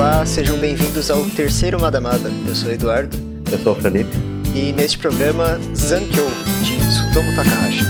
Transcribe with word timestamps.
Olá, 0.00 0.24
sejam 0.24 0.56
bem-vindos 0.56 1.10
ao 1.10 1.22
terceiro 1.28 1.78
Madamada. 1.78 2.30
Eu 2.48 2.54
sou 2.54 2.70
o 2.70 2.72
Eduardo. 2.72 3.14
Eu 3.52 3.58
sou 3.58 3.76
o 3.76 3.82
Felipe. 3.82 4.10
E 4.54 4.72
neste 4.72 4.96
programa, 4.96 5.58
Zankyo, 5.76 6.24
de 6.62 6.78
Tsutomu 6.78 7.36
Takahashi. 7.36 7.84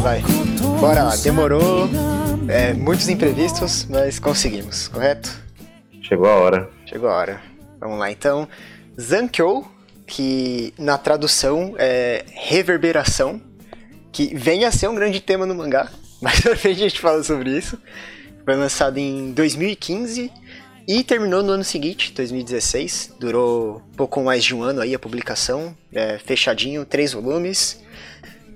Vai. 0.00 0.22
Bora 0.78 1.02
lá, 1.02 1.16
demorou. 1.16 1.90
É, 2.46 2.74
muitos 2.74 3.08
imprevistos, 3.08 3.88
mas 3.90 4.20
conseguimos, 4.20 4.86
correto? 4.86 5.36
Chegou 6.00 6.28
a 6.28 6.36
hora. 6.36 6.70
Chegou 6.86 7.08
a 7.08 7.16
hora. 7.16 7.40
Vamos 7.80 7.98
lá 7.98 8.08
então. 8.08 8.46
Zankyo, 9.00 9.66
que 10.14 10.72
na 10.78 10.96
tradução 10.96 11.74
é 11.76 12.24
reverberação, 12.28 13.42
que 14.12 14.32
vem 14.32 14.64
a 14.64 14.70
ser 14.70 14.88
um 14.88 14.94
grande 14.94 15.20
tema 15.20 15.44
no 15.44 15.56
mangá. 15.56 15.90
Mais 16.22 16.40
pra 16.40 16.56
frente 16.56 16.84
a 16.84 16.88
gente 16.88 17.00
fala 17.00 17.20
sobre 17.24 17.50
isso. 17.50 17.76
Foi 18.44 18.54
lançado 18.54 18.96
em 18.98 19.32
2015 19.32 20.30
e 20.86 21.02
terminou 21.02 21.42
no 21.42 21.50
ano 21.50 21.64
seguinte, 21.64 22.12
2016. 22.12 23.14
Durou 23.18 23.82
pouco 23.96 24.22
mais 24.22 24.44
de 24.44 24.54
um 24.54 24.62
ano 24.62 24.82
aí 24.82 24.94
a 24.94 25.00
publicação, 25.00 25.76
é, 25.92 26.16
fechadinho, 26.18 26.84
três 26.84 27.12
volumes. 27.12 27.82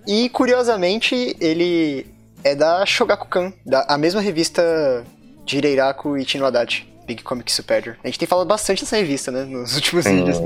E 0.06 0.28
curiosamente 0.28 1.36
ele 1.40 2.06
é 2.44 2.54
da 2.54 2.86
Shogakukan, 2.86 3.52
da, 3.66 3.84
a 3.88 3.98
mesma 3.98 4.20
revista 4.20 5.04
de 5.44 5.56
Hireiraku 5.56 6.16
e 6.16 6.24
Tino 6.24 6.46
Haddad, 6.46 6.88
Big 7.04 7.24
Comic 7.24 7.50
Superior. 7.50 7.96
A 8.04 8.06
gente 8.06 8.20
tem 8.20 8.28
falado 8.28 8.46
bastante 8.46 8.84
dessa 8.84 8.96
revista, 8.96 9.32
né, 9.32 9.42
nos 9.42 9.74
últimos 9.76 10.04
Sim, 10.04 10.18
vídeos. 10.18 10.38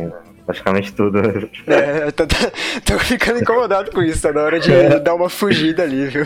Praticamente 0.46 0.92
tudo. 0.92 1.18
É, 1.66 2.10
tô, 2.10 2.26
tô- 2.26 2.36
tô 2.84 2.98
ficando 2.98 3.40
incomodado 3.40 3.90
com 3.90 4.02
isso, 4.02 4.22
tá 4.22 4.32
na 4.32 4.42
hora 4.42 4.58
de 4.60 4.72
É. 4.72 4.98
dar 5.00 5.14
uma 5.14 5.28
fugida 5.28 5.82
ali, 5.82 6.06
viu? 6.06 6.24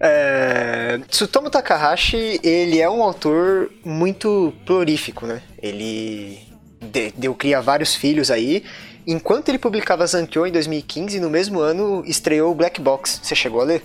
É, 0.00 0.98
Tsutomu 1.08 1.48
Takahashi, 1.50 2.40
ele 2.42 2.80
é 2.80 2.90
um 2.90 3.02
autor 3.02 3.70
muito 3.84 4.52
prolífico, 4.66 5.26
né? 5.26 5.40
Ele 5.62 6.38
de- 6.80 7.12
deu 7.16 7.34
cria 7.34 7.60
vários 7.62 7.94
filhos 7.94 8.30
aí. 8.30 8.64
Enquanto 9.06 9.48
ele 9.48 9.58
publicava 9.58 10.06
Zankyo 10.06 10.46
em 10.46 10.52
2015, 10.52 11.20
no 11.20 11.30
mesmo 11.30 11.60
ano 11.60 12.02
estreou 12.06 12.54
Black 12.54 12.80
Box. 12.80 13.20
Você 13.22 13.34
chegou 13.34 13.60
a 13.60 13.64
ler? 13.64 13.82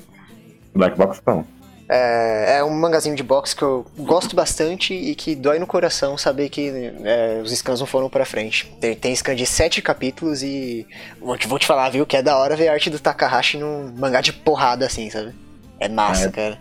Black 0.73 0.97
Box 0.97 1.21
não. 1.25 1.45
É, 1.91 2.57
é 2.59 2.63
um 2.63 2.69
mangazinho 2.69 3.15
de 3.15 3.23
boxe 3.23 3.55
que 3.55 3.63
eu 3.63 3.83
gosto 3.97 4.35
bastante 4.35 4.93
e 4.93 5.15
que 5.15 5.33
dói 5.35 5.57
no 5.57 5.65
coração 5.65 6.15
saber 6.19 6.47
que 6.49 6.71
é, 7.03 7.41
os 7.43 7.51
scans 7.51 7.79
não 7.79 7.87
foram 7.87 8.07
pra 8.09 8.25
frente. 8.25 8.71
Tem, 8.79 8.95
tem 8.95 9.15
scan 9.15 9.35
de 9.35 9.45
sete 9.45 9.81
capítulos 9.81 10.43
e 10.43 10.85
vou 11.19 11.35
te, 11.35 11.47
vou 11.47 11.57
te 11.57 11.65
falar, 11.65 11.89
viu, 11.89 12.05
que 12.05 12.15
é 12.15 12.21
da 12.21 12.37
hora 12.37 12.55
ver 12.55 12.67
a 12.67 12.73
arte 12.73 12.91
do 12.91 12.99
Takahashi 12.99 13.57
num 13.57 13.91
mangá 13.97 14.21
de 14.21 14.31
porrada 14.31 14.85
assim, 14.85 15.09
sabe? 15.09 15.33
É 15.79 15.89
massa, 15.89 16.27
É. 16.27 16.31
cara. 16.31 16.59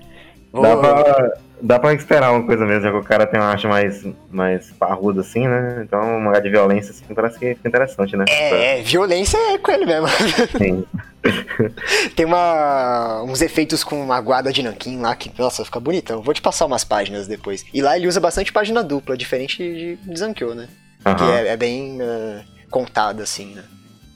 Vou- 0.51 0.63
pra, 0.81 1.33
dá 1.61 1.79
pra 1.79 1.93
esperar 1.95 2.33
uma 2.33 2.45
coisa 2.45 2.65
mesmo, 2.65 2.83
já 2.83 2.91
que 2.91 2.97
o 2.97 3.05
cara 3.05 3.27
tem 3.27 3.41
uma 3.41 3.49
arte 3.49 3.67
mais, 3.67 4.07
mais 4.31 4.71
parruda 4.73 5.21
assim, 5.21 5.47
né? 5.47 5.83
Então 5.85 6.01
um 6.01 6.21
mangá 6.21 6.41
de 6.41 6.51
violência 6.51 6.91
assim, 6.91 7.15
parece 7.15 7.39
que 7.39 7.55
fica 7.55 7.69
interessante, 7.69 8.17
né? 8.17 8.25
É, 8.29 8.79
é, 8.79 8.83
violência 8.83 9.37
é 9.53 9.59
com 9.59 9.71
ele 9.71 9.87
mesmo. 9.87 10.09
Sim. 10.57 10.85
Tem 12.15 12.25
uma, 12.25 13.23
uns 13.23 13.43
efeitos 13.43 13.83
com 13.83 14.01
uma 14.01 14.21
guarda 14.21 14.53
de 14.53 14.63
nanquim 14.63 15.01
lá 15.01 15.15
que, 15.15 15.31
nossa, 15.39 15.65
fica 15.65 15.81
bonitão. 15.81 16.23
Vou 16.23 16.33
te 16.33 16.41
passar 16.41 16.67
umas 16.67 16.85
páginas 16.85 17.27
depois. 17.27 17.65
E 17.73 17.83
lá 17.83 17.97
ele 17.97 18.07
usa 18.07 18.21
bastante 18.21 18.53
página 18.53 18.83
dupla, 18.83 19.17
diferente 19.17 19.59
de, 19.59 20.17
Zankyo, 20.17 20.55
né? 20.55 20.69
Que 21.03 21.11
Aham. 21.11 21.33
é, 21.33 21.49
é 21.49 21.57
bem 21.57 21.99
eh, 22.01 22.43
contada, 22.71 23.23
assim, 23.23 23.55
né? 23.55 23.65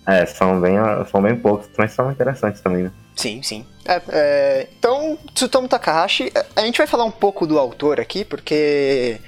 É, 0.06 0.26
são 0.26 0.60
bem, 0.60 0.74
são 1.10 1.22
bem 1.22 1.36
poucos, 1.36 1.68
mas 1.78 1.92
são 1.92 2.10
interessantes 2.10 2.60
também, 2.60 2.84
né? 2.84 2.92
Sim, 3.16 3.42
sim. 3.42 3.66
É, 3.84 4.02
é, 4.08 4.68
então, 4.78 5.18
Tsutomu 5.34 5.68
Takahashi, 5.68 6.32
a- 6.34 6.60
a 6.62 6.64
gente 6.64 6.78
vai 6.78 6.86
falar 6.86 7.04
um 7.04 7.10
pouco 7.10 7.46
do 7.46 7.58
autor 7.58 8.00
aqui, 8.00 8.24
porque 8.24 9.18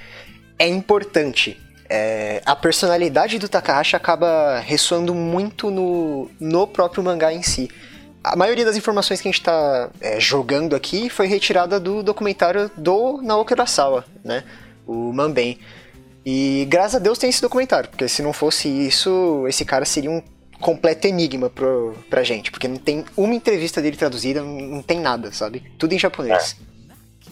é 0.57 0.67
importante. 0.67 1.59
É, 1.87 2.41
a 2.45 2.55
personalidade 2.55 3.37
do 3.37 3.47
Takahashi 3.47 3.95
acaba 3.95 4.59
ressoando 4.59 5.13
muito 5.13 5.69
no, 5.69 6.31
no 6.39 6.65
próprio 6.65 7.03
mangá 7.03 7.31
em 7.31 7.43
si. 7.43 7.69
A 8.23 8.35
maioria 8.35 8.65
das 8.65 8.75
informações 8.75 9.21
que 9.21 9.27
a 9.27 9.31
gente 9.31 9.39
está 9.41 9.91
jogando 10.17 10.75
aqui 10.75 11.09
foi 11.11 11.27
retirada 11.27 11.79
do 11.79 12.01
documentário 12.01 12.71
do 12.75 13.21
Naoki 13.21 13.53
Urasawa, 13.53 14.03
né? 14.23 14.43
O 14.87 15.13
Manben. 15.13 15.59
E 16.25 16.65
graças 16.67 16.95
a 16.95 16.99
Deus 16.99 17.19
tem 17.19 17.29
esse 17.29 17.39
documentário, 17.39 17.87
porque 17.87 18.07
se 18.07 18.23
não 18.23 18.33
fosse 18.33 18.67
isso, 18.67 19.45
esse 19.47 19.63
cara 19.63 19.85
seria 19.85 20.09
um 20.09 20.23
completo 20.59 21.07
enigma 21.07 21.49
pro, 21.49 21.93
pra 22.09 22.23
gente, 22.23 22.51
porque 22.51 22.67
não 22.67 22.77
tem 22.77 23.05
uma 23.15 23.33
entrevista 23.33 23.81
dele 23.81 23.97
traduzida, 23.97 24.41
não, 24.41 24.59
não 24.61 24.81
tem 24.81 24.99
nada, 24.99 25.31
sabe? 25.31 25.63
Tudo 25.77 25.93
em 25.93 25.99
japonês. 25.99 26.57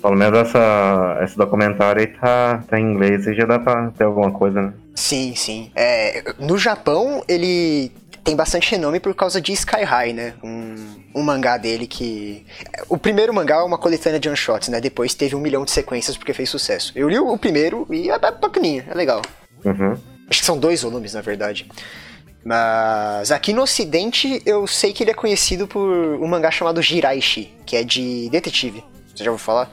Pelo 0.02 0.16
menos 0.16 0.38
essa, 0.38 1.20
esse 1.24 1.38
documentário 1.38 2.02
aí 2.02 2.08
tá, 2.08 2.64
tá 2.68 2.80
em 2.80 2.84
inglês 2.84 3.26
e 3.26 3.34
já 3.34 3.46
dá 3.46 3.58
pra 3.58 3.90
ter 3.92 4.04
alguma 4.04 4.32
coisa, 4.32 4.62
né? 4.62 4.74
Sim, 4.96 5.34
sim. 5.36 5.72
É, 5.76 6.34
no 6.40 6.58
Japão, 6.58 7.24
ele 7.28 7.90
tem 8.24 8.36
bastante 8.36 8.72
renome 8.72 9.00
por 9.00 9.14
causa 9.14 9.42
de 9.42 9.52
Sky 9.52 9.84
High, 9.84 10.14
né? 10.14 10.34
Um, 10.44 10.76
um 11.16 11.22
mangá 11.22 11.58
dele 11.58 11.86
que. 11.86 12.46
O 12.88 12.98
primeiro 12.98 13.34
mangá 13.34 13.56
é 13.56 13.64
uma 13.64 13.78
coletânea 13.78 14.20
de 14.20 14.28
one-shots, 14.30 14.70
né? 14.70 14.80
Depois 14.80 15.14
teve 15.14 15.36
um 15.36 15.40
milhão 15.40 15.66
de 15.66 15.72
sequências 15.72 16.18
porque 16.18 16.34
fez 16.34 16.50
sucesso. 16.50 16.92
Eu 16.96 17.10
li 17.10 17.20
o 17.20 17.38
primeiro 17.38 17.86
e 17.90 18.10
é 18.10 18.18
bacaninha, 18.18 18.86
é 18.90 18.94
legal. 18.94 19.22
Uhum. 19.64 19.94
Acho 20.30 20.40
que 20.40 20.46
são 20.46 20.58
dois 20.58 20.82
volumes, 20.82 21.14
na 21.14 21.22
verdade. 21.22 21.68
Mas 22.46 23.31
aqui 23.31 23.54
no 23.54 23.62
ocidente 23.62 24.42
eu 24.46 24.68
sei 24.68 24.92
que 24.92 25.04
ele 25.04 25.12
é 25.12 25.14
conhecido 25.14 25.68
por 25.68 25.88
um 25.88 26.28
mangá 26.28 26.52
chamado 26.52 26.81
Jiraishi, 26.81 27.54
que 27.66 27.76
é 27.76 27.84
de 27.84 28.30
detetive. 28.30 28.84
Você 29.16 29.24
já 29.24 29.31
ouviu 29.31 29.46
falar? 29.46 29.72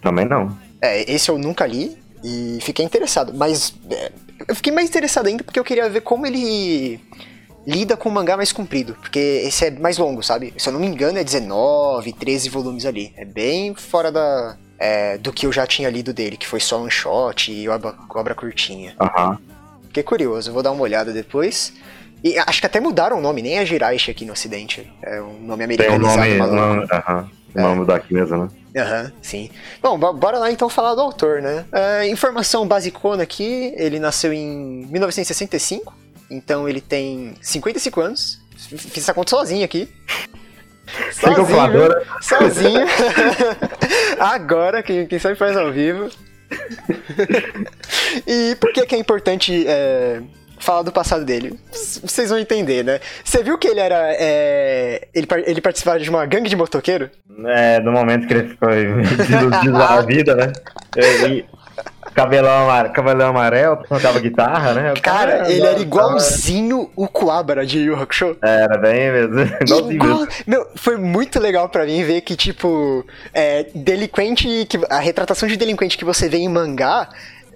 Também 0.00 0.24
não. 0.24 0.56
É, 0.80 1.10
esse 1.12 1.28
eu 1.30 1.38
nunca 1.38 1.66
li 1.66 1.98
e 2.22 2.58
fiquei 2.62 2.84
interessado. 2.84 3.32
Mas 3.34 3.74
é, 3.90 4.12
eu 4.46 4.54
fiquei 4.54 4.72
mais 4.72 4.88
interessado 4.88 5.26
ainda 5.26 5.42
porque 5.42 5.58
eu 5.58 5.64
queria 5.64 5.88
ver 5.88 6.02
como 6.02 6.26
ele 6.26 7.00
lida 7.66 7.96
com 7.96 8.08
o 8.08 8.12
mangá 8.12 8.36
mais 8.36 8.52
comprido. 8.52 8.94
Porque 9.00 9.18
esse 9.18 9.66
é 9.66 9.70
mais 9.70 9.98
longo, 9.98 10.22
sabe? 10.22 10.54
Se 10.56 10.68
eu 10.68 10.72
não 10.72 10.80
me 10.80 10.86
engano, 10.86 11.18
é 11.18 11.24
19, 11.24 12.12
13 12.12 12.48
volumes 12.48 12.86
ali. 12.86 13.12
É 13.16 13.24
bem 13.24 13.74
fora 13.74 14.12
da. 14.12 14.56
é, 14.78 15.18
do 15.18 15.32
que 15.32 15.46
eu 15.46 15.52
já 15.52 15.66
tinha 15.66 15.90
lido 15.90 16.12
dele, 16.12 16.36
que 16.36 16.46
foi 16.46 16.60
só 16.60 16.80
um 16.80 16.88
shot 16.88 17.52
e 17.52 17.68
obra, 17.68 17.94
obra 18.10 18.34
curtinha. 18.34 18.94
Aham. 19.00 19.38
Fiquei 19.88 20.02
curioso, 20.02 20.52
vou 20.52 20.62
dar 20.62 20.70
uma 20.70 20.82
olhada 20.82 21.12
depois. 21.12 21.72
E 22.22 22.36
acho 22.38 22.60
que 22.60 22.66
até 22.66 22.80
mudaram 22.80 23.18
o 23.18 23.20
nome, 23.20 23.42
nem 23.42 23.58
é 23.58 23.64
Jiraishi 23.66 24.10
aqui 24.10 24.24
no 24.24 24.32
ocidente. 24.32 24.90
É 25.02 25.20
um 25.20 25.38
nome 25.40 25.76
Tem 25.76 25.90
um 25.90 25.98
nome, 25.98 26.34
nome, 26.36 26.86
aham, 26.92 27.30
o 27.54 27.60
nome 27.60 27.86
daqui 27.86 28.12
mesmo, 28.14 28.36
né? 28.44 28.82
Aham, 28.82 29.12
sim. 29.22 29.50
Bom, 29.82 29.98
bo- 29.98 30.12
bora 30.12 30.38
lá 30.38 30.50
então 30.50 30.68
falar 30.68 30.94
do 30.94 31.00
autor, 31.00 31.40
né? 31.40 31.64
É, 31.72 32.08
informação 32.08 32.66
basicona 32.66 33.22
aqui, 33.22 33.72
ele 33.76 33.98
nasceu 34.00 34.32
em 34.32 34.86
1965, 34.90 35.94
então 36.30 36.68
ele 36.68 36.80
tem 36.80 37.34
55 37.40 38.00
anos. 38.00 38.40
Fiz 38.56 38.98
essa 39.04 39.14
conta 39.14 39.30
sozinho 39.30 39.64
aqui. 39.64 39.88
Viu? 41.68 41.80
Sozinho. 42.20 42.86
Agora, 44.18 44.82
quem, 44.82 45.06
quem 45.06 45.18
sabe 45.18 45.36
faz 45.36 45.56
ao 45.56 45.70
vivo. 45.72 46.08
e 48.26 48.56
por 48.56 48.72
que, 48.72 48.86
que 48.86 48.94
é 48.94 48.98
importante 48.98 49.64
é, 49.66 50.20
falar 50.58 50.82
do 50.82 50.92
passado 50.92 51.24
dele? 51.24 51.58
Vocês 51.70 52.30
vão 52.30 52.38
entender, 52.38 52.84
né? 52.84 53.00
Você 53.24 53.42
viu 53.42 53.58
que 53.58 53.68
ele 53.68 53.80
era. 53.80 54.14
é, 54.18 55.08
ele, 55.14 55.26
ele 55.46 55.60
participava 55.60 55.98
de 55.98 56.08
uma 56.08 56.26
gangue 56.26 56.48
de 56.48 56.56
motoqueiro? 56.56 57.10
É, 57.46 57.78
no 57.80 57.92
momento 57.92 58.26
que 58.26 58.34
ele 58.34 58.48
ficou 58.48 58.68
desiludido 59.16 59.72
da 59.72 60.00
vida, 60.02 60.34
né? 60.34 60.52
E, 61.28 61.44
cabelão, 62.18 62.92
cabelão 62.92 63.28
amarelo, 63.28 63.76
tocava 63.88 64.18
guitarra, 64.18 64.74
né? 64.74 64.92
O 64.92 65.00
Cara, 65.00 65.50
ele 65.50 65.64
era 65.64 65.78
igualzinho 65.78 66.90
o 66.96 67.06
Kuwabara 67.06 67.64
de 67.64 67.78
Yu 67.78 67.94
Hakusho. 67.94 68.36
Era 68.42 68.76
bem 68.76 69.12
mesmo. 69.12 69.40
Igualzinho 69.62 69.92
Igual, 69.92 70.18
mesmo. 70.20 70.32
meu, 70.46 70.66
foi 70.74 70.96
muito 70.96 71.38
legal 71.38 71.68
pra 71.68 71.84
mim 71.84 72.02
ver 72.02 72.20
que, 72.22 72.34
tipo, 72.34 73.04
é, 73.32 73.66
delinquente, 73.74 74.66
que, 74.68 74.80
a 74.90 74.98
retratação 74.98 75.48
de 75.48 75.56
delinquente 75.56 75.96
que 75.96 76.04
você 76.04 76.28
vê 76.28 76.38
em 76.38 76.48
mangá 76.48 77.08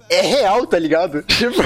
é 0.09 0.21
real, 0.21 0.65
tá 0.67 0.77
ligado? 0.79 1.23
Tipo, 1.27 1.61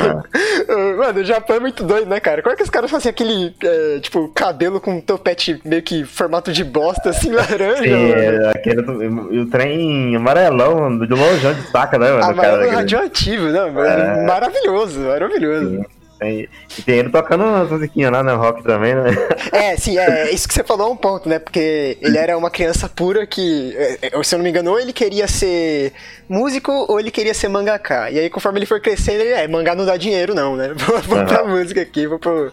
mano, 0.98 1.20
o 1.22 1.24
Japão 1.24 1.56
é 1.56 1.60
muito 1.60 1.84
doido, 1.84 2.08
né, 2.10 2.20
cara? 2.20 2.42
Como 2.42 2.54
é 2.54 2.56
que 2.58 2.64
os 2.64 2.70
caras 2.70 2.90
fazem 2.90 3.10
aquele, 3.10 3.54
é, 3.64 4.00
tipo, 4.00 4.28
cabelo 4.30 4.80
com 4.82 5.00
topete 5.02 5.60
meio 5.64 5.82
que 5.82 6.04
formato 6.04 6.52
de 6.52 6.64
bosta, 6.64 7.10
assim, 7.10 7.32
laranja, 7.34 7.84
Sim, 7.84 7.90
mano? 7.92 8.14
é, 8.14 8.50
aquele, 8.50 8.82
o 8.82 9.46
trem 9.50 10.16
amarelão, 10.16 10.98
de 11.00 11.14
longe 11.14 11.54
de 11.54 11.72
saca, 11.72 11.98
né, 11.98 12.08
mano? 12.12 12.18
o 12.18 12.22
cara 12.22 12.32
Amarelo 12.34 12.58
daquele- 12.60 12.76
radioativo, 12.76 13.46
não, 13.48 13.84
É. 13.86 14.26
maravilhoso, 14.26 15.00
maravilhoso. 15.02 15.70
Sim. 15.70 15.86
E, 16.22 16.50
e 16.78 16.82
tem 16.82 17.00
ele 17.00 17.10
tocando 17.10 17.44
umas 17.44 17.70
musiquinhas 17.70 18.12
lá 18.12 18.24
no 18.24 18.36
rock 18.38 18.64
também, 18.64 18.96
né? 18.96 19.12
É, 19.52 19.78
sim, 19.78 19.98
é 19.98 20.32
isso 20.32 20.48
que 20.48 20.54
você 20.54 20.64
falou 20.64 20.90
é 20.90 20.92
um 20.92 20.96
ponto, 20.96 21.30
né? 21.30 21.40
Porque 21.40 21.98
ele 22.02 22.18
era 22.18 22.38
uma 22.38 22.50
criança 22.50 22.90
pura 22.90 23.26
que, 23.28 23.76
é, 23.78 24.10
é, 24.14 24.24
se 24.24 24.34
eu 24.34 24.40
não 24.40 24.44
me 24.44 24.50
engano, 24.50 24.72
ou 24.72 24.80
ele 24.80 24.94
queria 24.94 25.28
ser 25.28 25.94
músico 26.28 26.72
ou 26.90 27.00
ele 27.00 27.12
queria 27.12 27.34
ser 27.34 27.48
mangaka. 27.48 28.10
E 28.10 28.20
aí, 28.20 28.30
conforme 28.30 28.60
ele 28.60 28.66
for 28.66 28.82
crescendo, 28.82 29.22
ele 29.22 29.32
é, 29.32 29.48
mangá 29.48 29.76
não 29.76 29.86
dá 29.86 29.96
dinheiro, 29.96 30.34
não, 30.34 30.56
né? 30.56 30.74
Vou, 30.88 31.02
vou 31.02 31.18
uhum. 31.20 31.26
pra 31.26 31.44
música 31.44 31.82
aqui, 31.82 32.08
vou 32.08 32.20
pro, 32.20 32.52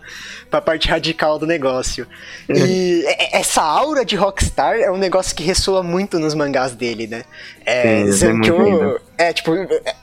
pra 0.50 0.60
parte 0.60 0.88
radical 0.88 1.38
do 1.38 1.46
negócio. 1.46 2.06
E 2.48 3.04
essa 3.32 3.62
aura 3.62 4.04
de 4.04 4.16
rockstar 4.16 4.76
é 4.76 4.90
um 4.90 4.96
negócio 4.96 5.34
que 5.34 5.42
ressoa 5.42 5.82
muito 5.82 6.18
nos 6.18 6.34
mangás 6.34 6.72
dele, 6.72 7.06
né? 7.06 7.24
É, 7.66 8.04
Zankyo, 8.06 9.00
é, 9.16 9.32
tipo, 9.32 9.52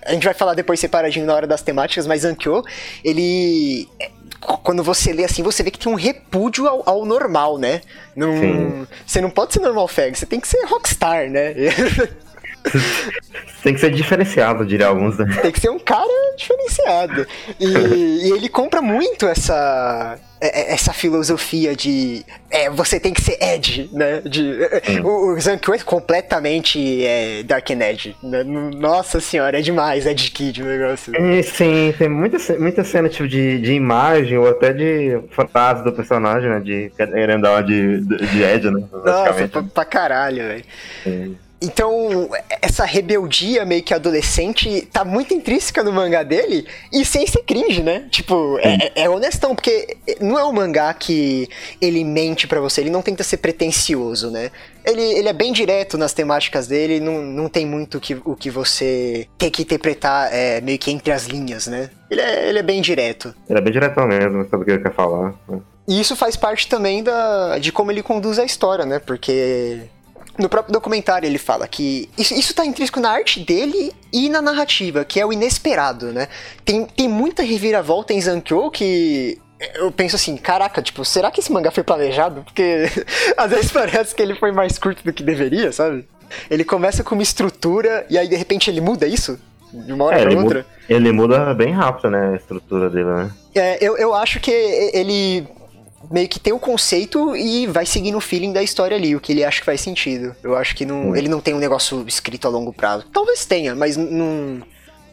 a 0.05 0.13
gente 0.13 0.23
vai 0.23 0.33
falar 0.33 0.53
depois 0.53 0.79
separadinho 0.79 1.25
na 1.25 1.35
hora 1.35 1.47
das 1.47 1.61
temáticas, 1.61 2.07
mas 2.07 2.21
Zankyo, 2.21 2.63
ele 3.03 3.87
quando 4.63 4.83
você 4.83 5.13
lê 5.13 5.23
assim, 5.23 5.43
você 5.43 5.61
vê 5.61 5.69
que 5.69 5.77
tem 5.77 5.91
um 5.91 5.95
repúdio 5.95 6.67
ao, 6.67 6.81
ao 6.89 7.05
normal, 7.05 7.59
né? 7.59 7.81
Num, 8.15 8.87
você 9.05 9.21
não 9.21 9.29
pode 9.29 9.53
ser 9.53 9.59
normal 9.59 9.87
fag, 9.87 10.17
você 10.17 10.25
tem 10.25 10.39
que 10.39 10.47
ser 10.47 10.65
rockstar, 10.65 11.29
né? 11.29 11.53
Tem 13.63 13.73
que 13.73 13.79
ser 13.79 13.89
diferenciado, 13.89 14.63
diria 14.63 14.85
alguns, 14.85 15.17
né? 15.17 15.25
Tem 15.41 15.51
que 15.51 15.59
ser 15.59 15.71
um 15.71 15.79
cara 15.79 16.07
diferenciado. 16.37 17.25
E, 17.59 17.65
e 17.65 18.31
ele 18.33 18.47
compra 18.47 18.83
muito 18.83 19.25
essa, 19.25 20.15
é, 20.15 20.19
é, 20.19 20.30
essa 20.41 20.91
filosofia 20.91 21.75
de 21.75 22.25
é, 22.49 22.67
você 22.69 22.99
tem 22.99 23.13
que 23.13 23.21
ser 23.21 23.37
Edge, 23.39 23.89
né? 23.93 24.21
De, 24.21 24.57
o, 25.03 25.33
o 25.33 25.39
Zankyo 25.39 25.73
é 25.75 25.79
completamente 25.79 27.05
é, 27.05 27.43
Dark 27.43 27.69
Edge. 27.69 28.15
Né? 28.23 28.43
Nossa 28.43 29.19
senhora, 29.19 29.59
é 29.59 29.61
demais, 29.61 30.07
Edge 30.07 30.31
Kid 30.31 30.63
o 30.63 30.65
negócio. 30.65 31.15
É, 31.15 31.43
sim, 31.43 31.93
tem 31.97 32.09
muita, 32.09 32.37
muita 32.57 32.83
cena 32.83 33.07
tipo, 33.07 33.27
de, 33.27 33.59
de 33.59 33.73
imagem 33.73 34.37
ou 34.37 34.49
até 34.49 34.73
de 34.73 35.19
frase 35.51 35.83
do 35.83 35.93
personagem, 35.93 36.49
né? 36.49 36.59
De 36.59 36.91
querendo 36.97 37.43
dar 37.43 37.61
de, 37.61 38.01
de 38.01 38.43
Edge, 38.43 38.71
né? 38.71 38.83
Nossa, 38.91 39.47
pra, 39.47 39.63
pra 39.63 39.85
caralho, 39.85 40.43
velho. 40.43 41.37
Então, 41.61 42.27
essa 42.59 42.85
rebeldia 42.85 43.63
meio 43.65 43.83
que 43.83 43.93
adolescente 43.93 44.87
tá 44.91 45.05
muito 45.05 45.31
intrínseca 45.33 45.83
no 45.83 45.93
mangá 45.93 46.23
dele 46.23 46.65
e 46.91 47.05
sem 47.05 47.27
ser 47.27 47.43
cringe, 47.43 47.83
né? 47.83 48.07
Tipo, 48.09 48.57
é, 48.59 49.03
é, 49.03 49.09
honestão, 49.09 49.53
porque 49.53 49.95
não 50.19 50.39
é 50.39 50.43
um 50.43 50.51
mangá 50.51 50.91
que 50.93 51.47
ele 51.79 52.03
mente 52.03 52.47
para 52.47 52.59
você, 52.59 52.81
ele 52.81 52.89
não 52.89 53.03
tenta 53.03 53.23
ser 53.23 53.37
pretencioso, 53.37 54.31
né? 54.31 54.49
Ele, 54.83 55.03
ele 55.03 55.29
é 55.29 55.33
bem 55.33 55.53
direto 55.53 55.99
nas 55.99 56.13
temáticas 56.13 56.65
dele, 56.65 56.99
não, 56.99 57.21
não 57.21 57.47
tem 57.47 57.63
muito 57.63 57.99
que, 57.99 58.19
o 58.25 58.35
que 58.35 58.49
você 58.49 59.27
tem 59.37 59.51
que 59.51 59.61
interpretar 59.61 60.33
é, 60.33 60.59
meio 60.61 60.79
que 60.79 60.89
entre 60.89 61.11
as 61.11 61.25
linhas, 61.25 61.67
né? 61.67 61.91
Ele 62.09 62.21
é, 62.21 62.49
ele 62.49 62.57
é 62.57 62.63
bem 62.63 62.81
direto. 62.81 63.35
Ele 63.47 63.59
é 63.59 63.61
bem 63.61 63.71
direto 63.71 64.01
mesmo, 64.07 64.47
sabe 64.49 64.63
o 64.63 64.65
que 64.65 64.71
ele 64.71 64.81
quer 64.83 64.93
falar. 64.93 65.35
E 65.87 65.99
isso 65.99 66.15
faz 66.15 66.35
parte 66.35 66.67
também 66.67 67.03
da, 67.03 67.59
de 67.59 67.71
como 67.71 67.91
ele 67.91 68.01
conduz 68.01 68.39
a 68.39 68.43
história, 68.43 68.85
né? 68.85 68.97
Porque 68.97 69.81
no 70.37 70.49
próprio 70.49 70.73
documentário 70.73 71.27
ele 71.27 71.37
fala 71.37 71.67
que 71.67 72.09
isso, 72.17 72.33
isso 72.33 72.53
tá 72.53 72.65
intrínseco 72.65 72.99
na 72.99 73.11
arte 73.11 73.39
dele 73.39 73.93
e 74.11 74.29
na 74.29 74.41
narrativa, 74.41 75.03
que 75.05 75.19
é 75.19 75.25
o 75.25 75.33
inesperado, 75.33 76.11
né? 76.11 76.27
Tem, 76.63 76.85
tem 76.85 77.07
muita 77.07 77.43
reviravolta 77.43 78.13
em 78.13 78.21
Zankyo 78.21 78.71
que 78.71 79.37
eu 79.75 79.91
penso 79.91 80.15
assim, 80.15 80.35
caraca, 80.37 80.81
tipo, 80.81 81.05
será 81.05 81.29
que 81.29 81.39
esse 81.39 81.51
mangá 81.51 81.69
foi 81.69 81.83
planejado? 81.83 82.43
Porque 82.43 82.85
às 83.37 83.51
vezes 83.51 83.71
parece 83.71 84.15
que 84.15 84.21
ele 84.21 84.35
foi 84.35 84.51
mais 84.51 84.77
curto 84.77 85.03
do 85.03 85.13
que 85.13 85.23
deveria, 85.23 85.71
sabe? 85.71 86.07
Ele 86.49 86.63
começa 86.63 87.03
com 87.03 87.13
uma 87.13 87.23
estrutura 87.23 88.05
e 88.09 88.17
aí 88.17 88.27
de 88.27 88.35
repente 88.35 88.69
ele 88.69 88.81
muda 88.81 89.05
isso? 89.05 89.39
De 89.71 89.93
uma 89.93 90.05
hora 90.05 90.19
é, 90.19 90.21
pra 90.21 90.37
outra. 90.37 90.59
Muda, 90.59 90.65
ele 90.89 91.11
muda 91.11 91.53
bem 91.53 91.71
rápido, 91.73 92.09
né? 92.09 92.31
A 92.33 92.35
estrutura 92.35 92.89
dele, 92.89 93.05
né? 93.05 93.31
É, 93.55 93.77
eu, 93.85 93.97
eu 93.97 94.13
acho 94.13 94.39
que 94.39 94.51
ele 94.51 95.47
meio 96.09 96.27
que 96.27 96.39
tem 96.39 96.53
o 96.53 96.59
conceito 96.59 97.35
e 97.35 97.67
vai 97.67 97.85
seguindo 97.85 98.17
o 98.17 98.21
feeling 98.21 98.53
da 98.53 98.63
história 98.63 98.95
ali, 98.97 99.15
o 99.15 99.19
que 99.19 99.31
ele 99.31 99.43
acha 99.43 99.59
que 99.59 99.65
faz 99.65 99.81
sentido. 99.81 100.35
Eu 100.43 100.55
acho 100.55 100.75
que 100.75 100.85
não, 100.85 101.15
ele 101.15 101.29
não 101.29 101.39
tem 101.39 101.53
um 101.53 101.59
negócio 101.59 102.03
escrito 102.07 102.47
a 102.47 102.49
longo 102.49 102.73
prazo. 102.73 103.05
Talvez 103.11 103.45
tenha, 103.45 103.75
mas 103.75 103.97
não. 103.97 104.61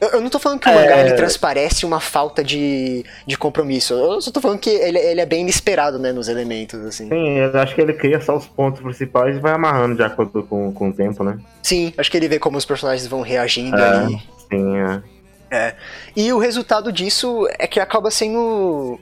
Eu, 0.00 0.10
eu 0.10 0.20
não 0.20 0.30
tô 0.30 0.38
falando 0.38 0.60
que 0.60 0.68
o 0.68 0.74
mangá 0.74 0.98
é... 0.98 1.06
ele 1.06 1.14
transparece 1.14 1.84
uma 1.84 1.98
falta 1.98 2.42
de, 2.44 3.04
de 3.26 3.36
compromisso. 3.36 3.94
Eu 3.94 4.20
só 4.20 4.30
tô 4.30 4.40
falando 4.40 4.60
que 4.60 4.70
ele, 4.70 4.98
ele 4.98 5.20
é 5.20 5.26
bem 5.26 5.40
inesperado, 5.40 5.98
né, 5.98 6.12
nos 6.12 6.28
elementos, 6.28 6.80
assim. 6.84 7.08
Sim, 7.08 7.38
eu 7.38 7.58
acho 7.58 7.74
que 7.74 7.80
ele 7.80 7.92
cria 7.92 8.20
só 8.20 8.36
os 8.36 8.46
pontos 8.46 8.80
principais 8.80 9.36
e 9.36 9.40
vai 9.40 9.52
amarrando 9.52 9.96
de 9.96 10.02
acordo 10.02 10.42
com, 10.44 10.72
com 10.72 10.90
o 10.90 10.92
tempo, 10.92 11.24
né? 11.24 11.38
Sim, 11.62 11.92
acho 11.98 12.10
que 12.10 12.16
ele 12.16 12.28
vê 12.28 12.38
como 12.38 12.56
os 12.56 12.64
personagens 12.64 13.06
vão 13.08 13.22
reagindo 13.22 13.76
é, 13.76 13.88
ali. 13.88 14.22
Sim, 14.48 14.76
é. 14.76 15.02
É. 15.50 15.74
E 16.14 16.32
o 16.32 16.38
resultado 16.38 16.92
disso 16.92 17.48
é 17.58 17.66
que 17.66 17.80
acaba 17.80 18.10
sendo 18.10 19.00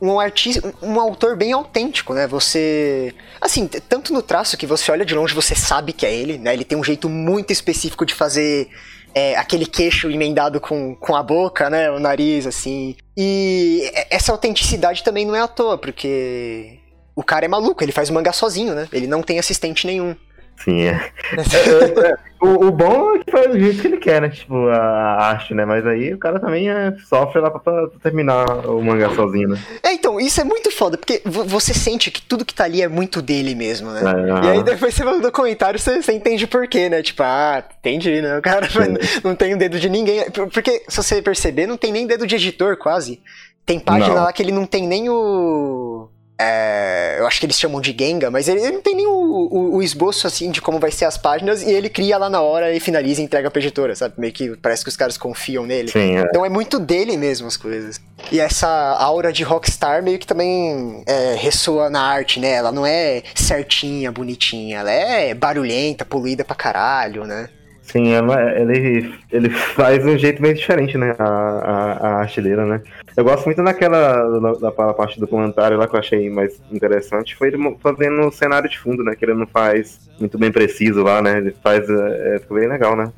um 0.00 0.18
artista, 0.18 0.74
um 0.82 0.98
autor 1.00 1.36
bem 1.36 1.52
autêntico, 1.52 2.14
né? 2.14 2.26
Você, 2.26 3.14
assim, 3.40 3.66
tanto 3.66 4.12
no 4.12 4.22
traço 4.22 4.56
que 4.56 4.66
você 4.66 4.90
olha 4.90 5.04
de 5.04 5.14
longe, 5.14 5.34
você 5.34 5.54
sabe 5.54 5.92
que 5.92 6.04
é 6.04 6.14
ele, 6.14 6.38
né? 6.38 6.52
Ele 6.52 6.64
tem 6.64 6.76
um 6.76 6.84
jeito 6.84 7.08
muito 7.08 7.52
específico 7.52 8.04
de 8.04 8.14
fazer 8.14 8.68
é, 9.14 9.36
aquele 9.36 9.64
queixo 9.64 10.10
emendado 10.10 10.60
com, 10.60 10.94
com 10.96 11.14
a 11.14 11.22
boca, 11.22 11.70
né? 11.70 11.90
O 11.90 11.98
nariz, 11.98 12.46
assim. 12.46 12.96
E 13.16 13.90
essa 14.10 14.32
autenticidade 14.32 15.04
também 15.04 15.24
não 15.24 15.34
é 15.34 15.40
à 15.40 15.48
toa, 15.48 15.78
porque 15.78 16.80
o 17.14 17.22
cara 17.22 17.44
é 17.44 17.48
maluco, 17.48 17.82
ele 17.84 17.92
faz 17.92 18.10
mangá 18.10 18.32
sozinho, 18.32 18.74
né? 18.74 18.88
Ele 18.92 19.06
não 19.06 19.22
tem 19.22 19.38
assistente 19.38 19.86
nenhum. 19.86 20.16
Sim, 20.56 20.82
é. 20.86 20.92
é, 20.92 22.10
é 22.10 22.16
o, 22.40 22.66
o, 22.66 22.70
bom 22.70 23.14
é 23.14 23.24
que 23.24 23.30
faz 23.30 23.50
do 23.50 23.58
jeito 23.58 23.80
que 23.80 23.86
ele 23.86 23.96
quer, 23.96 24.20
né? 24.20 24.28
Tipo, 24.28 24.68
a 24.68 25.28
arte, 25.28 25.54
né? 25.54 25.64
Mas 25.64 25.86
aí 25.86 26.12
o 26.12 26.18
cara 26.18 26.38
também 26.38 26.68
é, 26.68 26.94
sofre 27.08 27.40
lá 27.40 27.50
pra, 27.50 27.60
pra, 27.60 27.88
terminar 28.02 28.68
o 28.68 28.82
mangá 28.82 29.10
sozinho, 29.14 29.48
né? 29.48 29.58
É, 29.82 29.92
então, 29.92 30.20
isso 30.20 30.40
é 30.40 30.44
muito 30.44 30.70
foda, 30.70 30.98
porque 30.98 31.22
você 31.24 31.72
sente 31.72 32.10
que 32.10 32.20
tudo 32.20 32.44
que 32.44 32.54
tá 32.54 32.64
ali 32.64 32.82
é 32.82 32.88
muito 32.88 33.22
dele 33.22 33.54
mesmo, 33.54 33.90
né? 33.90 34.02
É, 34.02 34.46
e 34.46 34.50
aí 34.50 34.62
depois 34.62 34.94
você 34.94 35.04
vai 35.04 35.18
no 35.18 35.32
comentário 35.32 35.78
você, 35.78 36.02
você 36.02 36.12
entende 36.12 36.46
por 36.46 36.68
quê, 36.68 36.88
né? 36.88 37.02
Tipo, 37.02 37.22
ah, 37.22 37.64
entendi, 37.78 38.20
né? 38.20 38.38
O 38.38 38.42
cara 38.42 38.68
não 39.24 39.34
tem 39.34 39.54
o 39.54 39.58
dedo 39.58 39.78
de 39.78 39.88
ninguém. 39.88 40.30
Porque, 40.30 40.82
se 40.88 40.96
você 40.96 41.22
perceber, 41.22 41.66
não 41.66 41.76
tem 41.76 41.92
nem 41.92 42.06
dedo 42.06 42.26
de 42.26 42.34
editor, 42.36 42.76
quase. 42.76 43.22
Tem 43.64 43.80
página 43.80 44.14
não. 44.14 44.24
lá 44.24 44.32
que 44.32 44.42
ele 44.42 44.52
não 44.52 44.66
tem 44.66 44.86
nem 44.86 45.08
o 45.08 46.08
é, 46.36 47.16
eu 47.20 47.26
acho 47.28 47.38
que 47.38 47.46
eles 47.46 47.58
chamam 47.58 47.80
de 47.80 47.94
Genga, 47.96 48.28
mas 48.28 48.48
ele, 48.48 48.60
ele 48.60 48.72
não 48.72 48.82
tem 48.82 48.96
nem 48.96 49.06
o, 49.06 49.12
o, 49.12 49.76
o, 49.76 49.82
esboço 49.82 50.26
assim 50.26 50.50
de 50.50 50.60
como 50.60 50.80
vai 50.80 50.90
ser 50.90 51.04
as 51.04 51.16
páginas 51.16 51.62
e 51.62 51.70
ele 51.70 51.88
cria 51.88 52.18
lá 52.18 52.28
na 52.28 52.40
hora 52.40 52.74
e 52.74 52.80
finaliza 52.80 53.20
e 53.20 53.24
entrega 53.24 53.48
pra 53.50 53.60
editora, 53.60 53.94
sabe? 53.94 54.14
Meio 54.18 54.32
que 54.32 54.56
parece 54.56 54.82
que 54.82 54.88
os 54.88 54.96
caras 54.96 55.16
confiam 55.16 55.64
nele. 55.64 55.92
Sim, 55.92 56.16
é. 56.16 56.22
Então 56.22 56.44
é 56.44 56.48
muito 56.48 56.80
dele 56.80 57.16
mesmo 57.16 57.46
as 57.46 57.56
coisas. 57.56 58.00
E 58.32 58.40
essa 58.40 58.68
aura 58.68 59.32
de 59.32 59.44
rockstar 59.44 60.02
meio 60.02 60.18
que 60.18 60.26
também 60.26 61.04
é, 61.06 61.36
ressoa 61.36 61.88
na 61.88 62.02
arte, 62.02 62.40
né? 62.40 62.50
Ela 62.50 62.72
não 62.72 62.84
é 62.84 63.22
certinha, 63.34 64.10
bonitinha, 64.10 64.80
ela 64.80 64.90
é 64.90 65.32
barulhenta, 65.34 66.04
poluída 66.04 66.44
pra 66.44 66.56
caralho, 66.56 67.24
né? 67.24 67.48
Sim, 67.84 68.08
ele, 68.56 69.14
ele 69.30 69.50
faz 69.50 70.04
um 70.04 70.18
jeito 70.18 70.40
meio 70.40 70.54
diferente, 70.54 70.96
né? 70.96 71.14
A, 71.18 71.24
a, 71.24 72.22
a 72.22 72.66
né? 72.66 72.82
Eu 73.16 73.22
gosto 73.22 73.44
muito 73.44 73.62
daquela 73.62 74.40
da, 74.40 74.70
da 74.70 74.72
parte 74.94 75.20
do 75.20 75.28
comentário 75.28 75.76
lá 75.76 75.86
que 75.86 75.94
eu 75.94 76.00
achei 76.00 76.28
mais 76.30 76.60
interessante. 76.72 77.36
Foi 77.36 77.48
ele 77.48 77.76
fazendo 77.80 78.26
o 78.26 78.32
cenário 78.32 78.68
de 78.68 78.78
fundo, 78.78 79.04
né? 79.04 79.14
Que 79.14 79.24
ele 79.24 79.34
não 79.34 79.46
faz 79.46 80.00
muito 80.18 80.38
bem 80.38 80.50
preciso 80.50 81.02
lá, 81.02 81.20
né? 81.22 81.36
Ele 81.36 81.54
faz. 81.62 81.88
É, 81.88 82.38
ficou 82.40 82.58
bem 82.58 82.68
legal, 82.68 82.96
né? 82.96 83.12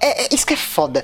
É, 0.00 0.24
é, 0.24 0.28
isso 0.32 0.46
que 0.46 0.54
é 0.54 0.56
foda. 0.56 1.02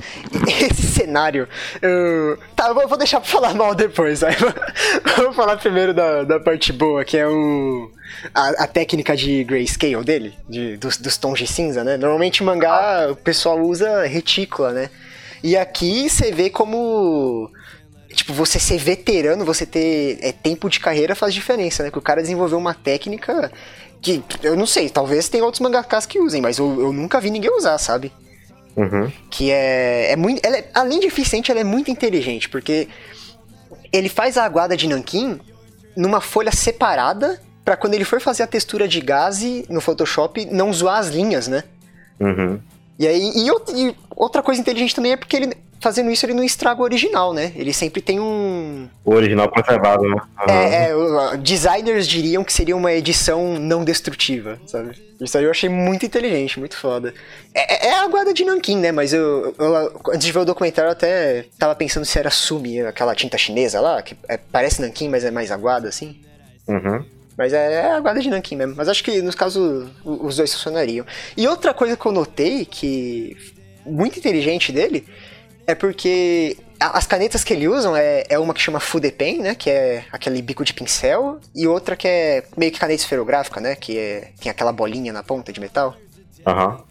Esse 0.48 0.82
cenário. 0.82 1.48
Eu... 1.80 2.38
Tá, 2.54 2.68
eu 2.68 2.88
vou 2.88 2.98
deixar 2.98 3.20
pra 3.20 3.28
falar 3.28 3.54
mal 3.54 3.74
depois. 3.74 4.20
Vamos 5.16 5.36
falar 5.36 5.56
primeiro 5.56 5.92
da, 5.94 6.24
da 6.24 6.40
parte 6.40 6.72
boa, 6.72 7.04
que 7.04 7.16
é 7.16 7.26
o. 7.26 7.90
A, 8.34 8.64
a 8.64 8.66
técnica 8.66 9.16
de 9.16 9.44
grayscale 9.44 10.04
dele, 10.04 10.34
de, 10.48 10.76
dos, 10.76 10.96
dos 10.96 11.16
tons 11.16 11.38
de 11.38 11.46
cinza, 11.46 11.82
né? 11.82 11.96
Normalmente 11.96 12.42
mangá 12.42 13.08
o 13.10 13.16
pessoal 13.16 13.60
usa 13.60 14.06
retícula, 14.06 14.72
né? 14.72 14.90
E 15.42 15.56
aqui 15.56 16.08
você 16.08 16.32
vê 16.32 16.48
como 16.48 17.50
tipo, 18.14 18.32
você 18.32 18.58
ser 18.58 18.78
veterano, 18.78 19.44
você 19.44 19.66
ter 19.66 20.18
é, 20.22 20.32
tempo 20.32 20.70
de 20.70 20.80
carreira 20.80 21.14
faz 21.14 21.34
diferença, 21.34 21.82
né? 21.82 21.90
Que 21.90 21.98
o 21.98 22.02
cara 22.02 22.22
desenvolveu 22.22 22.58
uma 22.58 22.74
técnica 22.74 23.52
que, 24.00 24.22
eu 24.42 24.56
não 24.56 24.66
sei, 24.66 24.88
talvez 24.88 25.28
tenha 25.28 25.44
outros 25.44 25.60
mangakas 25.60 26.06
que 26.06 26.18
usem, 26.18 26.40
mas 26.40 26.58
eu, 26.58 26.80
eu 26.80 26.92
nunca 26.92 27.20
vi 27.20 27.30
ninguém 27.30 27.50
usar, 27.56 27.76
sabe? 27.78 28.12
Uhum. 28.76 29.10
Que 29.30 29.50
é, 29.50 30.12
é 30.12 30.16
muito. 30.16 30.44
É, 30.44 30.68
além 30.74 31.00
de 31.00 31.06
eficiente, 31.06 31.50
ela 31.50 31.60
é 31.60 31.64
muito 31.64 31.90
inteligente, 31.90 32.48
porque 32.48 32.88
ele 33.92 34.08
faz 34.08 34.36
a 34.36 34.44
aguada 34.44 34.76
de 34.76 34.86
nanquim 34.86 35.40
numa 35.96 36.20
folha 36.20 36.52
separada 36.52 37.40
para 37.64 37.76
quando 37.76 37.94
ele 37.94 38.04
for 38.04 38.20
fazer 38.20 38.42
a 38.42 38.46
textura 38.46 38.86
de 38.86 39.00
gaze 39.00 39.64
no 39.68 39.80
Photoshop 39.80 40.44
não 40.46 40.72
zoar 40.72 40.98
as 40.98 41.08
linhas, 41.08 41.48
né? 41.48 41.64
Uhum. 42.20 42.60
E 42.98 43.06
aí, 43.06 43.32
e, 43.34 43.48
e, 43.48 43.96
outra 44.14 44.42
coisa 44.42 44.60
inteligente 44.60 44.94
também 44.94 45.12
é 45.12 45.16
porque 45.16 45.36
ele, 45.36 45.56
fazendo 45.80 46.10
isso 46.10 46.24
ele 46.26 46.34
não 46.34 46.44
estraga 46.44 46.80
o 46.80 46.84
original, 46.84 47.32
né? 47.32 47.52
Ele 47.54 47.72
sempre 47.72 48.00
tem 48.00 48.20
um. 48.20 48.88
O 49.04 49.12
original 49.12 49.48
conservado, 49.48 50.02
né? 50.02 50.16
Uhum. 50.16 50.54
É, 50.54 50.90
é, 50.90 51.36
designers 51.36 52.06
diriam 52.06 52.44
que 52.44 52.52
seria 52.52 52.76
uma 52.76 52.92
edição 52.92 53.58
não 53.58 53.84
destrutiva, 53.84 54.58
sabe? 54.66 55.06
Isso 55.20 55.36
aí 55.38 55.44
eu 55.44 55.50
achei 55.50 55.68
muito 55.68 56.04
inteligente, 56.04 56.58
muito 56.58 56.76
foda. 56.76 57.14
É, 57.54 57.86
é, 57.86 57.90
é 57.90 57.98
a 57.98 58.06
guarda 58.08 58.34
de 58.34 58.44
Nankin, 58.44 58.78
né? 58.78 58.92
Mas 58.92 59.12
eu, 59.12 59.54
eu, 59.58 60.00
antes 60.12 60.26
de 60.26 60.32
ver 60.32 60.40
o 60.40 60.44
documentário, 60.44 60.88
eu 60.88 60.92
até 60.92 61.46
tava 61.58 61.74
pensando 61.74 62.04
se 62.04 62.18
era 62.18 62.30
Sumi, 62.30 62.80
aquela 62.82 63.14
tinta 63.14 63.38
chinesa 63.38 63.80
lá, 63.80 64.02
que 64.02 64.16
é, 64.28 64.36
parece 64.36 64.82
Nankin, 64.82 65.08
mas 65.08 65.24
é 65.24 65.30
mais 65.30 65.50
aguada, 65.50 65.88
assim. 65.88 66.20
Uhum. 66.68 67.04
Mas 67.36 67.52
é, 67.52 67.72
é 67.72 67.92
a 67.92 68.00
guarda 68.00 68.20
de 68.20 68.30
Nankin 68.30 68.56
mesmo. 68.56 68.74
Mas 68.76 68.88
acho 68.88 69.04
que, 69.04 69.20
nos 69.22 69.34
casos, 69.34 69.88
os 70.04 70.36
dois 70.36 70.52
funcionariam. 70.52 71.06
E 71.36 71.46
outra 71.46 71.72
coisa 71.74 71.96
que 71.96 72.06
eu 72.06 72.12
notei, 72.12 72.64
que 72.64 73.36
muito 73.84 74.18
inteligente 74.18 74.72
dele, 74.72 75.06
é 75.66 75.74
porque 75.74 76.56
as 76.78 77.06
canetas 77.06 77.42
que 77.42 77.52
ele 77.52 77.68
usa 77.68 77.90
é, 77.98 78.26
é 78.28 78.38
uma 78.38 78.54
que 78.54 78.60
chama 78.60 78.78
Fude 78.78 79.10
Pen, 79.10 79.38
né? 79.38 79.54
Que 79.54 79.70
é 79.70 80.04
aquele 80.12 80.40
bico 80.42 80.64
de 80.64 80.72
pincel. 80.72 81.40
E 81.54 81.66
outra 81.66 81.96
que 81.96 82.06
é 82.06 82.44
meio 82.56 82.70
que 82.70 82.78
caneta 82.78 83.02
esferográfica, 83.02 83.60
né? 83.60 83.74
Que 83.74 83.98
é, 83.98 84.32
tem 84.40 84.50
aquela 84.50 84.72
bolinha 84.72 85.12
na 85.12 85.22
ponta 85.22 85.52
de 85.52 85.60
metal. 85.60 85.96
Aham. 86.46 86.68
Uhum. 86.68 86.84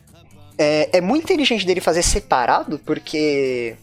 É, 0.58 0.98
é 0.98 1.01
muito 1.01 1.25
inteligente 1.25 1.65
dele 1.65 1.82
fazer 1.82 2.01
separado, 2.01 2.79
porque 2.79 3.75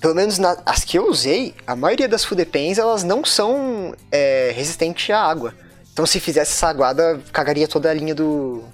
pelo 0.00 0.14
menos 0.14 0.38
na, 0.38 0.56
as 0.64 0.82
que 0.82 0.98
eu 0.98 1.08
usei, 1.08 1.54
a 1.66 1.76
maioria 1.76 2.08
das 2.08 2.24
Fude 2.24 2.46
Pens, 2.46 2.78
elas 2.78 3.04
não 3.04 3.24
são 3.24 3.94
é, 4.10 4.52
resistentes 4.54 5.08
à 5.10 5.20
água. 5.20 5.54
Então 5.92 6.06
se 6.06 6.18
fizesse 6.18 6.52
essa 6.52 6.68
aguada, 6.68 7.20
cagaria 7.32 7.68
toda 7.68 7.90
a 7.90 7.94
linha 7.94 8.14
do, 8.14 8.64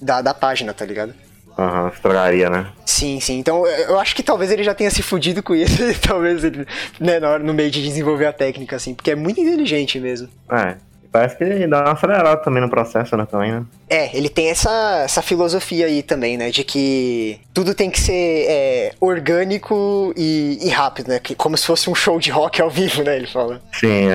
da, 0.00 0.22
da 0.22 0.32
página, 0.32 0.72
tá 0.72 0.84
ligado? 0.84 1.14
Aham, 1.58 1.82
uhum, 1.82 1.88
estragaria, 1.88 2.48
né? 2.48 2.66
Sim, 2.86 3.18
sim. 3.20 3.38
Então 3.38 3.66
eu 3.66 3.98
acho 3.98 4.14
que 4.14 4.22
talvez 4.22 4.50
ele 4.50 4.62
já 4.62 4.74
tenha 4.74 4.90
se 4.90 5.02
fudido 5.02 5.42
com 5.42 5.54
isso, 5.54 5.82
talvez 6.00 6.44
ele, 6.44 6.66
né, 7.00 7.18
no 7.38 7.52
meio 7.52 7.70
de 7.70 7.82
desenvolver 7.82 8.26
a 8.26 8.32
técnica, 8.32 8.76
assim, 8.76 8.94
porque 8.94 9.10
é 9.10 9.16
muito 9.16 9.40
inteligente 9.40 9.98
mesmo. 9.98 10.28
É, 10.50 10.76
Parece 11.10 11.36
que 11.36 11.44
ele 11.44 11.66
dá 11.66 11.80
uma 11.80 11.92
acelerada 11.92 12.36
também 12.42 12.62
no 12.62 12.68
processo, 12.68 13.16
né, 13.16 13.26
também, 13.30 13.52
né? 13.52 13.64
É, 13.88 14.14
ele 14.16 14.28
tem 14.28 14.50
essa, 14.50 15.02
essa 15.04 15.22
filosofia 15.22 15.86
aí 15.86 16.02
também, 16.02 16.36
né, 16.36 16.50
de 16.50 16.62
que 16.62 17.40
tudo 17.54 17.74
tem 17.74 17.90
que 17.90 17.98
ser 17.98 18.46
é, 18.46 18.92
orgânico 19.00 20.12
e, 20.16 20.58
e, 20.60 20.68
rápido, 20.68 21.08
né, 21.08 21.18
que, 21.18 21.34
como 21.34 21.56
se 21.56 21.64
fosse 21.64 21.88
um 21.88 21.94
show 21.94 22.20
de 22.20 22.30
rock 22.30 22.60
ao 22.60 22.68
vivo, 22.68 23.02
né, 23.02 23.16
ele 23.16 23.26
fala. 23.26 23.60
Sim, 23.72 24.08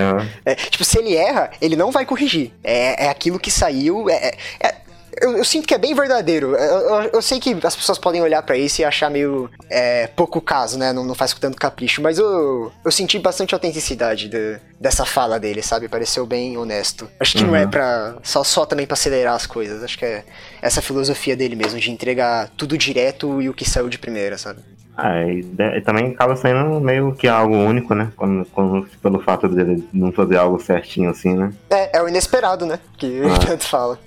é. 0.45 0.51
é 0.51 0.55
tipo, 0.55 0.83
se 0.83 0.99
ele 0.99 1.15
erra, 1.15 1.49
ele 1.59 1.75
não 1.75 1.91
vai 1.91 2.05
corrigir. 2.05 2.51
É, 2.63 3.05
é 3.05 3.09
aquilo 3.09 3.39
que 3.39 3.49
saiu, 3.49 4.07
é, 4.09 4.13
é, 4.13 4.35
é 4.67 4.75
eu, 5.21 5.37
eu, 5.37 5.43
sinto 5.43 5.67
que 5.67 5.73
é 5.73 5.77
bem 5.77 5.93
verdadeiro. 5.93 6.55
Eu, 6.55 6.79
eu, 6.79 7.09
eu 7.13 7.21
sei 7.21 7.39
que 7.39 7.57
as 7.63 7.75
pessoas 7.75 7.97
podem 7.97 8.21
olhar 8.21 8.41
para 8.43 8.57
isso 8.57 8.81
e 8.81 8.85
achar 8.85 9.09
meio 9.09 9.49
é, 9.69 10.07
pouco 10.07 10.41
caso, 10.41 10.77
né? 10.77 10.93
Não, 10.93 11.03
não 11.03 11.15
faz 11.15 11.33
com 11.33 11.39
tanto 11.39 11.57
capricho, 11.57 12.01
mas 12.01 12.17
eu, 12.17 12.71
eu 12.83 12.91
senti 12.91 13.19
bastante 13.19 13.53
autenticidade 13.53 14.29
de, 14.29 14.57
dessa 14.79 15.05
fala 15.05 15.39
dele, 15.39 15.61
sabe? 15.61 15.87
Pareceu 15.87 16.25
bem 16.25 16.57
honesto. 16.57 17.09
Acho 17.19 17.37
que 17.37 17.43
uhum. 17.43 17.51
não 17.51 17.55
é 17.55 17.63
uhum. 17.63 17.69
pra. 17.69 18.15
Só, 18.23 18.43
só 18.43 18.65
também 18.65 18.85
pra 18.85 18.93
acelerar 18.93 19.35
as 19.35 19.45
coisas. 19.45 19.83
Acho 19.83 19.97
que 19.97 20.05
é 20.05 20.23
essa 20.61 20.81
filosofia 20.81 21.35
dele 21.35 21.55
mesmo, 21.55 21.79
de 21.79 21.91
entregar 21.91 22.49
tudo 22.57 22.77
direto 22.77 23.41
e 23.41 23.49
o 23.49 23.53
que 23.53 23.69
saiu 23.69 23.89
de 23.89 23.97
primeira, 23.97 24.37
sabe? 24.37 24.61
Ah, 24.95 25.23
e, 25.23 25.39
e, 25.39 25.81
também 25.81 26.11
acaba 26.11 26.35
sendo 26.35 26.79
meio 26.79 27.13
que 27.15 27.27
algo 27.27 27.55
único, 27.55 27.95
né? 27.95 28.11
Quando, 28.15 28.45
quando, 28.51 28.87
pelo 29.01 29.19
fato 29.19 29.49
dele 29.49 29.83
não 29.91 30.11
fazer 30.11 30.37
algo 30.37 30.59
certinho 30.59 31.09
assim, 31.09 31.33
né? 31.33 31.51
É, 31.69 31.97
é 31.97 32.01
o 32.01 32.07
inesperado, 32.07 32.65
né? 32.65 32.79
Que 32.97 33.21
ah, 33.23 33.39
tanto 33.45 33.63
fala. 33.65 33.99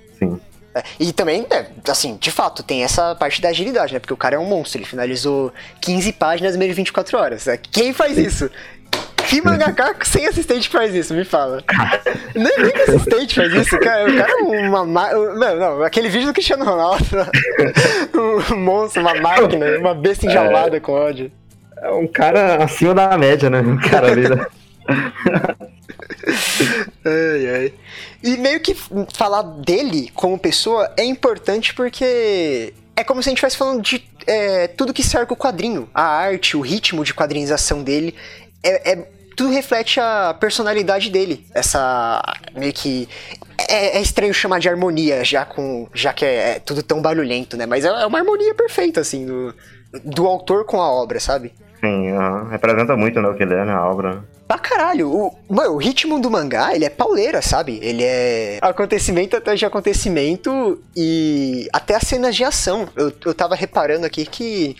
É, 0.77 0.83
e 0.99 1.11
também, 1.11 1.45
é, 1.49 1.65
assim, 1.89 2.17
de 2.17 2.29
fato, 2.29 2.61
tem 2.61 2.83
essa 2.83 3.15
parte 3.15 3.41
da 3.41 3.49
agilidade, 3.49 3.93
né? 3.93 3.99
Porque 3.99 4.13
o 4.13 4.17
cara 4.17 4.35
é 4.35 4.39
um 4.39 4.45
monstro, 4.45 4.77
ele 4.77 4.85
finalizou 4.85 5.51
15 5.81 6.13
páginas 6.13 6.53
no 6.53 6.59
meio 6.59 6.71
de 6.71 6.75
24 6.75 7.17
horas. 7.17 7.47
É, 7.47 7.57
quem 7.57 7.93
faz 7.93 8.17
isso? 8.17 8.49
Que 9.27 9.41
mangaka 9.41 9.93
sem 10.05 10.25
assistente 10.25 10.69
faz 10.69 10.93
isso? 10.95 11.13
Me 11.13 11.25
fala. 11.25 11.61
Nem, 12.33 12.45
nem 12.45 12.71
que 12.71 12.81
assistente 12.81 13.35
faz 13.35 13.53
isso, 13.53 13.77
cara. 13.79 14.09
O 14.09 14.15
cara 14.15 14.31
é 14.31 14.69
uma. 14.69 14.85
Não, 14.85 15.55
não, 15.59 15.83
aquele 15.83 16.07
vídeo 16.07 16.27
do 16.27 16.33
Cristiano 16.33 16.63
Ronaldo. 16.63 17.03
um 18.53 18.57
monstro, 18.57 19.01
uma 19.01 19.15
máquina, 19.15 19.79
uma 19.79 19.93
besta 19.93 20.27
enjaulada 20.27 20.77
é, 20.77 20.79
com 20.79 20.93
ódio. 20.93 21.29
É 21.81 21.91
um 21.91 22.07
cara 22.07 22.63
acima 22.63 22.93
da 22.93 23.17
média, 23.17 23.49
né? 23.49 23.59
Um 23.59 23.77
cara 23.77 24.11
ali. 24.11 24.23
Ai, 27.05 27.49
ai. 27.55 27.73
E 28.23 28.37
meio 28.37 28.59
que 28.59 28.75
falar 29.13 29.41
dele 29.41 30.11
como 30.13 30.37
pessoa 30.37 30.91
é 30.97 31.03
importante 31.03 31.73
porque 31.73 32.73
é 32.95 33.03
como 33.03 33.21
se 33.21 33.29
a 33.29 33.31
gente 33.31 33.37
estivesse 33.37 33.57
falando 33.57 33.81
de 33.81 34.03
é, 34.25 34.67
tudo 34.67 34.93
que 34.93 35.03
cerca 35.03 35.33
o 35.33 35.37
quadrinho. 35.37 35.89
A 35.93 36.03
arte, 36.03 36.57
o 36.57 36.61
ritmo 36.61 37.03
de 37.03 37.13
quadrinização 37.13 37.83
dele. 37.83 38.15
É, 38.63 38.91
é, 38.91 39.07
tudo 39.35 39.51
reflete 39.51 39.99
a 39.99 40.33
personalidade 40.33 41.09
dele. 41.09 41.45
Essa. 41.53 42.21
meio 42.55 42.73
que. 42.73 43.07
É, 43.69 43.97
é, 43.97 44.01
estranho 44.01 44.33
chamar 44.33 44.59
de 44.59 44.67
harmonia, 44.67 45.23
já 45.23 45.45
com. 45.45 45.87
já 45.93 46.11
que 46.11 46.25
é, 46.25 46.55
é 46.55 46.59
tudo 46.59 46.83
tão 46.83 47.01
barulhento, 47.01 47.55
né? 47.55 47.65
Mas 47.65 47.85
é, 47.85 47.87
é 47.87 48.05
uma 48.05 48.19
harmonia 48.19 48.53
perfeita, 48.53 48.99
assim, 48.99 49.25
do, 49.25 49.55
do 50.03 50.27
autor 50.27 50.65
com 50.65 50.81
a 50.81 50.91
obra, 50.91 51.19
sabe? 51.19 51.53
Sim, 51.79 52.07
representa 52.49 52.95
muito 52.95 53.21
né, 53.21 53.27
o 53.27 53.35
que 53.35 53.43
ele 53.43 53.53
é 53.53 53.63
na 53.63 53.85
obra. 53.85 54.23
Pra 54.47 54.57
caralho, 54.57 55.11
o, 55.11 55.35
mano, 55.49 55.73
o 55.73 55.77
ritmo 55.77 56.19
do 56.19 56.31
mangá, 56.31 56.73
ele 56.73 56.85
é 56.85 56.89
pauleira, 56.89 57.41
sabe? 57.41 57.79
Ele 57.81 58.03
é 58.03 58.59
acontecimento 58.61 59.35
atrás 59.35 59.59
de 59.59 59.65
acontecimento 59.65 60.81
e 60.95 61.67
até 61.73 61.95
as 61.95 62.03
cenas 62.03 62.35
de 62.35 62.43
ação. 62.43 62.87
Eu, 62.95 63.11
eu 63.25 63.33
tava 63.33 63.55
reparando 63.55 64.05
aqui 64.05 64.25
que 64.25 64.75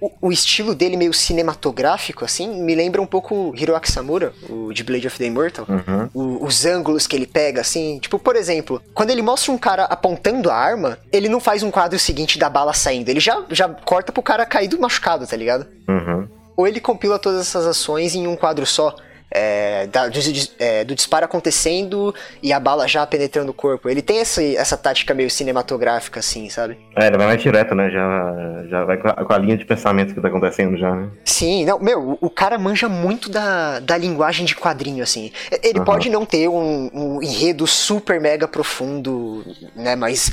o, 0.00 0.10
o, 0.20 0.32
estilo 0.32 0.74
dele 0.74 0.96
meio 0.96 1.12
cinematográfico, 1.12 2.24
assim, 2.24 2.62
me 2.62 2.74
lembra 2.74 3.02
um 3.02 3.06
pouco 3.06 3.54
Hiroaki 3.54 3.92
Samura, 3.92 4.32
o 4.48 4.72
de 4.72 4.82
Blade 4.82 5.06
of 5.06 5.18
the 5.18 5.26
Immortal. 5.26 5.66
Uhum. 5.68 6.08
O, 6.12 6.44
os 6.46 6.64
ângulos 6.64 7.06
que 7.06 7.14
ele 7.14 7.26
pega, 7.26 7.60
assim. 7.60 7.98
Tipo, 8.00 8.18
por 8.18 8.34
exemplo, 8.34 8.82
quando 8.94 9.10
ele 9.10 9.22
mostra 9.22 9.52
um 9.52 9.58
cara 9.58 9.84
apontando 9.84 10.50
a 10.50 10.56
arma, 10.56 10.98
ele 11.12 11.28
não 11.28 11.38
faz 11.38 11.62
um 11.62 11.70
quadro 11.70 11.98
seguinte 11.98 12.38
da 12.38 12.48
bala 12.48 12.72
saindo. 12.72 13.10
Ele 13.10 13.20
já, 13.20 13.44
já 13.50 13.68
corta 13.68 14.10
pro 14.10 14.22
cara 14.22 14.44
caído 14.44 14.80
machucado, 14.80 15.26
tá 15.26 15.36
ligado? 15.36 15.66
Uhum 15.86 16.26
ou 16.56 16.66
ele 16.66 16.80
compila 16.80 17.18
todas 17.18 17.40
essas 17.40 17.66
ações 17.66 18.14
em 18.14 18.26
um 18.26 18.36
quadro 18.36 18.66
só. 18.66 18.94
É, 19.34 19.86
da, 19.86 20.08
do, 20.08 20.18
é, 20.58 20.84
do, 20.84 20.94
disparo 20.94 21.24
acontecendo 21.24 22.14
e 22.42 22.52
a 22.52 22.60
bala 22.60 22.86
já 22.86 23.06
penetrando 23.06 23.50
o 23.50 23.54
corpo. 23.54 23.88
Ele 23.88 24.02
tem 24.02 24.18
essa, 24.18 24.42
essa 24.42 24.76
tática 24.76 25.14
meio 25.14 25.30
cinematográfica, 25.30 26.20
assim, 26.20 26.50
sabe? 26.50 26.78
É, 26.94 27.06
ele 27.06 27.16
vai 27.16 27.28
mais 27.28 27.40
direto, 27.40 27.74
né? 27.74 27.90
Já, 27.90 28.64
já 28.68 28.84
vai 28.84 28.98
com 28.98 29.08
a, 29.08 29.14
com 29.14 29.32
a, 29.32 29.38
linha 29.38 29.56
de 29.56 29.64
pensamento 29.64 30.12
que 30.12 30.20
tá 30.20 30.28
acontecendo 30.28 30.76
já, 30.76 30.94
né? 30.94 31.08
Sim, 31.24 31.64
não, 31.64 31.78
meu, 31.78 32.18
o, 32.20 32.28
cara 32.28 32.58
manja 32.58 32.90
muito 32.90 33.30
da, 33.30 33.80
da 33.80 33.96
linguagem 33.96 34.44
de 34.44 34.54
quadrinho, 34.54 35.02
assim. 35.02 35.32
Ele 35.62 35.78
uhum. 35.78 35.84
pode 35.86 36.10
não 36.10 36.26
ter 36.26 36.48
um, 36.48 36.90
um 36.92 37.22
enredo 37.22 37.66
super 37.66 38.20
mega 38.20 38.46
profundo, 38.46 39.42
né? 39.74 39.96
Mas 39.96 40.30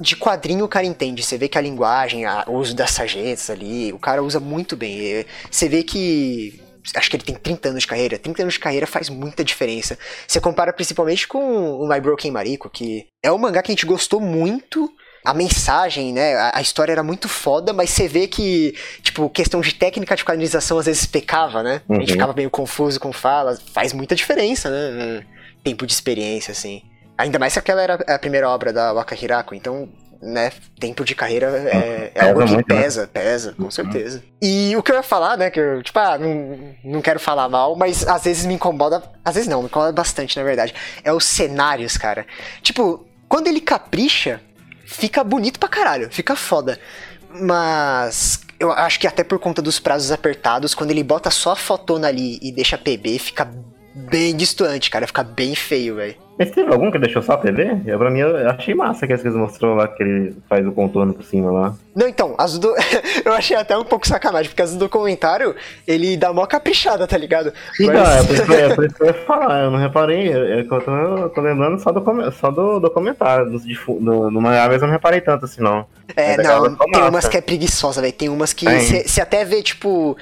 de 0.00 0.16
quadrinho 0.16 0.64
o 0.64 0.68
cara 0.68 0.86
entende. 0.86 1.22
Você 1.22 1.36
vê 1.36 1.46
que 1.46 1.58
a 1.58 1.60
linguagem, 1.60 2.24
a, 2.24 2.44
o 2.48 2.54
uso 2.54 2.74
das 2.74 2.90
sarjetas 2.90 3.50
ali, 3.50 3.92
o 3.92 3.98
cara 3.98 4.22
usa 4.22 4.40
muito 4.40 4.74
bem. 4.76 5.26
Você 5.50 5.68
vê 5.68 5.82
que. 5.82 6.60
Acho 6.96 7.10
que 7.10 7.16
ele 7.16 7.24
tem 7.24 7.34
30 7.34 7.68
anos 7.68 7.82
de 7.82 7.86
carreira. 7.86 8.18
30 8.18 8.42
anos 8.42 8.54
de 8.54 8.60
carreira 8.60 8.86
faz 8.86 9.10
muita 9.10 9.44
diferença. 9.44 9.98
Você 10.26 10.40
compara 10.40 10.72
principalmente 10.72 11.28
com 11.28 11.78
o 11.78 11.86
My 11.86 12.00
Broken 12.00 12.30
Mariko, 12.30 12.70
que 12.70 13.06
é 13.22 13.30
um 13.30 13.36
mangá 13.36 13.62
que 13.62 13.70
a 13.70 13.74
gente 13.74 13.84
gostou 13.84 14.18
muito. 14.18 14.90
A 15.22 15.34
mensagem, 15.34 16.14
né? 16.14 16.34
A, 16.34 16.52
a 16.56 16.62
história 16.62 16.92
era 16.92 17.02
muito 17.02 17.28
foda, 17.28 17.74
mas 17.74 17.90
você 17.90 18.08
vê 18.08 18.26
que, 18.26 18.74
tipo, 19.02 19.28
questão 19.28 19.60
de 19.60 19.74
técnica 19.74 20.16
de 20.16 20.24
quadrinização 20.24 20.78
às 20.78 20.86
vezes 20.86 21.04
pecava, 21.04 21.62
né? 21.62 21.82
A 21.90 21.94
gente 21.96 22.06
uhum. 22.06 22.12
ficava 22.14 22.32
meio 22.32 22.48
confuso 22.48 22.98
com 22.98 23.12
falas. 23.12 23.60
Faz 23.60 23.92
muita 23.92 24.14
diferença, 24.14 24.70
né? 24.70 25.26
Tempo 25.62 25.86
de 25.86 25.92
experiência, 25.92 26.52
assim. 26.52 26.82
Ainda 27.20 27.38
mais 27.38 27.52
se 27.52 27.58
aquela 27.58 27.82
era 27.82 27.94
a 27.94 28.18
primeira 28.18 28.48
obra 28.48 28.72
da 28.72 28.94
Waka 28.94 29.14
Hirako, 29.14 29.54
então, 29.54 29.86
né, 30.22 30.50
tempo 30.78 31.04
de 31.04 31.14
carreira 31.14 31.48
é, 31.48 32.12
é 32.14 32.28
algo 32.28 32.42
que 32.46 32.56
né? 32.56 32.62
pesa, 32.62 33.06
pesa, 33.06 33.52
com 33.52 33.64
uhum. 33.64 33.70
certeza. 33.70 34.22
E 34.40 34.74
o 34.74 34.82
que 34.82 34.90
eu 34.90 34.96
ia 34.96 35.02
falar, 35.02 35.36
né, 35.36 35.50
que 35.50 35.60
eu, 35.60 35.82
tipo, 35.82 35.98
ah, 35.98 36.16
não, 36.16 36.74
não 36.82 37.02
quero 37.02 37.20
falar 37.20 37.46
mal, 37.46 37.76
mas 37.76 38.08
às 38.08 38.24
vezes 38.24 38.46
me 38.46 38.54
incomoda, 38.54 39.02
às 39.22 39.34
vezes 39.34 39.50
não, 39.50 39.60
me 39.60 39.66
incomoda 39.66 39.92
bastante, 39.92 40.34
na 40.38 40.42
verdade, 40.42 40.74
é 41.04 41.12
os 41.12 41.26
cenários, 41.26 41.98
cara. 41.98 42.26
Tipo, 42.62 43.06
quando 43.28 43.48
ele 43.48 43.60
capricha, 43.60 44.40
fica 44.86 45.22
bonito 45.22 45.60
pra 45.60 45.68
caralho, 45.68 46.10
fica 46.10 46.34
foda. 46.34 46.80
Mas 47.28 48.40
eu 48.58 48.72
acho 48.72 48.98
que 48.98 49.06
até 49.06 49.22
por 49.22 49.38
conta 49.38 49.60
dos 49.60 49.78
prazos 49.78 50.10
apertados, 50.10 50.74
quando 50.74 50.90
ele 50.90 51.04
bota 51.04 51.30
só 51.30 51.52
a 51.52 51.56
fotona 51.56 52.08
ali 52.08 52.38
e 52.40 52.50
deixa 52.50 52.78
PB, 52.78 53.18
fica 53.18 53.46
bem 53.94 54.34
distante, 54.34 54.88
cara, 54.88 55.06
fica 55.06 55.22
bem 55.22 55.54
feio, 55.54 55.96
velho. 55.96 56.29
Mas 56.40 56.50
teve 56.52 56.72
algum 56.72 56.90
que 56.90 56.98
deixou 56.98 57.20
só 57.20 57.34
a 57.34 57.36
TV? 57.36 57.82
Eu, 57.84 57.98
pra 57.98 58.08
mim, 58.10 58.20
eu 58.20 58.48
achei 58.48 58.74
massa 58.74 59.06
que 59.06 59.12
eles 59.12 59.34
mostrou 59.34 59.74
lá 59.74 59.86
que 59.86 60.02
ele 60.02 60.34
faz 60.48 60.66
o 60.66 60.72
contorno 60.72 61.12
por 61.12 61.22
cima 61.22 61.50
lá. 61.50 61.74
Não, 61.94 62.08
então, 62.08 62.34
as 62.38 62.58
do... 62.58 62.74
eu 63.22 63.34
achei 63.34 63.54
até 63.54 63.76
um 63.76 63.84
pouco 63.84 64.08
sacanagem, 64.08 64.48
porque 64.48 64.62
as 64.62 64.72
do 64.72 64.78
documentário, 64.78 65.54
ele 65.86 66.16
dá 66.16 66.32
mó 66.32 66.46
caprichada, 66.46 67.06
tá 67.06 67.18
ligado? 67.18 67.52
Então, 67.78 67.92
Mas... 67.92 68.24
é, 68.24 68.26
por 68.26 68.34
isso, 68.34 68.52
é 68.54 68.72
por 68.74 68.84
isso 68.86 68.94
que 68.94 69.02
eu 69.02 69.06
ia 69.08 69.14
falar, 69.26 69.64
eu 69.64 69.70
não 69.70 69.78
reparei, 69.78 70.32
eu, 70.32 70.44
eu, 70.46 70.66
tô, 70.66 70.76
eu 70.76 71.28
tô, 71.28 71.42
lembrando 71.42 71.78
só 71.78 71.92
do, 71.92 72.32
só 72.32 72.50
do 72.50 72.80
documentário, 72.80 73.50
do, 73.50 73.58
do, 73.58 74.30
do 74.30 74.40
mangá, 74.40 74.66
eu 74.72 74.80
não 74.80 74.88
reparei 74.88 75.20
tanto 75.20 75.44
assim, 75.44 75.60
não. 75.60 75.84
É, 76.16 76.42
não, 76.42 76.74
tem 76.74 77.02
umas 77.02 77.28
que 77.28 77.36
é 77.36 77.40
preguiçosa, 77.42 78.00
velho, 78.00 78.14
tem 78.14 78.30
umas 78.30 78.54
que 78.54 78.64
você 78.64 79.20
até 79.20 79.44
vê, 79.44 79.62
tipo, 79.62 80.16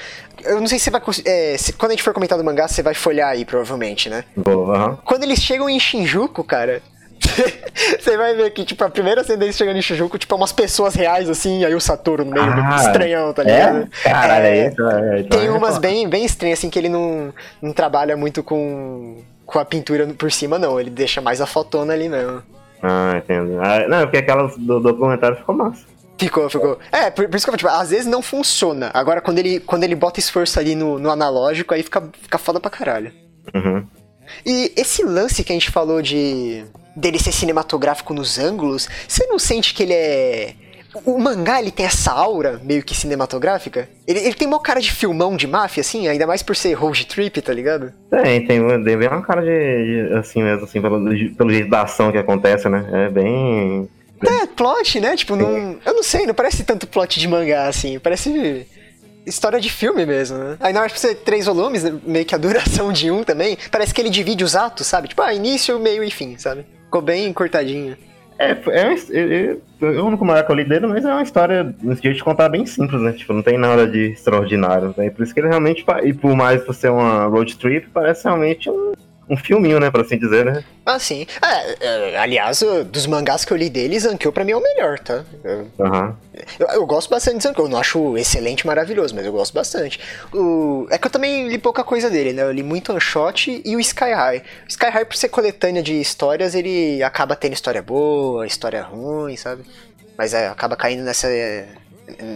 eu 0.44 0.60
não 0.60 0.66
sei 0.66 0.78
se 0.78 0.84
você 0.84 0.90
vai. 0.90 1.02
É, 1.24 1.56
se, 1.58 1.72
quando 1.72 1.90
a 1.90 1.94
gente 1.94 2.02
for 2.02 2.12
comentar 2.12 2.38
do 2.38 2.44
mangá, 2.44 2.68
você 2.68 2.82
vai 2.82 2.94
folhar 2.94 3.30
aí, 3.30 3.44
provavelmente, 3.44 4.08
né? 4.08 4.24
Boa, 4.36 4.90
uhum. 4.90 4.96
Quando 5.04 5.24
eles 5.24 5.40
chegam 5.40 5.68
em 5.68 5.78
Shinjuku, 6.08 6.42
cara. 6.42 6.80
Você 8.00 8.16
vai 8.16 8.34
ver 8.34 8.50
que, 8.50 8.64
tipo, 8.64 8.82
a 8.82 8.88
primeira 8.88 9.22
deles 9.22 9.56
chegando 9.56 9.76
em 9.76 9.82
Shinjuku, 9.82 10.18
tipo, 10.18 10.34
é 10.34 10.36
umas 10.36 10.52
pessoas 10.52 10.94
reais, 10.94 11.28
assim, 11.28 11.64
aí 11.64 11.74
o 11.74 11.80
Saturno 11.80 12.24
no 12.24 12.32
meio, 12.32 12.46
ah, 12.46 12.76
estranhão, 12.76 13.32
tá 13.32 13.42
ligado? 13.42 13.88
É? 14.04 14.08
Caralho, 14.08 14.46
é, 14.46 14.58
é, 14.58 15.20
é, 15.20 15.22
Tem 15.24 15.50
umas 15.50 15.78
bem, 15.78 16.08
bem 16.08 16.24
estranhas, 16.24 16.58
assim, 16.58 16.70
que 16.70 16.78
ele 16.78 16.88
não, 16.88 17.32
não 17.60 17.72
trabalha 17.72 18.16
muito 18.16 18.42
com, 18.42 19.18
com 19.44 19.58
a 19.58 19.64
pintura 19.64 20.06
por 20.06 20.32
cima, 20.32 20.58
não. 20.58 20.80
Ele 20.80 20.90
deixa 20.90 21.20
mais 21.20 21.40
a 21.40 21.46
fotona 21.46 21.92
ali 21.92 22.08
mesmo. 22.08 22.42
Ah, 22.82 23.14
entendo. 23.16 23.60
Ah, 23.60 23.86
não, 23.88 24.02
porque 24.02 24.18
aquelas 24.18 24.56
do 24.56 24.80
documentário 24.80 25.36
ficou 25.36 25.54
massa. 25.54 25.84
Ficou, 26.16 26.50
ficou. 26.50 26.78
É, 26.90 27.10
por, 27.10 27.28
por 27.28 27.36
isso 27.36 27.46
que 27.46 27.52
eu 27.52 27.56
tipo, 27.56 27.70
às 27.70 27.90
vezes 27.90 28.06
não 28.06 28.22
funciona. 28.22 28.90
Agora, 28.92 29.20
quando 29.20 29.38
ele, 29.38 29.60
quando 29.60 29.84
ele 29.84 29.94
bota 29.94 30.18
esforço 30.18 30.58
ali 30.58 30.74
no, 30.74 30.98
no 30.98 31.10
analógico, 31.10 31.74
aí 31.74 31.82
fica, 31.82 32.02
fica 32.20 32.38
foda 32.38 32.58
pra 32.58 32.70
caralho. 32.70 33.12
Uhum. 33.54 33.86
E 34.44 34.72
esse 34.76 35.02
lance 35.04 35.44
que 35.44 35.52
a 35.52 35.54
gente 35.54 35.70
falou 35.70 36.02
de 36.02 36.64
dele 36.94 37.18
ser 37.18 37.32
cinematográfico 37.32 38.12
nos 38.12 38.38
ângulos, 38.38 38.88
você 39.06 39.26
não 39.26 39.38
sente 39.38 39.72
que 39.72 39.82
ele 39.82 39.94
é. 39.94 40.54
O 41.04 41.18
mangá, 41.18 41.60
ele 41.60 41.70
tem 41.70 41.86
essa 41.86 42.10
aura 42.10 42.60
meio 42.64 42.82
que 42.82 42.94
cinematográfica? 42.94 43.88
Ele, 44.06 44.20
ele 44.20 44.34
tem 44.34 44.48
uma 44.48 44.60
cara 44.60 44.80
de 44.80 44.90
filmão 44.90 45.36
de 45.36 45.46
máfia, 45.46 45.82
assim, 45.82 46.08
ainda 46.08 46.26
mais 46.26 46.42
por 46.42 46.56
ser 46.56 46.72
road 46.72 47.06
trip, 47.06 47.40
tá 47.42 47.52
ligado? 47.52 47.92
Tem, 48.10 48.44
tem, 48.46 48.84
tem 48.84 48.98
bem 48.98 49.08
uma 49.08 49.22
cara 49.22 49.42
de, 49.42 49.48
de 50.08 50.14
assim 50.14 50.42
mesmo, 50.42 50.64
assim, 50.64 50.80
pelo, 50.80 51.04
pelo 51.36 51.50
jeito 51.50 51.68
da 51.68 51.82
ação 51.82 52.10
que 52.10 52.18
acontece, 52.18 52.68
né? 52.68 52.84
É 52.90 53.10
bem 53.10 53.88
é, 54.26 54.46
plot, 54.46 55.00
né? 55.00 55.16
Tipo, 55.16 55.36
não. 55.36 55.78
Eu 55.84 55.94
não 55.94 56.02
sei, 56.02 56.26
não 56.26 56.34
parece 56.34 56.64
tanto 56.64 56.86
plot 56.86 57.20
de 57.20 57.28
mangá 57.28 57.68
assim. 57.68 57.98
Parece 57.98 58.66
história 59.28 59.60
de 59.60 59.70
filme 59.70 60.04
mesmo, 60.06 60.38
né? 60.38 60.56
Na 60.72 60.80
hora 60.80 60.88
de 60.88 60.98
ser 60.98 61.16
três 61.16 61.46
volumes, 61.46 61.84
meio 62.04 62.24
que 62.24 62.34
a 62.34 62.38
duração 62.38 62.92
de 62.92 63.10
um 63.10 63.22
também, 63.22 63.56
parece 63.70 63.94
que 63.94 64.00
ele 64.00 64.10
divide 64.10 64.44
os 64.44 64.56
atos, 64.56 64.86
sabe? 64.86 65.08
Tipo, 65.08 65.22
ah, 65.22 65.32
início, 65.32 65.78
meio 65.78 66.02
e 66.02 66.10
fim, 66.10 66.36
sabe? 66.38 66.66
Ficou 66.84 67.02
bem 67.02 67.32
cortadinho. 67.32 67.96
É, 68.38 68.52
é, 68.52 68.94
é, 69.10 69.56
é 69.82 69.84
o 69.84 70.06
único 70.06 70.24
mangá 70.24 70.44
que 70.44 70.52
eu 70.52 70.56
li 70.56 70.64
dele, 70.64 70.86
mas 70.86 71.04
é 71.04 71.08
uma 71.08 71.22
história, 71.22 71.74
nesse 71.82 72.02
jeito 72.02 72.16
de 72.16 72.24
contar, 72.24 72.48
bem 72.48 72.64
simples, 72.64 73.02
né? 73.02 73.12
Tipo, 73.12 73.32
não 73.32 73.42
tem 73.42 73.58
nada 73.58 73.84
de 73.84 74.12
extraordinário. 74.12 74.94
Né? 74.96 75.10
Por 75.10 75.24
isso 75.24 75.34
que 75.34 75.40
ele 75.40 75.48
realmente, 75.48 75.84
e 76.04 76.12
por 76.12 76.36
mais 76.36 76.62
por 76.62 76.72
ser 76.72 76.90
uma 76.90 77.24
road 77.24 77.56
trip, 77.56 77.88
parece 77.92 78.24
realmente 78.24 78.70
um 78.70 78.92
um 79.28 79.36
filminho, 79.36 79.78
né, 79.78 79.90
pra 79.90 80.02
assim 80.02 80.18
dizer, 80.18 80.44
né? 80.44 80.64
Ah, 80.86 80.98
sim. 80.98 81.26
É, 81.80 82.16
aliás, 82.18 82.62
dos 82.86 83.06
mangás 83.06 83.44
que 83.44 83.52
eu 83.52 83.56
li 83.56 83.68
dele, 83.68 83.98
Zankyo 83.98 84.32
pra 84.32 84.44
mim 84.44 84.52
é 84.52 84.56
o 84.56 84.62
melhor, 84.62 84.98
tá? 84.98 85.24
Eu, 85.44 85.68
uhum. 85.78 86.14
eu, 86.58 86.66
eu, 86.68 86.86
gosto 86.86 87.10
bastante 87.10 87.38
de 87.38 87.42
Zankyo. 87.42 87.64
Eu 87.64 87.68
não 87.68 87.78
acho 87.78 88.16
excelente, 88.16 88.66
maravilhoso, 88.66 89.14
mas 89.14 89.26
eu 89.26 89.32
gosto 89.32 89.52
bastante. 89.52 90.00
O, 90.32 90.86
é 90.90 90.96
que 90.96 91.06
eu 91.06 91.10
também 91.10 91.48
li 91.48 91.58
pouca 91.58 91.84
coisa 91.84 92.08
dele, 92.08 92.32
né? 92.32 92.42
Eu 92.42 92.52
li 92.52 92.62
muito 92.62 92.90
One 92.90 93.00
Shot 93.00 93.62
e 93.64 93.76
o 93.76 93.80
Sky 93.80 94.12
High. 94.12 94.38
O 94.38 94.68
Sky 94.68 94.86
High, 94.86 95.04
por 95.04 95.16
ser 95.16 95.28
coletânea 95.28 95.82
de 95.82 96.00
histórias, 96.00 96.54
ele 96.54 97.02
acaba 97.02 97.36
tendo 97.36 97.52
história 97.52 97.82
boa, 97.82 98.46
história 98.46 98.82
ruim, 98.82 99.36
sabe? 99.36 99.62
Mas 100.16 100.32
é, 100.32 100.48
acaba 100.48 100.74
caindo 100.74 101.02
nessa, 101.02 101.28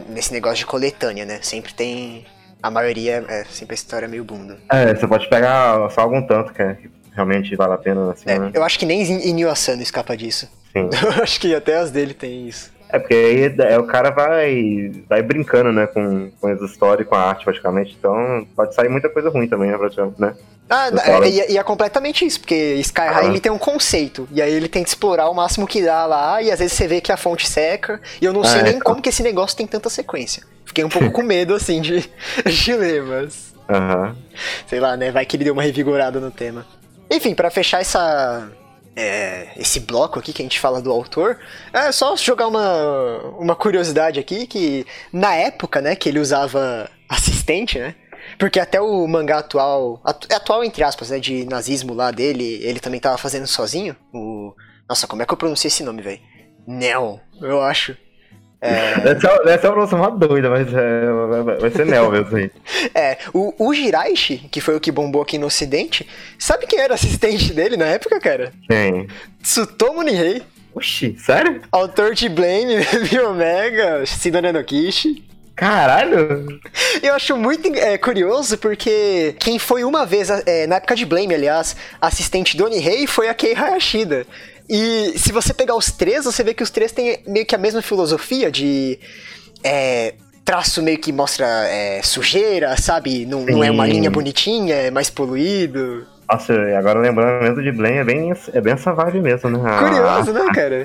nesse 0.09 0.33
negócio 0.33 0.59
de 0.59 0.67
coletânea, 0.67 1.25
né? 1.25 1.41
Sempre 1.43 1.73
tem 1.73 2.27
a 2.63 2.71
maioria 2.71 3.25
é 3.29 3.45
sempre 3.45 3.75
a 3.75 3.77
história 3.77 4.07
meio 4.07 4.25
bunda. 4.25 4.59
É, 4.71 4.95
você 4.95 5.07
pode 5.07 5.29
pegar 5.29 5.91
só 5.91 6.03
algum 6.03 6.23
tanto 6.25 6.53
que, 6.53 6.63
é, 6.63 6.75
que 6.75 6.91
realmente 7.13 7.55
vale 7.57 7.73
a 7.73 7.79
pena. 7.79 8.13
Assim, 8.13 8.25
é, 8.27 8.39
né? 8.39 8.51
Eu 8.55 8.63
acho 8.63 8.79
que 8.79 8.87
nem 8.87 9.03
Inyo 9.03 9.51
Asano 9.51 9.83
escapa 9.83 10.17
disso. 10.17 10.49
Sim. 10.73 10.89
Eu 11.03 11.23
acho 11.23 11.41
que 11.41 11.55
até 11.55 11.77
as 11.77 11.91
dele 11.91 12.15
tem 12.15 12.49
isso. 12.49 12.71
É 12.93 12.99
porque 12.99 13.15
aí 13.15 13.73
é, 13.73 13.79
o 13.79 13.85
cara 13.85 14.11
vai, 14.11 14.93
vai 15.09 15.23
brincando, 15.23 15.73
né, 15.73 15.87
com, 15.87 16.31
com 16.39 16.47
as 16.47 16.61
histórias 16.61 17.07
e 17.07 17.09
com 17.09 17.15
a 17.15 17.23
arte, 17.23 17.43
praticamente. 17.43 17.97
Então 17.99 18.47
pode 18.55 18.75
sair 18.75 18.91
muita 18.91 19.09
coisa 19.09 19.31
ruim 19.31 19.49
também, 19.49 19.71
né, 19.71 19.79
praticamente, 19.79 20.21
né? 20.21 20.35
Ah, 20.69 20.91
é, 21.05 21.29
e, 21.29 21.53
e, 21.53 21.59
é 21.59 21.63
completamente 21.63 22.25
isso, 22.25 22.41
porque 22.41 22.75
Sky 22.77 23.01
High 23.01 23.27
ah. 23.27 23.29
ele 23.29 23.41
tem 23.41 23.51
um 23.51 23.59
conceito, 23.59 24.29
e 24.31 24.41
aí 24.41 24.53
ele 24.53 24.69
tenta 24.69 24.89
explorar 24.89 25.29
o 25.29 25.35
máximo 25.35 25.67
que 25.67 25.83
dá 25.83 26.07
lá, 26.07 26.41
e 26.43 26.51
às 26.51 26.59
vezes 26.59 26.75
você 26.75 26.87
vê 26.87 27.01
que 27.01 27.11
a 27.11 27.17
fonte 27.17 27.49
seca, 27.49 28.01
e 28.21 28.25
eu 28.25 28.33
não 28.33 28.43
ah, 28.43 28.45
sei 28.45 28.63
nem 28.63 28.79
como 28.79 29.01
que 29.01 29.09
esse 29.09 29.23
negócio 29.23 29.57
tem 29.57 29.67
tanta 29.67 29.89
sequência. 29.89 30.43
Fiquei 30.65 30.85
um 30.85 30.89
pouco 30.89 31.11
com 31.11 31.23
medo, 31.23 31.55
assim, 31.55 31.81
de, 31.81 32.09
de 32.47 32.75
ler, 32.75 33.03
mas... 33.03 33.53
Uhum. 33.69 34.15
Sei 34.67 34.81
lá, 34.81 34.97
né, 34.97 35.11
vai 35.11 35.25
que 35.25 35.37
ele 35.37 35.45
deu 35.45 35.53
uma 35.55 35.63
revigorada 35.63 36.21
no 36.21 36.31
tema. 36.31 36.67
Enfim, 37.11 37.35
para 37.35 37.51
fechar 37.51 37.81
essa 37.81 38.51
é, 38.95 39.53
esse 39.57 39.81
bloco 39.81 40.19
aqui 40.19 40.33
que 40.33 40.43
a 40.43 40.45
gente 40.45 40.61
fala 40.61 40.81
do 40.81 40.91
autor, 40.91 41.39
é 41.73 41.91
só 41.93 42.17
jogar 42.17 42.49
uma, 42.49 43.19
uma 43.39 43.57
curiosidade 43.57 44.21
aqui 44.21 44.47
que 44.47 44.87
na 45.13 45.35
época, 45.35 45.81
né, 45.81 45.97
que 45.97 46.09
ele 46.09 46.19
usava 46.19 46.91
assistente, 47.09 47.79
né? 47.79 47.95
Porque 48.39 48.61
até 48.61 48.81
o 48.81 49.07
mangá 49.07 49.39
atual, 49.39 50.01
atual 50.05 50.63
entre 50.65 50.85
aspas, 50.85 51.11
né, 51.11 51.19
de 51.19 51.45
nazismo 51.45 51.93
lá 51.93 52.11
dele, 52.11 52.61
ele 52.63 52.81
também 52.81 53.01
tava 53.01 53.19
fazendo 53.19 53.47
sozinho. 53.47 53.97
O 54.13 54.55
Nossa, 54.89 55.07
como 55.07 55.23
é 55.23 55.27
que 55.27 55.33
eu 55.33 55.37
pronunciei 55.37 55.69
esse 55.69 55.83
nome, 55.83 56.03
velho? 56.03 56.21
Neo, 56.67 57.21
eu 57.41 57.61
acho. 57.61 57.97
É... 58.63 59.11
Essa 59.11 59.67
é 59.67 59.71
uma 59.71 59.73
pronúncia 59.73 59.97
uma 59.97 60.11
doida, 60.13 60.49
mas 60.49 60.69
é, 60.73 61.59
vai 61.61 61.71
ser 61.71 61.85
Neo 61.85 62.13
mesmo 62.13 62.37
aí. 62.37 62.51
é, 62.95 63.19
o, 63.35 63.53
o 63.59 63.75
Jiraishi, 63.75 64.49
que 64.53 64.61
foi 64.61 64.77
o 64.77 64.81
que 64.81 64.93
bombou 64.93 65.21
aqui 65.21 65.37
no 65.37 65.49
ocidente, 65.49 66.09
sabe 66.39 66.67
quem 66.69 66.79
era 66.79 66.95
assistente 66.95 67.53
dele 67.53 67.77
na 67.77 67.87
época, 67.87 68.21
cara? 68.21 68.53
Quem? 68.69 69.09
Tsutomu 69.43 70.03
Nihei. 70.03 70.43
Oxi, 70.73 71.17
sério? 71.19 71.61
Autor 71.73 72.15
de 72.15 72.29
Blame, 72.29 72.77
Omega, 73.27 74.07
Sidone 74.07 74.53
no 74.53 74.63
Kishi. 74.63 75.25
Caralho! 75.55 76.61
Eu 77.03 77.15
acho 77.15 77.37
muito 77.37 77.69
é, 77.75 77.99
curioso 77.99 78.57
porque 78.57 79.35
quem 79.39 79.59
foi 79.59 79.85
uma 79.85 80.07
vez, 80.07 80.31
é, 80.31 80.67
na 80.67 80.77
época 80.77 80.97
de 80.97 81.05
Blame, 81.05 81.35
aliás, 81.35 81.77
assistente 82.01 82.57
do 82.57 82.69
Nihei 82.69 83.07
foi 83.07 83.29
a 83.29 83.35
Kei 83.35 83.55
Hayashida. 83.55 84.27
E 84.69 85.19
se 85.19 85.33
você 85.33 85.53
pegar 85.53 85.75
os 85.75 85.91
três, 85.91 86.25
você 86.25 86.43
vê 86.43 86.55
que 86.55 86.63
os 86.63 86.71
três 86.71 86.93
têm 86.93 87.23
meio 87.27 87.47
que 87.47 87.55
a 87.55 87.59
mesma 87.59 87.83
filosofia 87.83 88.51
de. 88.51 88.99
É, 89.65 90.15
traço 90.45 90.83
meio 90.83 90.99
que 90.99 91.13
mostra 91.13 91.47
é, 91.47 92.01
sujeira, 92.03 92.77
sabe? 92.77 93.25
Não, 93.27 93.45
não, 93.45 93.63
é 93.63 93.71
uma 93.71 93.87
linha 93.87 94.11
bonitinha, 94.11 94.75
é 94.75 94.91
mais 94.91 95.09
poluído. 95.09 96.07
Nossa, 96.31 96.55
agora 96.79 96.99
lembrando 96.99 97.43
mesmo 97.43 97.63
de 97.63 97.73
Blame, 97.73 97.99
é 97.99 98.05
bem, 98.05 98.33
é 98.53 98.61
bem 98.61 98.73
essa 98.73 98.93
vibe 98.93 99.21
mesmo, 99.21 99.51
né? 99.51 99.79
Curioso, 99.79 100.33
né, 100.33 100.53
cara? 100.55 100.85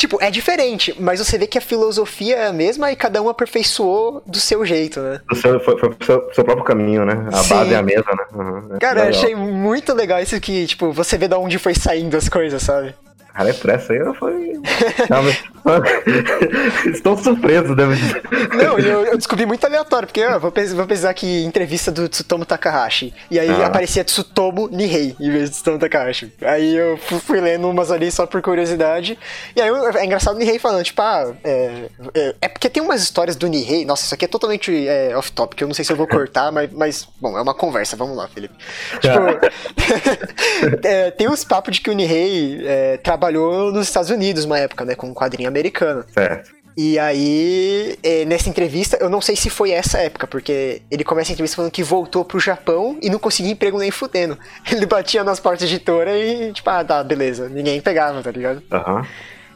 Tipo, 0.00 0.16
é 0.18 0.30
diferente, 0.30 0.96
mas 0.98 1.18
você 1.18 1.36
vê 1.36 1.46
que 1.46 1.58
a 1.58 1.60
filosofia 1.60 2.34
é 2.36 2.46
a 2.46 2.52
mesma 2.54 2.90
e 2.90 2.96
cada 2.96 3.20
um 3.20 3.28
aperfeiçoou 3.28 4.22
do 4.26 4.40
seu 4.40 4.64
jeito, 4.64 4.98
né? 4.98 5.20
Seu, 5.34 5.60
foi, 5.60 5.78
foi 5.78 5.90
pro 5.90 6.06
seu, 6.06 6.30
seu, 6.32 6.42
próprio 6.42 6.64
caminho, 6.64 7.04
né? 7.04 7.28
A 7.30 7.42
Sim. 7.42 7.54
base 7.54 7.74
é 7.74 7.76
a 7.76 7.82
mesma, 7.82 8.10
né? 8.12 8.24
Uhum, 8.32 8.78
Cara, 8.80 9.04
eu 9.04 9.08
achei 9.10 9.34
muito 9.34 9.92
legal 9.92 10.18
isso 10.18 10.40
que, 10.40 10.66
tipo, 10.66 10.90
você 10.90 11.18
vê 11.18 11.28
de 11.28 11.34
onde 11.34 11.58
foi 11.58 11.74
saindo 11.74 12.16
as 12.16 12.30
coisas, 12.30 12.62
sabe? 12.62 12.94
Cara, 13.32 13.50
é 13.50 13.52
pressa 13.52 13.92
aí 13.92 14.00
foi. 14.14 14.60
Estou 16.92 17.16
surpreso, 17.16 17.74
devo 17.74 17.94
dizer. 17.94 18.22
Não, 18.54 18.78
eu, 18.78 19.04
eu 19.04 19.16
descobri 19.16 19.46
muito 19.46 19.64
aleatório, 19.64 20.06
porque 20.06 20.20
eu 20.20 20.40
vou, 20.40 20.50
vou 20.50 20.86
pesquisar 20.86 21.10
aqui 21.10 21.44
entrevista 21.44 21.92
do 21.92 22.08
Tsutomu 22.08 22.44
Takahashi. 22.44 23.14
E 23.30 23.38
aí 23.38 23.48
ah. 23.48 23.66
aparecia 23.66 24.04
Tsutomu 24.04 24.68
Nihei 24.68 25.14
em 25.20 25.30
vez 25.30 25.50
de 25.50 25.56
Tsutomu 25.56 25.78
Takahashi. 25.78 26.32
Aí 26.42 26.76
eu 26.76 26.96
fui 26.96 27.40
lendo 27.40 27.68
umas 27.68 27.90
ali 27.90 28.10
só 28.10 28.26
por 28.26 28.42
curiosidade. 28.42 29.18
E 29.54 29.60
aí 29.60 29.70
é 29.96 30.04
engraçado 30.04 30.34
o 30.34 30.38
Nihei 30.38 30.58
falando, 30.58 30.84
tipo, 30.84 31.00
ah, 31.02 31.32
é, 31.44 31.88
é, 32.14 32.34
é, 32.40 32.48
porque 32.48 32.68
tem 32.68 32.82
umas 32.82 33.02
histórias 33.02 33.36
do 33.36 33.46
Nihei. 33.46 33.84
Nossa, 33.84 34.04
isso 34.04 34.14
aqui 34.14 34.24
é 34.24 34.28
totalmente 34.28 34.88
é, 34.88 35.16
off-topic. 35.16 35.60
Eu 35.60 35.68
não 35.68 35.74
sei 35.74 35.84
se 35.84 35.92
eu 35.92 35.96
vou 35.96 36.06
cortar, 36.06 36.50
mas, 36.50 36.70
mas, 36.72 37.06
bom, 37.20 37.38
é 37.38 37.42
uma 37.42 37.54
conversa. 37.54 37.96
Vamos 37.96 38.16
lá, 38.16 38.28
Felipe. 38.28 38.54
Tipo, 39.00 40.80
é, 40.86 41.10
tem 41.10 41.28
uns 41.28 41.44
papos 41.44 41.76
de 41.76 41.80
que 41.80 41.90
o 41.90 41.92
Nihei 41.92 42.62
é, 42.66 42.96
trabalhou 43.20 43.70
nos 43.70 43.86
Estados 43.86 44.08
Unidos 44.08 44.46
uma 44.46 44.58
época, 44.58 44.84
né? 44.86 44.94
Com 44.94 45.08
um 45.08 45.14
quadrinho 45.14 45.48
americano. 45.48 46.04
Certo. 46.12 46.50
E 46.76 46.98
aí, 46.98 47.98
é, 48.02 48.24
nessa 48.24 48.48
entrevista, 48.48 48.96
eu 49.00 49.10
não 49.10 49.20
sei 49.20 49.36
se 49.36 49.50
foi 49.50 49.72
essa 49.72 49.98
época, 49.98 50.26
porque 50.26 50.80
ele 50.90 51.04
começa 51.04 51.30
a 51.30 51.34
entrevista 51.34 51.56
falando 51.56 51.70
que 51.70 51.82
voltou 51.82 52.24
pro 52.24 52.40
Japão 52.40 52.96
e 53.02 53.10
não 53.10 53.18
conseguia 53.18 53.52
emprego 53.52 53.76
nem 53.76 53.90
fudendo. 53.90 54.38
Ele 54.70 54.86
batia 54.86 55.22
nas 55.22 55.38
portas 55.38 55.68
de 55.68 55.74
editora 55.74 56.16
e, 56.16 56.52
tipo, 56.52 56.70
ah, 56.70 56.82
tá, 56.82 57.04
beleza. 57.04 57.48
Ninguém 57.50 57.80
pegava, 57.80 58.22
tá 58.22 58.30
ligado? 58.30 58.62
Uhum. 58.72 59.04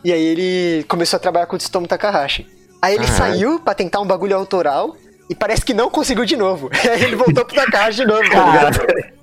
E 0.04 0.12
aí 0.12 0.22
ele 0.22 0.84
começou 0.84 1.16
a 1.16 1.20
trabalhar 1.20 1.46
com 1.46 1.56
o 1.56 1.58
Tsutomu 1.58 1.86
Takahashi. 1.86 2.46
Aí 2.82 2.94
ele 2.94 3.06
saiu 3.06 3.58
pra 3.58 3.72
tentar 3.72 4.00
um 4.00 4.06
bagulho 4.06 4.36
autoral 4.36 4.94
e 5.30 5.34
parece 5.34 5.64
que 5.64 5.72
não 5.72 5.88
conseguiu 5.88 6.26
de 6.26 6.36
novo. 6.36 6.68
E 6.84 6.88
aí 6.90 7.04
ele 7.04 7.16
voltou 7.16 7.42
pro 7.46 7.56
Takahashi 7.56 8.00
de 8.00 8.06
novo, 8.06 8.28
tá 8.28 8.44
ligado? 8.44 9.13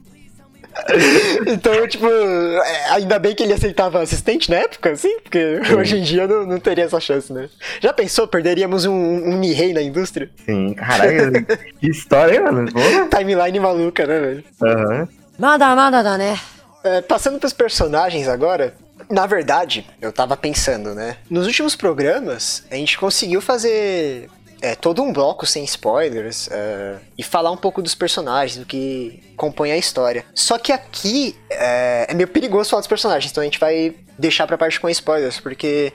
então, 1.48 1.88
tipo, 1.88 2.08
é, 2.08 2.90
ainda 2.92 3.20
bem 3.20 3.36
que 3.36 3.44
ele 3.44 3.54
aceitava 3.54 4.02
assistente 4.02 4.50
na 4.50 4.58
época, 4.58 4.92
assim, 4.92 5.20
porque 5.20 5.62
Sim. 5.64 5.76
hoje 5.76 5.98
em 5.98 6.04
dia 6.04 6.28
não, 6.28 6.46
não 6.46 6.60
teria 6.60 6.86
essa 6.86 7.00
chance, 7.00 7.32
né? 7.32 7.50
Já 7.80 7.94
pensou, 7.94 8.28
perderíamos 8.28 8.86
um, 8.86 8.94
um 8.94 9.38
Nihei 9.38 9.74
na 9.74 9.82
indústria? 9.82 10.30
Sim, 10.46 10.74
caralho, 10.74 11.46
que 11.80 11.90
história, 11.90 12.42
mano? 12.42 12.68
Timeline 13.10 13.60
maluca, 13.60 14.06
né, 14.06 14.20
velho? 14.20 14.44
Aham. 14.62 15.00
Uhum. 15.02 15.08
Nada, 15.40 15.76
nada, 15.76 16.18
né? 16.18 16.40
É, 16.84 17.02
passando 17.02 17.40
pros 17.40 17.54
personagens 17.54 18.28
agora, 18.28 18.76
na 19.10 19.26
verdade, 19.26 19.86
eu 20.00 20.12
tava 20.12 20.38
pensando, 20.38 20.94
né? 20.94 21.18
Nos 21.30 21.48
últimos 21.48 21.76
programas, 21.76 22.64
a 22.70 22.76
gente 22.76 22.98
conseguiu 22.98 23.42
fazer 23.42 24.30
é, 24.62 24.76
todo 24.76 25.02
um 25.02 25.12
bloco 25.12 25.46
sem 25.46 25.64
spoilers 25.64 26.48
é, 26.52 26.98
e 27.18 27.24
falar 27.24 27.52
um 27.52 27.58
pouco 27.58 27.82
dos 27.82 27.96
personagens, 27.96 28.58
do 28.58 28.66
que 28.66 29.22
compõe 29.36 29.72
a 29.72 29.78
história. 29.78 30.24
Só 30.34 30.58
que 30.58 30.72
aqui 30.72 31.36
é, 31.50 32.08
é 32.10 32.14
meio 32.14 32.28
perigoso 32.28 32.70
falar 32.70 32.82
dos 32.82 32.88
personagens, 32.88 33.32
então 33.32 33.42
a 33.42 33.46
gente 33.46 33.60
vai 33.60 33.96
deixar 34.18 34.46
pra 34.46 34.58
parte 34.58 34.80
com 34.80 34.88
spoilers, 34.90 35.40
porque 35.40 35.92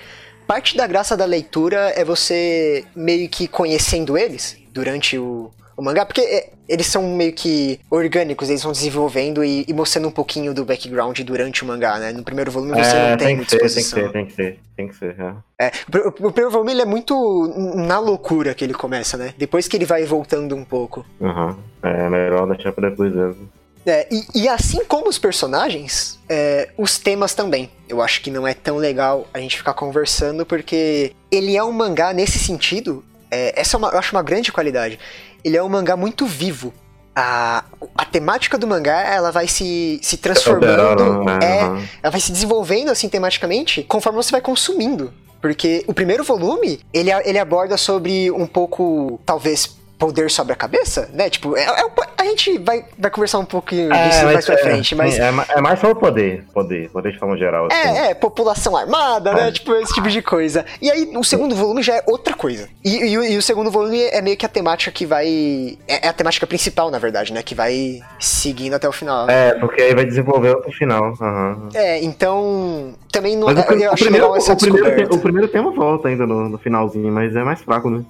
parte 0.46 0.76
da 0.76 0.87
graça 0.87 1.16
da 1.16 1.24
leitura 1.24 1.92
é 1.96 2.05
você 2.05 2.85
meio 2.94 3.29
que 3.29 3.46
conhecendo 3.46 4.18
eles 4.18 4.57
durante 4.72 5.16
o, 5.16 5.50
o 5.76 5.82
mangá, 5.82 6.06
porque 6.06 6.22
é, 6.22 6.50
eles 6.68 6.86
são 6.86 7.02
meio 7.14 7.32
que 7.32 7.78
orgânicos, 7.90 8.48
eles 8.48 8.62
vão 8.62 8.72
desenvolvendo 8.72 9.44
e, 9.44 9.64
e, 9.68 9.74
mostrando 9.74 10.08
um 10.08 10.10
pouquinho 10.10 10.54
do 10.54 10.64
background 10.64 11.20
durante 11.20 11.62
o 11.62 11.66
mangá, 11.66 11.98
né? 11.98 12.12
No 12.12 12.22
primeiro 12.22 12.50
volume 12.50 12.72
você 12.72 12.96
é, 12.96 13.10
não 13.10 13.16
tem, 13.16 13.26
tem 13.26 13.36
muita 13.36 13.54
exposição. 13.54 14.10
Tem 14.10 14.26
que 14.26 14.32
ser, 14.32 14.58
tem 14.76 14.88
que 14.88 14.94
ser, 14.94 15.14
tem 15.14 15.14
que 15.14 15.20
ser. 15.20 15.44
É. 15.58 15.66
é 15.66 15.98
o, 15.98 16.08
o, 16.08 16.32
primeiro 16.32 16.50
volume 16.50 16.72
ele 16.72 16.82
é 16.82 16.86
muito 16.86 17.74
na 17.76 17.98
loucura 17.98 18.54
que 18.54 18.64
ele 18.64 18.74
começa, 18.74 19.16
né? 19.16 19.34
Depois 19.36 19.68
que 19.68 19.76
ele 19.76 19.84
vai 19.84 20.04
voltando 20.04 20.56
um 20.56 20.64
pouco. 20.64 21.04
Aham, 21.20 21.48
uhum. 21.48 21.90
é 21.90 22.08
melhor 22.08 22.48
deixar 22.48 22.72
pra 22.72 22.88
depois 22.88 23.14
mesmo. 23.14 23.48
É, 23.84 24.08
e, 24.10 24.42
e, 24.42 24.48
assim 24.48 24.84
como 24.84 25.08
os 25.08 25.16
personagens, 25.16 26.18
é, 26.28 26.70
os 26.76 26.98
temas 26.98 27.34
também. 27.34 27.70
Eu 27.88 28.02
acho 28.02 28.20
que 28.20 28.32
não 28.32 28.44
é 28.44 28.52
tão 28.52 28.78
legal 28.78 29.28
a 29.32 29.38
gente 29.38 29.56
ficar 29.56 29.74
conversando, 29.74 30.44
porque 30.44 31.12
ele 31.30 31.56
é 31.56 31.62
um 31.62 31.70
mangá 31.70 32.12
nesse 32.12 32.36
sentido. 32.36 33.04
É, 33.30 33.60
essa 33.60 33.76
é 33.76 33.78
uma, 33.78 33.90
eu 33.90 33.98
acho 33.98 34.10
uma 34.10 34.24
grande 34.24 34.50
qualidade 34.50 34.98
ele 35.46 35.56
é 35.56 35.62
um 35.62 35.68
mangá 35.68 35.96
muito 35.96 36.26
vivo. 36.26 36.74
A, 37.14 37.64
a 37.94 38.04
temática 38.04 38.59
do 38.59 38.66
mangá, 38.66 39.00
ela 39.02 39.30
vai 39.30 39.46
se, 39.46 40.00
se 40.02 40.16
transformando, 40.16 41.22
né? 41.22 41.38
é, 41.40 41.61
ela 42.02 42.11
vai 42.11 42.20
se 42.20 42.32
desenvolvendo 42.32 42.90
assim 42.90 43.09
tematicamente 43.09 43.85
conforme 43.85 44.16
você 44.16 44.32
vai 44.32 44.40
consumindo. 44.40 45.14
Porque 45.40 45.85
o 45.87 45.94
primeiro 45.94 46.24
volume, 46.24 46.80
ele, 46.92 47.11
ele 47.24 47.38
aborda 47.38 47.76
sobre 47.76 48.28
um 48.32 48.44
pouco, 48.46 49.20
talvez, 49.24 49.76
poder 49.98 50.30
sobre 50.30 50.52
a 50.52 50.56
cabeça, 50.56 51.09
né? 51.12 51.30
Tipo, 51.30 51.56
é, 51.56 51.62
é, 51.62 51.85
a 52.18 52.24
gente 52.24 52.59
vai, 52.59 52.85
vai 52.98 53.11
conversar 53.11 53.38
um 53.38 53.44
pouquinho 53.44 53.92
é, 53.92 54.09
disso 54.09 54.24
mais 54.24 54.44
pra 54.44 54.54
é, 54.54 54.59
frente, 54.59 54.94
mas... 54.94 55.18
É, 55.18 55.32
é, 55.48 55.61
mais 55.61 55.80
sobre 55.80 55.98
poder, 55.98 56.44
poder, 56.52 56.90
poder 56.90 57.12
de 57.12 57.18
forma 57.18 57.37
geral. 57.37 57.68
É, 57.70 57.74
assim. 57.74 57.98
É, 57.98 58.11
é, 58.11 58.14
população 58.14 58.76
armada, 58.76 59.32
né? 59.32 59.50
Tipo, 59.52 59.74
esse 59.76 59.94
tipo 59.94 60.09
de 60.09 60.20
coisa. 60.20 60.64
E 60.80 60.90
aí, 60.90 61.12
o 61.16 61.24
segundo 61.24 61.54
volume 61.54 61.82
já 61.82 61.96
é 61.96 62.02
outra 62.06 62.35
coisa. 62.35 62.68
E, 62.85 62.96
e, 62.96 63.12
e 63.12 63.38
o 63.38 63.42
segundo 63.42 63.70
volume 63.70 64.02
é 64.02 64.20
meio 64.20 64.37
que 64.37 64.44
a 64.44 64.48
temática 64.48 64.90
que 64.90 65.06
vai... 65.06 65.78
É, 65.88 66.09
a 66.09 66.12
temática 66.12 66.46
principal, 66.46 66.90
na 66.90 66.98
verdade, 66.98 67.32
né? 67.32 67.42
Que 67.42 67.54
vai 67.54 68.00
seguindo 68.20 68.74
até 68.74 68.88
o 68.88 68.92
final. 68.92 69.28
É, 69.30 69.54
porque 69.54 69.80
aí 69.82 69.94
vai 69.94 70.04
desenvolver 70.04 70.56
o 70.56 70.72
final. 70.72 71.14
Uhum. 71.20 71.68
É, 71.74 72.02
então... 72.02 72.94
Também 73.11 73.35
não... 73.35 73.46
Mas 73.46 73.56
o, 73.56 73.72
eu 73.72 73.92
o, 73.92 73.96
primeiro, 73.96 74.30
o, 74.30 74.56
primeiro, 74.56 75.14
o 75.14 75.18
primeiro 75.18 75.48
tema 75.48 75.70
volta 75.70 76.09
ainda 76.09 76.26
no, 76.26 76.50
no 76.50 76.59
finalzinho, 76.59 77.11
mas 77.11 77.35
é 77.35 77.42
mais 77.42 77.62
fraco, 77.62 77.88
né? 77.88 78.04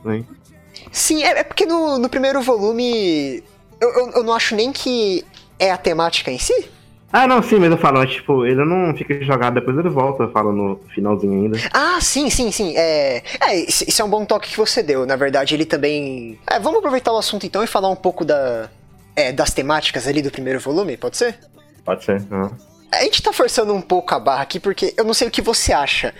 Sim, 0.90 1.22
é, 1.22 1.40
é 1.40 1.44
porque 1.44 1.66
no, 1.66 1.98
no, 1.98 2.08
primeiro 2.08 2.40
volume 2.40 3.42
eu, 3.80 3.88
eu, 3.90 4.10
eu, 4.16 4.22
não 4.22 4.34
acho 4.34 4.54
nem 4.54 4.72
que 4.72 5.24
é 5.58 5.70
a 5.70 5.76
temática 5.76 6.30
em 6.30 6.38
si. 6.38 6.68
Ah, 7.12 7.26
não, 7.26 7.42
sim, 7.42 7.58
mas 7.58 7.70
eu 7.70 7.78
falo, 7.78 8.04
tipo, 8.06 8.44
ele 8.44 8.64
não 8.64 8.94
fica 8.94 9.22
jogado, 9.22 9.54
depois 9.54 9.78
ele 9.78 9.88
volta, 9.88 10.28
fala 10.28 10.52
no 10.52 10.80
finalzinho 10.94 11.44
ainda. 11.44 11.58
Ah, 11.72 11.98
sim, 12.00 12.28
sim, 12.28 12.50
sim. 12.50 12.76
É, 12.76 13.22
é, 13.40 13.56
isso 13.56 14.02
é 14.02 14.04
um 14.04 14.10
bom 14.10 14.24
toque 14.24 14.50
que 14.50 14.56
você 14.56 14.82
deu. 14.82 15.06
Na 15.06 15.16
verdade, 15.16 15.54
ele 15.54 15.64
também. 15.64 16.38
É, 16.50 16.58
vamos 16.58 16.80
aproveitar 16.80 17.12
o 17.12 17.18
assunto 17.18 17.46
então 17.46 17.62
e 17.62 17.66
falar 17.66 17.88
um 17.88 17.96
pouco 17.96 18.24
da, 18.24 18.68
é, 19.14 19.32
das 19.32 19.54
temáticas 19.54 20.06
ali 20.06 20.20
do 20.20 20.30
primeiro 20.30 20.60
volume, 20.60 20.96
pode 20.96 21.16
ser? 21.16 21.38
Pode 21.84 22.04
ser. 22.04 22.20
Uhum. 22.30 22.50
A 22.92 23.02
gente 23.02 23.22
tá 23.22 23.32
forçando 23.32 23.72
um 23.72 23.80
pouco 23.80 24.14
a 24.14 24.18
barra 24.18 24.42
aqui 24.42 24.60
porque 24.60 24.92
eu 24.96 25.04
não 25.04 25.14
sei 25.14 25.28
o 25.28 25.30
que 25.30 25.40
você 25.40 25.72
acha, 25.72 26.14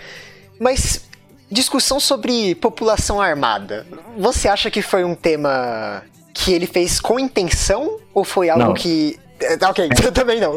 mas 0.58 1.05
Discussão 1.50 2.00
sobre 2.00 2.54
população 2.56 3.20
armada. 3.20 3.86
Você 4.18 4.48
acha 4.48 4.70
que 4.70 4.82
foi 4.82 5.04
um 5.04 5.14
tema 5.14 6.02
que 6.34 6.52
ele 6.52 6.66
fez 6.66 7.00
com 7.00 7.18
intenção 7.18 7.98
ou 8.12 8.24
foi 8.24 8.50
algo 8.50 8.64
não. 8.64 8.74
que 8.74 9.18
é, 9.40 9.56
tá, 9.56 9.70
ok, 9.70 9.88
também 10.14 10.40
não. 10.40 10.56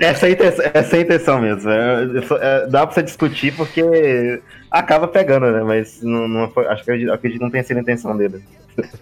essa, 0.00 0.26
é 0.26 0.30
intenção, 0.30 0.64
essa 0.72 0.96
é 0.96 0.98
a 0.98 1.02
intenção 1.02 1.40
mesmo. 1.40 1.70
É, 1.70 2.04
é, 2.40 2.66
dá 2.66 2.86
pra 2.86 2.94
você 2.94 3.02
discutir 3.02 3.54
porque 3.54 4.40
acaba 4.70 5.06
pegando, 5.06 5.50
né? 5.50 5.62
Mas 5.62 6.02
não, 6.02 6.26
não 6.26 6.50
foi, 6.50 6.66
acho 6.66 6.84
que 6.84 6.90
eu 6.90 7.12
acredito 7.12 7.38
que 7.38 7.44
não 7.44 7.50
tenha 7.50 7.64
sido 7.64 7.76
a 7.76 7.80
intenção 7.80 8.16
dele. 8.16 8.42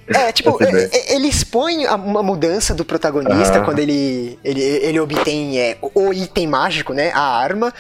É, 0.07 0.31
tipo, 0.33 0.59
ele 1.09 1.29
expõe 1.29 1.87
uma 1.87 2.23
mudança 2.23 2.75
do 2.75 2.85
protagonista 2.85 3.59
ah. 3.59 3.65
quando 3.65 3.79
ele, 3.79 4.39
ele, 4.45 4.61
ele 4.61 5.01
obtém 5.01 5.59
é, 5.59 5.79
o 5.81 6.13
item 6.13 6.47
mágico, 6.47 6.93
né? 6.93 7.11
A 7.13 7.21
arma. 7.21 7.73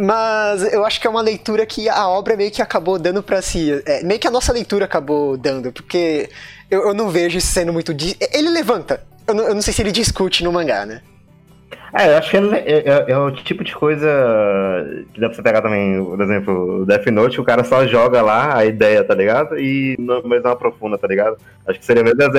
Mas 0.00 0.72
eu 0.72 0.84
acho 0.84 1.00
que 1.00 1.06
é 1.06 1.10
uma 1.10 1.20
leitura 1.20 1.64
que 1.64 1.88
a 1.88 2.08
obra 2.08 2.36
meio 2.36 2.50
que 2.50 2.62
acabou 2.62 2.98
dando 2.98 3.22
pra 3.22 3.40
si. 3.40 3.80
É, 3.86 4.02
meio 4.02 4.18
que 4.18 4.26
a 4.26 4.30
nossa 4.30 4.52
leitura 4.52 4.84
acabou 4.86 5.36
dando, 5.36 5.70
porque 5.70 6.28
eu, 6.70 6.88
eu 6.88 6.94
não 6.94 7.08
vejo 7.10 7.38
isso 7.38 7.48
sendo 7.48 7.72
muito. 7.72 7.92
Ele 8.32 8.50
levanta. 8.50 9.00
Eu 9.26 9.34
não, 9.34 9.44
eu 9.48 9.54
não 9.54 9.62
sei 9.62 9.72
se 9.72 9.82
ele 9.82 9.92
discute 9.92 10.44
no 10.44 10.52
mangá, 10.52 10.86
né? 10.86 11.02
É, 11.92 12.12
eu 12.12 12.18
acho 12.18 12.30
que 12.30 12.36
é, 12.36 12.40
é, 12.40 13.04
é, 13.08 13.18
o 13.18 13.30
tipo 13.30 13.64
de 13.64 13.74
coisa 13.74 14.06
que 15.14 15.20
dá 15.20 15.28
pra 15.28 15.36
você 15.36 15.42
pegar 15.42 15.62
também, 15.62 16.04
por 16.04 16.20
exemplo, 16.20 16.84
Death 16.84 17.06
Note, 17.06 17.40
o 17.40 17.44
cara 17.44 17.64
só 17.64 17.86
joga 17.86 18.20
lá 18.20 18.58
a 18.58 18.66
ideia, 18.66 19.02
tá 19.02 19.14
ligado? 19.14 19.58
E 19.58 19.96
não, 19.98 20.22
mas 20.24 20.42
não 20.42 20.50
aprofunda, 20.50 20.98
tá 20.98 21.06
ligado? 21.06 21.38
Acho 21.66 21.78
que 21.78 21.84
seria 21.86 22.02
o 22.02 22.04
mesmo, 22.04 22.32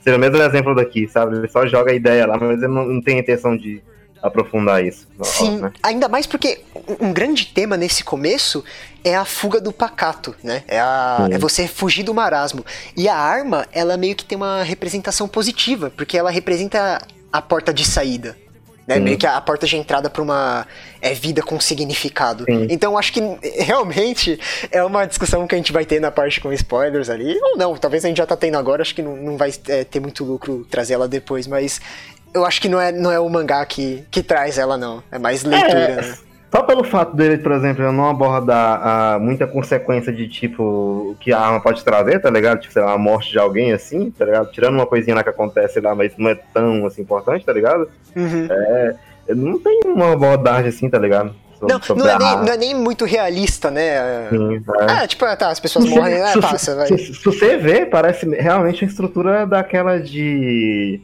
seria 0.00 0.18
mesmo 0.18 0.36
exemplo 0.36 0.74
daqui, 0.74 1.08
sabe? 1.08 1.36
Ele 1.36 1.48
só 1.48 1.66
joga 1.66 1.90
a 1.90 1.94
ideia 1.94 2.26
lá, 2.26 2.38
mas 2.38 2.62
ele 2.62 2.72
não, 2.72 2.86
não 2.86 3.00
tem 3.02 3.18
intenção 3.18 3.56
de 3.56 3.82
aprofundar 4.22 4.84
isso. 4.84 5.06
Sim, 5.22 5.58
né? 5.60 5.72
ainda 5.82 6.08
mais 6.08 6.26
porque 6.26 6.60
um 7.00 7.12
grande 7.12 7.46
tema 7.46 7.76
nesse 7.76 8.04
começo 8.04 8.64
é 9.04 9.16
a 9.16 9.24
fuga 9.24 9.60
do 9.60 9.72
pacato, 9.72 10.34
né? 10.42 10.62
É, 10.68 10.78
a, 10.78 11.28
é 11.30 11.38
você 11.38 11.66
fugir 11.66 12.02
do 12.02 12.12
marasmo. 12.12 12.64
E 12.96 13.08
a 13.08 13.16
arma, 13.16 13.66
ela 13.72 13.96
meio 13.96 14.14
que 14.14 14.24
tem 14.24 14.36
uma 14.36 14.62
representação 14.62 15.26
positiva, 15.26 15.90
porque 15.96 16.18
ela 16.18 16.30
representa 16.30 17.00
a 17.32 17.40
porta 17.40 17.72
de 17.72 17.84
saída, 17.84 18.36
né? 18.86 18.98
Meio 18.98 19.16
que 19.16 19.26
a 19.26 19.40
porta 19.40 19.66
de 19.66 19.76
entrada 19.76 20.10
para 20.10 20.20
uma 20.20 20.66
é, 21.00 21.14
vida 21.14 21.42
com 21.42 21.60
significado. 21.60 22.44
Sim. 22.44 22.66
Então 22.68 22.98
acho 22.98 23.12
que 23.12 23.20
realmente 23.62 24.38
é 24.70 24.82
uma 24.82 25.06
discussão 25.06 25.46
que 25.46 25.54
a 25.54 25.58
gente 25.58 25.72
vai 25.72 25.84
ter 25.84 26.00
na 26.00 26.10
parte 26.10 26.40
com 26.40 26.52
spoilers 26.52 27.08
ali. 27.08 27.38
Ou 27.40 27.56
não, 27.56 27.76
talvez 27.76 28.04
a 28.04 28.08
gente 28.08 28.18
já 28.18 28.26
tá 28.26 28.36
tendo 28.36 28.58
agora, 28.58 28.82
acho 28.82 28.94
que 28.94 29.02
não, 29.02 29.16
não 29.16 29.36
vai 29.36 29.52
é, 29.68 29.84
ter 29.84 30.00
muito 30.00 30.24
lucro 30.24 30.66
trazer 30.68 30.94
ela 30.94 31.06
depois, 31.06 31.46
mas 31.46 31.80
eu 32.32 32.44
acho 32.44 32.60
que 32.60 32.68
não 32.68 32.80
é, 32.80 32.92
não 32.92 33.10
é 33.10 33.18
o 33.18 33.28
mangá 33.28 33.64
que, 33.66 34.04
que 34.10 34.22
traz 34.22 34.58
ela, 34.58 34.76
não. 34.76 35.02
É 35.10 35.18
mais 35.18 35.44
leitura, 35.44 35.78
é, 35.78 35.96
né? 35.96 36.14
Só 36.52 36.62
pelo 36.62 36.82
fato 36.82 37.14
dele, 37.14 37.38
por 37.38 37.52
exemplo, 37.52 37.92
não 37.92 38.10
abordar 38.10 38.80
a, 38.84 39.18
muita 39.20 39.46
consequência 39.46 40.12
de 40.12 40.26
tipo 40.26 41.16
que 41.20 41.32
a 41.32 41.38
arma 41.38 41.60
pode 41.60 41.84
trazer, 41.84 42.20
tá 42.20 42.28
ligado? 42.28 42.60
Tipo, 42.60 42.72
sei 42.72 42.82
lá, 42.82 42.92
a 42.92 42.98
morte 42.98 43.30
de 43.30 43.38
alguém 43.38 43.72
assim, 43.72 44.10
tá 44.10 44.24
ligado? 44.24 44.50
Tirando 44.50 44.74
uma 44.74 44.86
coisinha 44.86 45.14
lá 45.14 45.22
que 45.22 45.28
acontece 45.28 45.80
lá, 45.80 45.94
mas 45.94 46.12
não 46.18 46.28
é 46.28 46.34
tão 46.34 46.84
assim 46.86 47.02
importante, 47.02 47.46
tá 47.46 47.52
ligado? 47.52 47.88
Uhum. 48.16 48.48
É, 48.50 48.96
não 49.28 49.60
tem 49.60 49.80
uma 49.84 50.12
abordagem 50.12 50.70
assim, 50.70 50.90
tá 50.90 50.98
ligado? 50.98 51.32
Não, 51.60 51.78
não 51.94 52.08
é, 52.08 52.18
nem, 52.18 52.36
não 52.36 52.52
é, 52.52 52.56
nem, 52.56 52.74
muito 52.74 53.04
realista, 53.04 53.70
né? 53.70 54.28
Sim, 54.30 54.56
é. 54.56 54.84
Ah, 54.88 55.06
tipo, 55.06 55.24
tá, 55.36 55.50
as 55.50 55.60
pessoas 55.60 55.84
morrem, 55.84 56.14
é, 56.14 56.40
passa, 56.40 56.74
vai. 56.74 56.86
Se, 56.86 57.14
se, 57.14 57.24
você 57.24 57.58
vê, 57.58 57.84
parece 57.84 58.26
realmente 58.34 58.82
a 58.82 58.88
estrutura 58.88 59.46
daquela 59.46 60.00
de 60.00 61.00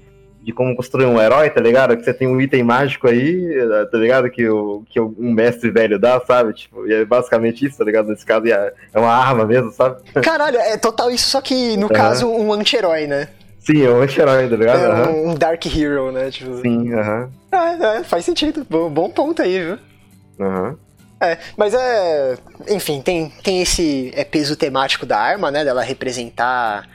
de 0.46 0.52
como 0.52 0.76
construir 0.76 1.06
um 1.06 1.20
herói, 1.20 1.50
tá 1.50 1.60
ligado? 1.60 1.96
Que 1.96 2.04
você 2.04 2.14
tem 2.14 2.28
um 2.28 2.40
item 2.40 2.62
mágico 2.62 3.08
aí, 3.08 3.52
tá 3.90 3.98
ligado? 3.98 4.30
Que, 4.30 4.48
o, 4.48 4.84
que 4.88 5.00
um 5.00 5.32
mestre 5.32 5.72
velho 5.72 5.98
dá, 5.98 6.20
sabe? 6.20 6.52
Tipo, 6.52 6.86
e 6.86 6.94
é 6.94 7.04
basicamente 7.04 7.66
isso, 7.66 7.76
tá 7.76 7.84
ligado? 7.84 8.08
Nesse 8.10 8.24
caso 8.24 8.46
é, 8.46 8.72
é 8.94 8.98
uma 8.98 9.12
arma 9.12 9.44
mesmo, 9.44 9.72
sabe? 9.72 10.00
Caralho, 10.22 10.56
é 10.56 10.76
total 10.76 11.10
isso, 11.10 11.28
só 11.28 11.40
que 11.40 11.76
no 11.76 11.88
caso 11.88 12.28
um 12.28 12.52
anti-herói, 12.52 13.08
né? 13.08 13.26
Sim, 13.58 13.84
é 13.84 13.90
um 13.90 14.00
anti-herói, 14.00 14.48
tá 14.48 14.54
ligado? 14.54 14.78
É 14.78 15.08
um, 15.10 15.34
Dark 15.34 15.66
Hero, 15.66 16.12
né? 16.12 16.30
Tipo... 16.30 16.60
Sim, 16.60 16.94
aham. 16.94 17.28
-huh. 17.50 17.98
é, 17.98 18.04
faz 18.04 18.24
sentido. 18.24 18.64
Bom, 18.70 18.88
bom 18.88 19.10
ponto 19.10 19.42
aí, 19.42 19.58
viu? 19.58 19.78
Aham. 20.38 20.78
É, 21.20 21.38
mas 21.56 21.74
é. 21.74 22.36
Enfim, 22.68 23.02
tem, 23.02 23.32
tem 23.42 23.62
esse 23.62 24.12
é, 24.14 24.22
peso 24.22 24.54
temático 24.54 25.04
da 25.04 25.18
arma, 25.18 25.50
né? 25.50 25.64
Dela 25.64 25.82
representar 25.82 26.86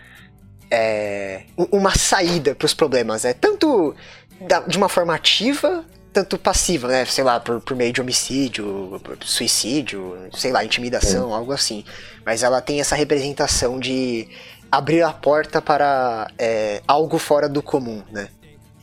é, 0.72 1.44
uma 1.72 1.94
saída 1.94 2.56
para 2.56 2.66
os 2.66 2.74
problemas, 2.74 3.24
né? 3.24 3.34
Tanto 3.34 3.94
da, 4.40 4.62
de 4.62 4.78
uma 4.78 4.88
forma 4.88 5.14
ativa, 5.14 5.86
tanto 6.14 6.38
passiva, 6.38 6.88
né? 6.88 7.06
Sei 7.06 7.24
lá, 7.24 7.40
por, 7.40 7.60
por 7.62 7.76
meio 7.76 7.92
de 7.92 8.02
homicídio, 8.02 9.02
suicídio, 9.22 10.18
sei 10.34 10.52
lá, 10.52 10.64
intimidação, 10.64 11.34
algo 11.34 11.52
assim. 11.52 11.84
Mas 12.26 12.42
ela 12.42 12.62
tem 12.62 12.80
essa 12.80 12.96
representação 12.96 13.80
de 13.80 14.28
abrir 14.72 15.04
a 15.04 15.12
porta 15.12 15.62
para 15.62 16.32
é, 16.40 16.82
algo 16.88 17.18
fora 17.18 17.50
do 17.50 17.62
comum, 17.62 18.02
né? 18.12 18.30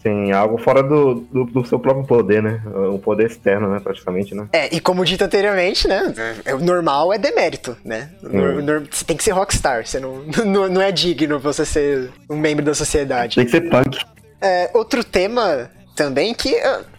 Sim, 0.08 0.32
algo 0.32 0.56
fora 0.58 0.82
do, 0.82 1.16
do, 1.16 1.44
do, 1.44 1.66
seu 1.66 1.78
próprio 1.78 2.06
poder, 2.06 2.42
né? 2.42 2.62
Um 2.66 2.98
poder 2.98 3.26
externo, 3.26 3.70
né? 3.70 3.78
Praticamente, 3.78 4.34
né? 4.34 4.48
É, 4.52 4.74
e 4.74 4.80
como 4.80 5.04
dito 5.04 5.22
anteriormente, 5.22 5.86
né? 5.86 6.14
É, 6.44 6.54
o 6.54 6.58
normal 6.58 7.12
é 7.12 7.18
demérito, 7.18 7.76
né? 7.84 8.10
Hum. 8.24 8.86
Você 8.90 9.04
tem 9.04 9.16
que 9.16 9.22
ser 9.22 9.32
rockstar, 9.32 9.86
você 9.86 10.00
não, 10.00 10.22
não, 10.46 10.68
não 10.68 10.80
é 10.80 10.90
digno 10.90 11.38
você 11.38 11.64
ser 11.64 12.10
um 12.28 12.36
membro 12.36 12.64
da 12.64 12.74
sociedade. 12.74 13.36
Tem 13.36 13.44
que 13.44 13.50
ser 13.50 13.68
punk. 13.68 13.98
É, 14.40 14.70
outro 14.72 15.04
tema 15.04 15.70
também 15.94 16.32
que 16.32 16.54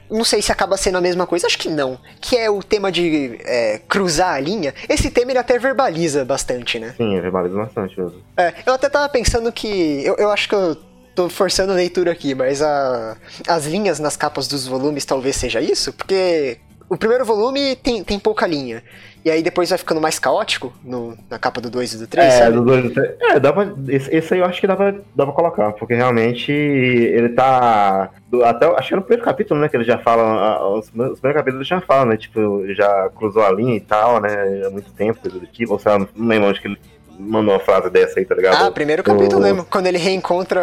não 0.09 0.23
sei 0.23 0.41
se 0.41 0.51
acaba 0.51 0.75
sendo 0.75 0.97
a 0.97 1.01
mesma 1.01 1.27
coisa, 1.27 1.47
acho 1.47 1.57
que 1.57 1.69
não. 1.69 1.97
Que 2.19 2.35
é 2.35 2.49
o 2.49 2.63
tema 2.63 2.91
de 2.91 3.39
é, 3.45 3.79
cruzar 3.87 4.33
a 4.33 4.39
linha. 4.39 4.73
Esse 4.87 5.11
tema 5.11 5.31
ele 5.31 5.39
até 5.39 5.57
verbaliza 5.59 6.25
bastante, 6.25 6.79
né? 6.79 6.93
Sim, 6.97 7.19
verbaliza 7.21 7.55
bastante 7.55 7.99
mesmo. 7.99 8.21
É, 8.35 8.53
eu 8.65 8.73
até 8.73 8.89
tava 8.89 9.07
pensando 9.09 9.51
que. 9.51 10.03
Eu, 10.03 10.15
eu 10.17 10.31
acho 10.31 10.49
que 10.49 10.55
eu 10.55 10.75
tô 11.19 11.27
forçando 11.27 11.73
a 11.73 11.75
leitura 11.75 12.11
aqui, 12.11 12.33
mas 12.33 12.61
a, 12.61 13.17
as 13.45 13.65
linhas 13.65 13.99
nas 13.99 14.15
capas 14.15 14.47
dos 14.47 14.65
volumes 14.65 15.03
talvez 15.03 15.35
seja 15.35 15.59
isso, 15.59 15.91
porque 15.91 16.57
o 16.87 16.95
primeiro 16.95 17.25
volume 17.25 17.75
tem, 17.75 18.03
tem 18.05 18.17
pouca 18.17 18.47
linha. 18.47 18.81
E 19.25 19.29
aí 19.29 19.43
depois 19.43 19.67
vai 19.67 19.77
ficando 19.77 19.99
mais 19.99 20.17
caótico 20.17 20.73
no, 20.81 21.17
na 21.29 21.37
capa 21.37 21.59
do 21.59 21.69
2 21.69 21.93
e 21.93 21.97
do 21.97 22.07
3, 22.07 22.25
é, 22.25 22.31
sabe? 22.31 22.55
do 22.55 22.63
2 22.63 22.79
e 22.79 22.87
do 22.87 22.93
3. 22.93 23.15
É, 23.19 23.39
dá 23.39 23.51
pra, 23.51 23.67
esse, 23.89 24.15
esse, 24.15 24.33
aí 24.33 24.39
eu 24.39 24.45
acho 24.45 24.61
que 24.61 24.65
dá 24.65 24.77
pra, 24.77 24.91
dá 25.13 25.25
pra 25.25 25.35
colocar, 25.35 25.73
porque 25.73 25.93
realmente 25.93 26.53
ele 26.53 27.27
tá. 27.27 28.11
Do, 28.29 28.45
até, 28.45 28.65
acho 28.65 28.87
que 28.87 28.93
é 28.93 28.97
no 28.97 29.03
primeiro 29.03 29.25
capítulo, 29.25 29.59
né? 29.59 29.67
Que 29.67 29.75
ele 29.75 29.83
já 29.83 29.97
fala. 29.97 30.65
Os, 30.69 30.85
os 30.85 30.91
primeiros 31.19 31.33
capítulos 31.33 31.67
já 31.67 31.81
falam, 31.81 32.05
né? 32.05 32.17
Tipo, 32.17 32.63
já 32.73 33.09
cruzou 33.13 33.43
a 33.43 33.51
linha 33.51 33.75
e 33.75 33.81
tal, 33.81 34.21
né? 34.21 34.63
Há 34.65 34.69
muito 34.69 34.89
tempo, 34.93 35.19
coisa 35.19 35.37
do 35.37 35.47
tipo. 35.47 35.73
Ou 35.73 35.79
seja, 35.79 35.99
não 36.15 36.27
lembro 36.27 36.47
onde 36.47 36.61
que 36.61 36.67
ele 36.69 36.79
mandou 37.19 37.53
uma 37.53 37.59
frase 37.59 37.89
dessa 37.89 38.19
aí, 38.19 38.25
tá 38.25 38.33
ligado? 38.33 38.65
Ah, 38.65 38.71
primeiro 38.71 39.03
capítulo 39.03 39.41
mesmo, 39.41 39.65
quando 39.65 39.87
ele 39.87 39.97
reencontra 39.97 40.61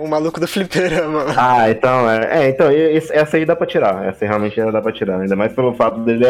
o 0.00 0.08
maluco 0.08 0.40
do 0.40 0.48
fliperama. 0.48 1.26
Ah, 1.36 1.70
então, 1.70 2.10
é, 2.10 2.44
é 2.44 2.48
então, 2.48 2.68
essa 3.12 3.36
aí 3.36 3.44
dá 3.44 3.54
pra 3.54 3.66
tirar, 3.66 4.06
essa 4.06 4.24
aí 4.24 4.28
realmente 4.28 4.60
dá 4.60 4.80
pra 4.80 4.92
tirar, 4.92 5.20
ainda 5.20 5.36
mais 5.36 5.52
pelo 5.52 5.74
fato 5.74 6.00
dele, 6.00 6.24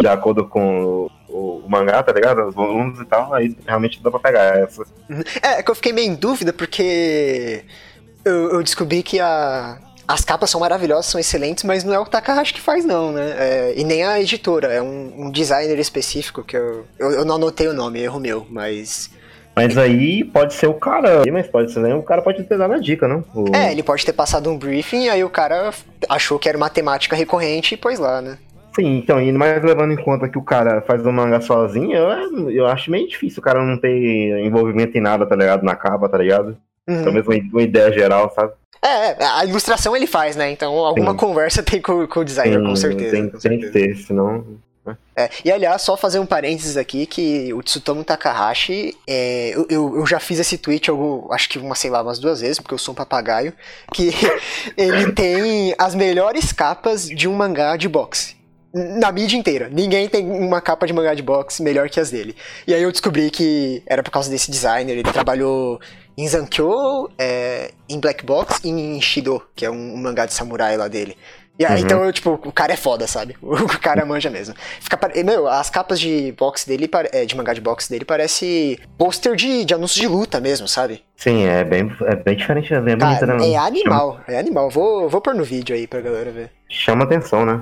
de 0.00 0.08
acordo 0.08 0.46
com 0.46 1.08
o, 1.28 1.62
o, 1.62 1.68
mangá, 1.68 2.02
tá 2.02 2.12
ligado? 2.12 2.46
Os 2.46 2.54
volumes 2.54 2.98
e 3.00 3.04
tal, 3.04 3.32
aí 3.34 3.56
realmente 3.66 4.02
dá 4.02 4.10
pra 4.10 4.20
pegar 4.20 4.58
essa. 4.58 4.82
É, 5.42 5.58
é 5.58 5.62
que 5.62 5.70
eu 5.70 5.74
fiquei 5.74 5.92
meio 5.92 6.10
em 6.10 6.14
dúvida, 6.14 6.52
porque 6.52 7.64
eu, 8.24 8.52
eu 8.52 8.62
descobri 8.62 9.02
que 9.02 9.20
a, 9.20 9.78
as 10.08 10.24
capas 10.24 10.48
são 10.48 10.60
maravilhosas, 10.60 11.06
são 11.06 11.20
excelentes, 11.20 11.64
mas 11.64 11.84
não 11.84 11.92
é 11.92 11.98
o 11.98 12.06
Takahashi 12.06 12.54
que 12.54 12.60
faz, 12.60 12.84
não, 12.84 13.12
né? 13.12 13.34
É, 13.38 13.74
e 13.76 13.84
nem 13.84 14.04
a 14.04 14.18
editora, 14.20 14.72
é 14.72 14.80
um, 14.80 15.26
um 15.26 15.30
designer 15.30 15.78
específico 15.78 16.42
que 16.42 16.56
eu, 16.56 16.86
eu, 16.98 17.10
eu, 17.12 17.24
não 17.24 17.34
anotei 17.34 17.68
o 17.68 17.74
nome, 17.74 18.00
erro 18.00 18.18
meu, 18.18 18.46
mas 18.48 19.10
mas 19.58 19.76
aí 19.76 20.22
pode 20.22 20.54
ser 20.54 20.68
o 20.68 20.74
cara, 20.74 21.24
mas 21.32 21.48
pode 21.48 21.72
ser, 21.72 21.80
né? 21.80 21.92
O 21.92 22.02
cara 22.02 22.22
pode 22.22 22.44
ter 22.44 22.56
dado 22.56 22.74
a 22.74 22.78
dica, 22.78 23.08
não? 23.08 23.24
O... 23.34 23.52
É, 23.52 23.72
ele 23.72 23.82
pode 23.82 24.06
ter 24.06 24.12
passado 24.12 24.48
um 24.48 24.56
briefing, 24.56 25.08
aí 25.08 25.24
o 25.24 25.28
cara 25.28 25.72
achou 26.08 26.38
que 26.38 26.48
era 26.48 26.56
uma 26.56 26.70
temática 26.70 27.16
recorrente 27.16 27.74
e 27.74 27.76
pôs 27.76 27.98
lá, 27.98 28.22
né? 28.22 28.38
Sim, 28.76 28.98
então, 28.98 29.20
e 29.20 29.32
mais 29.32 29.60
levando 29.64 29.92
em 29.92 29.96
conta 29.96 30.28
que 30.28 30.38
o 30.38 30.42
cara 30.42 30.80
faz 30.82 31.04
o 31.04 31.12
manga 31.12 31.40
sozinho, 31.40 31.92
eu, 31.92 32.50
eu 32.50 32.66
acho 32.68 32.88
meio 32.88 33.08
difícil 33.08 33.40
o 33.40 33.42
cara 33.42 33.64
não 33.64 33.76
ter 33.76 34.38
envolvimento 34.46 34.96
em 34.96 35.00
nada, 35.00 35.26
tá 35.26 35.34
ligado? 35.34 35.64
Na 35.64 35.74
capa, 35.74 36.08
tá 36.08 36.18
ligado? 36.18 36.56
Uhum. 36.86 37.02
Pelo 37.02 37.12
menos 37.12 37.50
uma, 37.52 37.62
ideia 37.62 37.92
geral, 37.92 38.32
sabe? 38.32 38.52
É, 38.80 39.10
é, 39.10 39.16
a 39.40 39.44
ilustração 39.44 39.96
ele 39.96 40.06
faz, 40.06 40.36
né? 40.36 40.52
Então 40.52 40.72
alguma 40.72 41.10
Sim. 41.10 41.16
conversa 41.16 41.64
tem 41.64 41.82
com, 41.82 42.06
com 42.06 42.20
o 42.20 42.24
designer, 42.24 42.60
Sim, 42.60 42.64
com 42.64 42.76
certeza. 42.76 43.10
Tem, 43.10 43.28
com 43.28 43.40
certeza. 43.40 43.72
tem 43.72 43.86
que 43.88 43.94
ter, 43.96 43.96
senão 43.96 44.44
é, 45.16 45.30
e 45.44 45.50
aliás, 45.50 45.82
só 45.82 45.96
fazer 45.96 46.18
um 46.18 46.26
parênteses 46.26 46.76
aqui 46.76 47.06
que 47.06 47.52
o 47.52 47.62
Tsutomu 47.62 48.04
Takahashi, 48.04 48.96
é, 49.06 49.50
eu, 49.68 49.96
eu, 49.96 50.06
já 50.06 50.20
fiz 50.20 50.38
esse 50.38 50.56
tweet, 50.56 50.88
eu, 50.88 51.26
acho 51.32 51.48
que 51.48 51.58
uma, 51.58 51.74
sei 51.74 51.90
lá, 51.90 52.02
umas 52.02 52.18
duas 52.18 52.40
vezes, 52.40 52.58
porque 52.58 52.74
eu 52.74 52.78
sou 52.78 52.92
um 52.92 52.94
papagaio, 52.94 53.52
que 53.92 54.10
ele 54.76 55.12
tem 55.12 55.74
as 55.78 55.94
melhores 55.94 56.52
capas 56.52 57.08
de 57.08 57.26
um 57.28 57.34
mangá 57.34 57.76
de 57.76 57.88
boxe. 57.88 58.36
Na 58.72 59.10
mídia 59.10 59.36
inteira. 59.36 59.68
Ninguém 59.70 60.08
tem 60.08 60.30
uma 60.30 60.60
capa 60.60 60.86
de 60.86 60.92
mangá 60.92 61.14
de 61.14 61.22
boxe 61.22 61.62
melhor 61.62 61.88
que 61.88 61.98
as 61.98 62.10
dele. 62.10 62.36
E 62.66 62.74
aí 62.74 62.82
eu 62.82 62.92
descobri 62.92 63.30
que 63.30 63.82
era 63.86 64.02
por 64.02 64.10
causa 64.10 64.30
desse 64.30 64.50
designer. 64.50 64.92
Ele 64.92 65.10
trabalhou 65.10 65.80
em 66.18 66.28
Zankyo, 66.28 67.08
é, 67.16 67.72
em 67.88 67.98
Black 67.98 68.26
Box 68.26 68.60
e 68.64 68.68
em 68.68 69.00
Shido, 69.00 69.40
que 69.54 69.64
é 69.64 69.70
um, 69.70 69.94
um 69.94 69.96
mangá 69.96 70.26
de 70.26 70.34
samurai 70.34 70.76
lá 70.76 70.86
dele. 70.86 71.16
E 71.58 71.64
aí, 71.64 71.80
uhum. 71.80 71.84
então, 71.84 72.04
eu, 72.04 72.12
tipo, 72.12 72.40
o 72.44 72.52
cara 72.52 72.72
é 72.72 72.76
foda, 72.76 73.06
sabe? 73.06 73.36
O 73.42 73.80
cara 73.80 74.04
manja 74.04 74.30
mesmo. 74.30 74.54
Fica, 74.80 74.98
meu, 75.24 75.48
as 75.48 75.68
capas 75.68 75.98
de 75.98 76.32
boxe 76.32 76.66
dele, 76.66 76.88
é, 77.12 77.24
de 77.24 77.36
mangá 77.36 77.52
de 77.52 77.60
boxe 77.60 77.90
dele, 77.90 78.04
parece 78.04 78.78
pôster 78.96 79.34
de, 79.34 79.64
de 79.64 79.74
anúncio 79.74 80.00
de 80.00 80.06
luta 80.06 80.40
mesmo, 80.40 80.68
sabe? 80.68 81.02
Sim, 81.16 81.44
é 81.46 81.64
bem, 81.64 81.90
é 82.06 82.16
bem 82.16 82.36
diferente, 82.36 82.72
é 82.72 82.80
bem 82.80 82.96
bonito, 82.96 83.26
né? 83.26 83.50
É 83.50 83.56
animal, 83.56 84.12
Chama... 84.12 84.24
é 84.28 84.38
animal. 84.38 84.70
Vou, 84.70 85.08
vou 85.08 85.20
pôr 85.20 85.34
no 85.34 85.42
vídeo 85.42 85.74
aí 85.74 85.86
pra 85.86 86.00
galera 86.00 86.30
ver. 86.30 86.52
Chama 86.68 87.04
atenção, 87.04 87.44
né? 87.44 87.60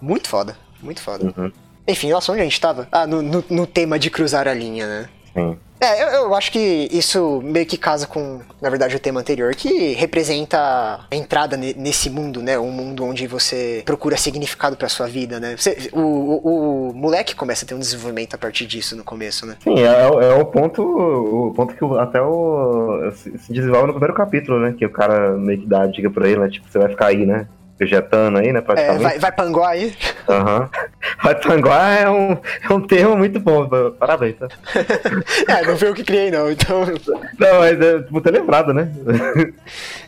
Muito 0.00 0.28
foda, 0.28 0.56
muito 0.80 1.02
foda. 1.02 1.32
Uhum. 1.36 1.50
Enfim, 1.86 2.10
nossa, 2.10 2.30
onde 2.30 2.40
a 2.40 2.44
gente 2.44 2.60
tava? 2.60 2.86
Ah, 2.92 3.06
no, 3.06 3.22
no, 3.22 3.44
no 3.50 3.66
tema 3.66 3.98
de 3.98 4.10
cruzar 4.10 4.46
a 4.46 4.54
linha, 4.54 4.86
né? 4.86 5.08
Sim. 5.34 5.58
É, 5.82 6.00
eu, 6.04 6.08
eu, 6.22 6.34
acho 6.34 6.52
que 6.52 6.88
isso 6.92 7.40
meio 7.42 7.66
que 7.66 7.76
casa 7.76 8.06
com, 8.06 8.40
na 8.60 8.70
verdade, 8.70 8.94
o 8.94 9.00
tema 9.00 9.18
anterior, 9.18 9.52
que 9.52 9.94
representa 9.94 10.56
a 11.10 11.16
entrada 11.16 11.56
nesse 11.56 12.08
mundo, 12.08 12.40
né? 12.40 12.56
Um 12.56 12.70
mundo 12.70 13.04
onde 13.04 13.26
você 13.26 13.82
procura 13.84 14.16
significado 14.16 14.76
pra 14.76 14.88
sua 14.88 15.08
vida, 15.08 15.40
né? 15.40 15.56
Você, 15.56 15.90
o, 15.92 16.00
o, 16.00 16.90
o, 16.90 16.94
moleque 16.94 17.34
começa 17.34 17.64
a 17.64 17.68
ter 17.68 17.74
um 17.74 17.80
desenvolvimento 17.80 18.34
a 18.34 18.38
partir 18.38 18.64
disso 18.64 18.96
no 18.96 19.02
começo, 19.02 19.44
né? 19.44 19.56
Sim, 19.64 19.74
é, 19.80 20.28
é 20.28 20.34
o 20.34 20.44
ponto 20.44 20.82
o 20.82 21.52
ponto 21.52 21.74
que 21.74 21.84
até 21.98 22.22
o, 22.22 23.10
se 23.12 23.52
desenvolve 23.52 23.88
no 23.88 23.92
primeiro 23.94 24.14
capítulo, 24.14 24.60
né? 24.60 24.74
Que 24.78 24.86
o 24.86 24.90
cara 24.90 25.32
meio 25.32 25.62
que 25.62 25.66
dá 25.66 25.82
a 25.82 25.86
dica 25.88 26.08
pra 26.08 26.28
ele, 26.28 26.38
né? 26.38 26.48
Tipo, 26.48 26.68
você 26.70 26.78
vai 26.78 26.90
ficar 26.90 27.06
aí, 27.06 27.26
né? 27.26 27.48
Vegetando 27.82 28.38
aí, 28.38 28.52
né? 28.52 28.60
Praticamente. 28.60 29.04
É, 29.04 29.08
vai, 29.08 29.18
vai 29.18 29.32
panguar 29.32 29.70
aí. 29.70 29.94
Aham. 30.28 30.60
Uhum. 30.60 30.68
Vai 31.22 31.34
panguar 31.40 32.02
é 32.02 32.08
um, 32.08 32.32
é 32.32 32.72
um 32.72 32.80
termo 32.80 33.16
muito 33.16 33.40
bom, 33.40 33.68
parabéns. 33.98 34.36
Tá? 34.36 34.48
é, 35.48 35.66
não 35.66 35.76
foi 35.76 35.88
eu 35.88 35.94
que 35.94 36.04
criei, 36.04 36.30
não, 36.30 36.50
então. 36.50 36.84
Não, 37.38 37.58
mas 37.58 37.80
é 37.80 38.02
tipo, 38.02 38.20
ter 38.20 38.30
lembrado, 38.30 38.72
né? 38.72 38.90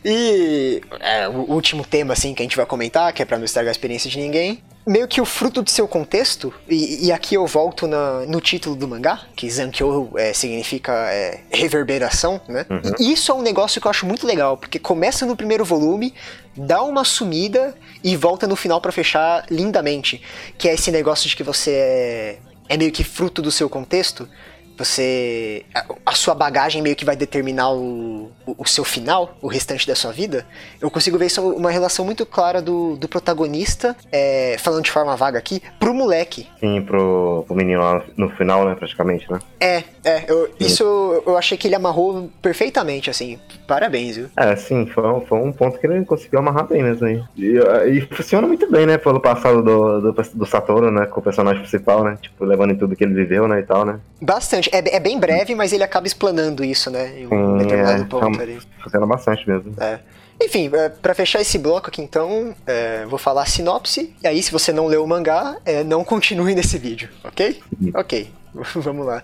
e 0.05 0.81
é, 1.01 1.29
o 1.29 1.53
último 1.53 1.85
tema, 1.85 2.13
assim, 2.13 2.35
que 2.35 2.43
a 2.43 2.45
gente 2.45 2.57
vai 2.57 2.67
comentar, 2.67 3.13
que 3.13 3.23
é 3.23 3.25
pra 3.25 3.39
não 3.39 3.45
estragar 3.45 3.69
a 3.69 3.73
experiência 3.73 4.09
de 4.09 4.19
ninguém, 4.19 4.63
meio 4.87 5.09
que 5.09 5.20
o 5.20 5.25
fruto 5.25 5.62
do 5.62 5.70
seu 5.70 5.88
contexto, 5.88 6.53
e, 6.68 7.07
e 7.07 7.12
aqui 7.12 7.35
eu 7.35 7.47
volto 7.47 7.87
na, 7.87 8.27
no 8.27 8.40
título 8.40 8.77
do 8.77 8.87
mangá, 8.87 9.23
que 9.35 9.49
Zankyo 9.51 10.11
é, 10.16 10.33
significa 10.33 10.92
é, 10.92 11.40
reverberação, 11.51 12.40
né? 12.47 12.66
Uhum. 12.68 12.92
E 12.99 13.12
isso 13.12 13.33
é 13.33 13.35
um 13.35 13.42
negócio 13.42 13.81
que 13.81 13.87
eu 13.87 13.90
acho 13.90 14.05
muito 14.05 14.27
legal, 14.27 14.57
porque 14.57 14.79
começa 14.79 15.25
no 15.25 15.37
primeiro 15.37 15.64
volume, 15.64 16.14
dá 16.57 16.83
uma 16.83 17.05
sumida 17.05 17.75
e 18.03 18.16
volta 18.16 18.47
no 18.47 18.57
final 18.57 18.81
para 18.81 18.92
fechar 18.92 19.47
lindamente. 19.51 20.20
Que 20.59 20.68
é 20.68 20.75
esse 20.75 20.90
negócio 20.90 21.29
de 21.29 21.37
que 21.37 21.42
você 21.42 21.70
é, 21.70 22.38
é 22.68 22.77
meio 22.77 22.92
que 22.92 23.03
fruto 23.03 23.40
do 23.40 23.51
seu 23.51 23.68
contexto 23.68 24.29
você. 24.77 25.65
A, 25.75 25.85
a, 26.07 26.15
sua 26.15 26.35
bagagem 26.35 26.83
meio 26.83 26.97
que 26.97 27.05
vai 27.05 27.17
determinar 27.17 27.71
o, 27.71 28.31
o, 28.47 28.57
o, 28.59 28.67
seu 28.67 28.85
final, 28.85 29.37
o 29.41 29.47
restante 29.47 29.87
da 29.87 29.95
sua 29.95 30.13
vida. 30.13 30.47
Eu 30.81 30.91
consigo 30.91 31.19
ver 31.19 31.27
isso 31.27 31.43
uma 31.43 31.71
relação 31.71 32.05
muito 32.05 32.25
clara 32.25 32.61
do, 32.63 32.97
do 32.97 33.09
protagonista, 33.09 33.97
é, 34.11 34.57
falando 34.59 34.85
de 34.85 34.91
forma 34.91 35.17
vaga 35.17 35.39
aqui, 35.39 35.63
pro 35.79 35.95
moleque. 35.95 36.49
Sim, 36.61 36.83
pro, 36.83 37.45
pro 37.47 37.57
menino 37.57 37.81
lá 37.81 38.03
no 38.17 38.31
final, 38.31 38.65
né, 38.65 38.75
praticamente, 38.75 39.31
né? 39.31 39.39
É, 39.61 39.83
é. 40.05 40.25
Eu, 40.29 40.51
isso 40.59 40.85
eu 41.27 41.37
achei 41.37 41.57
que 41.57 41.69
ele 41.69 41.75
amarrou 41.75 42.31
perfeitamente, 42.43 43.11
assim. 43.11 43.39
Parabéns, 43.67 44.17
viu? 44.17 44.29
É, 44.37 44.55
sim, 44.57 44.87
foi, 44.87 45.03
foi 45.27 45.39
um 45.39 45.53
ponto 45.53 45.79
que 45.79 45.87
ele 45.87 46.05
conseguiu 46.05 46.39
amarrar 46.39 46.67
bem 46.67 46.83
mesmo 46.83 47.07
aí. 47.07 47.23
E, 47.37 47.59
e 47.91 48.01
funciona 48.15 48.47
muito 48.47 48.71
bem, 48.71 48.87
né, 48.87 48.99
pelo 48.99 49.21
passado 49.21 49.63
do, 49.63 50.13
do, 50.13 50.23
do 50.35 50.47
Satoru, 50.47 50.91
né, 50.91 51.07
com 51.07 51.21
o 51.21 51.23
personagem 51.23 51.61
principal, 51.61 52.05
né? 52.05 52.19
Tipo, 52.21 52.45
levando 52.45 52.73
em 52.73 52.77
tudo 52.77 52.97
que 52.97 53.05
ele 53.05 53.15
viveu, 53.15 53.49
né, 53.49 53.61
e 53.61 53.63
tal, 53.63 53.85
né? 53.85 54.01
Bastante 54.21 54.63
bastante. 54.64 54.70
É, 54.72 54.96
é 54.96 55.00
bem 55.00 55.18
breve, 55.18 55.55
mas 55.55 55.72
ele 55.72 55.83
acaba 55.83 56.07
explanando 56.07 56.64
isso, 56.64 56.90
né? 56.90 57.18
Em 57.18 57.27
um 57.27 57.59
determinado 57.59 58.03
é, 58.03 58.07
ponto 58.07 58.40
ali. 58.40 58.59
Bastante 59.07 59.48
mesmo. 59.48 59.74
É. 59.79 60.00
Enfim, 60.42 60.70
é, 60.72 60.88
para 60.88 61.14
fechar 61.14 61.40
esse 61.40 61.59
bloco 61.59 61.88
aqui 61.88 62.03
então, 62.03 62.55
é, 62.66 63.05
vou 63.07 63.18
falar 63.18 63.42
a 63.42 63.46
sinopse. 63.46 64.14
E 64.22 64.27
aí, 64.27 64.42
se 64.42 64.50
você 64.50 64.72
não 64.72 64.87
leu 64.87 65.05
o 65.05 65.07
mangá, 65.07 65.57
é, 65.64 65.85
não 65.85 66.03
continue 66.05 66.55
nesse 66.55 66.79
vídeo, 66.79 67.09
ok? 67.22 67.61
Ok, 67.94 68.31
vamos 68.77 69.07
lá. 69.07 69.22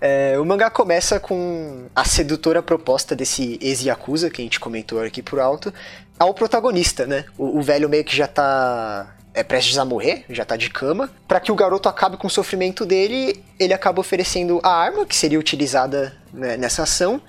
É, 0.00 0.38
o 0.38 0.44
mangá 0.44 0.70
começa 0.70 1.18
com 1.18 1.86
a 1.94 2.04
sedutora 2.04 2.62
proposta 2.62 3.16
desse 3.16 3.58
ex-yakuza, 3.60 4.30
que 4.30 4.40
a 4.40 4.44
gente 4.44 4.60
comentou 4.60 5.02
aqui 5.02 5.22
por 5.22 5.40
alto, 5.40 5.74
ao 6.18 6.32
protagonista, 6.32 7.06
né? 7.06 7.24
O, 7.36 7.58
o 7.58 7.62
velho 7.62 7.88
meio 7.88 8.04
que 8.04 8.14
já 8.14 8.28
tá 8.28 9.17
é 9.34 9.42
prestes 9.42 9.78
a 9.78 9.84
morrer, 9.84 10.24
já 10.28 10.44
tá 10.44 10.56
de 10.56 10.70
cama. 10.70 11.10
Para 11.26 11.40
que 11.40 11.52
o 11.52 11.54
garoto 11.54 11.88
acabe 11.88 12.16
com 12.16 12.26
o 12.26 12.30
sofrimento 12.30 12.84
dele, 12.84 13.42
ele 13.58 13.72
acaba 13.72 14.00
oferecendo 14.00 14.60
a 14.62 14.70
arma 14.70 15.06
que 15.06 15.14
seria 15.14 15.38
utilizada 15.38 16.16
né, 16.32 16.56
nessa 16.56 16.82
ação 16.82 17.20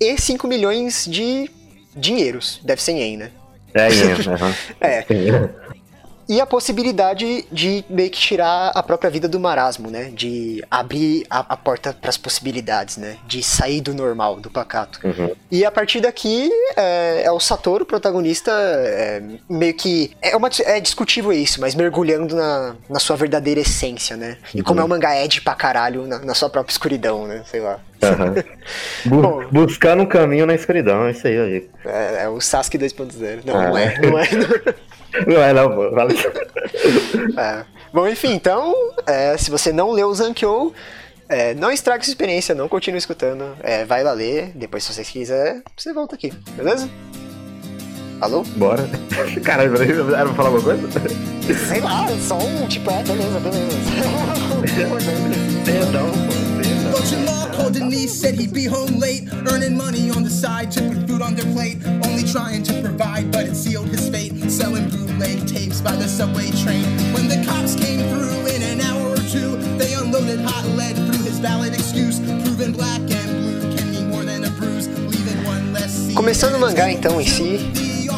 e 0.00 0.18
5 0.18 0.46
milhões 0.46 1.06
de 1.06 1.50
dinheiros. 1.94 2.60
Deve 2.62 2.82
ser 2.82 2.92
em 2.92 2.98
yen, 2.98 3.16
né? 3.16 3.30
É, 3.74 3.88
yen, 3.88 4.14
uhum. 4.14 4.54
é. 4.80 5.04
E 6.28 6.40
a 6.40 6.46
possibilidade 6.46 7.44
de 7.52 7.84
meio 7.88 8.10
que 8.10 8.18
tirar 8.18 8.72
a 8.74 8.82
própria 8.82 9.10
vida 9.10 9.28
do 9.28 9.38
marasmo, 9.38 9.90
né? 9.90 10.10
De 10.12 10.64
abrir 10.70 11.24
a, 11.30 11.54
a 11.54 11.56
porta 11.56 11.92
para 11.92 12.10
as 12.10 12.16
possibilidades, 12.16 12.96
né? 12.96 13.16
De 13.26 13.42
sair 13.42 13.80
do 13.80 13.94
normal, 13.94 14.36
do 14.40 14.50
pacato. 14.50 14.98
Uhum. 15.04 15.32
E 15.50 15.64
a 15.64 15.70
partir 15.70 16.00
daqui 16.00 16.50
é, 16.76 17.22
é 17.24 17.30
o 17.32 17.38
Satoru, 17.38 17.84
o 17.84 17.86
protagonista, 17.86 18.50
é, 18.52 19.22
meio 19.48 19.74
que. 19.74 20.10
É, 20.20 20.36
uma, 20.36 20.50
é 20.64 20.80
discutível 20.80 21.32
isso, 21.32 21.60
mas 21.60 21.74
mergulhando 21.74 22.34
na, 22.34 22.74
na 22.88 22.98
sua 22.98 23.16
verdadeira 23.16 23.60
essência, 23.60 24.16
né? 24.16 24.36
E 24.54 24.62
como 24.62 24.80
é 24.80 24.84
um 24.84 24.88
mangá 24.88 25.16
Ed 25.22 25.40
pra 25.42 25.54
caralho 25.54 26.06
na, 26.06 26.18
na 26.18 26.34
sua 26.34 26.48
própria 26.50 26.72
escuridão, 26.72 27.26
né? 27.26 27.42
Sei 27.46 27.60
lá. 27.60 27.78
Aham. 28.02 28.34
Bu- 29.06 29.22
Bom. 29.22 29.46
buscando 29.50 30.02
um 30.02 30.06
caminho 30.06 30.44
na 30.46 30.54
escuridão, 30.54 31.06
é 31.06 31.12
isso 31.12 31.26
aí, 31.26 31.38
aí. 31.38 31.70
É, 31.84 32.24
é 32.24 32.28
o 32.28 32.40
Sasuke 32.40 32.76
2.0. 32.78 33.40
Não, 33.44 33.56
Ah. 33.56 33.68
não 33.68 33.78
é. 33.78 33.98
Não 34.00 34.18
é. 34.18 34.26
Não 35.26 35.42
é 35.42 35.52
não, 35.52 35.70
pô. 35.70 35.90
Vale. 35.90 36.14
É. 37.38 37.64
Bom, 37.92 38.06
enfim, 38.06 38.32
então, 38.32 38.74
é, 39.06 39.36
se 39.36 39.50
você 39.50 39.72
não 39.72 39.90
leu 39.92 40.08
o 40.08 40.14
Zankyo, 40.14 40.72
é, 41.28 41.54
não 41.54 41.70
estrague 41.70 42.04
sua 42.04 42.10
experiência, 42.10 42.54
não 42.54 42.68
continue 42.68 42.98
escutando. 42.98 43.56
É, 43.62 43.84
vai 43.84 44.02
lá 44.02 44.12
ler, 44.12 44.52
depois 44.54 44.84
se 44.84 44.92
você 44.92 45.02
quiser, 45.02 45.62
você 45.76 45.92
volta 45.92 46.14
aqui, 46.14 46.32
beleza? 46.56 46.88
Alô? 48.20 48.42
Bora. 48.56 48.88
Caralho, 49.44 49.74
era 50.14 50.24
pra 50.26 50.34
falar 50.34 50.48
alguma 50.48 50.64
coisa? 50.64 50.88
Sei 51.68 51.80
lá, 51.80 52.06
só 52.20 52.38
um, 52.38 52.66
tipo, 52.66 52.90
é, 52.90 53.02
beleza, 53.02 53.40
beleza. 53.40 53.76
Perdão, 55.64 56.25
pô. 56.96 57.02
Coach 57.02 57.16
law 57.24 57.46
called 57.52 57.74
Denise, 57.74 58.20
said 58.20 58.34
he'd 58.34 58.52
be 58.52 58.64
home 58.64 58.98
late, 58.98 59.28
earning 59.50 59.76
money 59.76 60.10
on 60.10 60.22
the 60.22 60.30
side 60.30 60.70
to 60.72 60.80
put 60.80 61.08
food 61.08 61.22
on 61.22 61.34
their 61.34 61.50
plate. 61.52 61.78
Only 62.04 62.24
trying 62.24 62.62
to 62.64 62.80
provide, 62.80 63.30
but 63.30 63.46
it 63.46 63.54
sealed 63.54 63.88
his 63.88 64.08
fate. 64.08 64.50
Selling 64.50 64.88
bootleg 64.88 65.46
tapes 65.46 65.80
by 65.80 65.96
the 65.96 66.08
subway 66.08 66.50
train. 66.62 66.84
When 67.12 67.28
the 67.28 67.44
cops 67.46 67.74
came 67.74 68.00
through 68.10 68.46
in 68.54 68.62
an 68.62 68.80
hour 68.80 69.12
or 69.12 69.22
two, 69.30 69.56
they 69.78 69.94
unloaded 69.94 70.40
hot 70.40 70.64
lead 70.76 70.96
through 70.96 71.24
his 71.24 71.38
valid 71.38 71.74
excuse. 71.74 72.20
Proven 72.20 72.72
black 72.72 73.00
and 73.00 73.30
blue 73.40 73.76
can 73.76 73.90
mean 73.90 74.08
more 74.08 74.24
than 74.24 74.44
a 74.44 74.50
bruise, 74.50 74.88
leaving 74.88 75.44
one 75.44 75.72
less 75.72 75.92
scene. 75.92 76.14
Começando 76.14 76.54
o 76.54 76.60
mangá 76.60 76.90
então 76.90 77.20
em 77.20 77.26
si, 77.26 77.58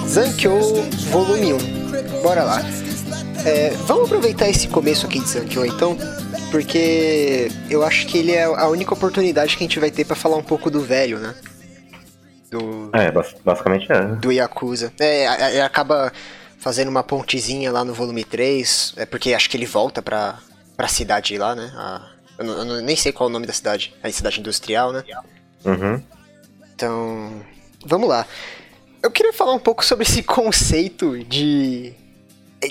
Zankyo 0.08 0.60
Volume 1.10 1.54
1. 1.54 2.22
Bora 2.22 2.44
lá. 2.44 2.62
É, 3.44 3.70
vamos 3.86 4.06
aproveitar 4.06 4.48
esse 4.48 4.68
começo 4.68 5.06
aqui 5.06 5.20
de 5.20 5.28
Zankyo 5.28 5.64
então, 5.64 5.96
porque 6.50 7.48
eu 7.70 7.82
acho 7.84 8.06
que 8.06 8.18
ele 8.18 8.32
é 8.32 8.44
a 8.44 8.68
única 8.68 8.94
oportunidade 8.94 9.56
que 9.56 9.62
a 9.64 9.66
gente 9.66 9.78
vai 9.80 9.90
ter 9.90 10.04
pra 10.04 10.16
falar 10.16 10.36
um 10.36 10.42
pouco 10.42 10.70
do 10.70 10.80
velho, 10.80 11.18
né? 11.18 11.34
Do, 12.50 12.90
É, 12.94 13.10
bas- 13.10 13.34
basicamente 13.44 13.90
é. 13.92 14.02
do 14.16 14.32
Yakuza. 14.32 14.92
É, 14.98 15.50
ele 15.52 15.60
acaba 15.60 16.12
fazendo 16.58 16.88
uma 16.88 17.02
pontezinha 17.02 17.70
lá 17.70 17.84
no 17.84 17.92
volume 17.92 18.24
3, 18.24 18.94
é 18.96 19.04
porque 19.06 19.34
acho 19.34 19.48
que 19.50 19.56
ele 19.56 19.66
volta 19.66 20.00
pra, 20.00 20.38
pra 20.76 20.88
cidade 20.88 21.36
lá, 21.36 21.54
né? 21.54 21.70
A- 21.76 22.10
eu, 22.38 22.44
não- 22.44 22.76
eu 22.76 22.82
nem 22.82 22.96
sei 22.96 23.12
qual 23.12 23.28
é 23.28 23.30
o 23.30 23.32
nome 23.32 23.46
da 23.46 23.52
cidade, 23.52 23.94
a 24.02 24.10
cidade 24.10 24.40
industrial, 24.40 24.92
né? 24.92 25.04
Uhum. 25.64 26.02
Então, 26.74 27.42
vamos 27.84 28.08
lá. 28.08 28.26
Eu 29.02 29.10
queria 29.10 29.32
falar 29.32 29.52
um 29.52 29.58
pouco 29.58 29.84
sobre 29.84 30.04
esse 30.04 30.22
conceito 30.24 31.22
de 31.24 31.92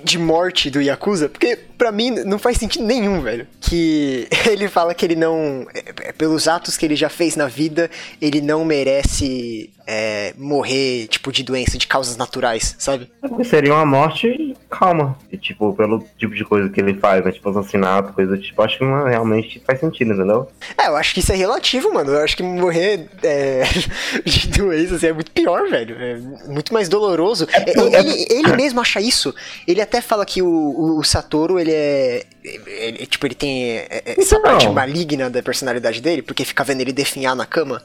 de 0.04 0.18
morte 0.18 0.70
do 0.70 0.82
Yakuza, 0.82 1.30
porque 1.30 1.58
pra 1.78 1.92
mim 1.92 2.12
não 2.12 2.38
faz 2.38 2.58
sentido 2.58 2.86
nenhum, 2.86 3.22
velho. 3.22 3.48
Que 3.62 4.28
ele 4.50 4.68
fala 4.68 4.94
que 4.94 5.06
ele 5.06 5.16
não. 5.16 5.66
é, 5.74 6.10
é, 6.10 6.12
pelos 6.12 6.48
atos 6.48 6.76
que 6.76 6.86
ele 6.86 6.96
já 6.96 7.10
fez 7.10 7.36
na 7.36 7.48
vida, 7.48 7.90
ele 8.22 8.42
não 8.42 8.66
merece 8.66 9.70
é, 9.90 10.34
morrer, 10.38 11.08
tipo, 11.08 11.32
de 11.32 11.44
doença, 11.44 11.78
de 11.78 11.88
causas 11.88 12.18
naturais, 12.18 12.76
sabe? 12.78 13.10
Seria 13.46 13.74
uma 13.74 13.86
morte 13.86 14.54
calma. 14.70 15.18
E, 15.32 15.38
tipo, 15.38 15.74
pelo 15.74 16.04
tipo 16.18 16.36
de 16.36 16.44
coisa 16.44 16.68
que 16.70 16.82
ele 16.82 16.94
faz, 16.96 17.24
né? 17.24 17.32
Tipo, 17.32 17.50
assassinato, 17.50 18.12
coisa 18.12 18.36
do 18.36 18.42
tipo, 18.42 18.62
acho 18.62 18.78
que 18.78 18.84
não 18.84 19.06
realmente 19.06 19.62
faz 19.66 19.80
sentido, 19.80 20.12
entendeu? 20.14 20.50
É, 20.78 20.88
eu 20.88 20.98
acho 20.98 21.14
que 21.14 21.22
isso 21.22 21.32
é 21.32 21.36
relativo, 21.36 21.94
mano. 21.94 22.12
Eu 22.12 22.22
acho 22.24 22.36
que 22.36 22.44
morrer 22.44 23.08
é, 23.24 23.64
de 24.26 24.48
doença 24.50 24.96
assim, 24.96 25.08
é 25.08 25.14
muito 25.14 25.32
pior, 25.32 25.70
velho. 25.70 25.96
É 25.98 26.18
muito 26.52 26.74
mais 26.74 26.90
doloroso. 26.90 27.48
É, 27.54 27.60
porque- 27.74 27.96
ele, 27.96 28.28
ele 28.30 28.56
mesmo 28.58 28.82
acha 28.82 29.00
isso. 29.00 29.34
Ele 29.66 29.80
até 29.82 30.02
fala 30.02 30.26
que 30.26 30.42
o, 30.42 30.48
o- 30.50 31.00
o 31.00 31.04
Satoru, 31.04 31.58
ele 31.60 31.72
é. 31.72 32.24
ele- 32.44 33.06
tipo, 33.06 33.26
ele 33.26 33.36
tem 33.36 33.78
é, 33.78 33.88
é, 34.06 34.12
essa 34.20 34.36
Então. 34.36 34.42
parte 34.42 34.68
maligna 34.68 35.30
da 35.30 35.42
personalidade 35.42 36.02
dele, 36.02 36.22
porque 36.22 36.44
fica 36.44 36.64
vendo 36.66 36.82
ele 36.82 36.92
definhar 36.92 37.36
na 37.36 37.46
cama. 37.46 37.82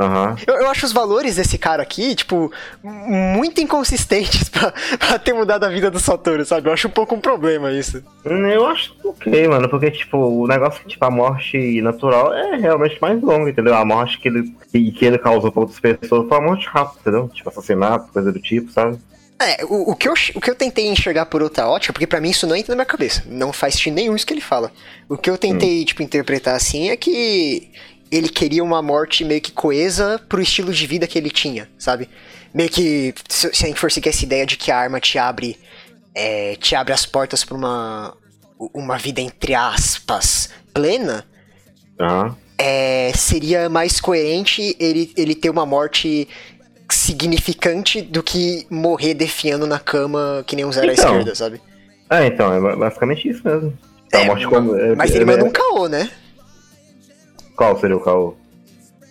Aham. 0.00 0.34
Eu, 0.46 0.54
eu 0.54 0.70
acho 0.70 0.86
os 0.86 0.92
valores 0.92 1.36
desse 1.36 1.58
cara 1.58 1.82
aqui, 1.82 2.14
tipo, 2.14 2.50
muito 2.82 3.60
inconsistentes 3.60 4.48
pra, 4.50 4.72
pra 4.98 5.18
ter 5.18 5.34
mudado 5.34 5.64
a 5.64 5.68
vida 5.68 5.90
do 5.90 6.00
Satoru, 6.00 6.42
sabe? 6.46 6.68
Eu 6.68 6.72
acho 6.72 6.88
um 6.88 6.90
pouco 6.90 7.14
um 7.14 7.20
problema 7.20 7.70
isso. 7.70 8.02
Hum, 8.24 8.46
Eu 8.46 8.66
acho 8.66 8.96
ok, 9.04 9.46
mano, 9.46 9.68
porque, 9.68 9.90
tipo, 9.90 10.16
o 10.16 10.46
negócio, 10.46 10.82
tipo, 10.88 11.04
a 11.04 11.10
morte 11.10 11.82
natural 11.82 12.32
é 12.32 12.56
realmente 12.56 12.96
mais 13.00 13.20
longa, 13.20 13.50
entendeu? 13.50 13.74
A 13.74 13.84
morte 13.84 14.18
que 14.18 14.28
ele, 14.28 14.54
que, 14.72 14.90
que 14.92 15.04
ele 15.04 15.18
causou 15.18 15.52
pra 15.52 15.60
outras 15.60 15.78
pessoas 15.78 16.26
foi 16.26 16.38
uma 16.38 16.46
morte 16.48 16.66
rápida, 16.66 17.00
entendeu? 17.00 17.28
Tipo, 17.28 17.50
assassinato, 17.50 18.10
coisa 18.10 18.32
do 18.32 18.40
tipo, 18.40 18.72
sabe? 18.72 18.98
É, 19.42 19.64
o, 19.64 19.92
o, 19.92 19.96
que 19.96 20.06
eu, 20.06 20.12
o 20.34 20.40
que 20.40 20.50
eu 20.50 20.54
tentei 20.54 20.86
enxergar 20.86 21.24
por 21.24 21.42
outra 21.42 21.66
ótica, 21.66 21.94
porque 21.94 22.06
pra 22.06 22.20
mim 22.20 22.28
isso 22.28 22.46
não 22.46 22.54
entra 22.54 22.72
na 22.72 22.76
minha 22.76 22.84
cabeça, 22.86 23.22
não 23.26 23.54
faz 23.54 23.72
sentido 23.74 23.94
nenhum 23.94 24.14
isso 24.14 24.26
que 24.26 24.34
ele 24.34 24.40
fala. 24.40 24.70
O 25.08 25.16
que 25.16 25.30
eu 25.30 25.38
tentei, 25.38 25.82
tipo, 25.82 26.02
interpretar 26.02 26.54
assim 26.54 26.90
é 26.90 26.96
que 26.96 27.70
ele 28.10 28.28
queria 28.28 28.62
uma 28.64 28.82
morte 28.82 29.24
meio 29.24 29.40
que 29.40 29.52
coesa 29.52 30.20
pro 30.28 30.40
estilo 30.42 30.72
de 30.72 30.86
vida 30.86 31.06
que 31.06 31.18
ele 31.18 31.30
tinha, 31.30 31.68
sabe? 31.78 32.08
Meio 32.52 32.68
que, 32.68 33.14
se, 33.28 33.52
se 33.54 33.64
a 33.64 33.68
gente 33.68 33.78
for 33.78 33.90
seguir 33.92 34.08
essa 34.08 34.24
ideia 34.24 34.44
de 34.44 34.56
que 34.56 34.70
a 34.70 34.76
arma 34.76 34.98
te 35.00 35.16
abre, 35.18 35.56
é, 36.14 36.56
te 36.56 36.74
abre 36.74 36.92
as 36.92 37.06
portas 37.06 37.44
pra 37.44 37.56
uma, 37.56 38.16
uma 38.74 38.98
vida, 38.98 39.20
entre 39.20 39.54
aspas, 39.54 40.50
plena, 40.74 41.24
Aham. 42.00 42.36
é, 42.58 43.12
seria 43.14 43.68
mais 43.68 44.00
coerente 44.00 44.76
ele, 44.80 45.12
ele 45.16 45.34
ter 45.36 45.48
uma 45.50 45.64
morte 45.64 46.26
significante 46.90 48.02
do 48.02 48.22
que 48.22 48.66
morrer 48.68 49.14
defiando 49.14 49.66
na 49.66 49.78
cama 49.78 50.42
que 50.46 50.56
nem 50.56 50.64
um 50.64 50.72
zero 50.72 50.90
à 50.90 50.92
Então. 50.92 51.04
esquerda, 51.04 51.34
sabe? 51.34 51.60
É, 52.10 52.26
então, 52.26 52.52
é 52.52 52.60
ba- 52.60 52.76
basicamente 52.76 53.28
isso 53.28 53.40
mesmo. 53.44 53.78
A 54.12 54.18
É, 54.18 54.24
morte 54.26 54.46
como. 54.48 54.76
é- 54.76 54.96
Mas 54.96 55.14
ele 55.14 55.24
manda 55.24 55.40
é- 55.42 55.44
um 55.44 55.50
caô, 55.52 55.86
né? 55.88 56.10
Qual 57.60 57.78
seria 57.78 57.94
o 57.94 58.00
caô? 58.00 58.34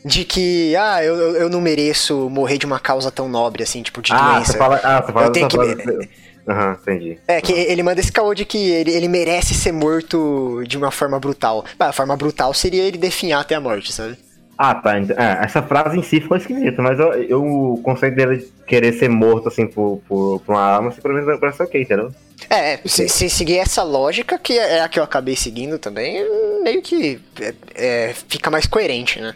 De 0.03 0.25
que, 0.25 0.75
ah, 0.75 1.03
eu, 1.03 1.15
eu- 1.35 1.49
não 1.51 1.62
mereço 1.62 2.27
morrer 2.31 2.57
de 2.57 2.65
uma 2.65 2.79
causa 2.79 3.12
tão 3.12 3.29
nobre, 3.29 3.62
assim, 3.62 3.83
tipo, 3.83 4.01
de 4.01 4.12
Ah, 4.12 4.33
doença. 4.33 4.53
você 4.53 4.57
fala. 4.57 4.81
Ah, 4.83 5.03
você 5.03 5.12
fala 5.13 5.27
Eu 5.27 5.31
tenho 5.31 5.47
que- 5.47 6.09
Aham, 6.47 6.75
entendi. 6.81 7.19
É, 7.27 7.39
que 7.41 7.53
ele 7.53 7.83
manda 7.83 7.99
esse 7.99 8.12
caô 8.12 8.33
de 8.33 8.45
que 8.45 8.57
ele, 8.57 8.89
ele 8.89 9.07
merece 9.07 9.53
ser 9.53 9.71
morto 9.71 10.63
de 10.67 10.79
uma 10.79 10.89
forma 10.89 11.19
brutal. 11.19 11.63
Ah, 11.79 11.89
a 11.89 11.93
forma 11.93 12.17
brutal 12.17 12.51
seria 12.55 12.81
ele 12.81 12.97
definhar 12.97 13.39
até 13.41 13.53
a 13.53 13.62
morte, 13.62 13.93
sabe? 13.93 14.17
Ah, 14.57 14.73
tá. 14.73 14.97
é, 14.97 15.45
essa 15.45 15.62
frase 15.62 15.99
em 15.99 16.01
si 16.01 16.19
ficou 16.19 16.35
esquisita, 16.35 16.81
mas 16.81 16.99
eu, 16.99 17.13
eu 17.13 17.43
o 17.43 17.77
conceito 17.83 18.15
dele 18.15 18.51
querer 18.65 18.93
ser 18.93 19.09
morto, 19.09 19.47
assim, 19.47 19.67
por, 19.67 20.01
por, 20.07 20.39
por 20.39 20.53
uma 20.55 20.62
arma, 20.62 20.89
assim, 20.89 21.01
pra 21.01 21.13
mim 21.13 21.38
parece 21.39 21.62
ok, 21.62 21.79
entendeu? 21.83 22.12
É, 22.49 22.78
se, 22.86 23.08
se 23.10 23.30
seguir 23.30 23.58
essa 23.58 23.84
lógica, 23.84 24.38
que 24.38 24.58
é 24.58 24.82
a 24.82 24.89
que 24.89 24.99
eu 24.99 25.04
acabei 25.04 25.36
seguindo 25.36 25.80
também, 25.80 26.23
meio 26.63 26.82
que 26.82 27.19
é, 27.41 27.54
é, 27.75 28.13
fica 28.28 28.49
mais 28.52 28.65
coerente, 28.67 29.19
né? 29.19 29.34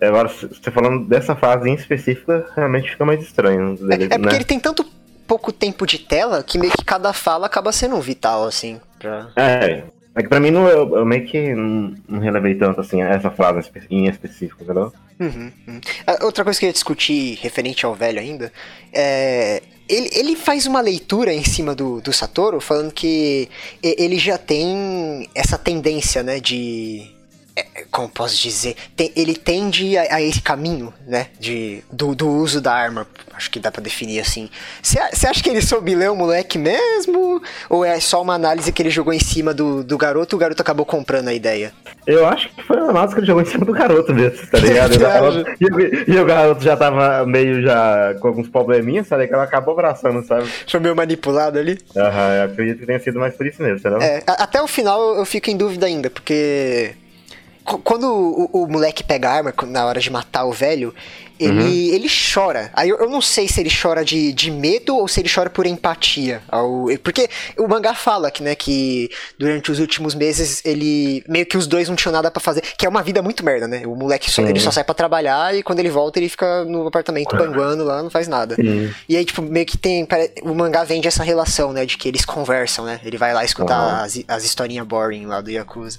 É. 0.00 0.06
Agora, 0.06 0.28
se- 0.28 0.46
você 0.48 0.70
falando 0.70 1.06
dessa 1.06 1.34
frase 1.34 1.68
em 1.68 1.74
específica, 1.74 2.46
realmente 2.54 2.90
fica 2.90 3.04
mais 3.04 3.22
estranho. 3.22 3.76
Dele, 3.76 4.04
É 4.04 4.08
porque 4.18 4.26
né? 4.26 4.34
ele 4.36 4.44
tem 4.44 4.60
tanto 4.60 4.84
pouco 5.26 5.50
tempo 5.52 5.86
de 5.86 5.98
tela 5.98 6.42
que 6.42 6.58
meio 6.58 6.72
que 6.72 6.84
cada 6.84 7.12
fala 7.12 7.46
acaba 7.46 7.72
sendo 7.72 7.98
vital, 8.00 8.44
assim. 8.44 8.80
Pra... 8.98 9.28
É, 9.36 9.84
é 10.14 10.22
que 10.22 10.28
pra 10.28 10.40
mim 10.40 10.50
não, 10.50 10.68
eu, 10.68 10.96
eu 10.98 11.06
meio 11.06 11.24
que 11.26 11.54
não, 11.54 11.94
não 12.08 12.20
relevei 12.20 12.54
tanto 12.54 12.80
assim 12.80 13.02
essa 13.02 13.30
frase 13.30 13.70
em 13.90 14.06
específico, 14.06 14.62
entendeu? 14.62 14.92
Uhum, 15.18 15.52
uhum. 15.68 15.80
Ah, 16.06 16.24
Outra 16.24 16.42
coisa 16.42 16.58
que 16.58 16.66
eu 16.66 16.68
ia 16.68 16.72
discutir 16.72 17.38
referente 17.40 17.86
ao 17.86 17.94
velho 17.94 18.20
ainda 18.20 18.52
é. 18.92 19.62
Ele, 19.86 20.08
ele 20.14 20.34
faz 20.34 20.64
uma 20.64 20.80
leitura 20.80 21.34
em 21.34 21.44
cima 21.44 21.74
do, 21.74 22.00
do 22.00 22.10
Satoru 22.10 22.58
falando 22.58 22.90
que 22.90 23.50
ele 23.82 24.16
já 24.16 24.38
tem 24.38 25.28
essa 25.34 25.58
tendência, 25.58 26.22
né, 26.22 26.40
de. 26.40 27.13
Como 27.90 28.08
posso 28.08 28.36
dizer? 28.36 28.74
Tem- 28.96 29.12
ele 29.14 29.36
tende 29.36 29.96
a, 29.96 30.16
a 30.16 30.20
esse 30.22 30.42
caminho, 30.42 30.92
né? 31.06 31.28
De, 31.38 31.84
do, 31.92 32.12
do 32.14 32.28
uso 32.28 32.60
da 32.60 32.72
arma. 32.72 33.06
Acho 33.32 33.48
que 33.50 33.60
dá 33.60 33.70
pra 33.70 33.80
definir 33.82 34.18
assim. 34.20 34.50
Você 34.82 34.98
acha 35.28 35.40
que 35.42 35.48
ele 35.48 35.62
soube 35.62 35.94
ler 35.94 36.10
o 36.10 36.16
moleque 36.16 36.58
mesmo? 36.58 37.40
Ou 37.70 37.84
é 37.84 38.00
só 38.00 38.20
uma 38.22 38.34
análise 38.34 38.72
que 38.72 38.82
ele 38.82 38.90
jogou 38.90 39.12
em 39.12 39.20
cima 39.20 39.54
do, 39.54 39.84
do 39.84 39.96
garoto 39.96 40.34
e 40.34 40.36
o 40.36 40.38
garoto 40.40 40.60
acabou 40.62 40.84
comprando 40.84 41.28
a 41.28 41.34
ideia? 41.34 41.72
Eu 42.06 42.26
acho 42.26 42.48
que 42.52 42.62
foi 42.62 42.76
uma 42.78 42.90
análise 42.90 43.14
que 43.14 43.20
ele 43.20 43.26
jogou 43.28 43.42
em 43.42 43.46
cima 43.46 43.64
do 43.64 43.72
garoto 43.72 44.12
mesmo, 44.12 44.46
tá 44.48 44.58
ligado? 44.58 44.92
E 44.94 44.96
o 44.96 45.00
garoto, 45.00 45.50
e 45.60 45.64
o- 45.66 46.14
e 46.14 46.18
o 46.20 46.24
garoto 46.24 46.62
já 46.64 46.76
tava 46.76 47.24
meio 47.26 47.62
já 47.62 48.14
com 48.20 48.28
alguns 48.28 48.48
probleminhas, 48.48 49.06
sabe? 49.06 49.28
Que 49.28 49.34
ela 49.34 49.44
acabou 49.44 49.72
abraçando, 49.74 50.24
sabe? 50.26 50.48
Foi 50.68 50.80
meio 50.80 50.94
manipulado 50.96 51.58
ali? 51.58 51.78
Aham, 51.96 52.34
eu 52.34 52.42
acredito 52.44 52.78
que 52.80 52.86
tenha 52.86 52.98
sido 53.00 53.18
mais 53.20 53.34
por 53.34 53.46
isso 53.46 53.62
mesmo, 53.62 53.78
entendeu? 53.78 54.00
É, 54.02 54.22
até 54.26 54.60
o 54.60 54.66
final 54.66 55.16
eu 55.16 55.24
fico 55.24 55.50
em 55.50 55.56
dúvida 55.56 55.86
ainda, 55.86 56.10
porque 56.10 56.94
quando 57.64 58.04
o, 58.04 58.64
o, 58.64 58.68
moleque 58.68 59.02
pega 59.02 59.30
a 59.30 59.32
arma 59.32 59.54
na 59.66 59.86
hora 59.86 59.98
de 59.98 60.10
matar 60.10 60.44
o 60.44 60.52
velho, 60.52 60.94
ele, 61.40 61.50
uhum. 61.50 61.94
ele 61.94 62.08
chora. 62.08 62.70
Aí 62.74 62.90
eu, 62.90 62.98
eu, 62.98 63.08
não 63.08 63.20
sei 63.20 63.48
se 63.48 63.60
ele 63.60 63.70
chora 63.70 64.04
de, 64.04 64.32
de 64.32 64.50
medo 64.50 64.96
ou 64.96 65.08
se 65.08 65.20
ele 65.20 65.30
chora 65.32 65.48
por 65.48 65.66
empatia. 65.66 66.42
Ao, 66.48 66.86
porque 67.02 67.28
o 67.58 67.66
mangá 67.66 67.94
fala 67.94 68.30
que, 68.30 68.42
né, 68.42 68.54
que 68.54 69.10
durante 69.38 69.72
os 69.72 69.80
últimos 69.80 70.14
meses 70.14 70.62
ele. 70.64 71.24
meio 71.26 71.46
que 71.46 71.56
os 71.56 71.66
dois 71.66 71.88
não 71.88 71.96
tinham 71.96 72.12
nada 72.12 72.30
para 72.30 72.40
fazer. 72.40 72.60
Que 72.60 72.86
é 72.86 72.88
uma 72.88 73.02
vida 73.02 73.22
muito 73.22 73.44
merda, 73.44 73.66
né? 73.66 73.82
O 73.86 73.96
moleque 73.96 74.30
só, 74.30 74.42
ele 74.42 74.60
só 74.60 74.70
sai 74.70 74.84
para 74.84 74.94
trabalhar 74.94 75.54
e 75.56 75.62
quando 75.62 75.80
ele 75.80 75.90
volta 75.90 76.18
ele 76.18 76.28
fica 76.28 76.64
no 76.64 76.86
apartamento 76.86 77.34
banguando 77.34 77.82
lá, 77.82 78.02
não 78.02 78.10
faz 78.10 78.28
nada. 78.28 78.56
Uhum. 78.58 78.92
E 79.08 79.16
aí, 79.16 79.24
tipo, 79.24 79.40
meio 79.42 79.66
que 79.66 79.78
tem. 79.78 80.06
O 80.42 80.54
mangá 80.54 80.84
vende 80.84 81.08
essa 81.08 81.24
relação, 81.24 81.72
né? 81.72 81.86
De 81.86 81.96
que 81.96 82.08
eles 82.08 82.24
conversam, 82.24 82.84
né? 82.84 83.00
Ele 83.02 83.16
vai 83.16 83.32
lá 83.32 83.44
escutar 83.44 84.02
as, 84.02 84.22
as 84.28 84.44
historinhas 84.44 84.86
boring 84.86 85.26
lá 85.26 85.40
do 85.40 85.50
Yakuza. 85.50 85.98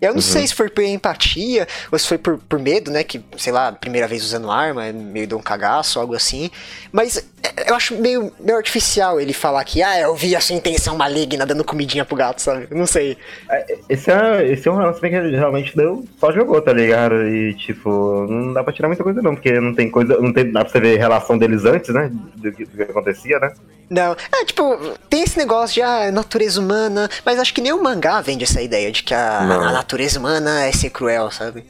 Eu 0.00 0.10
não 0.10 0.16
uhum. 0.16 0.20
sei 0.22 0.46
se 0.46 0.54
foi 0.54 0.68
por 0.68 0.82
empatia 0.82 1.66
ou 1.92 1.98
se 1.98 2.06
foi 2.06 2.18
por, 2.18 2.38
por 2.38 2.58
medo, 2.58 2.90
né? 2.90 3.04
Que, 3.04 3.22
sei 3.36 3.52
lá, 3.52 3.70
primeira 3.70 4.08
vez 4.08 4.24
usando 4.24 4.50
arma, 4.50 4.90
meio 4.92 5.26
de 5.26 5.34
um 5.34 5.40
cagaço, 5.40 6.00
algo 6.00 6.14
assim. 6.14 6.50
Mas 6.90 7.18
é, 7.42 7.70
eu 7.70 7.74
acho 7.74 7.94
meio, 7.96 8.32
meio 8.40 8.56
artificial 8.56 9.20
ele 9.20 9.32
falar 9.32 9.62
que, 9.64 9.82
ah, 9.82 10.00
eu 10.00 10.14
vi 10.14 10.34
a 10.34 10.40
sua 10.40 10.56
intenção 10.56 10.96
maligna 10.96 11.44
dando 11.44 11.64
comidinha 11.64 12.04
pro 12.04 12.16
gato, 12.16 12.40
sabe? 12.40 12.66
Eu 12.70 12.76
não 12.76 12.86
sei. 12.86 13.16
É, 13.50 13.78
esse 13.88 14.10
é, 14.10 14.50
esse 14.50 14.68
é 14.68 14.72
um 14.72 14.76
relacionamento 14.76 15.22
que 15.22 15.28
ele 15.28 15.36
realmente 15.36 15.76
deu, 15.76 16.04
só 16.18 16.32
jogou, 16.32 16.60
tá 16.62 16.72
ligado? 16.72 17.26
E, 17.26 17.54
tipo, 17.54 18.26
não 18.28 18.52
dá 18.52 18.64
pra 18.64 18.72
tirar 18.72 18.88
muita 18.88 19.04
coisa 19.04 19.20
não, 19.20 19.34
porque 19.34 19.60
não 19.60 19.74
tem 19.74 19.90
coisa, 19.90 20.18
não 20.18 20.32
tem, 20.32 20.50
dá 20.50 20.64
pra 20.64 20.72
você 20.72 20.80
ver 20.80 20.96
a 20.96 21.00
relação 21.00 21.36
deles 21.36 21.64
antes, 21.64 21.94
né? 21.94 22.10
Do 22.36 22.52
que, 22.52 22.64
do 22.64 22.76
que 22.76 22.82
acontecia, 22.82 23.38
né? 23.38 23.52
Não, 23.90 24.16
é 24.32 24.44
tipo, 24.44 24.62
tem 25.08 25.22
esse 25.22 25.36
negócio 25.36 25.74
de 25.74 25.82
ah, 25.82 26.12
natureza 26.12 26.60
humana, 26.60 27.10
mas 27.24 27.40
acho 27.40 27.52
que 27.52 27.60
nem 27.60 27.72
o 27.72 27.82
mangá 27.82 28.20
vende 28.20 28.44
essa 28.44 28.62
ideia 28.62 28.92
de 28.92 29.02
que 29.02 29.12
a, 29.12 29.40
a 29.40 29.72
natureza 29.72 30.20
humana 30.20 30.64
é 30.64 30.70
ser 30.70 30.90
cruel, 30.90 31.28
sabe? 31.32 31.64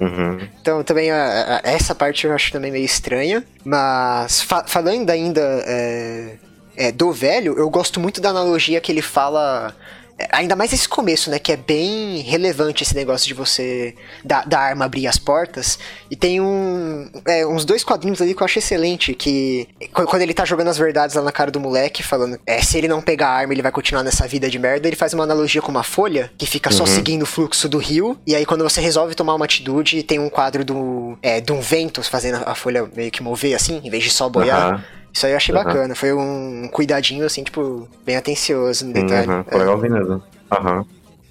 Uhum. 0.00 0.38
Então 0.60 0.84
também 0.84 1.10
a, 1.10 1.60
a, 1.64 1.68
essa 1.68 1.92
parte 1.92 2.26
eu 2.26 2.32
acho 2.32 2.52
também 2.52 2.70
meio 2.70 2.84
estranha, 2.84 3.44
mas 3.64 4.40
fa 4.40 4.64
falando 4.66 5.10
ainda 5.10 5.40
é, 5.66 6.36
é, 6.76 6.92
do 6.92 7.12
velho, 7.12 7.58
eu 7.58 7.68
gosto 7.68 7.98
muito 7.98 8.20
da 8.20 8.30
analogia 8.30 8.80
que 8.80 8.92
ele 8.92 9.02
fala 9.02 9.74
ainda 10.30 10.54
mais 10.54 10.72
esse 10.72 10.88
começo, 10.88 11.30
né? 11.30 11.38
Que 11.38 11.52
é 11.52 11.56
bem 11.56 12.18
relevante 12.18 12.82
esse 12.82 12.94
negócio 12.94 13.26
de 13.26 13.34
você 13.34 13.94
da, 14.24 14.44
da 14.44 14.58
arma 14.58 14.84
abrir 14.84 15.06
as 15.06 15.18
portas. 15.18 15.78
E 16.10 16.16
tem 16.16 16.40
um, 16.40 17.10
é, 17.26 17.46
uns 17.46 17.64
dois 17.64 17.82
quadrinhos 17.82 18.22
ali 18.22 18.34
que 18.34 18.42
eu 18.42 18.44
acho 18.44 18.58
excelente. 18.58 19.14
Que 19.14 19.68
quando 19.92 20.22
ele 20.22 20.34
tá 20.34 20.44
jogando 20.44 20.68
as 20.68 20.78
verdades 20.78 21.16
lá 21.16 21.22
na 21.22 21.32
cara 21.32 21.50
do 21.50 21.60
moleque, 21.60 22.02
falando 22.02 22.38
é, 22.46 22.62
se 22.62 22.78
ele 22.78 22.88
não 22.88 23.00
pegar 23.00 23.28
a 23.28 23.32
arma, 23.32 23.52
ele 23.52 23.62
vai 23.62 23.72
continuar 23.72 24.02
nessa 24.02 24.26
vida 24.26 24.48
de 24.48 24.58
merda. 24.58 24.86
Ele 24.86 24.96
faz 24.96 25.12
uma 25.14 25.24
analogia 25.24 25.60
com 25.60 25.70
uma 25.70 25.84
folha 25.84 26.30
que 26.38 26.46
fica 26.46 26.70
só 26.70 26.84
uhum. 26.84 26.90
seguindo 26.90 27.22
o 27.22 27.26
fluxo 27.26 27.68
do 27.68 27.78
rio. 27.78 28.18
E 28.26 28.34
aí, 28.34 28.46
quando 28.46 28.62
você 28.62 28.80
resolve 28.80 29.14
tomar 29.14 29.34
uma 29.34 29.44
atitude, 29.44 30.02
tem 30.02 30.18
um 30.18 30.28
quadro 30.28 30.64
do, 30.64 31.18
é, 31.22 31.40
de 31.40 31.52
um 31.52 31.60
vento 31.60 32.02
fazendo 32.02 32.42
a 32.46 32.54
folha 32.54 32.88
meio 32.94 33.10
que 33.10 33.22
mover 33.22 33.54
assim, 33.54 33.80
em 33.82 33.90
vez 33.90 34.04
de 34.04 34.10
só 34.10 34.28
boiar. 34.28 34.74
Uhum. 34.74 35.03
Isso 35.14 35.26
aí 35.26 35.32
eu 35.32 35.36
achei 35.36 35.54
uhum. 35.54 35.62
bacana. 35.62 35.94
Foi 35.94 36.12
um 36.12 36.68
cuidadinho, 36.72 37.24
assim, 37.24 37.44
tipo, 37.44 37.88
bem 38.04 38.16
atencioso 38.16 38.86
no 38.86 38.92
detalhe. 38.92 39.28
Uhum. 39.28 39.44
Foi 39.44 39.58
legal 39.58 39.78
mesmo. 39.78 40.22
Aham. 40.50 40.86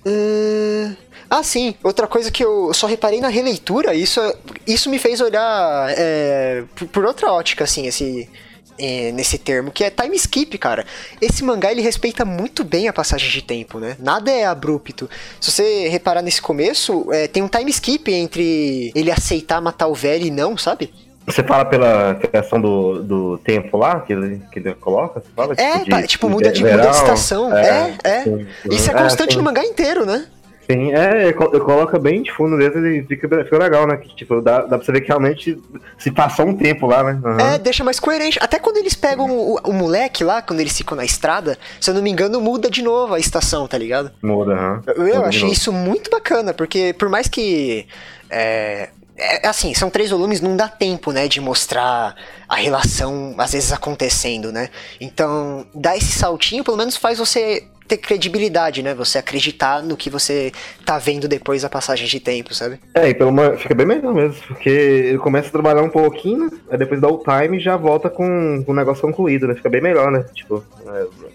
Hum... 0.06 0.96
Ah, 1.30 1.42
sim. 1.42 1.74
Outra 1.84 2.06
coisa 2.06 2.30
que 2.30 2.46
eu 2.46 2.72
só 2.76 2.86
reparei 2.86 3.20
na 3.20 3.28
releitura, 3.28 3.96
isso, 3.96 4.20
isso 4.68 4.88
me 4.88 5.00
fez 5.00 5.20
olhar 5.20 5.92
é, 5.98 6.64
por, 6.76 6.88
por, 6.88 7.06
outra 7.06 7.32
ótica, 7.32 7.64
assim, 7.64 7.88
esse, 7.88 8.30
é, 8.78 9.12
nesse 9.12 9.40
termo, 9.40 9.72
que 9.72 9.84
é 9.84 9.90
time 9.90 10.16
skip, 10.16 10.56
cara. 10.60 10.86
Esse 11.20 11.44
mangá, 11.44 11.72
ele 11.72 11.82
respeita 11.82 12.24
muito 12.24 12.64
bem 12.64 12.88
a 12.88 12.94
passagem 12.94 13.32
de 13.32 13.42
tempo, 13.42 13.80
né? 13.80 13.98
Nada 14.00 14.30
é 14.30 14.46
abrupto. 14.46 15.10
Se 15.42 15.50
você 15.50 15.88
reparar 15.88 16.22
nesse 16.22 16.42
começo, 16.42 17.12
é, 17.12 17.28
tem 17.28 17.42
um 17.42 17.48
time 17.48 17.72
skip 17.72 18.14
entre 18.14 18.92
ele 18.94 19.10
aceitar 19.10 19.60
matar 19.60 19.88
o 19.88 19.96
velho 19.96 20.28
e 20.28 20.32
não, 20.32 20.56
sabe? 20.56 20.94
Você 21.26 21.42
fala 21.44 21.66
pela 21.66 22.16
questão 22.16 22.60
do, 22.60 23.02
do 23.02 23.38
tempo 23.38 23.78
lá 23.78 24.02
que 24.02 24.12
ele, 24.12 24.42
que 24.52 24.60
ele 24.60 24.74
coloca? 24.76 25.22
Você 25.22 25.28
fala, 25.36 25.54
é, 25.58 25.80
tipo, 25.80 25.96
de, 25.96 26.08
tipo 26.08 26.30
muda, 26.30 26.52
de, 26.52 26.64
muda 26.64 26.78
de 26.78 26.88
estação. 26.90 27.56
É, 27.56 27.96
é. 28.04 28.10
é. 28.10 28.46
Isso 28.70 28.92
é 28.92 28.94
constante 28.94 29.36
é, 29.36 29.38
no 29.38 29.44
mangá 29.44 29.64
inteiro, 29.64 30.06
né? 30.06 30.28
Sim, 30.70 30.94
é, 30.94 31.34
coloca 31.34 32.00
bem 32.00 32.24
de 32.24 32.32
fundo 32.32 32.56
mesmo 32.56 32.86
e 32.86 33.04
fica, 33.04 33.28
fica 33.44 33.58
legal, 33.58 33.86
né? 33.86 33.98
Que, 33.98 34.16
tipo, 34.16 34.42
dá, 34.42 34.62
dá 34.62 34.78
pra 34.78 34.80
você 34.80 34.92
ver 34.94 35.02
que 35.02 35.08
realmente 35.08 35.62
se 35.98 36.10
passou 36.10 36.48
um 36.48 36.56
tempo 36.56 36.88
lá, 36.88 37.04
né? 37.04 37.22
Uhum. 37.24 37.40
É, 37.40 37.58
deixa 37.58 37.84
mais 37.84 38.00
coerente. 38.00 38.40
Até 38.42 38.60
quando 38.60 38.78
eles 38.78 38.96
pegam 38.96 39.30
o, 39.30 39.60
o, 39.64 39.74
moleque 39.74 40.24
lá, 40.24 40.42
quando 40.42 40.62
eles 40.62 40.76
ficam 40.76 40.96
na 40.96 41.04
estrada, 41.04 41.58
se 41.82 41.90
eu 41.90 41.94
não 41.94 42.02
me 42.02 42.10
engano, 42.10 42.40
muda 42.40 42.70
de 42.70 42.82
novo 42.82 43.14
a 43.14 43.20
estação, 43.20 43.68
tá 43.68 43.78
ligado? 43.78 44.12
Muda. 44.22 44.54
Uhum. 44.54 44.82
Eu, 44.96 45.08
eu 45.08 45.26
achei 45.26 45.50
isso 45.50 45.72
muito 45.72 46.10
bacana, 46.10 46.54
porque 46.54 46.94
por 46.98 47.10
mais 47.10 47.28
que. 47.28 47.86
É, 48.30 48.90
é, 49.16 49.48
assim, 49.48 49.74
são 49.74 49.90
três 49.90 50.10
volumes, 50.10 50.42
não 50.42 50.56
dá 50.56 50.68
tempo, 50.68 51.12
né, 51.12 51.28
de 51.28 51.40
mostrar 51.40 52.16
a 52.48 52.56
relação, 52.56 53.36
às 53.38 53.54
vezes, 53.54 53.72
acontecendo, 53.72 54.52
né? 54.52 54.70
Então, 55.00 55.66
dar 55.74 55.96
esse 55.96 56.12
saltinho, 56.12 56.64
pelo 56.64 56.78
menos 56.78 56.98
faz 56.98 57.20
você 57.20 57.68
ter 57.88 57.98
credibilidade, 57.98 58.82
né? 58.82 58.94
Você 58.96 59.18
acreditar 59.18 59.84
no 59.84 59.98
que 59.98 60.10
você 60.10 60.52
tá 60.86 60.98
vendo 60.98 61.28
depois 61.28 61.62
da 61.62 61.70
passagem 61.70 62.08
de 62.08 62.20
tempo, 62.20 62.54
sabe? 62.54 62.80
É, 62.94 63.10
e 63.10 63.14
pelo 63.14 63.30
uma... 63.30 63.58
fica 63.58 63.76
bem 63.76 63.86
melhor 63.86 64.14
mesmo, 64.14 64.42
porque 64.48 64.70
ele 64.70 65.18
começa 65.18 65.50
a 65.50 65.52
trabalhar 65.52 65.84
um 65.84 65.90
pouquinho, 65.90 66.50
aí 66.72 66.78
depois 66.78 67.02
dá 67.02 67.08
o 67.08 67.22
time 67.24 67.58
e 67.58 67.60
já 67.60 67.76
volta 67.76 68.10
com, 68.10 68.64
com 68.66 68.72
o 68.72 68.76
negócio 68.76 69.02
concluído, 69.02 69.48
né? 69.48 69.56
Fica 69.56 69.70
bem 69.70 69.82
melhor, 69.82 70.12
né? 70.12 70.26
Tipo, 70.34 70.64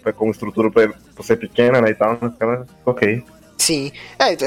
é, 0.05 0.11
com 0.11 0.31
estrutura 0.31 0.71
pra, 0.71 0.89
pra 1.15 1.23
ser 1.23 1.37
pequena, 1.37 1.79
né, 1.81 1.91
e 1.91 1.95
tal, 1.95 2.17
né? 2.21 2.31
Fica 2.31 2.65
ok. 2.85 3.23
Sim. 3.59 3.91
É, 4.17 4.37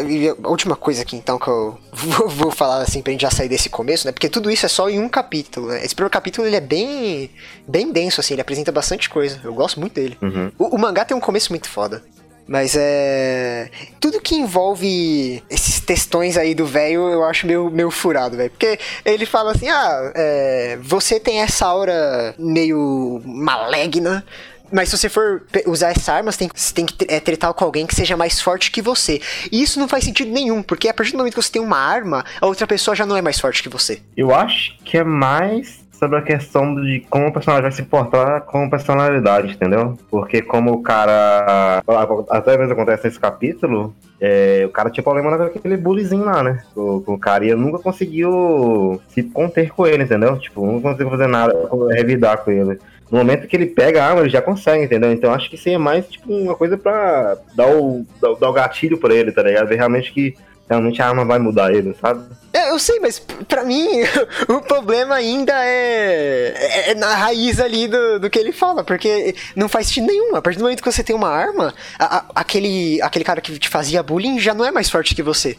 a 0.43 0.49
última 0.49 0.75
coisa 0.75 1.03
aqui 1.03 1.15
então 1.15 1.39
que 1.39 1.47
eu 1.47 1.79
vou, 1.93 2.29
vou, 2.29 2.51
falar 2.51 2.81
assim 2.81 3.03
pra 3.03 3.13
gente 3.13 3.21
já 3.21 3.31
sair 3.31 3.49
desse 3.49 3.69
começo, 3.69 4.07
né? 4.07 4.13
Porque 4.13 4.29
tudo 4.29 4.51
isso 4.51 4.65
é 4.65 4.69
só 4.71 4.89
em 4.89 4.99
um 4.99 5.09
capítulo, 5.09 5.69
né? 5.69 5.85
Esse 5.85 5.95
primeiro 5.95 6.11
capítulo 6.11 6.47
ele 6.47 6.57
é 6.57 6.61
bem 6.61 7.31
bem 7.69 7.93
denso, 7.93 8.21
assim, 8.21 8.35
ele 8.35 8.41
apresenta 8.41 8.73
bastante 8.73 9.11
coisa. 9.11 9.39
Eu 9.45 9.53
gosto 9.53 9.79
muito 9.79 9.93
dele. 9.93 10.17
Uhum. 10.21 10.51
O, 10.59 10.77
o, 10.77 10.79
mangá 10.79 11.05
tem 11.05 11.15
um 11.15 11.21
começo 11.21 11.53
muito 11.53 11.69
foda. 11.69 12.03
Mas 12.49 12.75
é. 12.77 13.71
Tudo 14.01 14.21
que 14.21 14.35
envolve 14.35 15.43
esses 15.49 15.79
textões 15.81 16.37
aí 16.37 16.55
do 16.55 16.67
velho, 16.67 17.09
eu 17.09 17.23
acho 17.25 17.47
meio, 17.47 17.71
meio 17.71 17.91
furado, 17.91 18.37
velho. 18.37 18.51
Porque 18.51 18.79
ele 19.05 19.27
fala 19.27 19.53
assim: 19.53 19.69
ah, 19.69 20.13
é, 20.15 20.79
você 20.83 21.21
tem 21.21 21.41
essa 21.41 21.67
aura 21.67 22.35
meio 22.39 23.23
maligna, 23.25 24.25
mas 24.73 24.89
se 24.89 24.99
você 24.99 25.09
for 25.09 25.43
usar 25.67 25.91
essa 25.91 26.13
arma, 26.13 26.33
você 26.33 26.39
tem, 26.39 26.51
você 26.55 26.75
tem 26.75 26.87
que 26.87 27.07
é, 27.09 27.21
tretar 27.21 27.53
com 27.55 27.65
alguém 27.65 27.87
que 27.87 27.95
seja 27.95 28.17
mais 28.17 28.41
forte 28.41 28.71
que 28.71 28.83
você. 28.83 29.21
E 29.51 29.63
isso 29.63 29.79
não 29.79 29.89
faz 29.89 30.05
sentido 30.05 30.31
nenhum, 30.31 30.63
porque 30.63 30.89
a 30.89 30.95
partir 30.95 31.13
do 31.13 31.19
momento 31.19 31.35
que 31.35 31.43
você 31.43 31.53
tem 31.53 31.63
uma 31.63 31.79
arma, 31.79 32.25
a 32.41 32.47
outra 32.47 32.67
pessoa 32.67 32.95
já 32.95 33.05
não 33.05 33.17
é 33.17 33.23
mais 33.23 33.39
forte 33.39 33.63
que 33.63 33.69
você. 33.69 34.01
Eu 34.17 34.35
acho 34.35 34.79
que 34.85 34.97
é 34.97 35.05
mais 35.05 35.83
sobre 36.03 36.19
a 36.19 36.23
questão 36.23 36.75
de 36.75 37.07
como 37.09 37.29
o 37.29 37.33
personagem 37.33 37.63
vai 37.63 37.71
se 37.71 37.83
portar 37.85 38.41
com 38.43 38.69
personalidade, 38.69 39.53
entendeu? 39.53 39.97
Porque 40.11 40.43
como 40.43 40.73
o 40.73 40.83
cara. 40.83 41.81
Até 42.29 42.57
vezes 42.57 42.73
acontece 42.73 43.05
nesse 43.05 43.21
capítulo, 43.21 43.95
é, 44.21 44.65
o 44.67 44.71
cara 44.71 44.91
tinha 44.91 45.05
problema 45.05 45.37
naquele 45.37 45.77
bullyzinho 45.77 46.25
lá, 46.25 46.43
né? 46.43 46.61
O, 46.75 47.05
o 47.07 47.19
cara 47.19 47.47
e 47.47 47.55
nunca 47.55 47.79
conseguiu 47.79 49.01
se 49.09 49.23
conter 49.23 49.71
com 49.71 49.87
ele, 49.87 50.03
entendeu? 50.03 50.37
Tipo, 50.39 50.67
não 50.67 50.81
conseguiu 50.81 51.11
fazer 51.11 51.29
nada, 51.29 51.55
revidar 51.95 52.39
com 52.39 52.51
ele 52.51 52.81
no 53.13 53.19
momento 53.19 53.47
que 53.47 53.55
ele 53.55 53.67
pega 53.67 54.03
a 54.03 54.09
arma, 54.09 54.23
ele 54.23 54.31
já 54.31 54.41
consegue, 54.41 54.85
entendeu? 54.85 55.13
Então 55.13 55.35
acho 55.35 55.51
que 55.51 55.57
isso 55.57 55.69
é 55.69 55.77
mais 55.77 56.09
tipo 56.09 56.33
uma 56.33 56.55
coisa 56.55 56.79
pra 56.79 57.37
dar 57.55 57.69
o, 57.69 58.07
dar, 58.19 58.35
dar 58.37 58.49
o 58.49 58.53
gatilho 58.55 58.97
pra 58.97 59.15
ele, 59.15 59.31
tá 59.31 59.43
ligado? 59.43 59.69
Ver 59.69 59.77
realmente 59.77 60.11
que 60.11 60.35
realmente 60.73 61.03
a 61.03 61.09
arma 61.09 61.25
vai 61.25 61.39
mudar 61.39 61.73
ele, 61.73 61.95
sabe? 62.01 62.25
É, 62.53 62.71
eu 62.71 62.79
sei, 62.79 63.01
mas 63.01 63.19
para 63.49 63.65
mim 63.65 64.03
o 64.49 64.61
problema 64.61 65.15
ainda 65.15 65.53
é, 65.65 66.55
é, 66.55 66.91
é, 66.91 66.95
na 66.95 67.15
raiz 67.15 67.59
ali 67.59 67.89
do, 67.89 68.21
do 68.21 68.29
que 68.29 68.39
ele 68.39 68.53
fala, 68.53 68.85
porque 68.85 69.35
não 69.57 69.69
faz 69.69 69.87
sentido 69.87 70.07
nenhum. 70.07 70.37
A 70.37 70.43
partir 70.43 70.59
do 70.59 70.63
momento 70.63 70.83
que 70.83 70.91
você 70.91 71.03
tem 71.03 71.17
uma 71.17 71.31
arma, 71.31 71.75
a, 71.99 72.19
a, 72.19 72.25
aquele, 72.35 73.01
aquele 73.01 73.25
cara 73.25 73.41
que 73.41 73.59
te 73.59 73.69
fazia 73.69 74.03
bullying 74.03 74.39
já 74.39 74.53
não 74.53 74.65
é 74.65 74.71
mais 74.71 74.91
forte 74.91 75.15
que 75.15 75.23
você. 75.23 75.57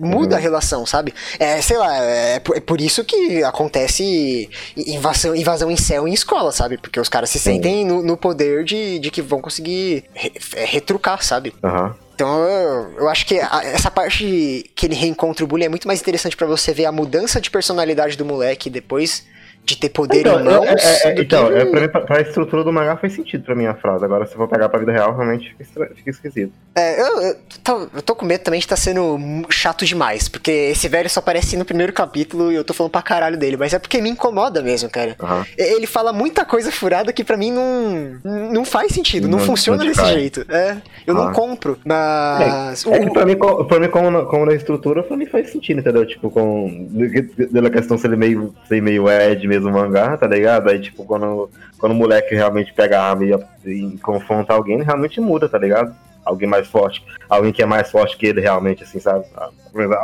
Muda 0.00 0.34
uhum. 0.34 0.36
a 0.36 0.40
relação, 0.40 0.86
sabe? 0.86 1.14
É, 1.38 1.60
sei 1.62 1.78
lá, 1.78 1.96
é, 1.96 2.36
é, 2.36 2.60
por 2.60 2.80
isso 2.80 3.04
que 3.04 3.44
acontece 3.44 4.50
invasão, 4.76 5.34
invasão 5.34 5.70
em 5.70 5.76
céu 5.76 6.08
em 6.08 6.12
escola, 6.12 6.50
sabe? 6.50 6.76
Porque 6.76 6.98
os 6.98 7.08
caras 7.08 7.30
se 7.30 7.38
sentem 7.38 7.84
no, 7.84 8.02
no, 8.02 8.16
poder 8.16 8.64
de, 8.64 8.98
de 8.98 9.10
que 9.10 9.22
vão 9.22 9.40
conseguir 9.40 10.04
re, 10.12 10.32
retrucar, 10.66 11.22
sabe? 11.22 11.54
Aham. 11.62 11.86
Uhum. 11.86 12.05
Então 12.16 12.42
eu, 12.48 12.94
eu 13.00 13.08
acho 13.10 13.26
que 13.26 13.38
a, 13.38 13.60
essa 13.62 13.90
parte 13.90 14.70
que 14.74 14.86
ele 14.86 14.94
reencontra 14.94 15.44
o 15.44 15.46
bullying 15.46 15.66
é 15.66 15.68
muito 15.68 15.86
mais 15.86 16.00
interessante 16.00 16.34
para 16.34 16.46
você 16.46 16.72
ver 16.72 16.86
a 16.86 16.92
mudança 16.92 17.38
de 17.42 17.50
personalidade 17.50 18.16
do 18.16 18.24
moleque 18.24 18.70
depois 18.70 19.26
de 19.66 19.76
ter 19.76 19.88
poder 19.88 20.20
Então, 20.20 20.40
em 20.40 20.44
mãos. 20.44 20.64
é, 20.64 21.08
é, 21.08 21.10
é, 21.10 21.14
do 21.14 21.22
então 21.22 21.48
que- 21.48 21.54
é, 21.54 21.64
pra, 21.64 21.80
mim, 21.80 21.88
pra, 21.88 22.00
pra 22.02 22.20
estrutura 22.20 22.62
do 22.62 22.72
mangá 22.72 22.96
faz 22.96 23.12
sentido 23.14 23.42
pra 23.44 23.54
mim 23.56 23.66
a 23.66 23.74
frase. 23.74 24.04
Agora, 24.04 24.24
se 24.24 24.32
eu 24.32 24.36
for 24.38 24.46
pegar 24.48 24.68
pra 24.68 24.78
vida 24.78 24.92
real, 24.92 25.12
realmente 25.14 25.48
fica, 25.50 25.62
estra- 25.64 25.90
fica 25.96 26.10
esquisito. 26.10 26.52
É, 26.76 27.00
eu, 27.00 27.20
eu 27.22 27.36
tô, 27.64 27.88
eu 27.94 28.02
tô 28.02 28.14
com 28.14 28.24
medo 28.24 28.42
também 28.42 28.60
de 28.60 28.68
tá 28.68 28.76
sendo 28.76 29.18
chato 29.50 29.84
demais, 29.84 30.28
porque 30.28 30.50
esse 30.50 30.86
velho 30.88 31.10
só 31.10 31.18
aparece 31.20 31.56
no 31.56 31.64
primeiro 31.64 31.92
capítulo 31.92 32.52
e 32.52 32.54
eu 32.54 32.62
tô 32.62 32.72
falando 32.72 32.92
pra 32.92 33.02
caralho 33.02 33.36
dele, 33.36 33.56
mas 33.56 33.72
é 33.74 33.78
porque 33.80 34.00
me 34.00 34.08
incomoda 34.10 34.62
mesmo, 34.62 34.88
cara. 34.88 35.16
E- 35.58 35.74
Ele 35.76 35.86
fala 35.86 36.12
muita 36.12 36.44
coisa 36.44 36.70
furada 36.70 37.12
que 37.12 37.24
pra 37.24 37.36
mim 37.36 37.50
não, 37.50 38.20
não 38.52 38.64
faz 38.64 38.92
sentido, 38.92 39.26
não, 39.26 39.38
Não- 39.38 39.44
funciona 39.44 39.78
não 39.78 39.86
desse 39.86 40.00
cai. 40.00 40.12
jeito. 40.14 40.46
É, 40.48 40.76
eu 41.06 41.12
não 41.14 41.28
Ah. 41.28 41.32
compro, 41.32 41.76
mas. 41.84 42.86
É 42.86 42.98
que 43.00 43.08
o- 43.08 43.12
pra 43.12 43.26
mim, 43.26 43.36
pra 43.36 43.80
mim 43.80 43.88
como, 43.88 44.10
na, 44.10 44.22
como 44.26 44.46
na 44.46 44.52
estrutura, 44.54 45.02
pra 45.02 45.16
mim 45.16 45.26
faz 45.26 45.50
sentido, 45.50 45.80
entendeu? 45.80 46.06
Tipo, 46.06 46.30
com. 46.30 46.88
Pela 47.52 47.70
questão 47.70 47.96
ser 47.98 48.14
meio, 48.16 48.54
ser 48.68 48.80
meio 48.80 49.08
Ed 49.10 49.46
mesmo 49.48 49.55
mangá, 49.60 50.16
tá 50.16 50.26
ligado? 50.26 50.68
Aí, 50.68 50.80
tipo, 50.80 51.04
quando, 51.04 51.50
quando 51.78 51.92
o 51.92 51.94
moleque 51.94 52.34
realmente 52.34 52.72
pega 52.72 53.00
a 53.00 53.10
arma 53.10 53.24
e, 53.24 53.32
e 53.70 53.98
confronta 53.98 54.52
alguém, 54.52 54.76
ele 54.76 54.84
realmente 54.84 55.20
muda, 55.20 55.48
tá 55.48 55.58
ligado? 55.58 55.94
Alguém 56.24 56.48
mais 56.48 56.66
forte. 56.66 57.04
Alguém 57.28 57.52
que 57.52 57.62
é 57.62 57.66
mais 57.66 57.90
forte 57.90 58.16
que 58.16 58.26
ele 58.26 58.40
realmente, 58.40 58.82
assim, 58.82 58.98
sabe? 58.98 59.24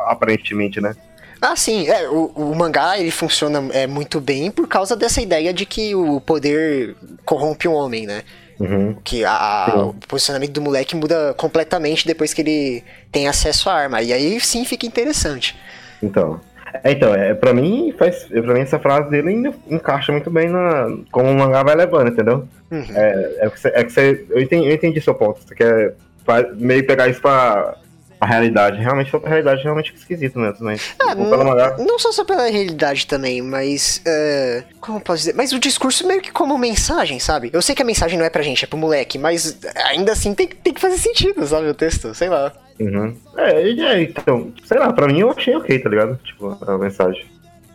Aparentemente, 0.06 0.80
né? 0.80 0.94
Ah, 1.40 1.56
sim, 1.56 1.88
é, 1.88 2.08
o, 2.08 2.26
o 2.36 2.54
mangá 2.54 2.98
ele 2.98 3.10
funciona 3.10 3.60
é, 3.72 3.86
muito 3.86 4.20
bem 4.20 4.48
por 4.50 4.68
causa 4.68 4.94
dessa 4.94 5.20
ideia 5.20 5.52
de 5.52 5.66
que 5.66 5.92
o 5.94 6.20
poder 6.20 6.94
corrompe 7.24 7.66
o 7.66 7.72
homem, 7.72 8.06
né? 8.06 8.22
Uhum. 8.60 8.96
Que 9.02 9.24
a- 9.24 9.72
o 9.88 9.94
posicionamento 10.06 10.52
do 10.52 10.62
moleque 10.62 10.94
muda 10.94 11.34
completamente 11.36 12.06
depois 12.06 12.32
que 12.32 12.42
ele 12.42 12.84
tem 13.10 13.26
acesso 13.26 13.68
à 13.68 13.74
arma. 13.74 14.00
E 14.02 14.12
aí 14.12 14.40
sim 14.40 14.64
fica 14.64 14.86
interessante. 14.86 15.56
Então. 16.00 16.40
É, 16.84 16.92
então, 16.92 17.14
é, 17.14 17.34
pra 17.34 17.52
mim, 17.52 17.94
faz, 17.98 18.24
pra 18.24 18.54
mim 18.54 18.60
essa 18.60 18.78
frase 18.78 19.10
dele 19.10 19.28
ainda 19.30 19.52
encaixa 19.68 20.10
muito 20.12 20.30
bem 20.30 20.48
na, 20.48 20.86
como 21.10 21.30
o 21.30 21.34
mangá 21.34 21.62
vai 21.62 21.74
levando, 21.74 22.08
entendeu? 22.08 22.48
Uhum. 22.70 22.84
É, 22.94 23.36
é 23.40 23.50
que 23.50 23.60
você, 23.60 23.68
é 23.68 23.84
que 23.84 23.92
você- 23.92 24.24
eu, 24.30 24.40
entendi, 24.40 24.66
eu 24.68 24.74
entendi 24.74 25.00
seu 25.00 25.14
ponto. 25.14 25.40
Você 25.46 25.54
quer 25.54 25.94
fa- 26.24 26.48
meio 26.54 26.86
pegar 26.86 27.08
isso 27.08 27.20
pra, 27.20 27.74
pra 28.18 28.28
realidade. 28.28 28.78
Realmente, 28.80 29.10
pra 29.10 29.28
realidade, 29.28 29.62
realmente 29.62 29.88
fica 29.90 30.00
esquisito 30.00 30.38
mesmo, 30.38 30.64
né? 30.64 30.76
Ah, 30.98 31.10
Tipo, 31.10 31.24
não, 31.24 31.76
não 31.86 31.98
só 31.98 32.10
só 32.12 32.24
pela 32.24 32.48
realidade 32.48 33.06
também, 33.06 33.42
mas. 33.42 34.00
é, 34.06 34.62
como 34.80 34.98
eu 34.98 35.02
posso 35.02 35.18
dizer? 35.18 35.34
Mas 35.34 35.52
o 35.52 35.58
discurso 35.58 36.06
meio 36.06 36.22
que 36.22 36.32
como 36.32 36.56
mensagem, 36.56 37.18
sabe? 37.20 37.50
Eu 37.52 37.60
sei 37.60 37.74
que 37.74 37.82
a 37.82 37.84
mensagem 37.84 38.18
não 38.18 38.24
é 38.24 38.30
pra 38.30 38.42
gente, 38.42 38.64
é 38.64 38.66
pro 38.68 38.78
moleque, 38.78 39.18
mas 39.18 39.58
ainda 39.90 40.12
assim 40.12 40.34
tem, 40.34 40.46
tem 40.48 40.72
que 40.72 40.80
fazer 40.80 40.96
sentido, 40.98 41.46
sabe? 41.46 41.66
O 41.68 41.74
texto, 41.74 42.14
sei 42.14 42.28
lá. 42.30 42.52
Uhum. 42.82 43.16
É, 43.36 43.62
é, 43.70 44.02
então, 44.02 44.52
sei 44.64 44.78
lá, 44.78 44.92
pra 44.92 45.06
mim 45.06 45.20
eu 45.20 45.30
achei 45.30 45.54
ok, 45.54 45.78
tá 45.78 45.88
ligado? 45.88 46.18
Tipo, 46.24 46.56
a 46.66 46.78
mensagem. 46.78 47.24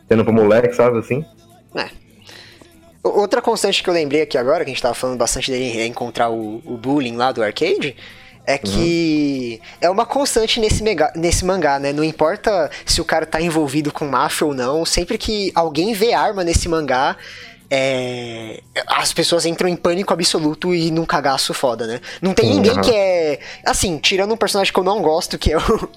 Tendo 0.07 0.23
pro 0.23 0.33
moleque, 0.33 0.73
sabe, 0.75 0.97
assim? 0.99 1.23
O- 3.03 3.19
Outra 3.21 3.41
constante 3.41 3.81
que 3.83 3.89
eu 3.89 3.93
lembrei 3.93 4.21
aqui 4.21 4.37
agora, 4.37 4.63
que 4.63 4.71
a 4.71 4.73
gente 4.73 4.81
tava 4.81 4.93
falando 4.93 5.17
bastante 5.17 5.51
dele 5.51 5.85
encontrar 5.85 6.29
o, 6.29 6.61
o 6.65 6.77
bullying 6.77 7.15
lá 7.15 7.31
do 7.31 7.41
arcade, 7.43 7.95
é 8.45 8.57
que 8.57 9.59
é 9.81 9.89
uma 9.89 10.05
constante 10.05 10.59
nesse, 10.59 10.81
mega, 10.81 11.11
nesse 11.15 11.43
mangá, 11.43 11.79
né? 11.79 11.91
Não 11.91 12.03
importa 12.03 12.69
se 12.85 13.01
o 13.01 13.05
cara 13.05 13.25
tá 13.25 13.41
envolvido 13.41 13.91
com 13.91 14.05
máfia 14.05 14.47
ou 14.47 14.53
não, 14.53 14.85
sempre 14.85 15.17
que 15.17 15.51
alguém 15.53 15.93
vê 15.93 16.13
arma 16.13 16.43
nesse 16.45 16.69
mangá, 16.69 17.17
é, 17.69 18.61
as 18.87 19.11
pessoas 19.13 19.45
entram 19.45 19.67
em 19.67 19.75
pânico 19.75 20.13
absoluto 20.13 20.73
e 20.73 20.89
num 20.91 21.05
cagaço 21.05 21.53
foda, 21.53 21.85
né? 21.87 21.99
Não 22.21 22.33
tem 22.33 22.49
ninguém 22.49 22.71
aham. 22.73 22.81
que 22.81 22.91
é. 22.95 23.39
Assim, 23.65 23.97
tirando 23.97 24.33
um 24.33 24.37
personagem 24.37 24.71
que 24.73 24.79
eu 24.79 24.83
não 24.83 25.01
gosto, 25.01 25.37
que 25.37 25.51
é 25.51 25.57
o, 25.57 25.89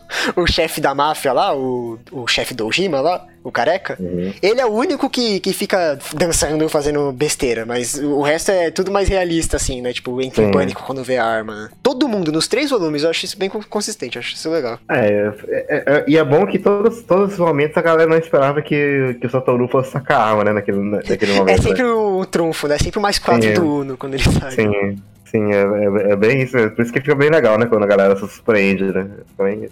o 0.43 0.47
chefe 0.47 0.81
da 0.81 0.95
máfia 0.95 1.33
lá, 1.33 1.55
o, 1.57 1.99
o 2.11 2.27
chefe 2.27 2.55
do 2.55 2.67
Ojima 2.67 3.01
lá, 3.01 3.27
o 3.43 3.51
careca. 3.51 3.97
Uhum. 3.99 4.33
Ele 4.43 4.61
é 4.61 4.67
o 4.67 4.73
único 4.73 5.09
que, 5.09 5.41
que 5.41 5.53
fica 5.53 5.99
dançando, 6.15 6.69
fazendo 6.69 7.11
besteira, 7.13 7.65
mas 7.65 7.95
o 7.95 8.21
resto 8.21 8.51
é 8.51 8.71
tudo 8.71 8.91
mais 8.91 9.09
realista, 9.09 9.57
assim, 9.57 9.81
né? 9.81 9.93
Tipo, 9.93 10.21
entra 10.21 10.45
em 10.45 10.51
pânico 10.51 10.83
quando 10.83 11.03
vê 11.03 11.17
a 11.17 11.25
arma. 11.25 11.55
né? 11.55 11.69
Todo 11.83 12.09
mundo, 12.09 12.31
nos 12.33 12.47
três 12.49 12.71
volumes, 12.71 13.03
eu 13.03 13.11
acho 13.11 13.25
isso 13.25 13.39
bem 13.39 13.49
con- 13.49 13.63
consistente, 13.69 14.17
eu 14.17 14.21
acho 14.21 14.35
isso 14.35 14.51
legal. 14.51 14.79
É, 14.89 15.33
é, 15.49 15.85
é, 15.87 16.05
e 16.07 16.17
é 16.19 16.25
bom 16.25 16.47
que 16.47 16.59
todos, 16.59 17.03
todos 17.03 17.33
os 17.35 17.39
momentos 17.39 17.77
a 17.77 17.83
galera 17.83 18.09
não 18.11 18.19
esperava 18.19 18.61
que, 18.61 19.17
que 19.21 19.27
o 19.27 19.31
Satoru 19.31 19.69
fosse 19.69 19.91
sacar 19.93 20.21
a 20.21 20.25
arma, 20.25 20.45
né, 20.45 20.53
naquele, 20.53 20.79
naquele 20.79 21.33
É 21.61 21.63
sempre 21.63 21.85
o 21.85 22.25
trunfo, 22.25 22.67
né? 22.67 22.79
Sempre 22.79 22.99
o 22.99 23.03
mais 23.03 23.19
quatro 23.19 23.43
Sim, 23.43 23.49
é. 23.51 23.53
do 23.53 23.67
Uno 23.67 23.97
quando 23.97 24.15
ele 24.15 24.25
sai. 24.25 24.51
Sim, 24.53 25.03
sim, 25.27 25.53
é, 25.53 25.63
é, 25.63 26.13
é 26.13 26.17
bem 26.17 26.43
isso 26.43 26.57
mesmo. 26.57 26.73
Por 26.73 26.83
isso 26.83 26.93
que 26.93 27.01
fica 27.01 27.15
bem 27.15 27.31
legal, 27.31 27.59
né? 27.59 27.67
Quando 27.67 27.85
a 27.85 27.87
galera 27.87 28.17
se 28.17 28.27
surpreende, 28.29 28.85
né? 28.85 29.09
Fica 29.29 29.45
bem, 29.45 29.69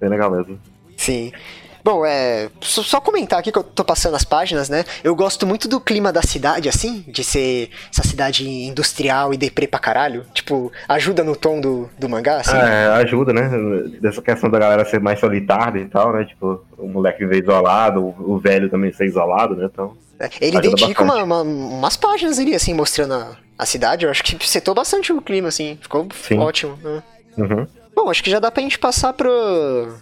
bem 0.00 0.10
legal 0.10 0.30
mesmo. 0.30 0.58
Sim. 0.96 1.32
Bom, 1.84 2.06
é. 2.06 2.48
Só, 2.62 2.98
comentar 2.98 3.38
aqui 3.38 3.52
que 3.52 3.58
eu 3.58 3.62
tô 3.62 3.84
passando 3.84 4.14
as 4.14 4.24
páginas, 4.24 4.70
né? 4.70 4.84
Eu 5.04 5.14
gosto 5.14 5.46
muito 5.46 5.68
do 5.68 5.78
clima 5.78 6.10
da 6.10 6.22
cidade, 6.22 6.66
assim, 6.66 7.04
de 7.06 7.22
ser 7.22 7.68
essa 7.92 8.02
cidade 8.02 8.48
industrial 8.48 9.34
e 9.34 9.36
deprê 9.36 9.66
pra 9.66 9.78
caralho. 9.78 10.24
Tipo, 10.32 10.72
ajuda 10.88 11.22
no 11.22 11.36
tom 11.36 11.60
do, 11.60 11.90
do 11.98 12.08
mangá, 12.08 12.38
assim. 12.38 12.56
É, 12.56 12.86
ajuda, 13.02 13.34
né? 13.34 13.50
Dessa 14.00 14.22
questão 14.22 14.48
da 14.48 14.58
galera 14.58 14.86
ser 14.86 14.98
mais 14.98 15.20
solitária 15.20 15.80
e 15.80 15.84
tal, 15.84 16.14
né? 16.14 16.24
Tipo, 16.24 16.64
o 16.78 16.88
moleque 16.88 17.18
viver 17.18 17.42
isolado, 17.42 18.00
o, 18.02 18.32
o 18.32 18.38
velho 18.38 18.70
também 18.70 18.90
ser 18.90 19.04
isolado, 19.04 19.54
né? 19.54 19.68
Então. 19.70 19.94
É, 20.18 20.30
Ele 20.40 20.58
Ajuda 20.58 20.76
dedica 20.76 21.02
uma- 21.02 21.22
uma- 21.24 21.42
umas 21.42 21.96
páginas 21.96 22.38
ali, 22.38 22.54
assim, 22.54 22.72
mostrando 22.74 23.14
a, 23.14 23.36
a 23.58 23.66
cidade. 23.66 24.04
Eu 24.04 24.10
acho 24.10 24.22
que 24.22 24.48
setou 24.48 24.74
bastante 24.74 25.12
o 25.12 25.20
clima, 25.20 25.48
assim. 25.48 25.78
Ficou 25.82 26.06
Sim. 26.14 26.38
ótimo. 26.38 26.78
né? 26.82 27.02
Uhum. 27.36 27.66
Bom, 27.94 28.10
acho 28.10 28.22
que 28.22 28.30
já 28.30 28.38
dá 28.38 28.50
pra 28.50 28.62
gente 28.62 28.78
passar 28.78 29.12
pro, 29.12 29.96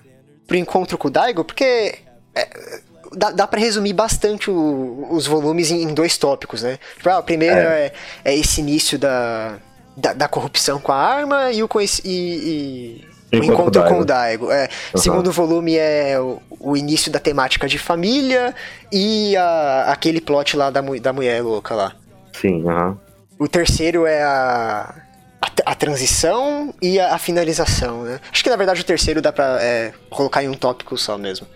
pro 0.46 0.56
encontro 0.56 0.96
com 0.98 1.08
o 1.08 1.10
Daigo, 1.10 1.44
porque 1.44 1.98
é, 2.34 2.80
dá, 3.12 3.30
dá 3.30 3.46
pra 3.46 3.58
resumir 3.60 3.92
bastante 3.92 4.50
o- 4.50 5.06
os 5.10 5.26
volumes 5.26 5.70
em, 5.70 5.82
em 5.82 5.94
dois 5.94 6.16
tópicos, 6.18 6.62
né? 6.62 6.78
Tipo, 6.96 7.08
ah, 7.10 7.18
o 7.18 7.22
primeiro 7.22 7.56
é. 7.56 7.92
é 8.24 8.34
esse 8.36 8.60
início 8.60 8.98
da, 8.98 9.58
da, 9.96 10.12
da 10.12 10.28
corrupção 10.28 10.78
com 10.80 10.92
a 10.92 10.96
arma 10.96 11.52
e 11.52 11.62
o, 11.62 11.68
e, 12.04 12.10
e- 12.10 13.11
o 13.32 13.36
Encontro 13.44 13.52
encontro 13.62 13.84
com 13.84 13.94
o 13.98 14.00
o 14.00 14.04
Daigo. 14.04 14.50
É, 14.50 14.68
Uhum. 14.94 15.00
Segundo 15.00 15.32
volume 15.32 15.76
é 15.76 16.18
o, 16.20 16.40
o 16.60 16.76
início 16.76 17.10
da 17.10 17.18
temática 17.18 17.66
de 17.66 17.78
família 17.78 18.54
e 18.92 19.36
a- 19.36 19.86
aquele 19.88 20.20
plot 20.20 20.56
lá 20.56 20.70
da, 20.70 20.80
da 20.80 21.12
mulher 21.12 21.42
louca 21.42 21.74
lá. 21.74 21.92
Sim, 22.32 22.68
aham. 22.68 22.98
O 23.38 23.48
terceiro 23.48 24.06
é 24.06 24.22
a, 24.22 24.94
a, 25.40 25.72
a 25.72 25.74
transição 25.74 26.72
e 26.80 27.00
a, 27.00 27.14
a 27.14 27.18
finalização, 27.18 28.02
né? 28.04 28.20
Acho 28.30 28.44
que 28.44 28.50
na 28.50 28.56
verdade 28.56 28.80
o 28.80 28.84
terceiro 28.84 29.20
dá 29.22 29.32
pra 29.32 29.58
é, 29.60 29.92
colocar 30.10 30.44
em 30.44 30.48
um 30.48 30.54
tópico 30.54 30.96
só 30.98 31.16
mesmo. 31.18 31.46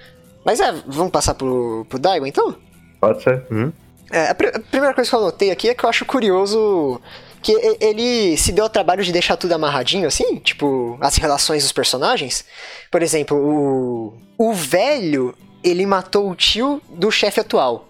Mas 0.44 0.60
é, 0.60 0.72
vamos 0.86 1.10
passar 1.12 1.34
pro, 1.34 1.84
pro 1.88 1.98
Daigo 1.98 2.26
então? 2.26 2.56
Pode 3.00 3.22
ser. 3.22 3.44
Uhum. 3.50 3.72
É, 4.10 4.28
a, 4.30 4.34
pri- 4.34 4.48
a 4.54 4.60
primeira 4.60 4.94
coisa 4.94 5.10
que 5.10 5.14
eu 5.16 5.20
anotei 5.20 5.50
aqui 5.50 5.68
é 5.68 5.74
que 5.74 5.84
eu 5.84 5.88
acho 5.90 6.04
curioso 6.04 7.00
que 7.46 7.76
ele 7.80 8.36
se 8.36 8.50
deu 8.52 8.64
ao 8.64 8.70
trabalho 8.70 9.04
de 9.04 9.12
deixar 9.12 9.36
tudo 9.36 9.52
amarradinho, 9.52 10.06
assim, 10.08 10.36
tipo, 10.36 10.98
as 11.00 11.16
relações 11.16 11.62
dos 11.62 11.72
personagens. 11.72 12.44
Por 12.90 13.02
exemplo, 13.02 13.36
o, 13.38 14.14
o 14.36 14.52
velho, 14.52 15.34
ele 15.62 15.86
matou 15.86 16.30
o 16.30 16.34
tio 16.34 16.80
do 16.90 17.10
chefe 17.10 17.40
atual. 17.40 17.88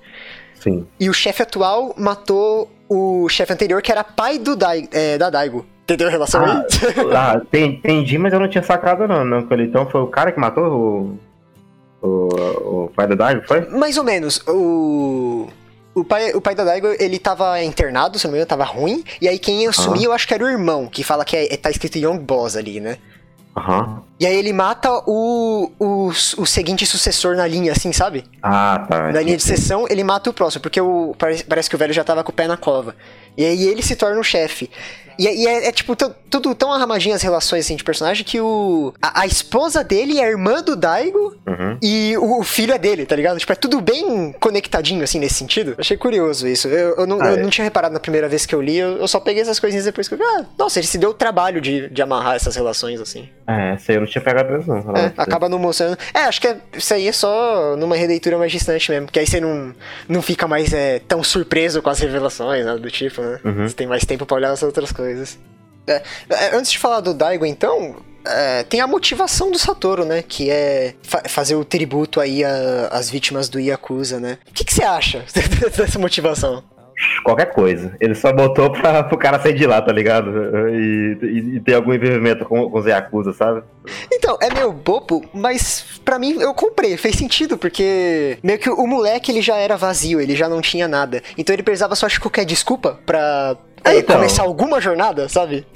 Sim. 0.61 0.87
E 1.01 1.09
o 1.09 1.15
chefe 1.15 1.43
atual 1.43 1.95
matou 1.97 2.71
o 2.89 3.29
chefe 3.29 3.53
anterior, 3.53 3.81
que 3.83 3.91
era 3.91 4.05
pai 4.05 4.39
do 4.39 4.55
Dai, 4.57 4.89
é, 4.93 5.17
da 5.17 5.31
Daigo. 5.31 5.65
Entendeu 5.85 6.09
a 6.09 6.11
relação 6.11 6.45
Ah, 6.45 6.65
aí? 6.69 7.15
ah, 7.15 7.41
tem- 7.51 7.75
entendi, 7.75 8.19
mas 8.19 8.33
eu 8.33 8.41
não 8.41 8.49
tinha 8.49 8.63
sacado 8.63 9.07
não, 9.07 9.25
não. 9.25 9.47
Então 9.61 9.89
foi 9.89 10.01
o 10.03 10.07
cara 10.09 10.33
que 10.33 10.41
matou 10.41 10.65
o. 10.65 11.19
O, 12.03 12.85
o 12.85 12.91
pai 12.95 13.07
do 13.07 13.17
Daigo, 13.17 13.43
foi? 13.47 13.63
Mais 13.71 13.97
ou 13.97 14.05
menos. 14.05 14.41
O. 14.47 15.49
O 15.97 16.05
pai, 16.05 16.31
o 16.35 16.43
pai 16.43 16.55
da 16.55 16.63
Daigo, 16.63 16.89
ele 17.01 17.19
tava 17.19 17.63
internado, 17.65 18.19
se 18.19 18.27
não 18.27 18.33
me 18.33 18.37
engano, 18.37 18.49
tava 18.51 18.65
ruim. 18.65 19.03
E 19.19 19.27
aí 19.27 19.39
quem 19.39 19.67
assumiu, 19.67 20.05
eu 20.05 20.13
acho 20.13 20.29
que 20.29 20.35
era 20.35 20.45
o 20.45 20.49
irmão, 20.49 20.87
que 20.87 21.03
fala 21.03 21.25
que 21.25 21.35
é, 21.35 21.57
tá 21.57 21.71
escrito 21.71 21.97
Young 21.97 22.19
Boss 22.19 22.55
ali, 22.55 22.81
né? 22.81 22.99
Aham. 23.57 24.03
E 24.19 24.27
aí 24.27 24.35
ele 24.35 24.53
mata 24.53 24.91
o, 25.07 25.71
o, 25.79 26.09
o 26.09 26.47
seguinte 26.47 26.87
sucessor 26.87 27.37
na 27.37 27.47
linha, 27.47 27.73
assim, 27.73 27.93
sabe? 27.93 28.25
Ah, 28.43 28.87
tá. 28.89 29.13
Na 29.13 29.21
linha 29.21 29.37
de 29.37 29.43
sessão, 29.43 29.87
ele 29.91 30.03
mata 30.03 30.31
o 30.31 30.33
próximo, 30.33 30.63
porque 30.63 30.81
o, 30.81 31.15
parece, 31.19 31.45
parece 31.45 31.69
que 31.69 31.75
o 31.77 31.79
velho 31.79 31.93
já 31.93 32.03
tava 32.03 32.25
com 32.25 32.31
o 32.31 32.35
pé 32.35 32.47
na 32.47 32.57
cova. 32.57 32.97
E 33.37 33.45
aí 33.45 33.69
ele 33.69 33.83
se 33.83 33.95
torna 33.95 34.19
o 34.19 34.25
chefe. 34.25 34.71
E, 35.19 35.27
é- 35.27 35.35
e 35.35 35.47
é, 35.47 35.69
é, 35.69 35.73
tipo, 35.73 35.97
tu- 35.97 36.15
tudo 36.31 36.55
tão 36.55 36.71
arramadinho 36.73 37.15
as 37.15 37.23
relações 37.23 37.65
assim, 37.65 37.77
de 37.77 37.83
personagem 37.85 38.23
que 38.25 38.39
o. 38.41 38.93
A, 39.01 39.23
a 39.23 39.27
esposa 39.27 39.83
dele 39.83 40.19
é 40.19 40.25
a 40.25 40.29
irmã 40.29 40.63
do 40.63 40.77
Daigo 40.77 41.35
Uhum. 41.47 41.79
e 41.83 42.15
o, 42.19 42.41
o 42.41 42.43
filho 42.43 42.75
é 42.75 42.79
dele, 42.79 43.07
tá 43.07 43.17
ligado? 43.17 43.39
Tipo, 43.39 43.53
é 43.53 43.57
tudo 43.57 43.81
bem 43.81 44.35
conectadinho, 44.41 45.03
assim, 45.03 45.19
nesse 45.19 45.35
sentido. 45.37 45.75
Achei 45.79 45.97
curioso 45.97 46.47
isso. 46.47 46.69
Eu, 46.69 46.97
eu 46.97 47.07
não, 47.07 47.21
Ah, 47.21 47.29
eu 47.31 47.37
é. 47.39 47.43
não 47.43 47.49
tinha 47.49 47.65
reparado 47.65 47.95
na 47.95 48.01
primeira 48.01 48.29
vez 48.29 48.45
que 48.45 48.55
eu 48.55 48.61
li, 48.61 48.77
eu, 48.77 48.99
eu 48.99 49.09
só 49.09 49.19
peguei 49.21 49.41
essas 49.43 49.59
coisinhas 49.59 49.87
depois 49.87 50.07
que 50.07 50.13
eu 50.15 50.19
vi. 50.19 50.25
Ah, 50.25 50.45
nossa, 50.59 50.79
ele 50.79 50.87
se 50.87 50.99
deu 50.99 51.11
o 51.11 51.15
trabalho 51.15 51.61
de, 51.63 51.89
de 51.89 52.03
amarrar 52.03 52.37
essas 52.37 52.55
relações, 52.55 53.01
assim. 53.01 53.27
É, 53.49 53.73
essa 53.73 53.93
não 54.07 54.13
tinha 54.13 54.23
pegado 54.23 54.53
mesmo, 54.53 54.75
não. 54.75 54.97
É, 54.97 55.13
acaba 55.17 55.49
não 55.49 55.59
mostrando. 55.59 55.99
É, 56.15 56.21
acho 56.21 56.41
que 56.41 56.49
é- 56.49 56.57
isso 56.77 56.95
aí 56.95 57.09
é 57.09 57.13
só 57.13 57.77
numa 57.77 57.97
releitura 57.97 58.39
mais 58.39 58.51
distante 58.53 58.91
mesmo, 58.91 59.07
porque 59.07 59.19
aí 59.19 59.27
você 59.27 59.41
não, 59.41 59.75
não 60.09 60.23
fica 60.23 60.47
mais 60.49 60.73
é, 60.73 61.01
tão 61.01 61.23
surpreso 61.23 61.83
com 61.83 61.91
as 61.91 61.99
revelações, 61.99 62.65
nada 62.65 62.79
do 62.79 62.91
tipo, 62.91 63.21
né? 63.21 63.41
Uhum. 63.45 63.69
Você 63.69 63.75
tem 63.75 63.87
mais 63.87 64.05
tempo 64.05 64.25
pra 64.25 64.37
olhar 64.37 64.51
as 64.51 64.63
outras 64.63 64.93
coisas. 64.93 65.39
É, 65.87 66.03
é, 66.31 66.57
antes 66.57 66.73
de 66.73 66.79
falar 66.79 67.01
do 67.01 67.15
Daigo, 67.15 67.47
então, 67.47 67.97
é, 68.27 68.65
tem 68.65 68.81
a 68.81 68.87
motivação 68.87 69.51
do 69.51 69.59
Satoru, 69.59 70.05
né? 70.05 70.23
Que 70.27 70.51
é 70.51 70.95
fa 71.03 71.23
fazer 71.29 71.55
o 71.55 71.65
tributo 71.65 72.21
aí 72.21 72.43
às 72.91 73.09
vítimas 73.09 73.49
do 73.49 73.61
Yakuza, 73.61 74.19
né? 74.19 74.39
O 74.49 74.53
que, 74.53 74.65
que 74.65 74.75
você 74.75 74.83
acha 74.83 75.25
dessa 75.77 75.99
motivação? 75.99 76.63
Qualquer 77.23 77.47
coisa. 77.47 77.95
Ele 78.01 78.15
só 78.15 78.33
botou 78.33 78.71
pra, 78.71 79.03
pro 79.03 79.19
cara 79.19 79.39
sair 79.39 79.55
de 79.55 79.67
lá, 79.67 79.81
tá 79.83 79.93
ligado? 79.93 80.31
E, 80.71 81.19
e, 81.23 81.57
e 81.57 81.61
ter 81.61 81.75
algum 81.75 81.93
envolvimento 81.93 82.45
com, 82.45 82.71
com 82.71 82.79
os 82.79 82.87
Yakuza, 82.87 83.33
sabe? 83.33 83.63
Então, 84.13 84.39
é 84.41 84.53
meio 84.53 84.73
bobo, 84.73 85.25
mas 85.33 86.01
para 86.05 86.19
mim 86.19 86.41
eu 86.41 86.55
comprei, 86.55 86.97
fez 86.97 87.17
sentido, 87.17 87.57
porque 87.59 88.39
meio 88.43 88.59
que 88.59 88.71
o 88.71 88.87
moleque 88.87 89.31
ele 89.31 89.43
já 89.43 89.57
era 89.57 89.77
vazio, 89.77 90.21
ele 90.21 90.35
já 90.35 90.49
não 90.49 90.61
tinha 90.61 90.89
nada. 90.89 91.23
Então 91.37 91.55
ele 91.55 91.63
precisava 91.63 91.95
só 91.95 92.07
de 92.07 92.19
qualquer 92.19 92.45
desculpa 92.45 92.99
pra 93.05 93.57
é, 93.85 93.99
então. 93.99 94.17
começar 94.17 94.43
alguma 94.43 94.81
jornada, 94.81 95.29
sabe? 95.29 95.67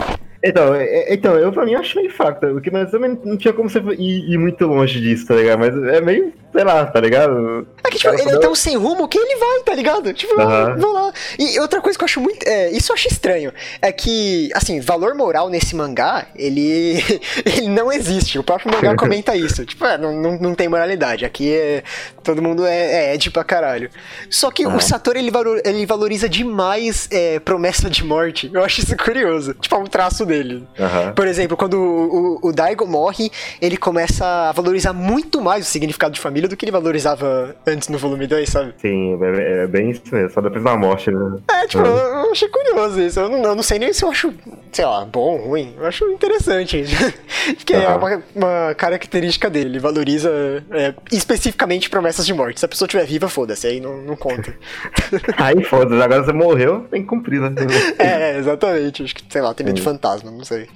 Então, 0.43 0.75
é, 0.75 0.85
é, 0.85 1.14
então, 1.14 1.37
eu 1.37 1.53
pra 1.53 1.66
mim 1.66 1.75
acho 1.75 1.99
meio 1.99 2.11
fraco, 2.11 2.41
tá? 2.41 2.49
porque 2.49 2.71
mas 2.71 2.91
também 2.91 3.18
não 3.25 3.37
tinha 3.37 3.53
como 3.53 3.68
você 3.68 3.79
ir, 3.99 4.33
ir, 4.33 4.39
muito 4.39 4.66
longe 4.66 4.99
disso, 4.99 5.27
tá 5.27 5.35
ligado? 5.35 5.59
Mas 5.59 5.77
é 5.77 6.01
meio, 6.01 6.33
sei 6.51 6.64
lá, 6.64 6.87
tá 6.87 6.99
ligado? 6.99 7.66
Que, 7.91 7.99
tipo, 7.99 8.14
ele 8.14 8.30
é 8.30 8.38
tão 8.38 8.55
sem 8.55 8.76
rumo 8.76 9.09
que 9.09 9.18
ele 9.18 9.36
vai, 9.36 9.61
tá 9.61 9.74
ligado? 9.74 10.12
Tipo, 10.12 10.41
uhum. 10.41 10.78
vou 10.78 10.93
lá. 10.93 11.12
E 11.38 11.59
outra 11.61 11.80
coisa 11.80 11.99
que 11.99 12.05
eu 12.05 12.07
acho 12.07 12.20
muito. 12.20 12.47
É, 12.47 12.70
isso 12.70 12.93
eu 12.93 12.95
acho 12.95 13.09
estranho. 13.09 13.53
É 13.82 13.93
que, 13.93 14.51
assim, 14.55 14.80
valor 14.80 15.14
moral 15.14 15.49
nesse 15.49 15.74
mangá, 15.74 16.26
ele. 16.34 17.03
ele 17.45 17.68
não 17.68 17.93
existe. 17.93 18.38
O 18.38 18.43
próprio 18.43 18.72
mangá 18.72 18.95
comenta 18.97 19.36
isso. 19.36 19.64
Tipo, 19.66 19.84
é, 19.84 19.99
não, 19.99 20.12
não, 20.12 20.38
não 20.38 20.55
tem 20.55 20.68
moralidade. 20.68 21.24
Aqui 21.24 21.53
é. 21.53 21.82
Todo 22.22 22.43
mundo 22.43 22.64
é, 22.64 23.11
é 23.11 23.14
Ed 23.14 23.30
pra 23.30 23.45
caralho. 23.45 23.91
Só 24.30 24.51
que 24.51 24.66
uhum. 24.66 24.76
o 24.76 24.80
Satoru 24.80 25.18
ele, 25.18 25.30
valor, 25.30 25.61
ele 25.64 25.84
valoriza 25.86 26.28
demais 26.28 27.09
é, 27.11 27.41
promessa 27.41 27.91
de 27.91 28.05
morte. 28.05 28.51
Eu 28.53 28.64
acho 28.64 28.80
isso 28.80 28.97
curioso. 28.97 29.55
Tipo, 29.55 29.74
é 29.76 29.78
um 29.78 29.86
traço 29.86 30.24
dele. 30.24 30.66
Uhum. 30.78 31.12
Por 31.14 31.26
exemplo, 31.26 31.57
quando 31.57 31.74
o, 31.74 32.38
o, 32.43 32.49
o, 32.49 32.53
Daigo 32.53 32.86
morre, 32.86 33.30
ele 33.61 33.76
começa 33.76 34.24
a 34.24 34.53
valorizar 34.53 34.93
muito 34.93 35.41
mais 35.41 35.66
o 35.66 35.70
significado 35.70 36.14
de 36.14 36.20
família 36.20 36.49
do 36.49 36.57
que 36.57 36.64
ele 36.64 36.72
valorizava 36.72 37.57
antes 37.66 37.80
no 37.89 37.99
volume 37.99 38.26
2, 38.26 38.49
sabe? 38.49 38.74
Sim, 38.78 39.18
é, 39.22 39.62
é 39.62 39.66
bem 39.66 39.91
isso 39.91 40.03
mesmo, 40.12 40.31
só 40.31 40.41
depois 40.41 40.62
da 40.62 40.76
morte, 40.76 41.11
né? 41.11 41.39
É, 41.51 41.66
tipo, 41.66 41.83
uhum. 41.83 41.97
eu 42.24 42.33
achei 42.33 42.49
curioso 42.49 43.01
isso. 43.01 43.20
Eu 43.20 43.28
não, 43.28 43.43
eu 43.43 43.55
não, 43.55 43.62
sei 43.62 43.78
nem 43.78 43.93
se 43.93 44.05
eu 44.05 44.11
acho, 44.11 44.33
sei 44.72 44.85
lá, 44.85 45.05
bom, 45.05 45.37
ruim. 45.37 45.74
Eu 45.78 45.87
acho 45.87 46.05
interessante. 46.11 46.85
Porque 47.57 47.74
uhum. 47.74 47.83
é 47.83 47.89
uma, 47.97 48.22
uma, 48.35 48.74
característica 48.74 49.49
dele. 49.49 49.70
Ele 49.70 49.78
valoriza 49.78 50.31
é, 50.70 50.95
especificamente 51.12 51.89
promessas 51.89 52.26
de 52.26 52.35
morte. 52.35 52.61
Se 52.61 52.66
a 52.66 52.68
pessoa 52.68 52.87
estiver 52.87 53.07
viva, 53.07 53.28
foda-se, 53.28 53.66
aí 53.66 53.81
não, 53.81 54.03
não 54.03 54.16
conta. 54.16 54.55
aí 55.39 55.62
foda-se, 55.64 56.03
agora 56.03 56.24
você 56.24 56.33
morreu, 56.33 56.87
tem 56.91 57.03
que 57.03 57.09
cumprir, 57.09 57.41
né? 57.41 57.51
é, 57.99 58.39
exatamente. 58.39 59.03
Acho 59.03 59.14
que, 59.14 59.24
sei 59.28 59.41
lá, 59.41 59.55
tem 59.55 59.64
medo 59.64 59.76
de 59.76 59.83
fantasma, 59.83 60.31
não 60.31 60.45
sei. 60.45 60.68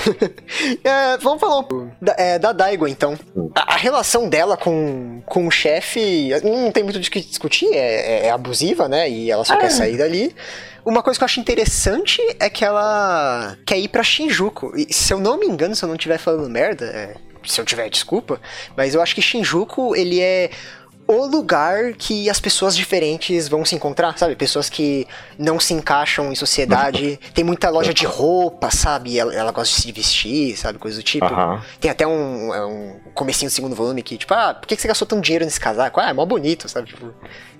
é, 0.84 1.18
vamos 1.18 1.40
falar 1.40 1.64
da, 2.00 2.14
é, 2.18 2.38
da 2.38 2.52
Daigo, 2.52 2.86
então. 2.86 3.18
A, 3.54 3.74
a, 3.74 3.76
relação 3.76 4.28
dela 4.28 4.56
com, 4.56 5.22
com 5.26 5.46
o 5.46 5.50
chefe 5.50 6.30
não 6.42 6.70
tem 6.70 6.82
muito 6.82 7.00
de 7.00 7.10
que 7.10 7.20
discutir, 7.20 7.68
é, 7.72 7.76
é, 7.78 8.26
é 8.26 8.30
abusiva, 8.30 8.88
né? 8.88 9.08
E 9.08 9.30
ela 9.30 9.44
só 9.44 9.56
quer 9.56 9.66
é. 9.66 9.70
sair 9.70 9.96
dali. 9.96 10.34
Uma 10.84 11.02
coisa 11.02 11.18
que 11.18 11.24
eu 11.24 11.26
acho 11.26 11.40
interessante 11.40 12.20
é 12.38 12.48
que 12.48 12.64
ela 12.64 13.56
quer 13.66 13.78
ir 13.78 13.88
pra 13.88 14.02
Shinjuku. 14.02 14.72
E, 14.76 14.92
se 14.92 15.12
eu 15.12 15.20
não 15.20 15.38
me 15.38 15.46
engano, 15.46 15.76
se 15.76 15.84
eu 15.84 15.88
não 15.88 15.96
estiver 15.96 16.18
falando 16.18 16.48
merda, 16.48 16.86
é, 16.86 17.14
se 17.44 17.60
eu 17.60 17.64
tiver, 17.64 17.88
desculpa, 17.88 18.40
mas 18.76 18.94
eu 18.94 19.02
acho 19.02 19.14
que 19.14 19.22
Shinjuku, 19.22 19.94
ele 19.94 20.20
é 20.20 20.50
o 21.10 21.26
lugar 21.26 21.94
que 21.94 22.30
as 22.30 22.38
pessoas 22.40 22.76
diferentes 22.76 23.48
vão 23.48 23.64
se 23.64 23.74
encontrar, 23.74 24.16
sabe? 24.16 24.36
Pessoas 24.36 24.68
que 24.68 25.06
não 25.36 25.58
se 25.58 25.74
encaixam 25.74 26.30
em 26.30 26.34
sociedade. 26.36 27.18
Tem 27.34 27.42
muita 27.42 27.68
loja 27.68 27.92
de 27.92 28.06
roupa, 28.06 28.70
sabe? 28.70 29.18
Ela, 29.18 29.34
ela 29.34 29.50
gosta 29.50 29.74
de 29.74 29.82
se 29.82 29.92
vestir, 29.92 30.56
sabe? 30.56 30.78
Coisa 30.78 30.98
do 30.98 31.02
tipo. 31.02 31.26
Tem 31.80 31.90
até 31.90 32.06
um, 32.06 32.54
é 32.54 32.64
um 32.64 33.00
comecinho 33.12 33.50
do 33.50 33.54
segundo 33.54 33.74
volume 33.74 34.02
que, 34.02 34.16
tipo, 34.16 34.32
ah, 34.32 34.54
por 34.54 34.68
que 34.68 34.76
você 34.76 34.86
gastou 34.86 35.06
tanto 35.06 35.22
dinheiro 35.22 35.44
nesse 35.44 35.58
casaco? 35.58 35.98
Ah, 35.98 36.10
é 36.10 36.12
mó 36.12 36.24
bonito, 36.24 36.68
sabe? 36.68 36.88
Tipo, 36.88 37.12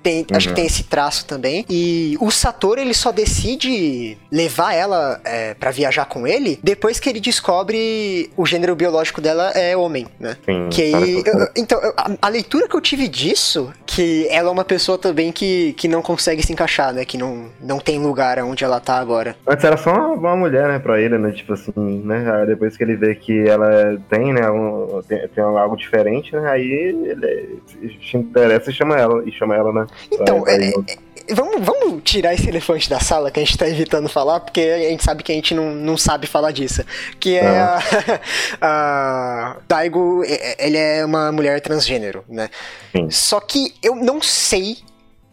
tem, 0.03 0.21
uhum. 0.21 0.37
Acho 0.37 0.49
que 0.49 0.55
tem 0.55 0.67
esse 0.67 0.85
traço 0.85 1.27
também. 1.27 1.65
E 1.69 2.17
o 2.21 2.31
Satoru, 2.31 2.81
ele 2.81 2.95
só 2.95 3.13
decide 3.13 4.17
levar 4.31 4.75
ela 4.75 5.21
é, 5.25 5.55
para 5.55 5.71
viajar 5.71 6.05
com 6.07 6.27
ele 6.27 6.59
depois 6.63 6.99
que 7.01 7.09
ele 7.09 7.21
descobre 7.21 8.31
o 8.37 8.47
gênero 8.47 8.75
biológico 8.75 9.21
dela 9.21 9.51
é 9.51 9.77
homem, 9.77 10.07
né? 10.19 10.37
Sim, 10.45 10.69
que 10.71 10.95
aí. 10.95 11.23
Eu, 11.25 11.49
então, 11.57 11.81
a, 11.97 12.11
a, 12.23 12.29
leitura 12.29 12.69
que 12.69 12.77
eu 12.77 12.81
tive 12.81 13.09
disso, 13.09 13.73
que 13.87 14.27
ela 14.31 14.49
é 14.49 14.53
uma 14.53 14.65
pessoa 14.65 14.97
também 14.97 15.33
que, 15.33 15.73
que 15.75 15.89
não 15.89 16.03
consegue 16.03 16.43
se 16.43 16.53
encaixar, 16.53 16.93
né? 16.93 17.05
Que 17.05 17.19
não, 17.19 17.47
não 17.61 17.79
tem 17.79 17.99
lugar 17.99 18.39
onde 18.39 18.65
ela 18.65 18.81
tá 18.81 18.99
agora. 18.99 19.37
Antes 19.47 19.65
era 19.65 19.77
só 19.77 19.91
uma, 19.91 20.13
uma 20.13 20.37
mulher, 20.37 20.69
né, 20.69 20.79
pra 20.79 21.01
ele, 21.01 21.19
né? 21.19 21.33
Tipo 21.33 21.55
assim, 21.55 21.73
né? 22.05 22.45
depois 22.47 22.77
que 22.77 22.85
ele 22.85 22.97
vê 22.97 23.15
que 23.15 23.49
ela 23.49 24.01
tem, 24.09 24.33
né? 24.33 24.51
Um, 24.51 25.03
tem, 25.07 25.29
tem 25.29 25.45
algo 25.45 25.77
diferente, 25.77 26.35
né? 26.35 26.51
Aí 26.51 26.71
ele 26.71 27.61
se 28.09 28.17
interessa 28.17 28.71
e 28.71 28.75
chama 28.75 28.97
ela. 28.97 29.23
E 29.27 29.33
chama 29.33 29.55
ela, 29.55 29.73
né? 29.73 29.87
Então, 30.11 30.45
é, 30.47 30.69
é, 30.69 31.35
vamos, 31.35 31.65
vamos 31.65 32.03
tirar 32.03 32.35
esse 32.35 32.49
elefante 32.49 32.89
da 32.89 33.01
sala 33.01 33.31
que 33.31 33.41
a 33.41 33.45
gente 33.45 33.57
tá 33.57 33.69
evitando 33.69 34.09
falar, 34.09 34.41
porque 34.41 34.61
a 34.61 34.91
gente 34.91 35.05
sabe 35.05 35.23
que 35.23 35.33
a 35.33 35.35
gente 35.35 35.55
não, 35.55 35.75
não 35.75 35.97
sabe 35.97 36.27
falar 36.27 36.53
disso. 36.53 36.85
Que 37.19 37.37
é 37.37 37.47
ah. 37.47 37.79
a, 38.61 39.57
a 39.57 39.57
Daigo, 39.69 40.23
é, 40.25 40.67
ele 40.67 40.77
é 40.77 41.05
uma 41.05 41.31
mulher 41.33 41.61
transgênero, 41.61 42.25
né? 42.29 42.51
Sim. 42.93 43.11
Só 43.11 43.41
que 43.41 43.75
eu 43.83 43.95
não 43.95 44.21
sei 44.21 44.79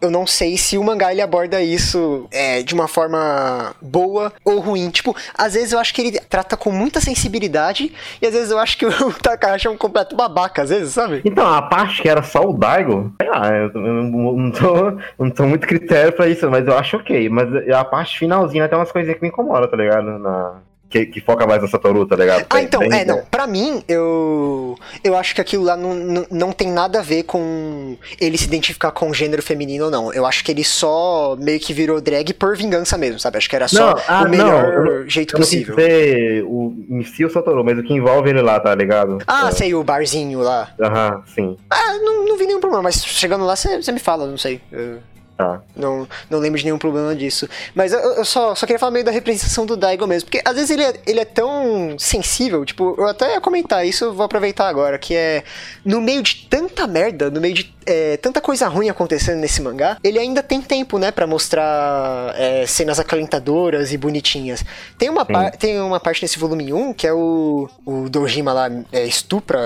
eu 0.01 0.11
não 0.11 0.27
sei 0.27 0.57
se 0.57 0.77
o 0.77 0.83
mangá 0.83 1.11
ele 1.11 1.21
aborda 1.21 1.61
isso 1.61 2.27
é, 2.31 2.61
de 2.61 2.73
uma 2.73 2.87
forma 2.87 3.75
boa 3.81 4.31
ou 4.43 4.59
ruim. 4.59 4.89
Tipo, 4.89 5.15
às 5.35 5.53
vezes 5.53 5.73
eu 5.73 5.79
acho 5.79 5.93
que 5.93 6.01
ele 6.01 6.19
trata 6.29 6.55
com 6.55 6.71
muita 6.71 7.01
sensibilidade 7.01 7.93
e 8.21 8.27
às 8.27 8.33
vezes 8.33 8.51
eu 8.51 8.59
acho 8.59 8.77
que 8.77 8.85
o 8.85 9.13
Takahashi 9.13 9.67
é 9.67 9.69
um 9.69 9.77
completo 9.77 10.15
babaca, 10.15 10.61
às 10.61 10.69
vezes, 10.69 10.93
sabe? 10.93 11.21
Então, 11.25 11.45
a 11.51 11.61
parte 11.61 12.01
que 12.01 12.09
era 12.09 12.21
só 12.21 12.41
o 12.41 12.53
Daigo, 12.53 13.13
sei 13.21 13.29
lá, 13.29 13.49
eu 13.53 13.71
não, 13.73 14.51
tô, 14.51 14.97
não 15.17 15.29
tô 15.29 15.45
muito 15.45 15.67
critério 15.67 16.13
pra 16.13 16.27
isso, 16.27 16.49
mas 16.49 16.67
eu 16.67 16.77
acho 16.77 16.97
ok. 16.97 17.29
Mas 17.29 17.47
a 17.71 17.83
parte 17.83 18.19
finalzinha 18.19 18.67
tem 18.67 18.77
umas 18.77 18.91
coisinhas 18.91 19.17
que 19.17 19.23
me 19.23 19.29
incomodam, 19.29 19.69
tá 19.69 19.77
ligado? 19.77 20.19
Na, 20.19 20.61
que, 20.89 21.05
que, 21.05 21.21
foca 21.21 21.45
mais 21.45 21.61
no 21.61 21.67
Satoru, 21.67 22.05
tá 22.05 22.15
ligado? 22.15 22.45
Ah, 22.49 22.61
então, 22.61 22.81
é, 22.81 23.03
não. 23.03 23.21
Pra 23.29 23.45
mim, 23.45 23.83
eu. 23.87 24.77
Eu 25.03 25.15
acho 25.15 25.35
que 25.35 25.41
aquilo 25.41 25.63
lá 25.63 25.75
não, 25.75 25.93
não, 25.93 26.25
não, 26.31 26.51
tem 26.51 26.71
nada 26.71 26.99
a 26.99 27.01
ver 27.01 27.23
com 27.23 27.97
ele 28.19 28.37
se 28.37 28.45
identificar 28.45 28.91
com 28.91 29.09
o 29.09 29.13
gênero 29.13 29.43
feminino 29.43 29.85
ou 29.85 29.91
não. 29.91 30.13
Eu 30.13 30.25
acho 30.25 30.43
que 30.43 30.51
ele 30.51 30.63
só 30.63 31.35
meio 31.37 31.59
que 31.59 31.73
virou 31.73 31.99
drag 31.99 32.33
por 32.33 32.55
vingança 32.55 32.97
mesmo, 32.97 33.19
sabe? 33.19 33.37
Acho 33.37 33.49
que 33.49 33.55
era 33.55 33.67
só 33.67 33.95
não, 33.95 34.01
ah, 34.07 34.23
o 34.23 34.29
melhor 34.29 34.85
não, 34.85 35.09
jeito 35.09 35.35
eu 35.35 35.39
possível. 35.39 35.75
Não 35.75 35.83
sei 35.83 36.41
o, 36.43 36.73
em 36.89 37.03
si 37.03 37.25
o 37.25 37.29
Satoru, 37.29 37.63
mas 37.63 37.77
o 37.77 37.83
que 37.83 37.93
envolve 37.93 38.29
ele 38.29 38.41
lá, 38.41 38.59
tá 38.59 38.73
ligado? 38.73 39.17
Ah, 39.27 39.49
é. 39.49 39.51
sei, 39.51 39.75
o 39.75 39.83
barzinho 39.83 40.39
lá. 40.39 40.69
Aham, 40.79 41.21
sim. 41.35 41.57
Ah, 41.69 41.93
não, 42.01 42.25
não 42.25 42.37
vi 42.37 42.45
nenhum 42.45 42.61
problema, 42.61 42.83
mas 42.83 43.03
chegando 43.03 43.45
lá 43.45 43.55
você 43.55 43.91
me 43.91 43.99
fala, 43.99 44.25
não 44.25 44.37
sei. 44.37 44.61
Eu... 44.71 44.99
Tá. 45.37 45.61
Não, 45.75 46.07
não 46.31 46.39
lembro 46.39 46.57
de 46.57 46.65
nenhum 46.65 46.79
problema 46.79 47.15
disso. 47.15 47.47
Mas 47.75 47.93
eu, 47.93 47.99
eu, 47.99 48.25
só, 48.25 48.55
só 48.55 48.65
queria 48.65 48.79
falar 48.79 48.91
meio 48.91 49.05
da 49.05 49.11
representação 49.11 49.67
do 49.67 49.77
Daigo 49.77 50.07
mesmo. 50.07 50.25
Porque 50.27 50.41
às 50.43 50.55
vezes 50.55 50.71
ele 50.71 50.83
é, 50.83 50.93
ele 51.05 51.19
é 51.19 51.25
tão 51.25 51.95
sensível. 51.99 52.65
Tipo, 52.65 52.95
eu 52.97 53.07
até 53.07 53.33
ia 53.33 53.41
comentar 53.41 53.85
isso, 53.85 54.11
vou 54.13 54.25
aproveitar 54.25 54.67
agora. 54.67 54.97
Que 54.97 55.15
é. 55.15 55.43
No 55.85 56.01
meio 56.01 56.23
de 56.23 56.47
tanta 56.49 56.87
merda, 56.87 57.29
no 57.29 57.39
meio 57.39 57.53
de 57.53 57.71
é, 57.85 58.17
tanta 58.17 58.41
coisa 58.41 58.67
ruim 58.67 58.89
acontecendo 58.89 59.39
nesse 59.39 59.61
mangá, 59.61 59.97
ele 60.03 60.19
ainda 60.19 60.43
tem 60.43 60.61
tempo, 60.61 60.99
né, 60.99 61.09
para 61.09 61.25
mostrar 61.25 62.33
é, 62.35 62.65
cenas 62.65 62.99
acalentadoras 62.99 63.93
e 63.93 63.97
bonitinhas. 63.97 64.65
Tem 64.97 65.09
uma, 65.09 65.23
tem 65.51 65.79
uma 65.79 65.99
parte 65.99 66.21
nesse 66.21 66.37
volume 66.37 66.73
1 66.73 66.93
que 66.93 67.07
é 67.07 67.13
o, 67.13 67.69
o 67.85 68.09
Dojima 68.09 68.51
lá 68.51 68.69
é, 68.91 69.05
estupra 69.05 69.59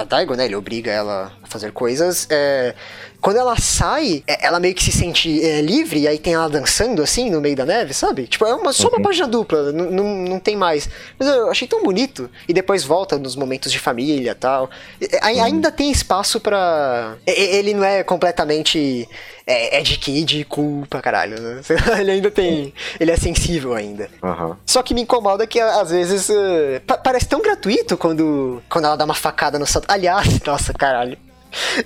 a 0.00 0.04
Daigo, 0.04 0.34
né? 0.34 0.44
Ele 0.44 0.56
obriga 0.56 0.90
ela 0.90 1.32
a 1.42 1.46
fazer 1.46 1.72
coisas. 1.72 2.26
É, 2.28 2.74
quando 3.22 3.36
ela 3.36 3.56
sai, 3.56 4.24
é, 4.26 4.46
ela 4.46 4.58
meio 4.58 4.74
que 4.74 4.82
se 4.82 4.90
sente 4.90 5.42
é, 5.42 5.62
livre, 5.62 6.00
e 6.00 6.08
aí 6.08 6.18
tem 6.18 6.34
ela 6.34 6.50
dançando 6.50 7.00
assim 7.00 7.30
no 7.30 7.40
meio 7.40 7.54
da 7.54 7.64
neve, 7.64 7.94
sabe? 7.94 8.26
Tipo, 8.26 8.44
é 8.44 8.54
uma, 8.54 8.72
só 8.72 8.88
uma 8.88 8.96
uhum. 8.96 9.02
página 9.04 9.28
dupla, 9.28 9.70
não, 9.70 10.40
tem 10.40 10.56
mais. 10.56 10.88
Mas 11.16 11.28
eu 11.28 11.48
achei 11.48 11.68
tão 11.68 11.84
bonito. 11.84 12.28
E 12.48 12.52
depois 12.52 12.82
volta 12.82 13.16
nos 13.18 13.36
momentos 13.36 13.70
de 13.70 13.78
família 13.78 14.34
tal. 14.34 14.68
Uhum. 15.00 15.44
Ainda 15.44 15.70
tem 15.70 15.92
espaço 15.92 16.40
para 16.40 17.16
Ele 17.24 17.72
não 17.72 17.84
é 17.84 18.02
completamente. 18.02 19.08
É, 19.44 19.78
é 19.78 19.82
de 19.82 19.98
kid 19.98 20.44
cool 20.44 20.86
pra 20.88 21.00
caralho, 21.00 21.40
né? 21.40 21.60
Ele 22.00 22.10
ainda 22.10 22.30
tem. 22.30 22.74
Ele 22.98 23.10
é 23.10 23.16
sensível 23.16 23.74
ainda. 23.74 24.08
Uhum. 24.22 24.56
Só 24.66 24.82
que 24.82 24.94
me 24.94 25.02
incomoda 25.02 25.46
que 25.46 25.60
às 25.60 25.90
vezes. 25.90 26.28
Uh, 26.28 26.80
parece 27.04 27.28
tão 27.28 27.40
gratuito 27.40 27.96
quando, 27.96 28.60
quando 28.68 28.86
ela 28.86 28.96
dá 28.96 29.04
uma 29.04 29.14
facada 29.14 29.58
no. 29.60 29.64
Aliás, 29.88 30.40
nossa, 30.44 30.72
caralho. 30.72 31.16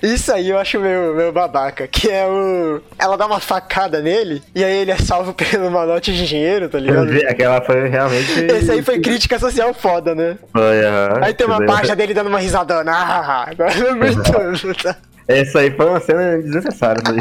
Isso 0.01 0.31
aí 0.31 0.49
eu 0.49 0.57
acho 0.57 0.79
meio, 0.79 1.15
meio 1.15 1.31
babaca, 1.31 1.87
que 1.87 2.09
é 2.09 2.25
o. 2.25 2.81
Ela 2.97 3.17
dá 3.17 3.25
uma 3.25 3.39
facada 3.39 4.01
nele 4.01 4.41
e 4.55 4.63
aí 4.63 4.77
ele 4.77 4.91
é 4.91 4.97
salvo 4.97 5.33
pelo 5.33 5.69
malote 5.69 6.13
de 6.13 6.25
dinheiro, 6.25 6.69
tá 6.69 6.79
ligado? 6.79 7.09
Aquela 7.27 7.61
foi 7.61 7.87
realmente. 7.87 8.39
Esse 8.39 8.71
aí 8.71 8.81
foi 8.81 8.99
crítica 8.99 9.37
social 9.39 9.73
foda, 9.73 10.15
né? 10.15 10.37
Foi, 10.51 10.85
aham. 10.85 11.19
Aí 11.21 11.33
tem 11.33 11.45
uma 11.45 11.65
página 11.65 11.95
dele 11.95 12.13
dando 12.13 12.27
uma 12.27 12.39
risadona. 12.39 12.91
Ah, 12.91 13.49
agora 13.49 13.73
é 13.73 13.93
muito. 13.93 14.31
Essa 15.27 15.59
aí 15.59 15.71
foi 15.71 15.85
uma 15.85 15.99
cena 15.99 16.37
desnecessária. 16.37 17.03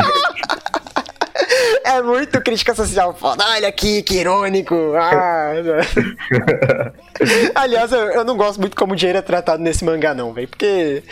é 1.84 2.02
muito 2.02 2.40
crítica 2.40 2.74
social 2.74 3.14
foda. 3.14 3.44
Olha 3.44 3.68
aqui, 3.68 4.02
que 4.02 4.18
irônico. 4.18 4.74
Ah, 4.96 5.52
Aliás, 7.54 7.92
eu, 7.92 8.10
eu, 8.10 8.24
não 8.24 8.36
gosto 8.36 8.60
muito 8.60 8.76
como 8.76 8.92
o 8.92 8.96
dinheiro 8.96 9.18
é 9.18 9.22
tratado 9.22 9.62
nesse 9.62 9.84
mangá, 9.84 10.14
não, 10.14 10.32
velho. 10.32 10.48
Porque. 10.48 11.02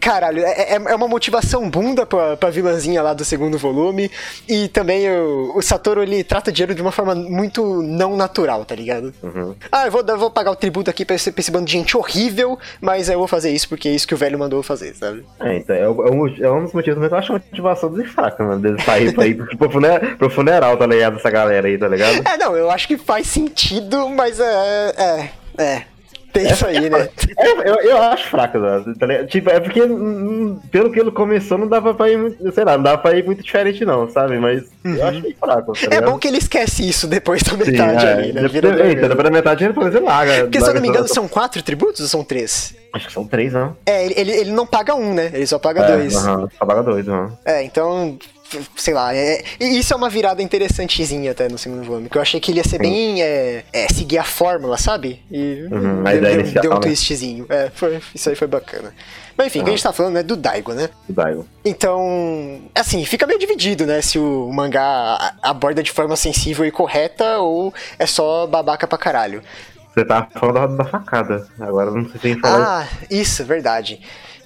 Caralho, 0.00 0.44
é, 0.44 0.50
é, 0.50 0.74
é 0.74 0.94
uma 0.94 1.08
motivação 1.08 1.68
bunda 1.68 2.04
pra, 2.06 2.36
pra 2.36 2.50
vilãzinha 2.50 3.02
lá 3.02 3.12
do 3.14 3.24
segundo 3.24 3.58
volume. 3.58 4.10
E 4.48 4.68
também 4.68 5.10
o, 5.10 5.56
o 5.56 5.62
Satoru 5.62 6.02
ele 6.02 6.24
trata 6.24 6.52
dinheiro 6.52 6.74
de 6.74 6.82
uma 6.82 6.92
forma 6.92 7.14
muito 7.14 7.82
não 7.82 8.16
natural, 8.16 8.64
tá 8.64 8.74
ligado? 8.74 9.12
Uhum. 9.22 9.54
Ah, 9.70 9.86
eu 9.86 9.92
vou, 9.92 10.02
eu 10.06 10.18
vou 10.18 10.30
pagar 10.30 10.50
o 10.50 10.56
tributo 10.56 10.90
aqui 10.90 11.04
pra 11.04 11.16
esse, 11.16 11.30
pra 11.30 11.40
esse 11.40 11.50
bando 11.50 11.66
de 11.66 11.72
gente 11.72 11.96
horrível, 11.96 12.58
mas 12.80 13.08
eu 13.08 13.18
vou 13.18 13.28
fazer 13.28 13.50
isso 13.50 13.68
porque 13.68 13.88
é 13.88 13.92
isso 13.92 14.06
que 14.06 14.14
o 14.14 14.18
velho 14.18 14.38
mandou 14.38 14.62
fazer, 14.62 14.94
sabe? 14.94 15.24
É, 15.40 15.56
então, 15.56 15.76
é, 15.76 15.88
um, 15.88 16.26
é 16.26 16.50
um 16.50 16.64
dos 16.64 16.72
motivos, 16.72 17.00
mas 17.00 17.12
eu 17.12 17.18
acho 17.18 17.32
uma 17.32 17.42
motivação 17.50 17.92
de 17.92 18.04
fraca, 18.04 18.44
mano, 18.44 18.60
dele 18.60 18.82
sair 18.82 19.12
pra 19.14 19.26
ir 19.26 19.34
pro, 19.34 19.70
funeral, 19.70 20.00
pro 20.16 20.30
funeral, 20.30 20.76
tá 20.76 20.86
ligado? 20.86 21.16
Essa 21.16 21.30
galera 21.30 21.66
aí, 21.66 21.78
tá 21.78 21.88
ligado? 21.88 22.26
É, 22.26 22.36
não, 22.36 22.56
eu 22.56 22.70
acho 22.70 22.86
que 22.86 22.96
faz 22.96 23.26
sentido, 23.26 24.08
mas 24.08 24.38
é. 24.40 24.94
É. 24.96 25.30
É. 25.58 25.91
Tem 26.32 26.50
isso 26.50 26.66
aí, 26.66 26.88
né? 26.88 27.08
É, 27.38 27.68
eu, 27.68 27.74
eu 27.76 28.02
acho 28.02 28.28
fraco, 28.28 28.58
né? 28.58 28.82
Tá 28.98 29.24
tipo, 29.26 29.50
é 29.50 29.60
porque 29.60 29.82
hum, 29.82 30.58
pelo 30.70 30.90
que 30.90 30.98
ele 30.98 31.10
começou, 31.10 31.58
não 31.58 31.68
dava 31.68 31.92
pra 31.94 32.10
ir 32.10 32.16
muito, 32.18 32.52
sei 32.52 32.64
lá, 32.64 32.76
não 32.76 32.84
dava 32.84 32.98
pra 32.98 33.16
ir 33.16 33.24
muito 33.24 33.42
diferente, 33.42 33.84
não, 33.84 34.08
sabe? 34.08 34.38
Mas 34.38 34.62
uhum. 34.84 34.94
eu 34.94 35.06
achei 35.06 35.36
fraco. 35.38 35.72
Tá 35.72 35.94
é 35.94 36.00
bom 36.00 36.18
que 36.18 36.26
ele 36.28 36.38
esquece 36.38 36.88
isso 36.88 37.06
depois 37.06 37.42
da 37.42 37.56
metade 37.56 38.00
Sim, 38.00 38.06
é. 38.06 38.12
ali, 38.12 38.32
né? 38.32 38.48
Vira 38.48 38.70
depois, 38.70 38.94
depois 38.94 39.24
da 39.24 39.30
metade 39.30 39.64
ele 39.64 39.74
pode 39.74 39.98
larga. 39.98 40.44
Porque 40.44 40.60
se 40.60 40.68
eu 40.68 40.74
não 40.74 40.80
me 40.80 40.88
engano, 40.88 41.08
são 41.08 41.28
quatro 41.28 41.62
tributos 41.62 42.00
ou 42.00 42.08
são 42.08 42.24
três? 42.24 42.74
Acho 42.92 43.06
que 43.06 43.12
são 43.12 43.26
três, 43.26 43.52
não? 43.52 43.76
É, 43.86 44.04
ele, 44.04 44.14
ele, 44.16 44.32
ele 44.32 44.50
não 44.52 44.66
paga 44.66 44.94
um, 44.94 45.14
né? 45.14 45.30
Ele 45.32 45.46
só 45.46 45.58
paga 45.58 45.82
é, 45.82 45.96
dois. 45.96 46.14
Aham, 46.14 46.48
só 46.58 46.66
paga 46.66 46.82
dois, 46.82 47.08
aham. 47.08 47.32
É, 47.44 47.62
então 47.62 48.18
sei 48.76 48.94
lá, 48.94 49.14
é, 49.14 49.42
isso 49.60 49.92
é 49.92 49.96
uma 49.96 50.08
virada 50.08 50.42
interessantezinha 50.42 51.32
até 51.32 51.48
no 51.48 51.58
segundo 51.58 51.84
volume, 51.84 52.08
que 52.08 52.16
eu 52.16 52.22
achei 52.22 52.40
que 52.40 52.50
ele 52.50 52.58
ia 52.58 52.64
ser 52.64 52.76
Sim. 52.76 52.82
bem 52.82 53.22
é, 53.22 53.64
é, 53.72 53.88
seguir 53.88 54.18
a 54.18 54.24
fórmula, 54.24 54.76
sabe? 54.76 55.22
E 55.30 55.66
uhum, 55.70 56.02
deu, 56.02 56.20
deu, 56.20 56.62
deu 56.62 56.70
um 56.72 56.74
né? 56.74 56.80
twistzinho. 56.80 57.46
É, 57.48 57.70
foi, 57.74 58.00
isso 58.14 58.28
aí 58.28 58.36
foi 58.36 58.48
bacana. 58.48 58.92
Mas 59.36 59.46
enfim, 59.46 59.58
uhum. 59.58 59.62
o 59.62 59.64
que 59.66 59.70
a 59.70 59.76
gente 59.76 59.82
tá 59.82 59.92
falando 59.92 60.18
é 60.18 60.22
do 60.22 60.36
Daigo, 60.36 60.72
né? 60.72 60.90
Do 61.08 61.14
Daigo. 61.14 61.46
Então, 61.64 62.60
assim, 62.74 63.04
fica 63.04 63.26
meio 63.26 63.38
dividido, 63.38 63.86
né? 63.86 64.00
Se 64.02 64.18
o 64.18 64.50
mangá 64.52 65.34
aborda 65.42 65.82
de 65.82 65.90
forma 65.90 66.16
sensível 66.16 66.64
e 66.64 66.70
correta 66.70 67.38
ou 67.38 67.72
é 67.98 68.06
só 68.06 68.46
babaca 68.46 68.86
pra 68.86 68.98
caralho. 68.98 69.42
Você 69.94 70.04
tá 70.04 70.26
falando 70.34 70.76
da 70.76 70.84
facada, 70.84 71.46
agora 71.60 71.90
não 71.90 72.04
sei 72.04 72.12
se 72.12 72.18
tem 72.18 72.38
falar. 72.38 72.82
Ah, 72.82 73.06
isso, 73.10 73.44
verdade. 73.44 74.00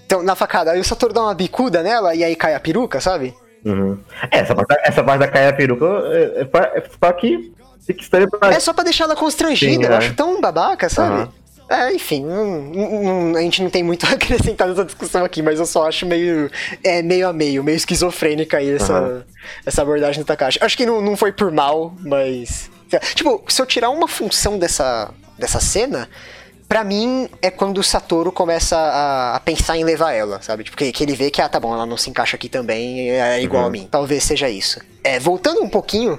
Então, 0.05 0.23
na 0.23 0.35
facada, 0.35 0.73
aí 0.73 0.81
o 0.81 0.85
Satoru 0.85 1.13
dá 1.13 1.23
uma 1.23 1.35
bicuda 1.35 1.83
nela 1.83 2.15
e 2.15 2.23
aí 2.23 2.35
cai 2.37 2.55
a 2.55 2.61
peruca, 2.61 3.01
sabe? 3.01 3.35
Uhum. 3.67 3.99
É, 4.31 4.39
essa 4.39 4.55
parte, 4.55 4.77
essa 4.85 5.03
parte 5.03 5.21
da 5.21 5.29
caia 5.29 5.53
peruca 5.53 5.85
é, 5.85 6.43
é, 6.43 6.45
pra, 6.45 6.73
é 6.75 6.83
só 7.01 7.13
que 7.13 7.53
estranho 7.89 8.31
pra... 8.31 8.53
É 8.53 8.61
só 8.61 8.73
pra 8.73 8.85
deixar 8.85 9.05
ela 9.05 9.17
constrangida, 9.17 9.73
Sim, 9.73 9.85
eu 9.85 9.93
é. 9.93 9.97
acho 9.97 10.15
tão 10.15 10.41
babaca, 10.41 10.89
sabe? 10.89 11.23
Uhum. 11.23 11.29
É, 11.69 11.93
enfim, 11.93 12.25
a 13.37 13.41
gente 13.41 13.61
não 13.61 13.69
tem 13.69 13.83
muito 13.83 14.07
a 14.07 14.11
acrescentar 14.11 14.69
nessa 14.69 14.85
discussão 14.85 15.25
aqui, 15.25 15.43
mas 15.43 15.59
eu 15.59 15.67
só 15.67 15.89
acho 15.89 16.07
meio, 16.07 16.49
é, 16.85 17.03
meio 17.03 17.29
a 17.29 17.33
meio, 17.33 17.65
meio 17.65 17.77
esquizofrênica 17.77 18.59
aí 18.59 18.71
essa, 18.71 19.01
uhum. 19.01 19.23
essa 19.65 19.83
abordagem 19.83 20.23
do 20.23 20.27
Takashi. 20.27 20.61
Acho 20.63 20.77
que 20.77 20.87
não, 20.87 21.01
não 21.01 21.17
foi 21.17 21.33
por 21.33 21.51
mal, 21.51 21.93
mas. 22.01 22.71
Tipo, 23.17 23.43
se 23.49 23.61
eu 23.61 23.67
tirar 23.67 23.91
uma 23.91 24.07
função 24.07 24.61
dessa, 24.61 25.11
dessa 25.37 25.59
cena, 25.59 26.09
Pra 26.69 26.83
mim, 26.83 27.29
é 27.41 27.51
quando 27.51 27.79
o 27.79 27.83
Satoru 27.83 28.33
começa 28.33 28.77
a, 28.77 29.37
a, 29.37 29.41
pensar 29.41 29.77
em 29.77 29.85
levar 29.85 30.13
ela, 30.13 30.43
sabe? 30.43 30.65
Tipo, 30.65 30.77
que, 30.77 30.91
que, 30.91 31.05
ele 31.05 31.15
vê 31.15 31.31
que, 31.31 31.41
ah, 31.41 31.49
tá 31.49 31.61
bom, 31.61 31.73
ela 31.73 31.87
não 31.87 31.97
se 31.97 32.11
encaixa 32.11 32.37
aqui 32.37 32.49
também, 32.49 33.11
é 33.11 33.41
igual 33.41 33.63
uhum. 33.63 33.69
a 33.69 33.71
mim. 33.71 33.89
Talvez 33.89 34.25
seja 34.25 34.49
isso. 34.49 34.81
É, 35.05 35.21
voltando 35.21 35.63
um 35.63 35.69
pouquinho 35.69 36.19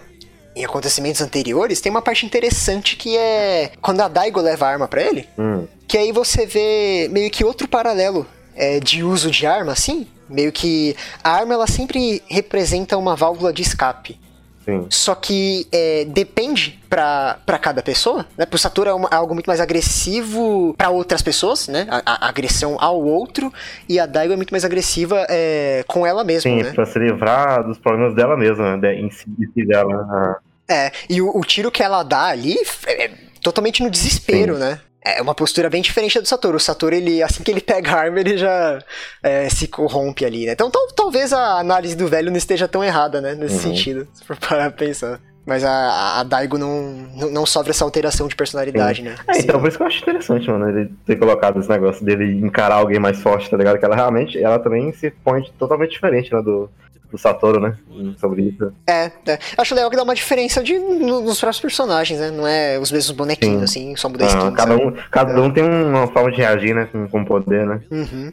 em 0.55 0.63
acontecimentos 0.63 1.21
anteriores, 1.21 1.81
tem 1.81 1.89
uma 1.89 2.01
parte 2.01 2.25
interessante 2.25 2.95
que 2.95 3.17
é 3.17 3.71
quando 3.81 4.01
a 4.01 4.07
Daigo 4.07 4.39
leva 4.39 4.65
a 4.65 4.69
arma 4.69 4.87
para 4.87 5.01
ele, 5.01 5.27
uhum. 5.37 5.67
que 5.87 5.97
aí 5.97 6.11
você 6.13 6.45
vê 6.45 7.09
meio 7.11 7.29
que 7.29 7.43
outro 7.43 7.67
paralelo 7.67 8.25
é, 8.55 8.79
de 8.79 9.03
uso 9.03 9.29
de 9.29 9.45
arma, 9.45 9.73
assim. 9.73 10.07
Meio 10.29 10.51
que 10.51 10.95
a 11.23 11.31
arma 11.31 11.53
ela 11.53 11.67
sempre 11.67 12.21
representa 12.27 12.97
uma 12.97 13.15
válvula 13.15 13.53
de 13.53 13.61
escape. 13.61 14.19
Sim. 14.67 14.85
Só 14.89 15.15
que 15.15 15.65
é, 15.71 16.03
depende 16.03 16.77
para 16.89 17.57
cada 17.61 17.81
pessoa, 17.81 18.25
né? 18.37 18.45
Pro 18.45 18.59
Satoru 18.59 18.89
é, 18.89 18.93
uma, 18.93 19.07
é, 19.09 19.15
algo 19.15 19.33
muito 19.33 19.47
mais 19.47 19.61
agressivo 19.61 20.75
para 20.77 20.89
outras 20.89 21.21
pessoas, 21.21 21.69
né? 21.69 21.87
A, 21.89 22.25
a, 22.25 22.27
agressão 22.27 22.75
ao 22.77 23.01
outro. 23.01 23.51
E 23.87 23.97
a 23.97 24.05
Daigo 24.05 24.33
é 24.33 24.35
muito 24.35 24.51
mais 24.51 24.65
agressiva 24.65 25.25
é, 25.29 25.85
com 25.87 26.05
ela 26.05 26.21
mesma, 26.25 26.51
Sim, 26.51 26.63
né? 26.63 26.73
pra 26.73 26.85
se 26.85 26.99
livrar 26.99 27.63
dos 27.63 27.77
problemas 27.77 28.13
dela 28.13 28.35
mesma, 28.35 28.75
né? 28.75 28.95
Em 28.95 29.09
si, 29.09 29.25
em 29.39 29.51
si 29.53 29.65
dela. 29.65 30.41
É, 30.67 30.91
e 31.09 31.21
o, 31.21 31.31
o, 31.33 31.45
tiro 31.45 31.71
que 31.71 31.81
ela 31.81 32.03
dá 32.03 32.25
ali 32.25 32.57
é, 32.85 33.05
é 33.05 33.11
totalmente 33.41 33.81
no 33.81 33.89
desespero, 33.89 34.55
Sim. 34.55 34.59
né? 34.59 34.81
É 35.17 35.21
uma 35.21 35.35
postura 35.35 35.69
bem 35.69 35.81
diferente 35.81 36.19
do 36.19 36.27
Satoru. 36.27 36.57
O 36.57 36.59
Satoru, 36.59 36.95
ele, 36.95 37.21
assim 37.23 37.43
que 37.43 37.51
ele 37.51 37.61
pega 37.61 37.91
a 37.91 37.99
arma, 37.99 38.19
ele 38.19 38.37
já 38.37 38.79
é, 39.23 39.49
se 39.49 39.67
corrompe 39.67 40.25
ali, 40.25 40.45
né? 40.45 40.53
Então 40.53 40.69
tal, 40.69 40.87
talvez 40.87 41.31
a 41.33 41.59
análise 41.59 41.95
do 41.95 42.07
velho 42.07 42.29
não 42.29 42.37
esteja 42.37 42.67
tão 42.67 42.83
errada, 42.83 43.21
né? 43.21 43.35
Nesse 43.35 43.55
uhum. 43.55 43.61
sentido, 43.61 44.07
se 44.13 44.23
for 44.23 44.37
parar 44.37 44.71
pra 44.71 44.85
pensar. 44.85 45.19
Mas 45.47 45.63
a, 45.63 46.19
a 46.19 46.23
Daigo 46.23 46.57
não, 46.57 46.91
não, 47.31 47.45
sofre 47.45 47.71
essa 47.71 47.85
alteração 47.85 48.27
de 48.27 48.35
personalidade, 48.35 48.97
Sim. 48.97 49.07
né? 49.07 49.15
É, 49.29 49.39
então 49.39 49.57
por 49.61 49.69
isso 49.69 49.77
que 49.77 49.83
eu 49.83 49.87
acho 49.87 50.01
interessante, 50.01 50.51
mano, 50.51 50.67
ele 50.67 50.91
ter 51.05 51.15
colocado 51.15 51.57
esse 51.57 51.69
negócio 51.69 52.05
dele 52.05 52.33
encarar 52.45 52.75
alguém 52.75 52.99
mais 52.99 53.21
forte, 53.21 53.49
tá 53.49 53.55
ligado? 53.55 53.79
Que 53.79 53.85
ela 53.85 53.95
realmente, 53.95 54.37
ela 54.37 54.59
também 54.59 54.91
se 54.91 55.09
põe 55.09 55.41
totalmente 55.57 55.91
diferente 55.91 56.35
lá 56.35 56.41
do, 56.41 56.69
do 57.09 57.17
Satoru, 57.17 57.61
né? 57.61 57.77
Sobre 58.17 58.41
isso. 58.41 58.73
É, 58.85 59.09
é. 59.25 59.39
Acho 59.57 59.73
legal 59.73 59.89
que 59.89 59.95
dá 59.95 60.03
uma 60.03 60.15
diferença 60.15 60.61
de, 60.61 60.77
nos 60.77 61.39
próprios 61.39 61.61
personagens, 61.61 62.19
né? 62.19 62.29
Não 62.29 62.45
é 62.45 62.77
os 62.77 62.91
mesmos 62.91 63.15
bonequinhos, 63.15 63.71
Sim. 63.71 63.91
assim, 63.91 63.95
só 63.95 64.09
muda 64.09 64.25
ah, 64.25 64.27
skin. 64.27 64.51
Cada 64.51 64.75
um, 64.75 64.93
cada 65.09 65.41
um 65.41 65.49
tem 65.49 65.63
uma 65.63 66.07
forma 66.07 66.29
de 66.29 66.37
reagir, 66.37 66.75
né? 66.75 66.89
Com, 66.91 67.07
com 67.07 67.23
poder, 67.23 67.65
né? 67.65 67.81
Uhum. 67.89 68.31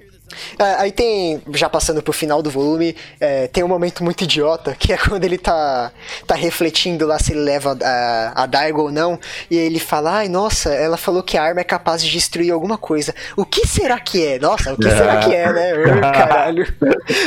É, 0.59 0.65
aí 0.83 0.93
tem, 0.93 1.43
já 1.53 1.69
passando 1.69 2.03
pro 2.03 2.13
final 2.13 2.43
do 2.43 2.51
volume, 2.51 2.97
é, 3.21 3.47
tem 3.49 3.63
um 3.63 3.69
momento 3.69 4.03
muito 4.03 4.25
idiota, 4.25 4.75
que 4.79 4.93
é 4.93 4.97
quando 4.99 5.25
ele 5.25 5.39
tá, 5.39 5.93
tá 6.27 6.35
refletindo 6.35 7.07
lá 7.07 7.19
se 7.19 7.33
ele 7.33 7.41
leva 7.41 7.77
a, 7.83 8.43
a 8.43 8.47
Daigo 8.47 8.83
ou 8.83 8.93
não, 8.93 9.19
e 9.51 9.57
ele 9.57 9.79
fala, 9.79 10.19
ai, 10.19 10.29
nossa, 10.29 10.71
ela 10.71 10.97
falou 10.97 11.23
que 11.23 11.37
a 11.37 11.43
arma 11.43 11.61
é 11.61 11.65
capaz 11.65 12.03
de 12.03 12.11
destruir 12.11 12.53
alguma 12.53 12.79
coisa. 12.79 13.15
O 13.37 13.45
que 13.45 13.67
será 13.67 13.99
que 14.01 14.25
é? 14.25 14.39
Nossa, 14.39 14.73
o 14.73 14.77
que 14.77 14.91
será 14.91 15.19
que 15.19 15.35
é, 15.35 15.53
né? 15.53 16.01
caralho. 16.13 16.67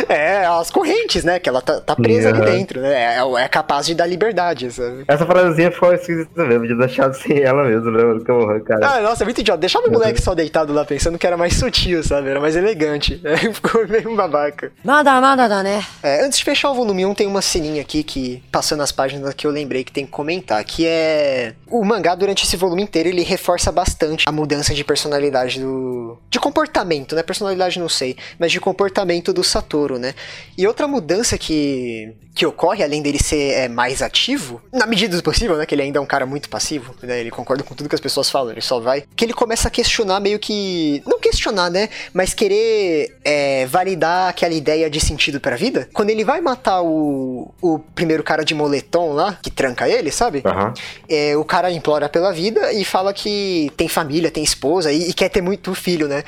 É, 0.10 0.46
as 0.46 0.72
correntes, 0.72 1.24
né? 1.24 1.40
Que 1.40 1.50
ela 1.50 1.62
tá, 1.62 1.80
tá 1.80 1.96
presa 1.96 2.30
ali 2.30 2.42
dentro, 2.42 2.82
né? 2.82 3.18
É, 3.18 3.44
é, 3.44 3.48
capaz 3.48 3.86
de 3.86 3.96
dar 3.96 4.06
liberdade, 4.06 4.72
sabe? 4.72 5.06
Essa 5.08 5.26
frasezinha 5.26 5.72
ficou 5.72 5.94
esquisita 5.94 6.46
mesmo, 6.46 6.68
de 6.68 6.78
deixar 6.78 7.14
sem 7.14 7.42
ela 7.42 7.64
mesmo, 7.64 7.92
né? 7.92 8.60
cara. 8.66 8.88
Ah, 8.88 9.02
nossa, 9.02 9.24
é 9.24 9.26
muito 9.26 9.42
idiota. 9.42 9.60
Deixava 9.60 9.88
o 9.88 9.92
moleque 9.92 10.22
só 10.22 10.34
deitado 10.34 10.74
lá 10.74 10.86
pensando 10.86 11.18
que 11.18 11.28
era 11.28 11.38
mais 11.38 11.56
sutil, 11.56 12.04
sabe? 12.04 12.30
Era 12.30 12.40
mais 12.40 12.56
elegante 12.56 12.87
gigante. 12.88 13.22
É, 13.28 13.38
ficou 13.52 13.86
meio 13.88 14.16
babaca. 14.16 14.72
Nada, 14.84 15.20
nada, 15.20 15.62
né? 15.62 15.86
É, 16.02 16.24
antes 16.24 16.40
de 16.40 16.46
fechar 16.46 16.72
o 16.72 16.74
volume 16.74 17.06
1, 17.06 17.14
tem 17.14 17.28
uma 17.28 17.42
sininha 17.42 17.82
aqui 17.82 18.02
que, 18.04 18.42
passando 18.52 18.82
as 18.82 18.92
páginas 18.92 19.34
que 19.34 19.46
eu 19.46 19.52
lembrei 19.52 19.84
que 19.84 19.92
tem 19.92 20.06
que 20.06 20.12
comentar, 20.12 20.64
que 20.64 20.88
é... 20.88 21.54
O 21.68 21.84
mangá, 21.84 22.16
durante 22.16 22.46
esse 22.46 22.56
volume 22.56 22.84
inteiro, 22.84 23.10
ele 23.10 23.24
reforça 23.24 23.72
bastante 23.72 24.24
a 24.28 24.32
mudança 24.32 24.74
de 24.74 24.84
personalidade 24.84 25.60
do... 25.60 26.18
De 26.30 26.40
comportamento, 26.40 27.16
né? 27.16 27.22
Personalidade 27.22 27.80
não 27.80 27.90
sei, 27.90 28.16
mas 28.40 28.52
de 28.52 28.60
comportamento 28.60 29.34
do 29.34 29.44
Satoru, 29.44 30.00
né? 30.00 30.16
E 30.58 30.66
outra 30.66 30.88
mudança 30.88 31.38
que, 31.38 32.16
que 32.34 32.46
ocorre, 32.46 32.84
além 32.84 33.02
dele 33.02 33.22
ser 33.22 33.54
é, 33.54 33.68
mais 33.68 34.02
ativo, 34.02 34.62
na 34.72 34.86
medida 34.86 35.18
do 35.18 35.24
possível, 35.24 35.58
né? 35.58 35.66
Que 35.66 35.76
ele 35.76 35.82
ainda 35.82 36.00
é 36.00 36.02
um 36.02 36.06
cara 36.06 36.26
muito 36.26 36.50
passivo, 36.50 36.96
né? 37.04 37.20
Ele 37.20 37.32
concorda 37.32 37.64
com 37.64 37.76
tudo 37.76 37.90
que 37.90 37.96
as 37.96 38.02
pessoas 38.02 38.30
falam, 38.30 38.52
ele 38.52 38.62
só 38.62 38.80
vai. 38.80 39.04
Que 39.16 39.26
ele 39.26 39.34
começa 39.34 39.68
a 39.68 39.72
questionar 39.72 40.20
meio 40.20 40.40
que... 40.40 41.04
Não 41.06 41.20
questionar, 41.20 41.70
né? 41.70 41.90
Mas 42.14 42.34
querer 42.34 42.77
é, 43.24 43.66
validar 43.66 44.30
aquela 44.30 44.54
ideia 44.54 44.90
de 44.90 45.00
sentido 45.00 45.40
pra 45.40 45.56
vida, 45.56 45.88
quando 45.94 46.10
ele 46.10 46.24
vai 46.24 46.42
matar 46.42 46.82
o, 46.82 47.54
o 47.62 47.80
primeiro 47.80 48.24
cara 48.24 48.44
de 48.44 48.54
moletom 48.54 49.14
lá, 49.14 49.38
que 49.42 49.52
tranca 49.52 49.88
ele, 49.88 50.12
sabe? 50.12 50.44
Uhum. 50.46 50.74
É, 51.10 51.36
o 51.38 51.44
cara 51.44 51.72
implora 51.72 52.10
pela 52.10 52.32
vida 52.32 52.72
e 52.74 52.84
fala 52.84 53.14
que 53.14 53.72
tem 53.76 53.88
família, 53.88 54.32
tem 54.32 54.44
esposa 54.44 54.92
e, 54.92 55.10
e 55.10 55.14
quer 55.14 55.30
ter 55.30 55.42
muito 55.42 55.74
filho, 55.74 56.08
né? 56.08 56.24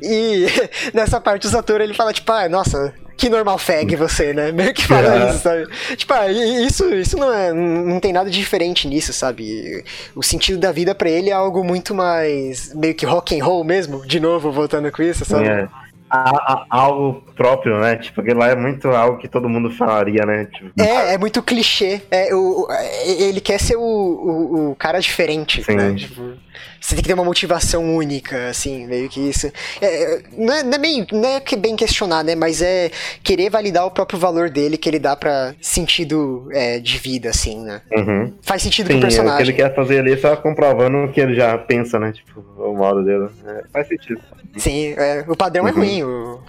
E 0.00 0.46
nessa 0.92 1.20
parte 1.20 1.46
o 1.46 1.50
Satoru 1.50 1.82
ele 1.82 1.94
fala, 1.94 2.12
tipo, 2.12 2.30
ah, 2.32 2.48
nossa, 2.48 2.92
que 3.16 3.28
normal 3.28 3.56
fag 3.56 3.94
você, 3.94 4.32
né? 4.32 4.50
Meio 4.52 4.74
que 4.74 4.84
fala 4.84 5.14
é. 5.14 5.30
isso, 5.30 5.38
sabe? 5.38 5.66
Tipo, 5.96 6.12
ah, 6.14 6.30
isso, 6.30 6.92
isso 6.92 7.16
não, 7.16 7.32
é, 7.32 7.52
não 7.52 8.00
tem 8.00 8.12
nada 8.12 8.28
diferente 8.28 8.88
nisso, 8.88 9.12
sabe? 9.12 9.84
O 10.14 10.22
sentido 10.22 10.58
da 10.58 10.72
vida 10.72 10.94
para 10.94 11.08
ele 11.08 11.30
é 11.30 11.32
algo 11.32 11.62
muito 11.62 11.94
mais 11.94 12.74
meio 12.74 12.94
que 12.94 13.06
rock 13.06 13.38
and 13.38 13.44
roll 13.44 13.62
mesmo, 13.62 14.04
de 14.06 14.18
novo, 14.18 14.50
voltando 14.50 14.90
com 14.90 15.02
isso, 15.02 15.24
sabe? 15.24 15.48
É. 15.48 15.68
a- 16.12 16.52
a- 16.52 16.66
algo 16.68 17.22
próprio, 17.34 17.80
né? 17.80 17.96
Tipo, 17.96 18.20
aquilo 18.20 18.38
lá 18.40 18.48
é 18.48 18.56
muito 18.56 18.88
algo 18.88 19.18
que 19.18 19.26
todo 19.28 19.48
mundo 19.48 19.70
falaria, 19.70 20.24
né? 20.26 20.46
Tipo, 20.52 20.70
É, 20.80 21.14
é 21.14 21.18
muito 21.18 21.42
clichê. 21.42 22.02
É, 22.10 22.34
o, 22.34 22.66
é, 22.70 23.10
ele 23.22 23.40
quer 23.40 23.58
ser 23.58 23.76
o, 23.76 23.80
o, 23.82 24.70
o 24.70 24.76
cara 24.76 25.00
diferente, 25.00 25.62
Sim. 25.64 25.74
né? 25.76 25.94
Tipo, 25.94 26.34
você 26.80 26.94
tem 26.94 27.02
que 27.02 27.08
ter 27.08 27.14
uma 27.14 27.24
motivação 27.24 27.96
única, 27.96 28.48
assim, 28.50 28.86
meio 28.86 29.08
que 29.08 29.20
isso. 29.20 29.46
É, 29.80 29.86
é, 30.16 30.22
não, 30.36 30.52
é, 30.52 30.62
não 30.62 30.72
é 30.74 30.78
meio, 30.78 31.06
não 31.12 31.24
é 31.28 31.40
bem 31.56 31.74
questionar, 31.76 32.22
né? 32.22 32.34
Mas 32.34 32.60
é 32.60 32.90
querer 33.22 33.48
validar 33.50 33.86
o 33.86 33.90
próprio 33.90 34.18
valor 34.18 34.50
dele 34.50 34.76
que 34.76 34.88
ele 34.88 34.98
dá 34.98 35.16
pra 35.16 35.54
sentido 35.60 36.48
é, 36.52 36.78
de 36.78 36.98
vida, 36.98 37.30
assim, 37.30 37.60
né? 37.64 37.80
uhum. 37.96 38.32
Faz 38.42 38.62
sentido 38.62 38.88
Sim, 38.88 38.98
pro 38.98 39.06
é, 39.06 39.08
o 39.08 39.10
que 39.10 39.16
personagem. 39.16 39.42
ele 39.46 39.52
quer 39.54 39.74
fazer 39.74 40.00
ali 40.00 40.12
é 40.12 40.16
só 40.16 40.36
comprovando 40.36 40.98
o 41.04 41.12
que 41.12 41.20
ele 41.20 41.34
já 41.34 41.56
pensa, 41.56 41.98
né? 41.98 42.12
Tipo, 42.12 42.40
o 42.58 42.76
modo 42.76 43.02
dele. 43.04 43.28
É, 43.46 43.62
faz 43.72 43.88
sentido. 43.88 44.20
Sim, 44.56 44.94
é, 44.98 45.24
o 45.28 45.34
padrão 45.36 45.66
é 45.66 45.70
Uhum. 45.72 45.78
ruim. 45.78 46.01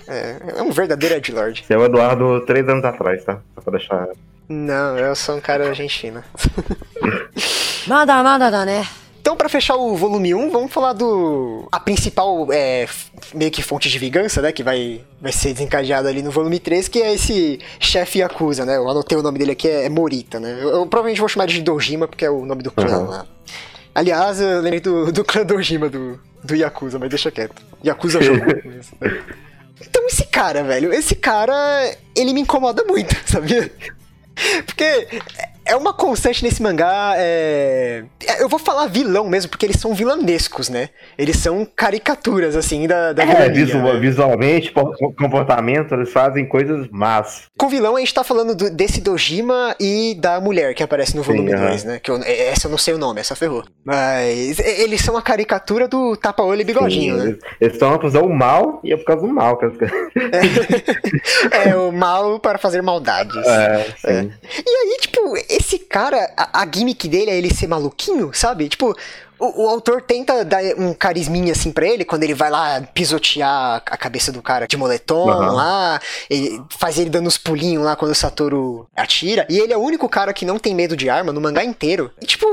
É, 0.08 0.38
é 0.58 0.62
um 0.62 0.72
verdadeiro 0.72 1.16
Edlord. 1.16 1.64
Você 1.66 1.74
é 1.74 1.78
o 1.78 1.86
Eduardo 1.86 2.42
três 2.46 2.68
anos 2.68 2.84
atrás, 2.84 3.24
tá? 3.24 3.40
Só 3.56 3.62
pra 3.62 3.78
deixar. 3.78 4.08
Não, 4.50 4.98
eu 4.98 5.16
sou 5.16 5.36
um 5.36 5.42
cara 5.42 5.68
argentino. 5.68 6.24
nada, 7.88 8.22
nada, 8.22 8.52
nada, 8.52 8.66
né? 8.66 8.88
Então, 9.24 9.38
para 9.38 9.48
fechar 9.48 9.78
o 9.78 9.96
volume 9.96 10.36
1, 10.36 10.52
vamos 10.52 10.74
falar 10.74 10.92
do. 10.92 11.66
A 11.72 11.80
principal, 11.80 12.46
é, 12.52 12.86
meio 13.34 13.50
que 13.50 13.62
fonte 13.62 13.90
de 13.90 13.98
vingança, 13.98 14.42
né? 14.42 14.52
Que 14.52 14.62
vai, 14.62 15.02
vai 15.22 15.32
ser 15.32 15.54
desencadeada 15.54 16.10
ali 16.10 16.22
no 16.22 16.30
volume 16.30 16.60
3, 16.60 16.90
que 16.90 17.02
é 17.02 17.14
esse 17.14 17.58
chefe 17.80 18.20
Yakuza, 18.20 18.66
né? 18.66 18.76
Eu 18.76 18.90
anotei 18.90 19.18
o 19.18 19.24
nome 19.24 19.40
dele 19.40 19.54
aqui, 19.54 19.70
é, 19.70 19.86
é 19.86 19.90
Morita, 19.90 20.42
né? 20.42 20.58
Eu, 20.62 20.70
eu 20.72 20.86
provavelmente 20.88 21.22
vou 21.22 21.30
chamar 21.30 21.46
ele 21.46 21.54
de 21.54 21.62
Dojima, 21.62 22.06
porque 22.06 22.26
é 22.26 22.30
o 22.30 22.46
nome 22.46 22.64
do 22.64 22.72
clã 22.72 22.98
uhum. 22.98 23.08
lá. 23.08 23.26
Aliás, 23.96 24.42
eu 24.42 24.60
lembrei 24.60 24.82
do, 24.82 25.10
do 25.10 25.24
clã 25.24 25.46
Dojima 25.46 25.88
do, 25.88 26.20
do 26.44 26.56
Yakuza, 26.56 27.00
mas 27.00 27.10
deixa 27.10 27.32
quieto. 27.32 27.62
Yakuza 27.84 28.22
jogo. 28.22 28.46
Isso, 28.80 28.96
né? 29.00 29.22
então, 29.82 30.06
esse 30.08 30.26
cara, 30.26 30.64
velho, 30.64 30.94
esse 30.94 31.16
cara, 31.16 31.54
ele 32.16 32.34
me 32.34 32.42
incomoda 32.42 32.84
muito, 32.84 33.16
sabia? 33.30 33.72
Porque 34.66 35.08
é 35.66 35.76
uma 35.76 35.94
constante 35.94 36.44
nesse 36.44 36.62
mangá. 36.62 37.14
É... 37.18 38.04
é, 38.28 38.42
Eu 38.44 38.50
vou 38.50 38.60
falar 38.60 38.88
vilão 38.88 39.28
mesmo, 39.28 39.50
porque 39.50 39.66
eles 39.66 39.80
são 39.80 39.94
vilanescos, 39.94 40.70
né? 40.70 40.90
Eles 41.18 41.38
são 41.38 41.66
caricaturas, 41.76 42.56
assim, 42.56 42.88
da, 42.88 43.14
da 43.14 43.24
É, 43.24 43.50
vilania, 43.50 43.94
né? 43.94 44.00
visualmente, 44.00 44.72
por- 44.72 44.96
comportamento, 45.18 45.94
eles 45.96 46.12
fazem 46.12 46.46
coisas 46.48 46.88
más. 46.92 47.44
Com 47.58 47.70
vilão, 47.70 47.96
a 47.96 48.00
gente 48.00 48.14
tá 48.14 48.24
falando 48.24 48.56
do- 48.56 48.70
desse 48.70 49.02
Dojima 49.02 49.76
e 49.80 50.16
da 50.20 50.40
mulher 50.42 50.74
que 50.74 50.84
aparece 50.84 51.16
no 51.16 51.24
volume 51.24 51.50
Sim, 51.50 51.56
aham. 51.56 51.68
2, 51.70 51.84
né? 51.86 52.00
Que 52.00 52.12
eu- 52.12 52.22
essa 52.24 52.68
eu 52.68 52.72
não 52.72 52.78
sei 52.78 52.94
o 52.94 52.98
nome, 52.98 53.20
essa 53.22 53.36
ferrou. 53.36 53.64
Mas 53.86 54.60
eles 54.60 55.02
são 55.02 55.16
a 55.18 55.22
caricatura 55.22 55.88
do 55.88 56.16
tapa-olho 56.18 56.62
e 56.62 56.64
bigodinho, 56.66 57.16
Sim, 57.20 57.24
né? 57.30 57.36
eles, 57.62 57.74
estão 57.74 58.00
usar 58.04 58.22
o 58.22 58.30
mal 58.30 58.80
e 58.84 58.92
é 58.92 58.98
por 58.98 59.06
causa 59.06 59.26
do 59.26 59.34
mal. 59.34 59.58
Que 59.58 59.66
eles... 59.66 59.78
É 61.52 61.76
o 61.76 61.92
mal 61.92 62.40
para 62.40 62.58
fazer 62.58 62.82
maldades. 62.82 63.36
É, 63.46 63.84
sim. 63.98 64.32
E 64.66 64.70
aí, 64.70 64.98
tipo, 65.00 65.13
esse 65.50 65.80
cara, 65.80 66.32
a, 66.38 66.62
a 66.62 66.68
gimmick 66.72 67.08
dele 67.08 67.32
é 67.32 67.38
ele 67.38 67.54
ser 67.54 67.68
maluquinho, 67.68 68.32
sabe? 68.34 68.70
Tipo, 68.70 68.96
o, 69.40 69.64
o 69.64 69.68
autor 69.70 70.02
tenta 70.02 70.46
dar 70.46 70.64
um 70.78 70.94
carisminha 70.94 71.52
assim 71.52 71.72
pra 71.72 71.86
ele, 71.86 72.06
quando 72.06 72.24
ele 72.24 72.34
vai 72.34 72.50
lá 72.50 72.82
pisotear 72.94 73.82
a 73.86 73.98
cabeça 73.98 74.32
do 74.32 74.42
cara 74.42 74.68
de 74.68 74.78
moletom 74.78 75.30
Aham. 75.30 75.52
lá, 75.52 76.02
ele 76.30 76.62
faz 76.70 76.98
ele 76.98 77.10
dando 77.10 77.28
uns 77.28 77.38
pulinhos 77.38 77.84
lá 77.84 77.96
quando 77.96 78.12
o 78.12 78.16
Satoru 78.16 78.88
atira. 78.96 79.46
E 79.50 79.60
ele 79.60 79.74
é 79.74 79.78
o 79.78 79.82
único 79.82 80.08
cara 80.08 80.34
que 80.34 80.46
não 80.46 80.58
tem 80.58 80.74
medo 80.74 80.96
de 80.96 81.10
arma 81.10 81.34
no 81.34 81.42
mangá 81.42 81.64
inteiro. 81.64 82.12
E, 82.22 82.26
tipo, 82.26 82.48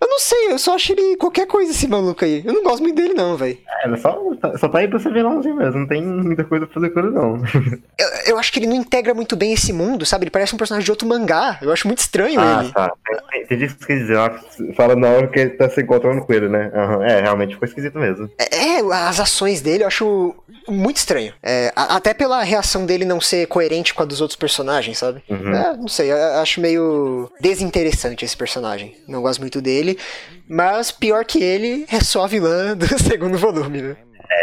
eu- 0.00 0.08
não 0.08 0.18
sei, 0.18 0.52
eu 0.52 0.58
só 0.58 0.74
acho 0.74 0.92
ele 0.92 1.16
qualquer 1.16 1.46
coisa 1.46 1.70
esse 1.72 1.86
maluco 1.88 2.24
aí. 2.24 2.42
Eu 2.44 2.52
não 2.52 2.62
gosto 2.62 2.82
muito 2.82 2.96
dele, 2.96 3.14
não, 3.14 3.36
velho. 3.36 3.58
É, 3.82 3.86
ele 3.86 3.96
só, 3.96 4.18
só 4.58 4.68
tá 4.68 4.78
aí 4.78 4.88
pra 4.88 4.98
ser 4.98 5.12
vilãozinho 5.12 5.56
mesmo, 5.56 5.80
não 5.80 5.86
tem 5.86 6.02
muita 6.02 6.44
coisa 6.44 6.66
pra 6.66 6.74
fazer 6.74 6.90
com 6.90 7.00
ele, 7.00 7.10
não. 7.10 7.42
Eu, 7.98 8.08
eu 8.32 8.38
acho 8.38 8.50
que 8.52 8.58
ele 8.58 8.66
não 8.66 8.76
integra 8.76 9.12
muito 9.14 9.36
bem 9.36 9.52
esse 9.52 9.72
mundo, 9.72 10.06
sabe? 10.06 10.24
Ele 10.24 10.30
parece 10.30 10.54
um 10.54 10.58
personagem 10.58 10.84
de 10.84 10.90
outro 10.90 11.06
mangá. 11.06 11.58
Eu 11.60 11.70
acho 11.72 11.86
muito 11.86 11.98
estranho 11.98 12.40
ah, 12.40 12.60
ele. 12.62 12.72
tá. 12.72 12.92
Entendi 13.34 13.64
o 13.66 13.68
que 13.68 13.74
você 13.84 13.86
quer 13.86 13.98
dizer. 13.98 14.74
Fala 14.74 14.96
na 14.96 15.08
hora 15.08 15.28
que 15.28 15.38
ele 15.38 15.50
tá 15.50 15.68
se 15.68 15.82
encontrando 15.82 16.22
com 16.22 16.32
ele, 16.32 16.48
né? 16.48 16.70
Aham, 16.74 17.02
É, 17.04 17.20
realmente 17.20 17.54
ficou 17.54 17.66
esquisito 17.68 17.98
mesmo. 17.98 18.30
É, 18.38 18.78
as 18.94 19.20
ações 19.20 19.60
dele 19.60 19.82
eu 19.82 19.86
acho 19.88 20.34
muito 20.70 20.96
estranho. 20.98 21.32
É, 21.42 21.72
a- 21.74 21.96
até 21.96 22.14
pela 22.14 22.42
reação 22.42 22.86
dele 22.86 23.04
não 23.04 23.20
ser 23.20 23.46
coerente 23.46 23.92
com 23.92 24.02
a 24.02 24.06
dos 24.06 24.20
outros 24.20 24.36
personagens, 24.38 24.98
sabe? 24.98 25.22
Uhum. 25.28 25.54
É, 25.54 25.76
não 25.76 25.88
sei, 25.88 26.10
eu 26.12 26.16
acho 26.40 26.60
meio 26.60 27.30
desinteressante 27.40 28.24
esse 28.24 28.36
personagem. 28.36 28.96
Não 29.08 29.22
gosto 29.22 29.40
muito 29.40 29.60
dele. 29.60 29.98
Mas 30.48 30.90
pior 30.90 31.24
que 31.24 31.42
ele 31.42 31.86
é 31.90 32.00
só 32.00 32.24
a 32.24 32.26
vilã 32.26 32.76
do 32.76 32.86
segundo 32.98 33.36
volume, 33.38 33.82
né? 33.82 33.96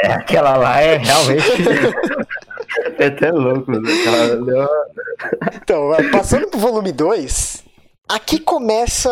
É, 0.04 0.12
aquela 0.14 0.56
lá 0.58 0.82
é 0.82 0.98
realmente. 0.98 1.48
é 3.00 3.06
até 3.08 3.32
louco, 3.32 3.72
né? 3.72 3.80
Então, 5.56 5.92
passando 6.12 6.48
pro 6.48 6.60
volume 6.60 6.92
2, 6.92 7.64
aqui 8.08 8.40
começa 8.40 9.10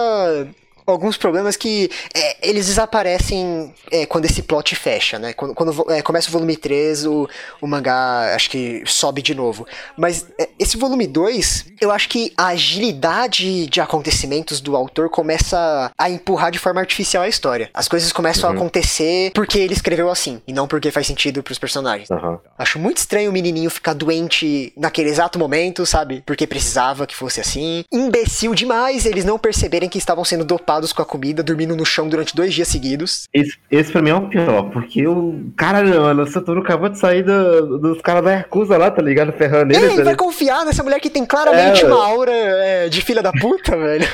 alguns 0.85 1.17
problemas 1.17 1.55
que 1.55 1.89
é, 2.13 2.49
eles 2.49 2.67
desaparecem 2.67 3.73
é, 3.91 4.05
quando 4.05 4.25
esse 4.25 4.41
plot 4.41 4.75
fecha, 4.75 5.17
né? 5.17 5.33
Quando, 5.33 5.53
quando 5.53 5.91
é, 5.91 6.01
começa 6.01 6.29
o 6.29 6.31
volume 6.31 6.55
3, 6.55 7.05
o, 7.05 7.27
o 7.61 7.67
mangá 7.67 8.33
acho 8.35 8.49
que 8.49 8.83
sobe 8.85 9.21
de 9.21 9.33
novo. 9.33 9.65
Mas 9.97 10.27
é, 10.39 10.49
esse 10.59 10.77
volume 10.77 11.07
2, 11.07 11.65
eu 11.81 11.91
acho 11.91 12.09
que 12.09 12.33
a 12.37 12.47
agilidade 12.47 13.67
de 13.67 13.81
acontecimentos 13.81 14.61
do 14.61 14.75
autor 14.75 15.09
começa 15.09 15.91
a 15.97 16.09
empurrar 16.09 16.51
de 16.51 16.59
forma 16.59 16.79
artificial 16.79 17.23
a 17.23 17.27
história. 17.27 17.69
As 17.73 17.87
coisas 17.87 18.11
começam 18.11 18.49
a 18.49 18.53
acontecer 18.53 19.31
porque 19.33 19.59
ele 19.59 19.73
escreveu 19.73 20.09
assim, 20.09 20.41
e 20.47 20.53
não 20.53 20.67
porque 20.67 20.91
faz 20.91 21.07
sentido 21.07 21.41
pros 21.43 21.59
personagens. 21.59 22.09
Aham. 22.11 22.39
Acho 22.57 22.79
muito 22.79 22.97
estranho 22.97 23.29
o 23.29 23.33
menininho 23.33 23.69
ficar 23.69 23.93
doente 23.93 24.71
naquele 24.77 25.09
exato 25.09 25.39
momento, 25.39 25.85
sabe? 25.85 26.23
Porque 26.25 26.47
precisava 26.47 27.07
que 27.07 27.15
fosse 27.15 27.41
assim. 27.41 27.83
Imbecil 27.91 28.53
demais 28.53 29.05
eles 29.05 29.25
não 29.25 29.37
perceberem 29.37 29.89
que 29.89 29.97
estavam 29.97 30.23
sendo 30.23 30.45
dopados 30.45 30.74
com 30.93 31.01
a 31.01 31.05
comida, 31.05 31.43
dormindo 31.43 31.75
no 31.75 31.85
chão 31.85 32.07
durante 32.09 32.35
dois 32.35 32.53
dias 32.53 32.67
seguidos. 32.67 33.27
Esse, 33.33 33.53
esse 33.71 33.91
pra 33.91 34.01
mim 34.01 34.09
é 34.11 34.15
o 34.15 34.27
pior, 34.27 34.69
porque 34.71 35.05
o. 35.07 35.39
Caralho, 35.55 36.01
mano, 36.01 36.23
o 36.23 36.27
Satoru 36.27 36.61
acabou 36.61 36.89
de 36.89 36.97
sair 36.99 37.23
do- 37.23 37.77
dos 37.77 38.01
caras 38.01 38.23
da 38.23 38.31
Yakuza 38.33 38.77
lá, 38.77 38.89
tá 38.91 39.01
ligado? 39.01 39.31
Ferrando 39.33 39.71
Ei, 39.73 39.77
ele, 39.83 39.95
tá 39.97 40.03
vai 40.03 40.15
confiar 40.15 40.65
nessa 40.65 40.83
mulher 40.83 40.99
que 40.99 41.09
tem 41.09 41.25
claramente 41.25 41.83
É, 41.83 41.87
uma 41.87 42.05
aura 42.05 42.31
é, 42.31 42.89
de 42.89 43.01
filha 43.01 43.21
da 43.21 43.31
puta, 43.31 43.75
velho. 43.77 44.05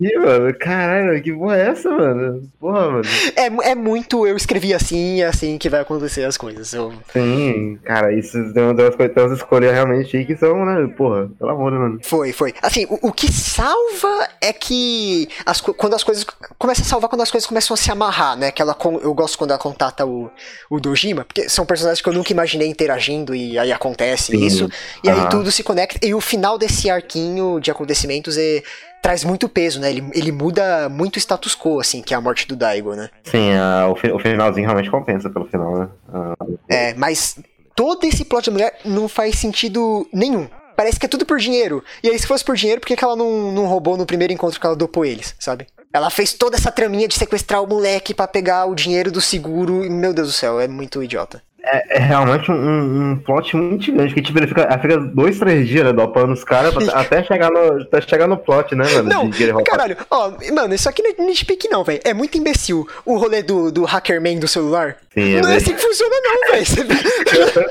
Ih, 0.00 0.16
mano, 0.18 0.54
caralho, 0.58 1.22
que 1.22 1.32
porra 1.32 1.56
é 1.56 1.68
essa, 1.68 1.90
mano? 1.90 2.42
Porra, 2.60 2.90
mano. 2.90 3.02
É, 3.36 3.70
é 3.70 3.74
muito 3.74 4.26
eu 4.26 4.36
escrevi 4.36 4.72
assim 4.74 5.16
e 5.16 5.22
é 5.22 5.26
assim 5.26 5.58
que 5.58 5.68
vai 5.68 5.80
acontecer 5.80 6.24
as 6.24 6.36
coisas. 6.36 6.72
Eu- 6.72 6.92
Sim, 7.12 7.78
cara, 7.84 8.12
isso 8.12 8.32
tem 8.52 8.62
umas 8.62 8.94
coisas 8.94 9.14
tem 9.14 9.24
umas 9.24 9.38
escolhas 9.38 9.72
realmente 9.72 10.16
aí 10.16 10.24
que 10.24 10.36
são, 10.36 10.64
né? 10.64 10.86
Porra, 10.96 11.28
pelo 11.38 11.50
amor, 11.50 11.72
mano. 11.72 11.98
Foi, 12.02 12.32
foi. 12.32 12.54
Assim, 12.62 12.86
o, 12.88 13.08
o 13.08 13.12
que 13.12 13.30
salva 13.32 14.28
é 14.40 14.52
que 14.52 15.28
as 15.44 15.60
co- 15.60 15.74
quando 15.88 15.94
as 15.94 16.04
coisas. 16.04 16.26
Começa 16.58 16.82
a 16.82 16.84
salvar 16.84 17.08
quando 17.08 17.22
as 17.22 17.30
coisas 17.30 17.46
começam 17.46 17.74
a 17.74 17.76
se 17.76 17.90
amarrar, 17.90 18.36
né? 18.36 18.48
Aquela 18.48 18.74
con- 18.74 18.98
eu 19.02 19.14
gosto 19.14 19.38
quando 19.38 19.50
ela 19.50 19.58
contata 19.58 20.04
o, 20.06 20.30
o 20.70 20.78
Dojima, 20.80 21.24
porque 21.24 21.48
são 21.48 21.64
personagens 21.64 22.02
que 22.02 22.08
eu 22.08 22.12
nunca 22.12 22.32
imaginei 22.32 22.68
interagindo 22.68 23.34
e 23.34 23.58
aí 23.58 23.72
acontece 23.72 24.32
Sim. 24.32 24.44
isso. 24.44 24.68
E 25.02 25.08
aí 25.10 25.28
tudo 25.28 25.50
se 25.50 25.62
conecta. 25.62 25.98
E 26.06 26.14
o 26.14 26.20
final 26.20 26.58
desse 26.58 26.90
arquinho 26.90 27.58
de 27.60 27.70
acontecimentos 27.70 28.36
é, 28.36 28.62
traz 29.02 29.24
muito 29.24 29.48
peso, 29.48 29.80
né? 29.80 29.90
Ele, 29.90 30.10
ele 30.12 30.32
muda 30.32 30.88
muito 30.88 31.16
o 31.16 31.18
status 31.18 31.54
quo, 31.56 31.80
assim, 31.80 32.02
que 32.02 32.12
é 32.12 32.16
a 32.16 32.20
morte 32.20 32.46
do 32.46 32.56
Daigo, 32.56 32.94
né? 32.94 33.08
Sim, 33.24 33.52
ah, 33.54 33.88
o, 33.90 33.96
fi- 33.96 34.10
o 34.12 34.18
finalzinho 34.18 34.66
realmente 34.66 34.90
compensa 34.90 35.30
pelo 35.30 35.46
final, 35.46 35.78
né? 35.78 35.88
Ah, 36.12 36.34
É, 36.68 36.94
mas 36.94 37.38
todo 37.74 38.04
esse 38.04 38.24
plot 38.24 38.46
da 38.46 38.52
mulher 38.52 38.78
não 38.84 39.08
faz 39.08 39.38
sentido 39.38 40.06
nenhum. 40.12 40.48
Parece 40.76 40.98
que 40.98 41.06
é 41.06 41.08
tudo 41.08 41.26
por 41.26 41.38
dinheiro. 41.38 41.82
E 42.04 42.08
aí, 42.08 42.16
se 42.18 42.26
fosse 42.26 42.44
por 42.44 42.54
dinheiro, 42.54 42.80
por 42.80 42.86
que, 42.86 42.94
que 42.94 43.02
ela 43.04 43.16
não, 43.16 43.50
não 43.50 43.66
roubou 43.66 43.96
no 43.96 44.06
primeiro 44.06 44.32
encontro 44.32 44.60
que 44.60 44.66
ela 44.66 44.76
dopou 44.76 45.04
eles, 45.04 45.34
sabe? 45.38 45.66
Ela 45.98 46.10
fez 46.10 46.32
toda 46.32 46.56
essa 46.56 46.70
traminha 46.70 47.06
de 47.08 47.14
sequestrar 47.14 47.62
o 47.62 47.66
moleque 47.66 48.14
pra 48.14 48.26
pegar 48.26 48.66
o 48.66 48.74
dinheiro 48.74 49.10
do 49.10 49.20
seguro. 49.20 49.84
E, 49.84 49.90
meu 49.90 50.14
Deus 50.14 50.28
do 50.28 50.32
céu, 50.32 50.60
é 50.60 50.66
muito 50.68 51.02
idiota. 51.02 51.42
é, 51.62 51.98
é 51.98 51.98
realmente 51.98 52.50
um, 52.50 53.10
um, 53.12 53.16
plot 53.16 53.54
muito 53.56 53.84
gigante, 53.84 54.14
que 54.14 54.22
tipo, 54.22 54.38
ele 54.38 54.46
fica, 54.46 54.78
fica 54.78 54.96
dois, 54.98 55.38
três 55.38 55.68
dias, 55.68 55.84
né, 55.84 55.92
dopando 55.92 56.32
os 56.32 56.42
caras 56.44 56.72
até, 56.94 57.22
chegar 57.24 57.50
no, 57.50 57.82
até 57.82 58.00
chegar 58.00 58.26
no 58.26 58.36
plot, 58.38 58.74
né, 58.74 58.84
mano? 58.94 59.08
Não, 59.08 59.62
caralho, 59.64 59.96
ó, 60.10 60.32
mano, 60.54 60.74
isso 60.74 60.88
aqui 60.88 61.02
não 61.02 61.10
é 61.10 61.28
nitpick 61.28 61.68
não, 61.70 61.84
velho. 61.84 62.00
É 62.04 62.14
muito 62.14 62.38
imbecil 62.38 62.88
o 63.04 63.18
rolê 63.18 63.42
do, 63.42 63.70
do 63.70 63.84
hackerman 63.84 64.38
do 64.38 64.48
celular. 64.48 64.96
Sim, 65.12 65.34
é 65.34 65.40
não 65.40 65.50
é 65.50 65.56
assim 65.56 65.74
que 65.74 65.82
funciona 65.82 66.14
não, 66.22 66.52
velho. 66.52 66.66
Você- 66.66 67.66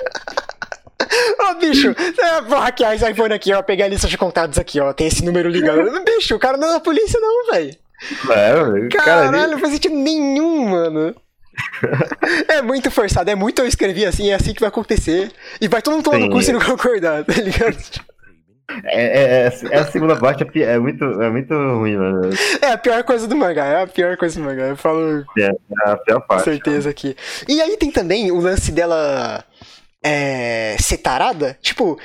Ô, 1.39 1.53
bicho, 1.55 1.95
é, 2.19 2.41
vou 2.41 2.59
hackear 2.59 2.93
esse 2.93 3.09
iPhone 3.09 3.33
aqui, 3.33 3.53
ó, 3.53 3.61
pegar 3.61 3.85
a 3.85 3.87
lista 3.87 4.07
de 4.07 4.17
contatos 4.17 4.57
aqui, 4.57 4.79
ó, 4.79 4.91
tem 4.93 5.07
esse 5.07 5.23
número 5.23 5.49
ligado. 5.49 5.89
Bicho, 6.03 6.35
o 6.35 6.39
cara 6.39 6.57
não 6.57 6.67
é 6.69 6.73
da 6.73 6.79
polícia 6.79 7.19
não, 7.19 7.51
velho. 7.51 7.75
É, 8.29 8.53
mano, 8.53 8.89
cara, 8.89 9.31
Caralho, 9.31 9.51
não 9.51 9.59
faz 9.59 9.73
sentido 9.73 9.95
nenhum, 9.95 10.69
mano. 10.69 11.15
é 12.47 12.61
muito 12.61 12.91
forçado, 12.91 13.29
é 13.29 13.35
muito 13.35 13.61
eu 13.61 13.67
escrevi 13.67 14.05
assim, 14.05 14.29
é 14.29 14.35
assim 14.35 14.53
que 14.53 14.59
vai 14.59 14.69
acontecer. 14.69 15.31
E 15.59 15.67
vai 15.67 15.81
todo 15.81 15.95
mundo 15.95 16.11
Sim. 16.11 16.29
cu 16.29 16.41
se 16.41 16.51
não 16.51 16.61
concordar, 16.61 17.23
tá 17.25 17.33
ligado? 17.33 17.77
é, 18.85 19.03
é, 19.03 19.47
é, 19.47 19.51
é 19.71 19.79
a 19.79 19.85
segunda 19.85 20.15
parte, 20.15 20.45
é, 20.59 20.63
é 20.63 20.79
muito, 20.79 21.03
é 21.03 21.29
muito 21.29 21.53
ruim, 21.53 21.97
mano. 21.97 22.29
É 22.61 22.71
a 22.71 22.77
pior 22.77 23.03
coisa 23.03 23.27
do 23.27 23.35
mangá, 23.35 23.65
é 23.65 23.83
a 23.83 23.87
pior 23.87 24.17
coisa 24.17 24.39
do 24.39 24.45
mangá. 24.45 24.67
Eu 24.67 24.77
falo 24.77 25.25
É, 25.37 25.45
é 25.45 25.89
a 25.89 25.97
pior 25.97 26.21
com 26.21 26.27
parte. 26.27 26.43
certeza 26.43 26.89
aqui. 26.89 27.15
E 27.47 27.61
aí 27.61 27.77
tem 27.77 27.91
também 27.91 28.31
o 28.31 28.39
lance 28.39 28.71
dela. 28.71 29.43
É, 30.09 30.77
ser 30.79 30.97
tarada? 30.99 31.57
Tipo, 31.61 31.99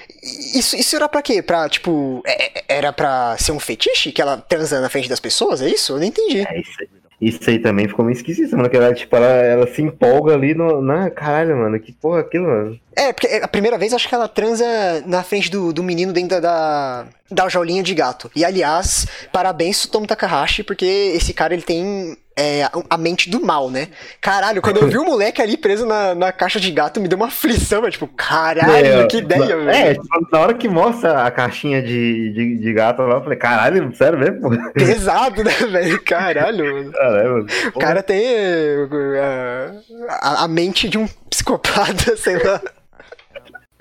isso, 0.55 0.74
isso 0.76 0.96
era 0.96 1.09
pra 1.09 1.22
quê? 1.22 1.40
Pra, 1.40 1.68
tipo, 1.68 2.20
é- 2.26 2.59
é- 2.59 2.64
era 2.68 2.92
pra 2.92 3.36
ser 3.38 3.53
um 3.53 3.61
fetiche? 3.61 4.11
Que 4.11 4.20
ela 4.20 4.36
transa 4.36 4.80
na 4.80 4.88
frente 4.88 5.09
das 5.09 5.20
pessoas? 5.20 5.62
É 5.62 5.68
isso? 5.68 5.92
Eu 5.92 5.98
não 5.98 6.05
entendi. 6.07 6.40
É 6.40 6.61
isso 6.61 6.72
aí. 6.80 6.88
Isso 7.20 7.48
aí 7.48 7.61
também 7.61 7.86
ficou 7.86 8.05
meio 8.05 8.16
esquisito, 8.16 8.57
mano. 8.57 8.68
Que 8.68 8.76
ela, 8.76 8.92
tipo, 8.92 9.14
ela, 9.14 9.26
ela 9.28 9.66
se 9.72 9.80
empolga 9.80 10.34
ali 10.34 10.55
no. 10.55 10.82
Na, 10.82 11.09
caralho, 11.09 11.57
mano. 11.57 11.78
Que 11.78 11.92
porra 11.92 12.18
é 12.18 12.22
aquilo, 12.22 12.48
mano. 12.48 12.80
É, 12.96 13.12
porque 13.12 13.28
a 13.40 13.46
primeira 13.46 13.78
vez 13.78 13.92
acho 13.94 14.09
que 14.09 14.14
ela 14.16 14.26
transa 14.26 14.66
na 15.07 15.22
frente 15.22 15.48
do, 15.48 15.72
do 15.72 15.84
menino 15.84 16.12
dentro 16.12 16.40
da, 16.40 17.07
da 17.30 17.48
jaulinha 17.48 17.80
de 17.80 17.94
gato. 17.94 18.28
E 18.34 18.44
aliás, 18.44 19.07
parabéns 19.30 19.86
Tomo 19.86 20.05
Takahashi, 20.05 20.64
porque 20.64 20.84
esse 21.14 21.32
cara 21.32 21.55
ele 21.55 21.62
tem 21.62 22.16
é, 22.37 22.68
a- 22.89 22.99
mente 22.99 23.28
do 23.28 23.45
mal, 23.45 23.70
né? 23.70 23.89
Caralho, 24.20 24.62
quando 24.62 24.78
eu 24.78 24.89
vi 24.89 24.97
o 24.99 25.05
moleque 25.05 25.43
ali 25.43 25.57
preso 25.57 25.85
na, 25.87 26.14
na 26.14 26.33
caixa 26.33 26.59
de 26.61 26.70
gato, 26.70 27.01
me 27.01 27.09
deu 27.09 27.16
uma 27.16 27.26
aflição, 27.26 27.83
mas 27.83 27.93
tipo, 27.95 28.07
caralho, 28.09 29.03
É, 29.03 29.07
que 29.07 29.18
ideia, 29.18 29.57
velho. 29.57 29.70
É, 29.70 29.95
tipo, 29.95 30.07
na 30.33 30.41
hora 30.41 30.55
que 30.55 30.68
mostra 30.68 31.24
a 31.24 31.30
caixinha 31.30 31.83
de, 31.83 32.33
de, 32.33 32.57
de 32.59 32.72
gato 32.72 33.03
lá, 33.03 33.16
eu 33.16 33.22
falei, 33.22 33.39
caralho, 33.39 33.95
sério 33.97 34.18
mesmo? 34.18 34.41
pô? 34.41 34.51
Pesado, 34.72 35.43
né, 35.45 35.53
velho? 35.70 36.03
Caralho, 36.05 36.64
mano. 36.74 36.93
Caralho, 36.93 37.30
mano. 37.33 37.47
O 37.74 37.78
cara 37.78 38.03
tem 38.03 38.22
é, 38.24 39.70
a, 40.09 40.45
a 40.45 40.49
mente 40.49 40.89
de 40.89 40.99
um 40.99 41.07
psicopata, 41.28 42.16
sei 42.18 42.37
lá. 42.43 42.61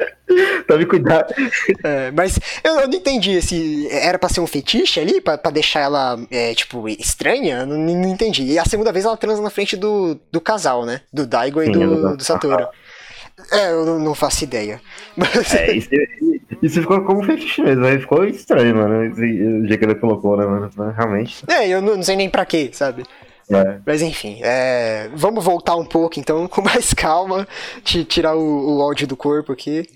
Tome 0.68 0.86
cuidado. 0.86 1.34
É, 1.84 2.12
mas 2.12 2.39
eu, 2.64 2.80
eu 2.80 2.88
não 2.88 2.95
entendi 2.95 3.41
se 3.41 3.88
era 3.91 4.18
pra 4.18 4.30
ser 4.30 4.39
um 4.39 4.47
fetiche 4.47 4.99
ali, 4.99 5.22
pra, 5.22 5.38
pra 5.38 5.52
deixar 5.52 5.82
ela, 5.82 6.20
é, 6.30 6.54
tipo, 6.54 6.88
estranha. 6.88 7.66
Não, 7.66 7.78
não 7.78 8.10
entendi. 8.10 8.43
E 8.43 8.60
a 8.60 8.66
segunda 8.66 8.91
vez 8.91 9.06
ela 9.06 9.18
transa 9.18 9.41
na 9.41 9.49
frente 9.49 9.76
do, 9.76 10.20
do 10.32 10.41
casal, 10.41 10.86
né? 10.86 11.02
Do 11.12 11.26
Daigo 11.26 11.62
e 11.62 11.66
Sim, 11.66 11.72
do, 11.74 12.18
do 12.18 12.24
Satoru. 12.24 12.68
É, 13.52 13.72
eu 13.72 13.99
não, 13.99 14.14
faço 14.14 14.43
ideia. 14.43 14.80
Mas, 15.16 15.54
É, 15.56 15.74
isso, 15.74 15.89
isso 16.62 16.82
ficou 16.82 17.02
como 17.04 17.24
fetiche 17.24 17.62
mesmo, 17.62 17.86
aí 17.86 17.99
ficou 17.99 18.24
estranho, 18.26 18.76
mano. 18.76 19.12
O 19.12 19.16
jeito 19.68 19.80
que 19.80 19.86
ele 19.86 19.95
colocou, 19.95 20.38
né, 20.38 20.45
mano? 20.45 20.70
Realmente. 20.95 21.43
é, 21.47 21.68
eu 21.68 21.82
não, 21.82 21.95
não 21.95 22.04
sei 22.04 22.16
nem 22.16 22.30
pra 22.30 22.45
quê, 22.45 22.70
sabe? 22.72 23.04
É. 23.50 23.80
Mas 23.86 24.02
enfim, 24.02 24.39
é, 24.42 25.10
vamos 25.14 25.44
voltar 25.44 25.76
um 25.76 25.86
pouco 25.86 26.20
então, 26.20 26.48
com 26.50 26.62
mais 26.62 26.94
calma, 26.94 27.48
ti- 27.84 28.06
tirar 28.06 28.36
o, 28.36 28.78
o 28.78 28.82
áudio 28.82 29.08
do 29.08 29.18
corpo 29.18 29.52
aqui. 29.52 29.88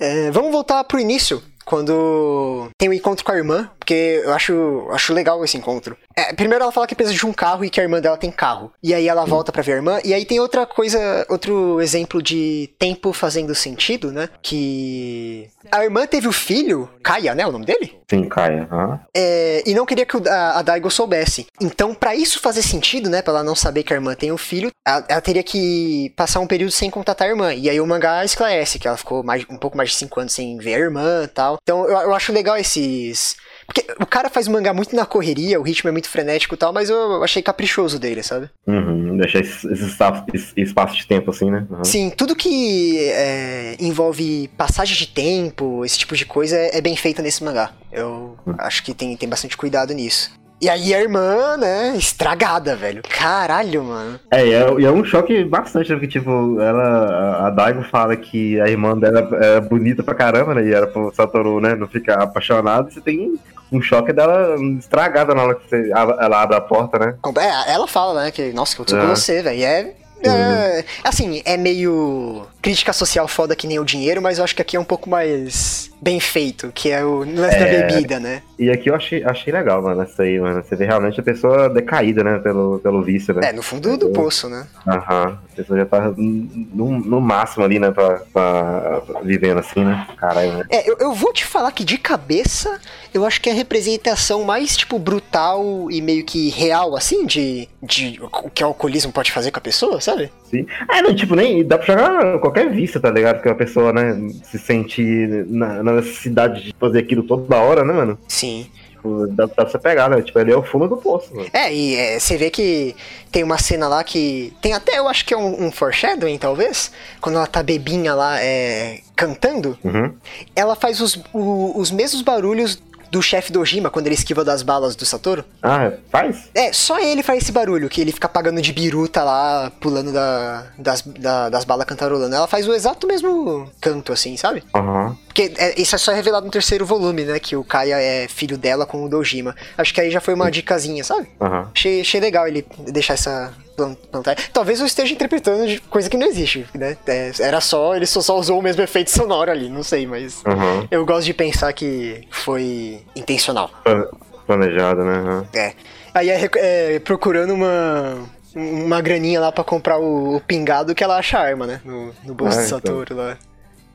É, 0.00 0.30
vamos 0.30 0.50
voltar 0.50 0.82
pro 0.84 0.98
início, 0.98 1.42
quando 1.68 2.70
tem 2.78 2.88
o 2.88 2.94
encontro 2.94 3.24
com 3.24 3.30
a 3.30 3.36
irmã, 3.36 3.70
porque 3.78 4.22
eu 4.24 4.32
acho, 4.32 4.88
acho 4.90 5.12
legal 5.12 5.44
esse 5.44 5.56
encontro. 5.58 5.96
É, 6.16 6.32
primeiro 6.32 6.62
ela 6.64 6.72
fala 6.72 6.86
que 6.86 6.94
precisa 6.94 7.16
de 7.16 7.26
um 7.26 7.32
carro 7.32 7.64
e 7.64 7.70
que 7.70 7.78
a 7.78 7.82
irmã 7.82 8.00
dela 8.00 8.16
tem 8.16 8.30
carro. 8.30 8.72
E 8.82 8.94
aí 8.94 9.06
ela 9.06 9.26
volta 9.26 9.52
pra 9.52 9.62
ver 9.62 9.74
a 9.74 9.76
irmã, 9.76 10.00
e 10.02 10.14
aí 10.14 10.24
tem 10.24 10.40
outra 10.40 10.66
coisa, 10.66 11.26
outro 11.28 11.80
exemplo 11.80 12.22
de 12.22 12.70
tempo 12.78 13.12
fazendo 13.12 13.54
sentido, 13.54 14.10
né? 14.10 14.30
Que 14.42 15.48
a 15.70 15.84
irmã 15.84 16.06
teve 16.06 16.26
o 16.26 16.32
filho, 16.32 16.88
Kaia, 17.02 17.34
né? 17.34 17.46
O 17.46 17.52
nome 17.52 17.66
dele? 17.66 17.98
Sim, 18.10 18.26
Caia. 18.28 18.66
aham. 18.70 19.00
É, 19.14 19.62
e 19.66 19.74
não 19.74 19.84
queria 19.84 20.06
que 20.06 20.16
a, 20.28 20.58
a 20.58 20.62
Daigo 20.62 20.90
soubesse. 20.90 21.46
Então, 21.60 21.94
pra 21.94 22.14
isso 22.14 22.40
fazer 22.40 22.62
sentido, 22.62 23.10
né, 23.10 23.20
pra 23.20 23.34
ela 23.34 23.44
não 23.44 23.54
saber 23.54 23.82
que 23.82 23.92
a 23.92 23.96
irmã 23.96 24.14
tem 24.14 24.32
um 24.32 24.38
filho, 24.38 24.70
ela, 24.86 25.04
ela 25.08 25.20
teria 25.20 25.42
que 25.42 26.12
passar 26.16 26.40
um 26.40 26.46
período 26.46 26.70
sem 26.72 26.90
contatar 26.90 27.26
a 27.28 27.30
irmã. 27.30 27.52
E 27.52 27.68
aí 27.68 27.78
o 27.80 27.86
mangá 27.86 28.24
esclarece 28.24 28.78
que 28.78 28.88
ela 28.88 28.96
ficou 28.96 29.22
mais, 29.22 29.44
um 29.50 29.58
pouco 29.58 29.76
mais 29.76 29.90
de 29.90 29.96
5 29.96 30.20
anos 30.20 30.32
sem 30.32 30.56
ver 30.56 30.74
a 30.74 30.78
irmã 30.78 31.22
e 31.24 31.28
tal. 31.28 31.57
Então, 31.62 31.84
eu, 31.84 31.96
eu 31.98 32.14
acho 32.14 32.32
legal 32.32 32.56
esses. 32.56 33.36
Porque 33.66 33.84
o 34.00 34.06
cara 34.06 34.30
faz 34.30 34.48
mangá 34.48 34.72
muito 34.72 34.96
na 34.96 35.04
correria, 35.04 35.60
o 35.60 35.62
ritmo 35.62 35.88
é 35.88 35.92
muito 35.92 36.08
frenético 36.08 36.54
e 36.54 36.58
tal, 36.58 36.72
mas 36.72 36.88
eu 36.88 37.22
achei 37.22 37.42
caprichoso 37.42 37.98
dele, 37.98 38.22
sabe? 38.22 38.48
Uhum, 38.66 39.18
deixar 39.18 39.40
esse, 39.40 39.70
esse 39.70 40.54
espaço, 40.56 40.96
de 40.96 41.06
tempo 41.06 41.30
assim, 41.30 41.50
né? 41.50 41.66
Uhum. 41.70 41.84
Sim, 41.84 42.08
tudo 42.08 42.34
que 42.34 42.98
é, 43.10 43.76
envolve 43.78 44.48
passagem 44.56 44.96
de 44.96 45.06
tempo, 45.08 45.84
esse 45.84 45.98
tipo 45.98 46.16
de 46.16 46.24
coisa, 46.24 46.56
é, 46.56 46.78
é 46.78 46.80
bem 46.80 46.96
feito 46.96 47.20
nesse 47.20 47.44
mangá. 47.44 47.72
Eu 47.92 48.38
acho 48.58 48.82
que 48.82 48.94
tem, 48.94 49.14
tem 49.16 49.28
bastante 49.28 49.56
cuidado 49.56 49.92
nisso. 49.92 50.30
E 50.60 50.68
aí 50.68 50.92
a 50.92 51.00
irmã, 51.00 51.56
né, 51.56 51.94
estragada, 51.96 52.74
velho. 52.74 53.02
Caralho, 53.08 53.84
mano. 53.84 54.18
É, 54.30 54.44
e 54.46 54.52
é, 54.52 54.60
é 54.62 54.90
um 54.90 55.04
choque 55.04 55.44
bastante, 55.44 55.90
né? 55.90 55.96
Porque, 55.96 56.08
tipo, 56.18 56.60
ela, 56.60 57.46
a- 57.46 57.50
Daigo 57.50 57.82
fala 57.84 58.16
que 58.16 58.60
a 58.60 58.68
irmã 58.68 58.98
dela 58.98 59.28
é 59.40 59.60
bonita 59.60 60.02
pra 60.02 60.14
caramba, 60.14 60.54
né? 60.54 60.64
E 60.64 60.74
era 60.74 60.86
pro 60.88 61.12
Satoru, 61.14 61.60
né, 61.60 61.74
não 61.76 61.86
ficar 61.86 62.22
apaixonado. 62.22 62.90
Você 62.92 63.00
tem 63.00 63.38
um 63.70 63.80
choque 63.80 64.12
dela 64.12 64.56
estragada 64.78 65.34
na 65.34 65.42
hora 65.44 65.54
que 65.54 65.68
você, 65.68 65.90
ela 65.92 66.42
abre 66.42 66.56
a 66.56 66.60
porta, 66.60 66.98
né? 66.98 67.14
É, 67.38 67.72
ela 67.72 67.86
fala, 67.86 68.24
né, 68.24 68.30
que, 68.32 68.52
nossa, 68.52 68.74
que 68.74 68.82
eu 68.82 68.86
tô 68.86 68.96
com 68.96 69.02
É. 69.02 69.06
você, 69.14 69.42
velho. 69.42 69.58
E 69.58 69.64
É, 69.64 69.94
é, 70.24 70.84
assim, 71.04 71.40
é 71.44 71.56
meio 71.56 72.44
crítica 72.60 72.92
social 72.92 73.26
foda 73.28 73.54
que 73.56 73.66
nem 73.66 73.78
o 73.78 73.84
dinheiro, 73.84 74.20
mas 74.20 74.38
eu 74.38 74.44
acho 74.44 74.54
que 74.54 74.62
aqui 74.62 74.76
é 74.76 74.80
um 74.80 74.84
pouco 74.84 75.08
mais 75.08 75.90
bem 76.00 76.20
feito, 76.20 76.70
que 76.74 76.90
é 76.90 77.04
o 77.04 77.18
lance 77.18 77.58
da 77.58 77.66
É. 77.66 77.82
bebida, 77.82 78.20
né? 78.20 78.42
E 78.58 78.70
aqui 78.70 78.88
eu 78.90 78.94
achei, 78.94 79.22
achei 79.24 79.52
legal, 79.52 79.82
mano, 79.82 80.02
isso 80.02 80.20
aí, 80.20 80.38
mano. 80.40 80.62
Você 80.62 80.74
vê 80.76 80.84
realmente 80.84 81.18
a 81.20 81.22
pessoa 81.22 81.68
decaída, 81.68 82.22
né? 82.24 82.38
Pelo, 82.38 82.78
pelo 82.80 83.02
vício, 83.02 83.32
né? 83.34 83.48
É, 83.48 83.52
no 83.52 83.62
fundo 83.62 83.96
do 83.96 84.10
poço, 84.10 84.48
né? 84.48 84.66
Aham. 84.86 85.38
A 85.52 85.56
pessoa 85.56 85.78
já 85.78 85.86
tá 85.86 86.12
no, 86.16 86.98
no 87.00 87.20
máximo 87.20 87.64
ali, 87.64 87.78
né? 87.78 87.90
Pra, 87.90 88.20
pra- 88.32 89.02
vivendo 89.22 89.58
assim, 89.58 89.84
né? 89.84 90.06
Caralho, 90.16 90.52
né? 90.58 90.64
É, 90.70 90.88
eu, 90.88 90.96
eu 91.00 91.12
vou 91.12 91.32
te 91.32 91.44
falar 91.44 91.70
que 91.72 91.84
de 91.84 91.98
cabeça, 91.98 92.80
eu 93.14 93.24
acho 93.24 93.40
que 93.40 93.48
é 93.48 93.52
a 93.52 93.56
representação 93.56 94.44
mais, 94.44 94.76
tipo, 94.76 94.98
brutal 94.98 95.88
e 95.90 96.00
meio 96.00 96.24
que 96.24 96.48
real, 96.50 96.96
assim, 96.96 97.26
de, 97.26 97.68
de 97.82 98.20
o 98.22 98.50
que 98.50 98.62
o 98.62 98.66
alcoolismo 98.68 99.12
pode 99.12 99.30
fazer 99.32 99.50
com 99.50 99.58
a 99.58 99.62
pessoa, 99.62 100.00
sabe? 100.00 100.30
Sim. 100.50 100.66
Ah, 100.88 101.02
não, 101.02 101.14
tipo, 101.14 101.34
nem 101.34 101.64
dá 101.66 101.76
pra 101.76 101.94
jogar 101.96 102.47
qualquer 102.50 102.70
vício, 102.70 103.00
tá 103.00 103.10
ligado? 103.10 103.36
Porque 103.36 103.48
a 103.48 103.54
pessoa, 103.54 103.92
né, 103.92 104.16
se 104.44 104.58
sente 104.58 105.02
na, 105.48 105.82
na 105.82 105.92
necessidade 105.92 106.62
de 106.64 106.74
fazer 106.78 106.98
aquilo 107.00 107.22
toda 107.22 107.56
hora, 107.56 107.84
né, 107.84 107.92
mano? 107.92 108.18
Sim. 108.28 108.66
Tipo, 108.90 109.26
dá, 109.28 109.46
dá 109.46 109.48
pra 109.54 109.68
você 109.68 109.78
pegar, 109.78 110.10
né? 110.10 110.20
Tipo, 110.22 110.40
ele 110.40 110.50
é 110.52 110.56
o 110.56 110.62
fundo 110.62 110.88
do 110.88 110.96
poço, 110.96 111.32
mano. 111.34 111.48
É, 111.52 111.72
e 111.72 111.94
é, 111.94 112.18
você 112.18 112.36
vê 112.36 112.50
que 112.50 112.96
tem 113.30 113.44
uma 113.44 113.56
cena 113.56 113.86
lá 113.86 114.02
que. 114.02 114.52
Tem 114.60 114.72
até, 114.72 114.98
eu 114.98 115.06
acho 115.06 115.24
que 115.24 115.32
é 115.32 115.36
um, 115.36 115.66
um 115.66 115.70
foreshadowing, 115.70 116.36
talvez. 116.36 116.90
Quando 117.20 117.36
ela 117.36 117.46
tá 117.46 117.62
bebinha 117.62 118.12
lá, 118.14 118.42
é, 118.42 118.98
cantando, 119.14 119.78
Uhum. 119.84 120.12
ela 120.56 120.74
faz 120.74 121.00
os, 121.00 121.14
o- 121.32 121.78
os 121.78 121.92
mesmos 121.92 122.22
barulhos 122.22 122.82
do 123.10 123.22
chefe 123.22 123.50
do 123.52 123.60
Ojima 123.60 123.90
quando 123.90 124.06
ele 124.06 124.14
esquiva 124.14 124.44
das 124.44 124.62
balas 124.62 124.94
do 124.96 125.04
Satoru. 125.06 125.44
Ah, 125.62 125.92
faz? 126.10 126.48
É, 126.54 126.72
só 126.72 126.98
ele 126.98 127.22
faz 127.22 127.42
esse 127.42 127.52
barulho, 127.52 127.88
que 127.88 128.00
ele 128.00 128.12
fica 128.12 128.28
pagando 128.28 128.60
de 128.60 128.72
biruta 128.72 129.22
lá, 129.24 129.72
pulando 129.80 130.12
da, 130.12 130.66
das, 130.78 131.02
da- 131.02 131.48
das 131.48 131.64
balas 131.64 131.86
cantarolando. 131.86 132.34
Ela 132.34 132.46
faz 132.46 132.66
o 132.68 132.72
exato 132.74 133.06
mesmo 133.06 133.70
canto, 133.80 134.12
assim, 134.12 134.36
sabe? 134.36 134.62
Aham. 134.74 135.16
Porque 135.38 135.52
é, 135.56 135.80
isso 135.80 135.94
é 135.94 135.98
só 135.98 136.12
revelado 136.12 136.46
no 136.46 136.50
terceiro 136.50 136.84
volume, 136.84 137.22
né? 137.22 137.38
Que 137.38 137.54
o 137.54 137.62
Kaia 137.62 137.94
é 138.00 138.26
filho 138.26 138.58
dela 138.58 138.84
com 138.84 139.04
o 139.04 139.08
Dojima. 139.08 139.54
Acho 139.76 139.94
que 139.94 140.00
aí 140.00 140.10
já 140.10 140.20
foi 140.20 140.34
uma 140.34 140.50
dicasinha, 140.50 141.04
sabe? 141.04 141.28
Aham. 141.40 141.70
Achei, 141.72 142.00
achei 142.00 142.20
legal 142.20 142.48
ele 142.48 142.66
deixar 142.88 143.14
essa 143.14 143.54
plan- 143.76 143.94
plantar. 144.10 144.34
Talvez 144.52 144.80
eu 144.80 144.86
esteja 144.86 145.12
interpretando 145.14 145.64
de 145.68 145.78
coisa 145.82 146.10
que 146.10 146.16
não 146.16 146.26
existe, 146.26 146.66
né? 146.74 146.96
É, 147.06 147.30
era 147.38 147.60
só, 147.60 147.94
ele 147.94 148.04
só, 148.06 148.20
só 148.20 148.36
usou 148.36 148.58
o 148.58 148.62
mesmo 148.62 148.82
efeito 148.82 149.12
sonoro 149.12 149.48
ali, 149.48 149.68
não 149.68 149.84
sei, 149.84 150.08
mas 150.08 150.42
Aham. 150.44 150.88
eu 150.90 151.06
gosto 151.06 151.26
de 151.26 151.34
pensar 151.34 151.72
que 151.72 152.26
foi 152.32 153.00
intencional. 153.14 153.70
Plane- 153.84 154.06
Planejado, 154.44 155.04
né? 155.04 155.18
Aham. 155.18 155.46
É. 155.54 155.72
Aí 156.14 156.30
é, 156.30 156.50
é, 156.56 156.98
procurando 156.98 157.54
uma, 157.54 158.18
uma 158.56 159.00
graninha 159.00 159.38
lá 159.40 159.52
pra 159.52 159.62
comprar 159.62 159.98
o, 160.00 160.34
o 160.36 160.40
pingado 160.40 160.96
que 160.96 161.04
ela 161.04 161.16
acha 161.16 161.38
a 161.38 161.42
arma, 161.42 161.64
né? 161.64 161.80
No, 161.84 162.12
no 162.24 162.34
bolso 162.34 162.58
Ah, 162.58 162.62
do 162.62 162.66
então. 162.66 162.78
Satoru 162.80 163.14
lá. 163.14 163.36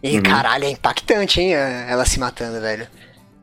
E 0.04 0.22
caralho, 0.22 0.66
é 0.66 0.70
impactante, 0.70 1.40
hein? 1.40 1.54
Ela 1.54 2.06
se 2.06 2.20
matando, 2.20 2.60
velho. 2.60 2.86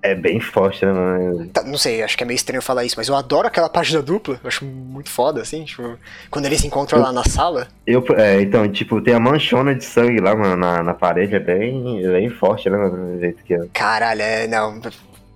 É 0.02 0.14
bem 0.14 0.40
forte, 0.40 0.84
né, 0.84 0.92
mano? 0.92 1.46
Tá, 1.48 1.62
não 1.62 1.76
sei, 1.76 2.02
acho 2.02 2.16
que 2.16 2.22
é 2.22 2.26
meio 2.26 2.36
estranho 2.36 2.62
falar 2.62 2.84
isso, 2.84 2.94
mas 2.96 3.08
eu 3.08 3.14
adoro 3.14 3.46
aquela 3.46 3.68
página 3.68 4.00
dupla. 4.00 4.40
Eu 4.42 4.48
acho 4.48 4.64
muito 4.64 5.10
foda, 5.10 5.42
assim, 5.42 5.64
tipo, 5.64 5.98
quando 6.30 6.46
eles 6.46 6.60
se 6.60 6.66
encontram 6.66 7.00
lá 7.00 7.12
na 7.12 7.24
sala. 7.24 7.68
Eu, 7.86 8.02
é, 8.16 8.40
então, 8.40 8.66
tipo, 8.70 9.00
tem 9.02 9.12
a 9.12 9.20
manchona 9.20 9.74
de 9.74 9.84
sangue 9.84 10.20
lá, 10.20 10.34
mano, 10.34 10.56
na, 10.56 10.82
na 10.82 10.94
parede, 10.94 11.34
é 11.34 11.40
bem, 11.40 12.00
bem 12.02 12.30
forte, 12.30 12.70
né, 12.70 12.78
mano? 12.78 13.14
Do 13.14 13.20
jeito 13.20 13.42
que 13.44 13.52
é. 13.52 13.60
Caralho, 13.74 14.22
é. 14.22 14.46
Não. 14.46 14.80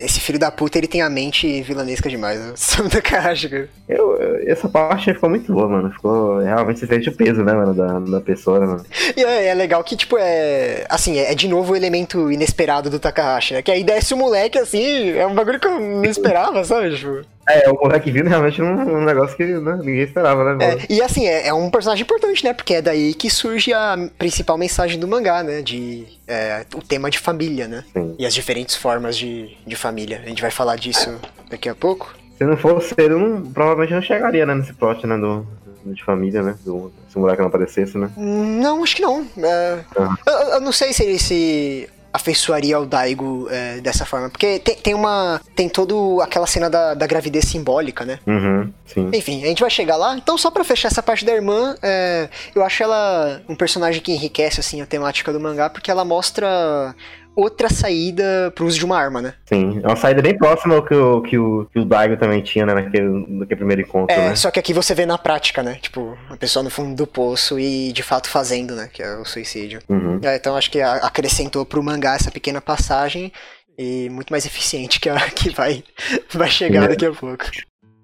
Esse 0.05 0.21
filho 0.21 0.39
da 0.39 0.51
puta, 0.51 0.79
ele 0.79 0.87
tem 0.87 1.03
a 1.03 1.11
mente 1.11 1.63
vilanesca 1.63 2.09
demais. 2.09 2.39
Eu 2.47 2.57
sou 2.57 2.89
da 2.89 3.01
caixa, 3.01 3.49
cara. 3.49 3.69
Eu- 3.89 4.15
essa 4.47 4.69
parte 4.69 5.13
ficou 5.13 5.31
muito 5.31 5.53
boa, 5.53 5.69
mano. 5.69 5.91
Ficou. 5.91 6.39
Realmente 6.41 6.81
você 6.81 6.87
sente 6.87 7.09
o 7.09 7.13
peso, 7.17 7.43
né, 7.43 7.53
mano, 7.53 7.75
da, 7.75 7.99
da 7.99 8.21
pessoa, 8.21 8.61
né, 8.61 8.67
mano? 8.67 8.85
E 9.17 9.23
é, 9.25 9.47
é 9.47 9.55
legal 9.55 9.83
que, 9.83 9.97
tipo, 9.97 10.17
é. 10.19 10.85
Assim, 10.89 11.19
é, 11.19 11.33
é 11.33 11.35
de 11.35 11.49
novo 11.49 11.73
o 11.73 11.77
elemento 11.77 12.31
inesperado 12.31 12.91
do 12.91 12.99
Takahashi, 12.99 13.55
né? 13.55 13.63
Que 13.63 13.71
aí 13.71 13.83
desce 13.83 14.15
o 14.15 14.17
moleque, 14.17 14.59
assim, 14.59 15.11
é 15.11 15.27
um 15.27 15.35
bagulho 15.35 15.59
que 15.61 15.67
eu 15.67 15.81
não 15.81 16.05
esperava, 16.05 16.63
sabe? 16.65 16.97
Tipo. 16.97 17.23
É, 17.49 17.69
o 17.71 17.75
moleque 17.75 18.11
vindo 18.11 18.29
realmente 18.29 18.61
um, 18.63 18.99
um 18.99 19.05
negócio 19.05 19.37
que 19.37 19.45
né, 19.45 19.77
ninguém 19.79 20.03
esperava, 20.03 20.55
né? 20.55 20.65
É, 20.65 20.87
e 20.93 21.03
assim, 21.03 21.27
é, 21.27 21.49
é 21.49 21.55
um 21.55 21.71
personagem 21.71 22.03
importante, 22.03 22.43
né? 22.45 22.53
Porque 22.55 22.75
é 22.75 22.83
daí 22.83 23.13
que 23.15 23.29
surge 23.29 23.73
a 23.73 23.97
principal 24.19 24.57
mensagem 24.57 24.99
do 24.99 25.07
mangá, 25.07 25.43
né? 25.43 25.61
De 25.63 26.07
é, 26.27 26.65
o 26.75 26.81
tema 26.83 27.11
de 27.11 27.19
família, 27.19 27.69
né? 27.69 27.85
Sim. 27.93 28.15
E 28.19 28.25
as 28.27 28.35
diferentes 28.35 28.75
formas 28.77 29.17
de, 29.17 29.57
de 29.67 29.77
família. 29.77 30.21
A 30.25 30.29
gente 30.29 30.41
vai 30.43 30.51
falar 30.51 30.77
disso 30.77 31.15
daqui 31.51 31.69
a 31.69 31.75
pouco. 31.75 32.15
Se 32.39 32.45
não 32.45 32.57
fosse 32.57 32.95
ele, 32.99 33.15
não, 33.15 33.43
provavelmente 33.43 33.93
não 33.95 34.03
chegaria, 34.03 34.45
né, 34.45 34.55
nesse 34.55 34.73
plot, 34.73 35.07
né, 35.07 35.17
do, 35.17 35.47
de 35.87 36.03
família, 36.03 36.43
né? 36.43 36.57
Do, 36.65 36.91
se 37.09 37.17
o 37.17 37.21
moleque 37.21 37.41
não 37.41 37.49
aparecesse, 37.49 37.97
né? 37.97 38.11
Não, 38.17 38.83
acho 38.83 38.97
que 38.97 39.03
não. 39.03 39.25
É, 39.39 39.79
Ah. 39.97 40.15
a- 40.27 40.31
eu 40.55 40.61
não 40.61 40.73
sei 40.73 40.93
se 40.93 41.03
ele 41.05 41.19
se 41.19 41.89
afeiçoaria 42.15 42.77
ao 42.77 42.87
Daigo 42.87 43.49
é, 43.51 43.81
dessa 43.81 44.07
forma. 44.07 44.31
Porque 44.31 44.61
tem, 44.61 44.77
tem 44.77 44.95
uma. 44.95 45.41
Tem 45.57 45.69
toda 45.69 46.23
aquela 46.23 46.47
cena 46.47 46.71
da, 46.71 46.95
da 46.95 47.07
gravidez 47.09 47.47
simbólica, 47.47 48.05
né? 48.05 48.21
Uhum, 48.25 48.73
sim. 48.87 49.11
Enfim, 49.13 49.43
a 49.43 49.49
gente 49.49 49.61
vai 49.61 49.71
chegar 49.71 49.97
lá. 49.97 50.17
Então, 50.17 50.39
só 50.39 50.49
pra 50.49 50.63
fechar 50.63 50.89
essa 50.89 51.03
parte 51.03 51.25
da 51.25 51.33
irmã, 51.33 51.75
é, 51.83 52.29
eu 52.55 52.63
acho 52.63 52.85
ela 52.85 53.43
um 53.49 53.57
personagem 53.57 54.01
que 54.01 54.13
enriquece, 54.13 54.61
assim, 54.61 54.81
a 54.81 54.87
temática 54.87 55.33
do 55.33 55.41
mangá, 55.41 55.69
porque 55.69 55.91
ela 55.91 56.05
mostra 56.05 56.95
outra 57.37 57.69
saída 57.69 58.53
pro 58.55 58.67
uso 58.67 58.79
de 58.79 58.85
uma 58.85 58.99
arma, 58.99 59.21
né? 59.23 59.35
Sim, 59.47 59.81
é 59.83 59.87
uma 59.87 59.97
saída 59.97 60.23
bem 60.23 60.37
próxima 60.37 60.75
ao 60.77 60.85
que 60.85 60.95
o, 60.95 61.23
que 61.23 61.39
o, 61.39 61.67
que 61.73 61.79
o 61.79 61.85
Daigo 61.85 62.17
também 62.17 62.43
tinha, 62.43 62.65
né, 62.67 62.75
naquele, 62.75 63.09
naquele 63.29 63.57
primeiro 63.57 63.83
encontro, 63.83 64.15
É, 64.15 64.29
né? 64.31 64.37
só 64.37 64.51
que 64.51 64.59
aqui 64.61 64.73
você 64.73 64.95
vê 64.95 65.05
na 65.07 65.19
prática, 65.19 65.63
né? 65.63 65.79
Tipo, 65.81 66.17
a 66.31 66.37
pessoa 66.37 66.63
no 66.63 66.71
fundo 66.71 66.95
do 66.95 67.07
poço 67.07 67.59
e 67.59 67.93
de 67.93 68.03
fato 68.03 68.29
fazendo, 68.29 68.75
né? 68.75 68.89
Que 68.93 69.03
é 69.03 69.17
o 69.17 69.25
suicídio. 69.25 69.81
Uhum. 69.89 70.21
É, 70.23 70.37
então 70.37 70.57
acho 70.57 70.71
que 70.71 70.81
acrescentou 70.81 71.65
pro 71.67 71.83
mangá 71.83 72.15
essa 72.15 72.31
pequena 72.31 72.61
passagem 72.61 73.33
e 73.77 74.09
muito 74.11 74.31
mais 74.31 74.47
eficiente 74.47 75.01
que 75.01 75.09
a 75.09 75.19
que 75.31 75.51
vai, 75.51 75.83
vai 76.33 76.49
chegar 76.49 76.85
É. 76.85 76.89
daqui 76.89 77.07
a 77.07 77.13
pouco. 77.13 77.45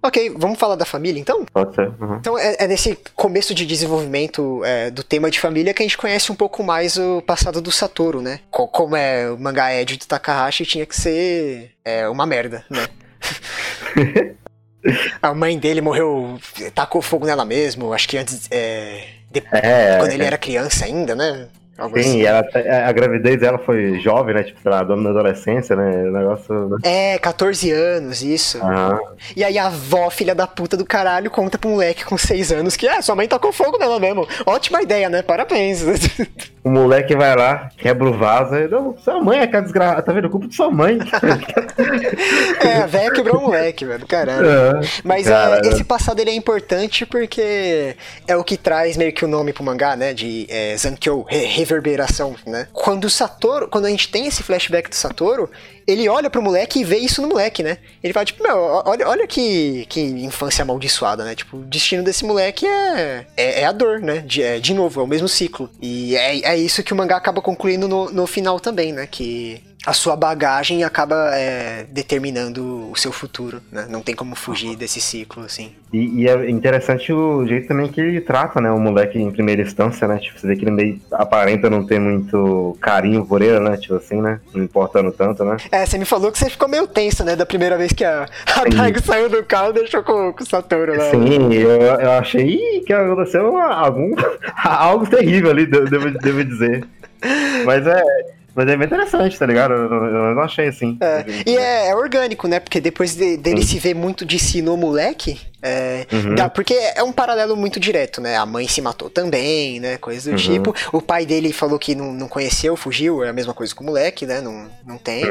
Ok, 0.03 0.35
vamos 0.37 0.59
falar 0.59 0.77
da 0.77 0.85
família 0.87 1.21
então? 1.21 1.45
Pode 1.53 1.75
ser. 1.75 1.89
Uhum. 2.01 2.17
Então 2.17 2.39
é, 2.39 2.57
é 2.61 2.67
nesse 2.67 2.99
começo 3.15 3.55
de 3.55 3.67
desenvolvimento 3.67 4.63
é, 4.65 4.91
do 4.91 5.03
tema 5.03 5.31
de 5.31 5.39
família 5.39 5.75
que 5.75 5.83
a 5.83 5.85
gente 5.87 5.99
conhece 5.99 6.33
um 6.33 6.35
pouco 6.35 6.63
mais 6.63 6.97
o 6.97 7.21
passado 7.23 7.61
do 7.61 7.71
Satoru, 7.71 8.23
né? 8.23 8.41
Co- 8.51 8.67
como 8.69 8.97
é 8.97 9.31
o 9.31 9.39
mangá 9.39 9.75
Ed 9.75 9.97
do 9.99 10.07
Takahashi, 10.07 10.65
tinha 10.65 10.87
que 10.87 10.97
ser 10.99 11.73
é, 11.85 12.09
uma 12.09 12.25
merda, 12.25 12.65
né? 12.71 12.87
A 15.21 15.35
mãe 15.35 15.59
dele 15.59 15.83
morreu, 15.83 16.39
tacou 16.75 17.03
fogo 17.03 17.27
nela 17.27 17.45
mesmo, 17.45 17.93
acho 17.93 18.09
que 18.09 18.17
antes, 18.17 18.49
é, 18.51 19.05
de- 19.31 19.43
É, 19.53 19.99
quando 19.99 20.13
ele 20.13 20.23
é. 20.23 20.27
era 20.27 20.39
criança 20.39 20.87
ainda, 20.87 21.15
né? 21.15 21.49
Algo 21.81 21.97
Sim, 21.97 22.27
assim. 22.27 22.63
ela, 22.63 22.89
a 22.89 22.93
gravidez 22.93 23.41
dela 23.41 23.57
foi 23.57 23.99
jovem, 24.01 24.35
né? 24.35 24.43
Tipo, 24.43 24.61
sei 24.61 24.71
lá, 24.71 24.83
dona 24.83 25.03
da 25.05 25.21
adolescência, 25.21 25.75
né? 25.75 26.09
O 26.09 26.13
negócio. 26.13 26.69
Né? 26.69 26.77
É, 26.83 27.19
14 27.19 27.71
anos, 27.71 28.23
isso. 28.23 28.61
E 29.35 29.43
aí 29.43 29.59
a 29.59 29.67
avó, 29.67 30.11
filha 30.11 30.35
da 30.35 30.47
puta 30.47 30.77
do 30.77 30.85
caralho, 30.85 31.31
conta 31.31 31.57
pra 31.57 31.69
um 31.69 31.73
moleque 31.73 32.05
com 32.05 32.19
6 32.19 32.53
anos 32.53 32.77
que, 32.77 32.87
ah, 32.87 33.01
sua 33.01 33.15
mãe 33.15 33.27
tacou 33.27 33.51
fogo 33.51 33.79
nela 33.79 33.99
mesmo. 33.99 34.29
Ótima 34.45 34.83
ideia, 34.83 35.09
né? 35.09 35.23
Parabéns. 35.23 35.83
O 36.63 36.69
moleque 36.69 37.17
vai 37.17 37.35
lá, 37.35 37.71
quebra 37.79 38.07
o 38.09 38.13
vaso, 38.13 38.55
e, 38.55 38.69
não, 38.69 38.95
sua 38.99 39.19
mãe 39.19 39.39
é 39.39 39.43
aquela 39.45 39.63
desgraçada, 39.63 40.03
tá 40.03 40.13
vendo? 40.13 40.29
Culpa 40.29 40.47
de 40.47 40.55
sua 40.55 40.71
mãe. 40.71 40.99
é, 42.61 42.83
a 42.83 42.87
véia 42.87 43.11
quebrou 43.11 43.39
o 43.39 43.43
moleque, 43.45 43.85
velho, 43.87 44.07
caralho. 44.07 44.47
É. 44.47 44.81
Mas 45.03 45.27
é, 45.27 45.31
Cara, 45.31 45.67
esse 45.67 45.83
passado 45.85 46.21
ele 46.21 46.31
é 46.31 46.35
importante 46.35 47.07
porque 47.07 47.97
é 48.27 48.37
o 48.37 48.45
que 48.45 48.59
traz 48.59 48.97
meio 48.97 49.13
que 49.13 49.25
o 49.25 49.29
nome 49.29 49.53
pro 49.55 49.65
mangá, 49.65 49.97
né? 49.97 50.13
De 50.13 50.47
é, 50.51 50.77
Zankyo, 50.77 51.25
re- 51.29 51.47
reverberação, 51.47 52.35
né? 52.47 52.69
Quando 52.73 53.05
o 53.07 53.11
Satoru, 53.11 53.67
quando 53.69 53.87
a 53.87 53.91
gente 53.91 54.11
tem 54.11 54.27
esse 54.27 54.43
flashback 54.43 54.91
do 54.91 54.95
Satoru, 54.95 55.51
ele 55.87 56.09
olha 56.09 56.31
pro 56.31 56.43
moleque 56.43 56.81
e 56.81 56.85
vê 56.85 56.99
isso 56.99 57.23
no 57.23 57.29
moleque, 57.29 57.63
né? 57.63 57.79
Ele 58.03 58.13
fala, 58.13 58.25
tipo, 58.25 58.43
meu, 58.43 58.57
olha, 58.85 59.09
olha 59.09 59.27
que, 59.27 59.87
que 59.89 60.01
infância 60.01 60.63
amaldiçoada, 60.63 61.25
né? 61.25 61.35
Tipo, 61.35 61.59
o 61.59 61.65
destino 61.65 62.03
desse 62.03 62.25
moleque 62.25 62.67
é, 62.67 63.27
é, 63.37 63.61
é 63.63 63.65
a 63.65 63.73
dor, 63.73 64.01
né? 64.01 64.19
De, 64.19 64.43
é, 64.43 64.59
de 64.59 64.75
novo, 64.75 65.01
é 65.01 65.05
o 65.05 65.07
mesmo 65.07 65.29
ciclo. 65.29 65.71
E 65.81 66.17
é, 66.17 66.41
é 66.41 66.57
isso 66.57 66.83
que 66.83 66.93
o 66.93 66.97
mangá 66.97 67.17
acaba 67.17 67.43
concluindo 67.43 67.89
no, 67.89 68.11
no 68.11 68.27
final 68.27 68.61
também, 68.61 68.93
né? 68.93 69.07
Que 69.07 69.63
a 69.87 69.95
sua 69.95 70.15
bagagem 70.15 70.85
acaba 70.85 71.31
é, 71.35 71.87
determinando 71.91 72.91
o 72.91 72.97
seu 72.97 73.11
futuro, 73.11 73.63
né? 73.73 73.87
Não 73.89 74.03
tem 74.03 74.15
como 74.15 74.35
fugir 74.35 74.77
desse 74.77 75.01
ciclo, 75.01 75.45
assim. 75.45 75.73
E, 75.91 76.23
e 76.23 76.29
é 76.29 76.51
interessante 76.51 77.11
o 77.13 77.47
jeito 77.47 77.69
também 77.69 77.89
que 77.89 78.01
ele 78.01 78.21
trata, 78.21 78.61
né? 78.61 78.71
O 78.71 78.79
moleque 78.79 79.19
em 79.19 79.31
primeira 79.31 79.63
instância, 79.63 80.07
né? 80.07 80.19
Tipo, 80.19 80.39
você 80.39 80.47
vê 80.47 80.57
que 80.57 80.65
ele 80.65 80.71
meio 80.71 81.01
aparenta 81.11 81.71
não 81.71 81.85
ter 81.85 81.99
muito 81.99 82.77
carinho 82.81 83.25
por 83.25 83.41
ele, 83.41 83.59
né? 83.59 83.77
Tipo 83.79 83.95
assim, 83.95 84.21
né? 84.21 84.39
Não 84.55 84.63
importando 84.63 85.11
tanto, 85.13 85.45
né? 85.45 85.57
É, 85.73 85.87
você 85.87 85.97
me 85.97 86.05
falou 86.05 86.31
que 86.31 86.39
você 86.39 86.51
ficou 86.51 86.69
meio 86.69 86.87
tenso, 86.87 87.25
né? 87.25 87.35
Da 87.35 87.47
primeira 87.47 87.79
vez 87.79 87.93
que 87.93 88.05
a, 88.05 88.29
a. 88.47 88.65
Daigo 88.65 89.03
saiu 89.03 89.31
do 89.31 89.43
carro 89.45 89.71
e 89.71 89.75
deixou 89.75 90.03
com, 90.03 90.33
com 90.33 90.43
o 90.43 90.47
Satoru 90.47 90.95
lá. 90.95 91.11
Sim, 91.11 91.55
eu, 91.55 91.71
eu 91.71 92.11
achei 92.13 92.83
que 92.87 92.93
aconteceu 92.93 93.57
algum, 93.57 94.15
algo 94.63 95.07
terrível 95.07 95.51
ali, 95.51 95.65
devo, 95.65 96.11
devo 96.11 96.45
dizer. 96.45 96.87
Mas 97.65 97.87
é, 97.87 98.03
mas 98.65 98.69
é 98.69 98.77
bem 98.77 98.87
interessante, 98.87 99.39
tá 99.39 99.47
ligado? 99.47 99.73
Eu, 99.75 99.85
eu- 99.85 100.05
eu 100.29 100.35
não 100.35 100.43
achei 100.43 100.69
assim. 100.69 100.97
É, 101.01 101.25
e 101.47 101.57
é, 101.57 101.89
é 101.89 101.95
orgânico, 101.97 102.47
né? 102.47 102.61
Porque 102.61 102.81
depois 102.81 103.15
de- 103.15 103.37
dele 103.37 103.63
se 103.63 103.79
ver 103.79 103.95
muito 103.95 104.25
de 104.25 104.39
si 104.39 104.61
no 104.63 104.77
moleque, 104.77 105.41
é, 105.63 106.07
Uhum. 106.13 106.35
dá- 106.35 106.49
porque 106.49 106.75
é 106.75 107.03
um 107.03 107.13
paralelo 107.13 107.57
muito 107.57 107.81
direto, 107.81 108.21
né? 108.21 108.37
A 108.37 108.45
mãe 108.47 108.69
se 108.69 108.81
matou 108.83 109.09
também, 109.09 109.81
né? 109.81 109.97
Coisas 109.97 110.25
do 110.25 110.31
Uhum. 110.33 110.37
tipo. 110.37 110.75
O 110.93 111.01
pai 111.01 111.25
dele 111.25 111.53
falou 111.53 111.79
que 111.79 111.95
não, 111.95 112.13
não 112.13 112.29
conheceu, 112.29 112.77
fugiu, 112.77 113.25
é 113.25 113.29
a 113.29 113.33
mesma 113.33 113.55
coisa 113.55 113.75
com 113.75 113.83
o 113.83 113.87
moleque, 113.87 114.27
né? 114.27 114.41
Não, 114.41 114.67
não 114.87 114.99
tem. 114.99 115.25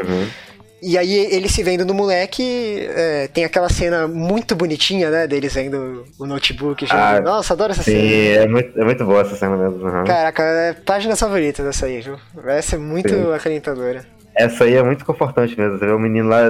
E 0.82 0.98
aí 0.98 1.14
ele 1.14 1.50
se 1.50 1.62
vendo 1.62 1.84
no 1.86 1.94
moleque, 1.94 2.88
é, 2.96 3.28
tem 3.28 3.44
aquela 3.44 3.70
cena 3.70 4.08
muito 4.08 4.56
bonitinha, 4.56 5.10
né? 5.10 5.28
Deles 5.28 5.54
vendo 5.54 6.06
o 6.18 6.26
notebook. 6.26 6.86
Ah, 6.90 7.20
Nossa, 7.20 7.54
adoro 7.54 7.72
essa 7.74 7.84
Sim, 7.84 7.92
cena. 7.92 8.44
é 8.44 8.48
muito, 8.48 8.80
é 8.80 8.84
muito 8.86 9.06
boa 9.06 9.22
essa 9.22 9.36
cena 9.36 9.58
mesmo. 9.58 9.86
uhum. 9.86 10.04
Caraca, 10.06 10.42
é 10.44 10.74
página 10.74 11.16
favorita 11.16 11.64
dessa 11.64 11.86
aí, 11.86 12.00
viu? 12.02 12.16
Essa 12.48 12.76
é 12.76 12.80
muito 12.80 13.10
Sim. 13.10 13.34
acalentadora. 13.34 14.06
Essa 14.36 14.64
aí 14.64 14.76
é 14.76 14.84
muito 14.84 15.04
confortante 15.04 15.58
mesmo. 15.60 15.78
Você 15.78 15.86
vê 15.86 15.92
o 15.92 16.00
menino 16.00 16.30
lá, 16.30 16.44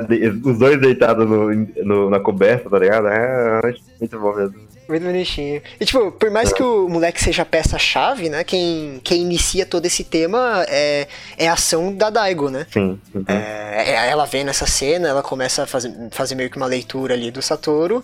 os 0.45 0.59
dois 0.59 0.79
deitados 0.79 1.27
no, 1.27 1.49
no- 1.83 2.09
na 2.11 2.19
coberta, 2.19 2.69
tá 2.69 2.77
ligado? 2.77 3.07
É 3.07 3.61
muito 3.99 4.19
bom 4.19 4.35
mesmo. 4.35 4.68
Muito 4.89 5.03
bonitinho. 5.05 5.61
E, 5.79 5.85
tipo, 5.85 6.11
por 6.11 6.31
mais 6.31 6.51
que 6.51 6.63
o 6.63 6.89
moleque 6.89 7.23
seja 7.23 7.45
peça-chave, 7.45 8.27
né? 8.27 8.43
Quem, 8.43 8.99
quem 9.03 9.21
inicia 9.21 9.63
todo 9.63 9.85
esse 9.85 10.03
tema 10.03 10.65
é, 10.67 11.07
é 11.37 11.47
a 11.47 11.53
ação 11.53 11.93
da 11.93 12.09
Daigo, 12.09 12.49
né? 12.49 12.65
Sim. 12.73 12.99
uhum. 13.13 13.23
É, 13.27 13.83
é- 13.91 14.09
ela 14.09 14.25
vendo 14.25 14.49
essa 14.49 14.65
cena, 14.65 15.07
ela 15.07 15.21
começa 15.21 15.61
a 15.63 15.67
fazer, 15.67 15.93
fazer 16.09 16.33
meio 16.33 16.49
que 16.49 16.57
uma 16.57 16.65
leitura 16.65 17.13
ali 17.13 17.29
do 17.29 17.39
Satoru. 17.39 18.03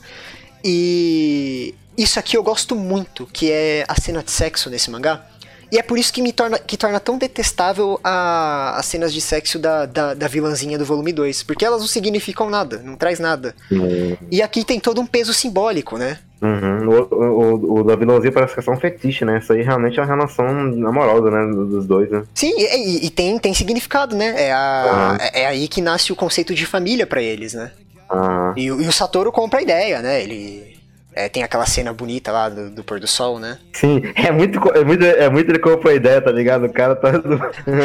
E 0.64 1.74
isso 1.98 2.20
aqui 2.20 2.38
eu 2.38 2.44
gosto 2.44 2.76
muito, 2.76 3.26
que 3.34 3.52
é 3.52 3.84
a 3.88 4.00
cena 4.00 4.22
de 4.22 4.30
sexo 4.30 4.70
nesse 4.70 4.92
mangá. 4.92 5.26
E 5.72 5.80
é 5.80 5.82
por 5.82 5.98
isso 5.98 6.14
que 6.14 6.22
me 6.22 6.32
torna, 6.32 6.60
que 6.60 6.78
torna 6.78 7.00
tão 7.00 7.18
detestável 7.18 8.00
a- 8.04 8.76
as 8.78 8.86
cenas 8.86 9.12
de 9.12 9.20
sexo 9.20 9.58
da, 9.58 9.86
da, 9.88 10.14
da 10.14 10.28
vilãzinha 10.28 10.78
do 10.78 10.86
volume 10.86 11.12
2. 11.12 11.42
Porque 11.42 11.66
elas 11.66 11.82
não 11.82 11.88
significam 11.88 12.50
nada, 12.50 12.78
não 12.84 12.96
traz 12.96 13.20
nada. 13.20 13.56
Sim. 13.70 14.16
E 14.32 14.42
aqui 14.44 14.64
tem 14.64 14.80
todo 14.80 15.02
um 15.02 15.08
peso 15.08 15.34
simbólico, 15.34 15.98
né? 15.98 16.20
Uhum. 16.42 16.90
O, 16.90 17.16
o, 17.16 17.80
o 17.80 17.84
da 17.84 17.96
vilãozinha 17.96 18.32
parece 18.32 18.54
que 18.54 18.60
é 18.60 18.64
só 18.64 18.72
um 18.72 18.78
fetiche, 18.80 19.24
né? 19.26 19.40
Isso 19.40 19.52
aí 19.54 19.62
realmente 19.62 19.98
é 20.00 20.04
uma 20.04 20.08
relação 20.16 20.46
amorosa, 20.48 21.32
né? 21.32 21.54
Dos 21.54 21.86
dois, 21.88 22.10
né? 22.10 22.24
Sim, 22.34 22.54
e, 22.58 23.06
e- 23.06 23.10
tem, 23.10 23.40
tem 23.40 23.54
significado, 23.54 24.16
né? 24.16 24.34
É, 24.38 24.52
a- 24.52 24.84
Aham. 25.14 25.18
é, 25.34 25.46
aí 25.48 25.68
que 25.68 25.82
nasce 25.82 26.12
o 26.12 26.16
conceito 26.16 26.54
de 26.54 26.66
família 26.66 27.08
pra 27.08 27.22
eles, 27.22 27.54
né? 27.54 27.72
Ah, 28.10 28.54
E, 28.56 28.66
e 28.66 28.72
o 28.72 28.92
Satoru 28.92 29.32
compra 29.32 29.60
a 29.60 29.64
ideia, 29.64 30.02
né? 30.02 30.22
Ele 30.22 30.75
é, 31.16 31.30
tem 31.30 31.44
aquela 31.44 31.66
cena 31.66 31.94
bonita 31.94 32.30
lá 32.32 32.50
do, 32.50 32.70
do 32.70 32.84
pôr 32.84 33.00
do 33.00 33.08
sol, 33.08 33.40
né? 33.40 33.58
sim, 33.72 34.02
é 34.16 34.32
muito, 34.32 34.60
é 34.76 34.84
muito, 34.84 35.06
é 35.06 35.30
muito 35.30 35.50
ele 35.50 35.60
compra 35.60 35.92
a 35.92 35.94
ideia, 35.96 36.22
tá 36.22 36.32
ligado? 36.32 36.66
O 36.66 36.74
cara 36.74 36.96
tá 36.96 37.14
no, 37.14 37.40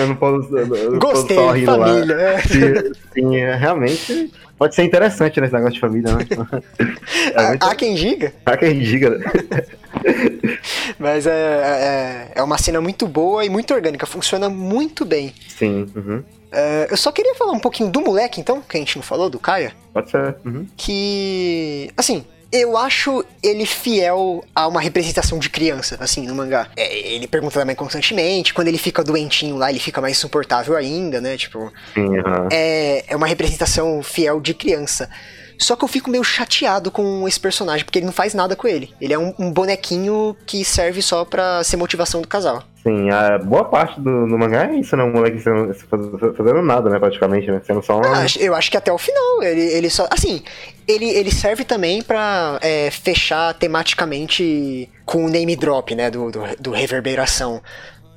no, 0.09 0.17
pôr 0.17 0.43
do- 0.49 0.91
no 0.91 0.99
Gostei, 0.99 1.37
do 1.37 1.43
sol 1.43 1.53
rindo 1.53 1.77
lá. 1.77 1.87
família. 1.87 2.15
é. 2.15 2.41
Sim, 2.41 2.93
sim, 3.15 3.37
é, 3.37 3.55
realmente 3.55 4.33
pode 4.59 4.75
ser 4.75 4.83
interessante 4.83 5.41
nesse 5.41 5.53
negócio 5.55 5.75
de 5.75 5.81
família, 5.81 6.13
né? 6.13 6.27
É 7.35 7.49
muito... 7.49 7.65
Há 7.65 7.75
quem 7.75 7.95
diga, 7.95 8.33
Há 8.45 8.57
quem 8.57 8.79
diga, 8.81 9.19
mas 10.99 11.27
é, 11.27 11.31
é, 12.35 12.41
é 12.41 12.43
uma 12.43 12.59
cena 12.59 12.81
muito 12.81 13.07
boa 13.07 13.45
e 13.45 13.49
muito 13.49 13.73
orgânica, 13.73 14.07
funciona 14.07 14.49
muito 14.49 15.05
bem. 15.05 15.33
Sim, 15.49 15.87
uhum. 15.95 16.23
É, 16.53 16.89
eu 16.91 16.97
só 16.97 17.13
queria 17.13 17.35
falar 17.37 17.53
um 17.53 17.61
pouquinho 17.61 17.91
do 17.91 18.01
moleque, 18.01 18.41
então, 18.41 18.61
que 18.61 18.77
a 18.77 18.81
gente 18.81 18.97
não 18.97 19.03
falou, 19.03 19.31
do 19.31 19.39
Kaia, 19.39 19.73
pode 19.93 20.11
ser. 20.11 20.35
Uhum. 20.45 20.67
que, 20.77 21.91
assim, 21.97 22.25
eu 22.53 22.77
acho 22.77 23.25
ele 23.43 23.65
fiel 23.65 24.45
a 24.55 24.67
uma 24.67 24.81
representação 24.81 25.39
de 25.39 25.49
criança, 25.49 25.97
assim, 26.01 26.27
no 26.27 26.35
mangá. 26.35 26.69
É, 26.77 26.99
ele 27.15 27.27
pergunta 27.27 27.59
da 27.59 27.65
mãe 27.65 27.75
constantemente, 27.75 28.53
quando 28.53 28.69
ele 28.69 28.79
fica 28.79 29.05
doentinho 29.05 29.57
lá, 29.57 29.71
ele 29.71 29.79
fica 29.79 30.01
mais 30.01 30.17
insuportável 30.17 30.77
ainda, 30.77 31.21
né? 31.21 31.37
Tipo, 31.37 31.73
Sim, 31.95 32.19
aham. 32.19 32.49
é, 32.51 33.05
é 33.07 33.17
uma 33.17 33.27
representação 33.27 34.03
fiel 34.03 34.41
de 34.41 34.55
criança. 34.55 35.09
Só 35.59 35.77
que 35.77 35.85
eu 35.85 35.89
fico 35.89 36.11
meio 36.11 36.25
chateado 36.25 36.91
com 36.91 37.29
esse 37.29 37.39
personagem, 37.39 37.85
porque 37.85 37.99
ele 37.99 38.07
não 38.07 38.13
faz 38.15 38.33
nada 38.33 38.57
com 38.57 38.67
ele. 38.67 38.95
Ele 38.99 39.13
é 39.13 39.19
um, 39.19 39.35
um 39.39 39.53
bonequinho 39.53 40.35
que 40.47 40.65
serve 40.65 41.03
só 41.03 41.23
pra 41.25 41.63
ser 41.63 41.77
motivação 41.77 42.23
do 42.23 42.29
casal. 42.29 42.65
Sim, 42.83 43.11
a 43.11 43.37
boa 43.39 43.65
parte 43.65 44.01
do, 44.01 44.27
do 44.27 44.39
mangá 44.39 44.65
é 44.67 44.77
isso, 44.77 44.97
né? 44.97 45.05
O 45.05 45.13
moleque 45.13 45.39
sendo- 45.39 45.75
faz- 45.75 46.35
fazendo 46.37 46.63
nada, 46.63 46.89
né? 46.89 46.99
Praticamente, 46.99 47.51
né? 47.51 47.61
Sendo 47.65 47.83
só 47.83 48.01
Eu 48.01 48.15
acho, 48.15 48.39
eu 48.39 48.55
acho 48.55 48.71
que 48.71 48.77
até 48.77 48.91
o 48.91 48.97
final, 48.97 49.43
ele, 49.43 49.61
ele 49.61 49.91
só. 49.91 50.09
Assim, 50.11 50.43
ele, 50.89 51.11
ele 51.11 51.31
serve 51.31 51.63
também 51.63 52.01
pra 52.03 52.59
é, 52.63 52.91
fechar 52.91 53.53
tematicamente 53.55 54.89
com 55.05 55.27
o 55.27 55.29
name 55.29 55.55
drop, 55.57 55.95
né? 55.95 56.11
Do, 56.11 56.31
do, 56.31 56.41
do 56.59 56.71
Reverberação. 56.71 57.61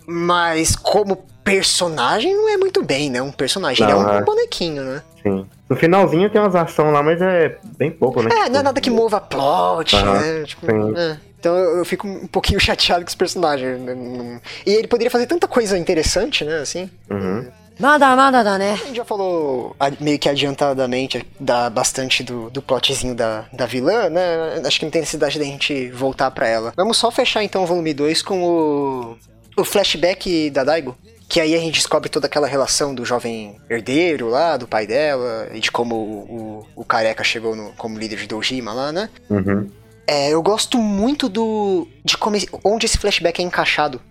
Mas 0.07 0.75
como 0.75 1.17
personagem 1.43 2.33
não 2.33 2.49
é 2.49 2.57
muito 2.57 2.83
bem, 2.83 3.09
né? 3.09 3.21
Um 3.21 3.31
personagem. 3.31 3.83
ele 3.85 3.91
é 3.91 3.95
Não, 3.95 4.05
um 4.05 4.17
é. 4.17 4.23
bonequinho, 4.23 4.83
né? 4.83 5.01
Sim. 5.21 5.45
No 5.69 5.75
finalzinho 5.75 6.29
tem 6.29 6.41
umas 6.41 6.55
ações 6.55 6.91
lá, 6.91 7.01
mas 7.01 7.21
é 7.21 7.57
bem 7.77 7.89
pouco, 7.89 8.21
né? 8.21 8.29
É, 8.31 8.35
tipo... 8.35 8.49
não 8.51 8.59
é 8.59 8.63
nada 8.63 8.81
que 8.81 8.89
mova 8.89 9.19
plot, 9.21 9.95
né? 9.95 10.43
Tipo, 10.45 10.65
é. 10.97 11.17
Então 11.39 11.55
eu 11.55 11.83
fico 11.83 12.07
um 12.07 12.27
pouquinho 12.27 12.59
chateado 12.61 13.01
com 13.03 13.07
esse 13.07 13.17
personagem. 13.17 13.77
Né? 13.77 14.41
E 14.65 14.71
ele 14.71 14.87
poderia 14.87 15.11
fazer 15.11 15.25
tanta 15.25 15.47
coisa 15.47 15.77
interessante, 15.77 16.43
né? 16.45 16.59
Assim. 16.59 16.89
Uhum. 17.09 17.47
Nada, 17.79 18.15
nada, 18.15 18.43
nada, 18.43 18.57
né? 18.57 18.73
A 18.73 18.85
gente 18.85 18.97
já 18.97 19.05
falou 19.05 19.75
meio 19.99 20.19
que 20.19 20.29
adiantadamente 20.29 21.25
da, 21.39 21.69
bastante 21.69 22.23
do, 22.23 22.49
do 22.49 22.61
plotzinho 22.61 23.15
da, 23.15 23.45
da 23.51 23.65
vilã, 23.65 24.09
né? 24.09 24.61
Acho 24.63 24.79
que 24.79 24.85
não 24.85 24.91
tem 24.91 25.01
necessidade 25.01 25.39
da 25.39 25.45
gente 25.45 25.89
voltar 25.89 26.29
pra 26.31 26.47
ela. 26.47 26.73
Vamos 26.75 26.97
só 26.97 27.09
fechar 27.09 27.43
então 27.43 27.63
o 27.63 27.65
volume 27.65 27.93
2 27.93 28.21
com 28.21 28.43
o, 28.43 29.17
o 29.57 29.63
flashback 29.63 30.49
da 30.51 30.63
Daigo. 30.63 30.95
Que 31.29 31.39
aí 31.41 31.55
a 31.55 31.59
gente 31.59 31.75
descobre 31.75 32.09
toda 32.09 32.27
aquela 32.27 32.45
relação 32.47 32.93
do 32.93 33.03
jovem 33.05 33.55
herdeiro 33.69 34.29
lá, 34.29 34.55
do 34.57 34.67
pai 34.67 34.85
dela, 34.85 35.49
e 35.53 35.59
de 35.59 35.71
como 35.71 35.95
o, 35.95 36.65
o, 36.75 36.81
o 36.81 36.85
careca 36.85 37.23
chegou 37.23 37.55
no- 37.55 37.71
como 37.73 37.97
líder 37.97 38.17
de 38.19 38.27
Dojima 38.27 38.71
lá, 38.73 38.91
né? 38.91 39.09
Uhum. 39.29 39.67
É, 40.05 40.29
eu 40.29 40.41
gosto 40.43 40.77
muito 40.77 41.29
do. 41.29 41.87
de 42.03 42.17
como, 42.17 42.35
esse- 42.35 42.49
onde 42.63 42.85
esse 42.85 42.97
flashback 42.97 43.41
é 43.41 43.45
encaixado. 43.45 44.01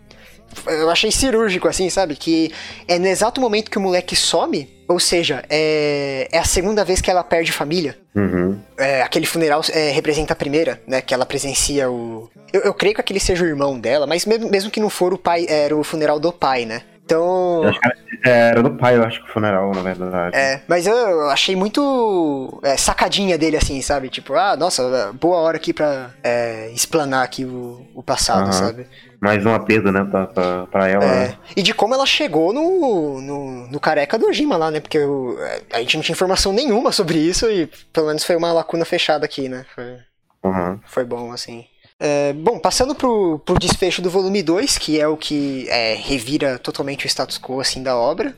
Eu 0.67 0.91
achei 0.91 1.11
cirúrgico, 1.11 1.67
assim, 1.67 1.89
sabe? 1.89 2.15
Que 2.15 2.53
é 2.87 2.99
no 2.99 3.07
exato 3.07 3.41
momento 3.41 3.71
que 3.71 3.79
o 3.79 3.81
moleque 3.81 4.15
some, 4.15 4.69
ou 4.87 5.01
seja, 5.01 5.43
é, 5.49 6.29
é 6.31 6.39
a 6.39 6.45
segunda 6.45 6.85
vez 6.85 7.01
que 7.01 7.11
ela 7.11 7.25
perde 7.25 7.51
família. 7.53 7.97
Uhum. 8.15 8.59
É, 8.77 9.01
aquele 9.01 9.25
funeral 9.25 9.63
é, 9.73 9.91
representa 9.93 10.35
a 10.35 10.37
primeira, 10.37 10.83
né? 10.87 11.01
Que 11.01 11.15
ela 11.15 11.25
presencia 11.25 11.91
o. 11.91 12.29
Eu, 12.53 12.61
eu 12.63 12.75
creio 12.75 12.95
que 12.95 13.01
aquele 13.01 13.21
seja 13.21 13.45
o 13.45 13.47
irmão 13.47 13.79
dela, 13.81 14.07
mas 14.07 14.27
mesmo, 14.27 14.51
mesmo 14.51 14.71
que 14.71 14.81
não 14.81 14.91
for 14.91 15.15
o 15.15 15.19
pai, 15.19 15.47
era 15.49 15.75
o 15.75 15.83
funeral 15.85 16.19
do 16.21 16.31
pai, 16.33 16.67
né? 16.67 16.83
Então. 17.05 17.63
Eu 17.65 17.73
que 17.73 18.29
era- 18.29 18.63
do 18.63 18.71
pai, 18.77 18.97
eu 18.97 19.03
acho 19.03 19.23
que 19.23 19.29
o 19.29 19.33
funeral, 19.33 19.73
na 19.75 19.83
verdade. 19.83 20.37
É, 20.37 20.63
mas 20.69 20.87
eu 20.87 21.29
achei 21.31 21.57
muito 21.57 22.61
é, 22.63 22.77
sacadinha 22.77 23.37
dele, 23.37 23.57
assim, 23.57 23.81
sabe? 23.83 24.09
Tipo, 24.09 24.35
ah, 24.35 24.57
nossa, 24.57 25.13
boa 25.15 25.39
hora 25.39 25.57
aqui 25.57 25.73
pra 25.73 26.11
é, 26.23 26.71
explanar 26.73 27.25
aqui 27.25 27.45
o, 27.45 27.85
o 27.95 28.03
passado, 28.03 28.45
Aham. 28.45 28.53
sabe? 28.53 28.87
Mais 29.21 29.45
uma 29.45 29.59
perda, 29.65 29.93
né, 29.93 30.05
pra, 30.05 30.27
pra, 30.27 30.67
pra 30.67 30.89
ela. 30.89 31.05
É, 31.05 31.29
né? 31.29 31.39
e 31.57 31.63
de 31.63 31.73
como 31.75 31.95
ela 31.95 32.07
chegou 32.07 32.53
no, 32.53 33.21
no, 33.21 33.67
no 33.69 33.81
careca 33.81 34.19
do 34.19 34.27
Ojima 34.27 34.57
lá, 34.57 34.71
né? 34.71 34.81
Porque 34.81 34.99
o- 34.99 35.37
a 35.73 35.79
gente 35.81 35.97
não 35.97 36.03
tinha 36.03 36.15
informação 36.15 36.53
nenhuma 36.53 36.91
sobre 36.93 37.19
isso 37.19 37.49
e 37.51 37.69
pelo 37.93 38.07
menos 38.09 38.25
foi 38.25 38.37
uma 38.37 38.53
lacuna 38.53 38.85
fechada 38.85 39.25
aqui, 39.25 39.49
né? 39.49 39.65
Foi, 39.75 39.97
Uhum. 40.45 40.81
foi 40.87 41.05
bom, 41.05 41.31
assim. 41.33 41.65
É, 42.05 42.33
bom, 42.33 42.59
passando 42.59 42.97
pro, 42.97 43.39
pro 43.45 43.57
desfecho 43.57 44.03
do 44.03 44.11
volume 44.11 44.43
2, 44.43 44.77
que 44.77 45.01
é 45.01 45.07
o 45.07 45.17
que 45.17 45.69
é, 45.69 45.95
revira 45.95 46.59
totalmente 46.59 47.07
o 47.07 47.09
status 47.09 47.39
quo, 47.39 47.61
assim, 47.61 47.81
da 47.81 47.97
obra, 47.97 48.35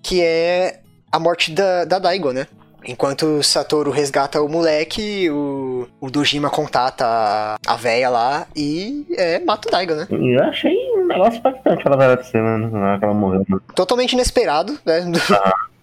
que 0.00 0.22
é 0.22 0.78
a 1.10 1.18
morte 1.18 1.50
da, 1.50 1.84
da 1.84 1.98
Daigo, 1.98 2.30
né? 2.30 2.46
Enquanto 2.84 3.26
o 3.26 3.42
Satoru 3.42 3.90
resgata 3.90 4.40
o 4.40 4.48
moleque, 4.48 5.28
o, 5.30 5.88
o 6.00 6.10
Dojima 6.12 6.48
contata 6.48 7.04
a, 7.04 7.56
a 7.66 7.76
véia 7.76 8.08
lá 8.08 8.46
e 8.54 9.04
é, 9.16 9.40
mata 9.40 9.66
o 9.66 9.70
Daigo, 9.70 9.94
né? 9.94 10.06
Eu 10.08 10.44
achei 10.44 10.76
um 10.96 11.06
negócio 11.06 11.38
impactante 11.38 11.82
ela 11.84 11.96
vai 11.96 12.22
ser, 12.22 12.40
né? 12.40 12.56
Na 12.56 12.78
hora 12.78 12.98
que 13.00 13.04
ela 13.04 13.14
morreu. 13.14 13.44
Né? 13.48 13.58
totalmente 13.74 14.12
inesperado, 14.12 14.78
né? 14.84 15.04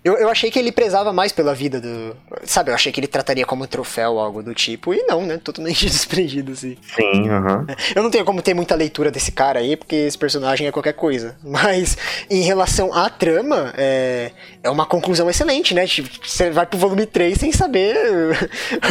Eu, 0.04 0.18
eu 0.18 0.30
achei 0.30 0.50
que 0.50 0.58
ele 0.58 0.72
prezava 0.72 1.12
mais 1.12 1.32
pela 1.32 1.54
vida 1.54 1.82
do. 1.82 2.16
Sabe, 2.44 2.72
eu 2.72 2.76
achei 2.76 2.92
que 2.92 3.00
ele 3.00 3.08
trataria 3.08 3.46
como 3.46 3.68
troféu 3.68 4.14
ou 4.14 4.20
algo 4.20 4.42
do 4.42 4.54
tipo, 4.54 4.94
e 4.94 5.04
não, 5.04 5.26
né? 5.26 5.40
Totalmente 5.44 5.86
desprendido, 5.88 6.54
assim. 6.54 6.78
Sim, 6.96 7.30
aham. 7.30 7.68
Eu 7.94 8.04
não 8.04 8.10
tenho 8.10 8.24
como 8.24 8.42
ter 8.42 8.54
muita 8.54 8.76
leitura 8.76 9.12
desse 9.12 9.32
cara 9.32 9.60
aí, 9.60 9.76
porque 9.76 9.96
esse 9.96 10.18
personagem 10.18 10.68
é 10.68 10.72
qualquer 10.72 10.94
coisa. 10.94 11.36
Mas 11.44 11.98
em 12.30 12.42
relação 12.42 12.94
à 12.94 13.10
trama, 13.10 13.74
é, 13.78 14.32
é 14.64 14.70
uma 14.70 14.86
conclusão 14.86 15.30
excelente, 15.30 15.74
né? 15.74 15.86
Tipo, 15.86 16.10
você 16.26 16.50
vai 16.50 16.66
pro 16.66 16.80
volume 16.80 17.06
3 17.06 17.38
sem 17.38 17.52
saber 17.52 17.96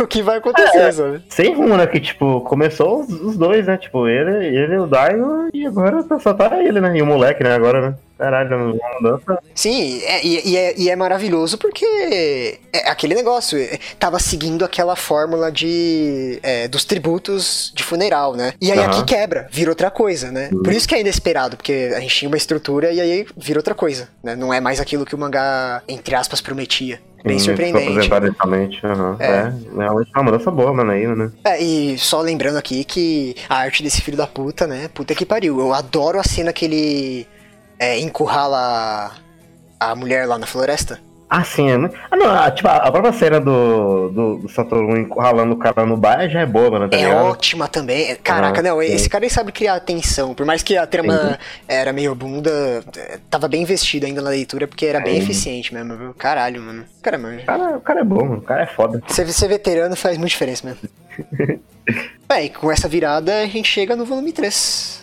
o 0.00 0.06
que 0.06 0.22
vai 0.22 0.38
acontecer, 0.38 0.92
sabe? 0.92 1.22
Sem 1.30 1.54
rumo, 1.54 1.76
né? 1.76 1.86
Que, 1.86 2.00
tipo, 2.00 2.42
começou 2.42 3.00
os, 3.00 3.08
os 3.08 3.36
dois, 3.36 3.66
né? 3.66 3.78
Tipo, 3.78 4.06
ele, 4.06 4.46
ele 4.46 4.74
e 4.74 4.78
o 4.78 4.86
Daigo, 4.86 5.48
e 5.54 5.66
agora 5.66 6.04
só 6.20 6.34
tá 6.34 6.62
ele, 6.62 6.80
né? 6.80 6.96
E 6.96 7.02
o 7.02 7.06
moleque, 7.06 7.42
né? 7.42 7.54
Agora, 7.54 7.90
né? 7.90 7.94
Caralho, 8.18 8.72
uma 8.74 9.00
mudança. 9.00 9.38
Sim, 9.54 10.00
é- 10.02 10.26
e, 10.26 10.50
e 10.50 10.56
é, 10.56 10.74
e 10.76 10.90
é 10.90 10.96
maravilhoso 10.96 11.56
porque 11.56 12.58
é 12.72 12.90
aquele 12.90 13.14
negócio, 13.14 13.56
é, 13.58 13.78
tava 13.98 14.18
seguindo 14.18 14.64
aquela 14.64 14.96
fórmula 14.96 15.52
de 15.52 16.40
é, 16.42 16.66
dos 16.66 16.84
tributos 16.84 17.72
de 17.74 17.82
funeral, 17.84 18.34
né? 18.34 18.54
E 18.60 18.72
aí 18.72 18.78
Aham. 18.78 18.88
aqui 18.90 19.04
quebra, 19.04 19.46
vira 19.50 19.70
outra 19.70 19.90
coisa, 19.90 20.32
né? 20.32 20.50
Por 20.50 20.72
isso 20.72 20.88
que 20.88 20.94
é 20.94 21.00
inesperado, 21.00 21.56
porque 21.56 21.92
a 21.94 22.00
gente 22.00 22.14
tinha 22.16 22.28
uma 22.28 22.36
estrutura 22.36 22.90
e 22.90 23.00
aí 23.00 23.26
vira 23.36 23.58
outra 23.60 23.74
coisa, 23.74 24.08
né? 24.22 24.34
Não 24.34 24.52
é 24.52 24.60
mais 24.60 24.80
aquilo 24.80 25.06
que 25.06 25.14
o 25.14 25.18
mangá, 25.18 25.82
entre 25.88 26.14
aspas, 26.14 26.40
prometia. 26.40 27.00
Bem 27.24 27.38
Sim, 27.38 27.46
surpreendente. 27.46 28.08
Aham. 28.84 29.16
É. 29.18 29.26
É. 29.26 29.52
realmente 29.76 30.10
é 30.14 30.18
uma 30.18 30.24
mudança 30.24 30.50
boa, 30.50 30.72
mano, 30.72 30.92
aí, 30.92 31.06
né? 31.06 31.30
É, 31.44 31.60
e 31.60 31.98
só 31.98 32.20
lembrando 32.20 32.56
aqui 32.56 32.84
que 32.84 33.34
a 33.48 33.56
arte 33.56 33.82
desse 33.82 34.00
filho 34.00 34.16
da 34.16 34.26
puta, 34.26 34.66
né? 34.66 34.88
Puta 34.94 35.14
que 35.14 35.26
pariu. 35.26 35.58
Eu 35.58 35.72
adoro 35.74 36.18
a 36.20 36.22
cena 36.22 36.52
que 36.52 36.64
ele 36.64 37.26
é, 37.78 37.98
encurrala 38.00 39.12
a 39.80 39.94
mulher 39.94 40.26
lá 40.26 40.38
na 40.38 40.46
floresta. 40.46 41.00
Ah, 41.30 41.44
sim, 41.44 41.68
é, 41.70 41.76
né? 41.76 41.90
Ah, 42.10 42.16
não, 42.16 42.30
ah, 42.30 42.50
tipo, 42.50 42.66
a 42.68 42.90
própria 42.90 43.12
cena 43.12 43.38
do, 43.38 44.08
do, 44.08 44.36
do 44.38 44.48
Satoru 44.48 44.96
encurralando 44.98 45.52
o 45.54 45.58
cara 45.58 45.84
no 45.84 45.94
bar 45.94 46.26
já 46.26 46.40
é 46.40 46.46
boa, 46.46 46.70
mano, 46.70 46.88
tá 46.88 46.96
É 46.96 47.00
ligado? 47.04 47.26
ótima 47.26 47.68
também. 47.68 48.12
É- 48.12 48.14
Caraca, 48.16 48.60
Ah, 48.60 48.62
não, 48.62 48.80
sim. 48.80 48.86
esse 48.86 49.10
cara 49.10 49.26
ele 49.26 49.30
sabe 49.34 49.52
criar 49.52 49.78
tensão. 49.80 50.32
Por 50.34 50.46
mais 50.46 50.62
que 50.62 50.74
a 50.74 50.86
trama 50.86 51.12
Uhum. 51.12 51.36
era 51.68 51.92
meio 51.92 52.14
bunda, 52.14 52.82
é, 52.96 53.18
tava 53.28 53.46
bem 53.46 53.60
investido 53.60 54.06
ainda 54.06 54.22
na 54.22 54.30
leitura, 54.30 54.66
porque 54.66 54.86
era 54.86 55.00
bem 55.00 55.16
Sim. 55.16 55.20
eficiente 55.24 55.74
mesmo, 55.74 55.98
viu? 55.98 56.14
Caralho, 56.14 56.62
mano. 56.62 56.86
Cara, 57.02 57.18
mano. 57.18 57.38
O 57.42 57.44
cara, 57.44 57.76
o 57.76 57.80
cara 57.82 58.00
é 58.00 58.04
bom, 58.04 58.24
mano. 58.24 58.38
O 58.38 58.42
cara 58.42 58.62
é 58.62 58.66
foda. 58.66 59.02
Ser, 59.08 59.28
ser 59.30 59.48
veterano 59.48 59.94
faz 59.96 60.16
muita 60.16 60.30
diferença 60.30 60.66
mesmo. 60.66 60.88
é, 62.30 62.44
e 62.44 62.48
com 62.48 62.70
essa 62.72 62.88
virada 62.88 63.40
a 63.42 63.46
gente 63.46 63.68
chega 63.68 63.94
no 63.94 64.06
volume 64.06 64.32
3. 64.32 64.97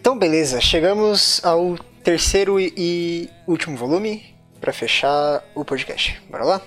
Então, 0.00 0.18
beleza, 0.18 0.60
chegamos 0.60 1.44
ao 1.44 1.76
terceiro 2.02 2.58
e- 2.60 3.28
último 3.46 3.76
volume 3.76 4.34
pra 4.60 4.72
fechar 4.72 5.42
o 5.54 5.64
podcast. 5.64 6.20
Bora 6.30 6.44
lá? 6.44 6.62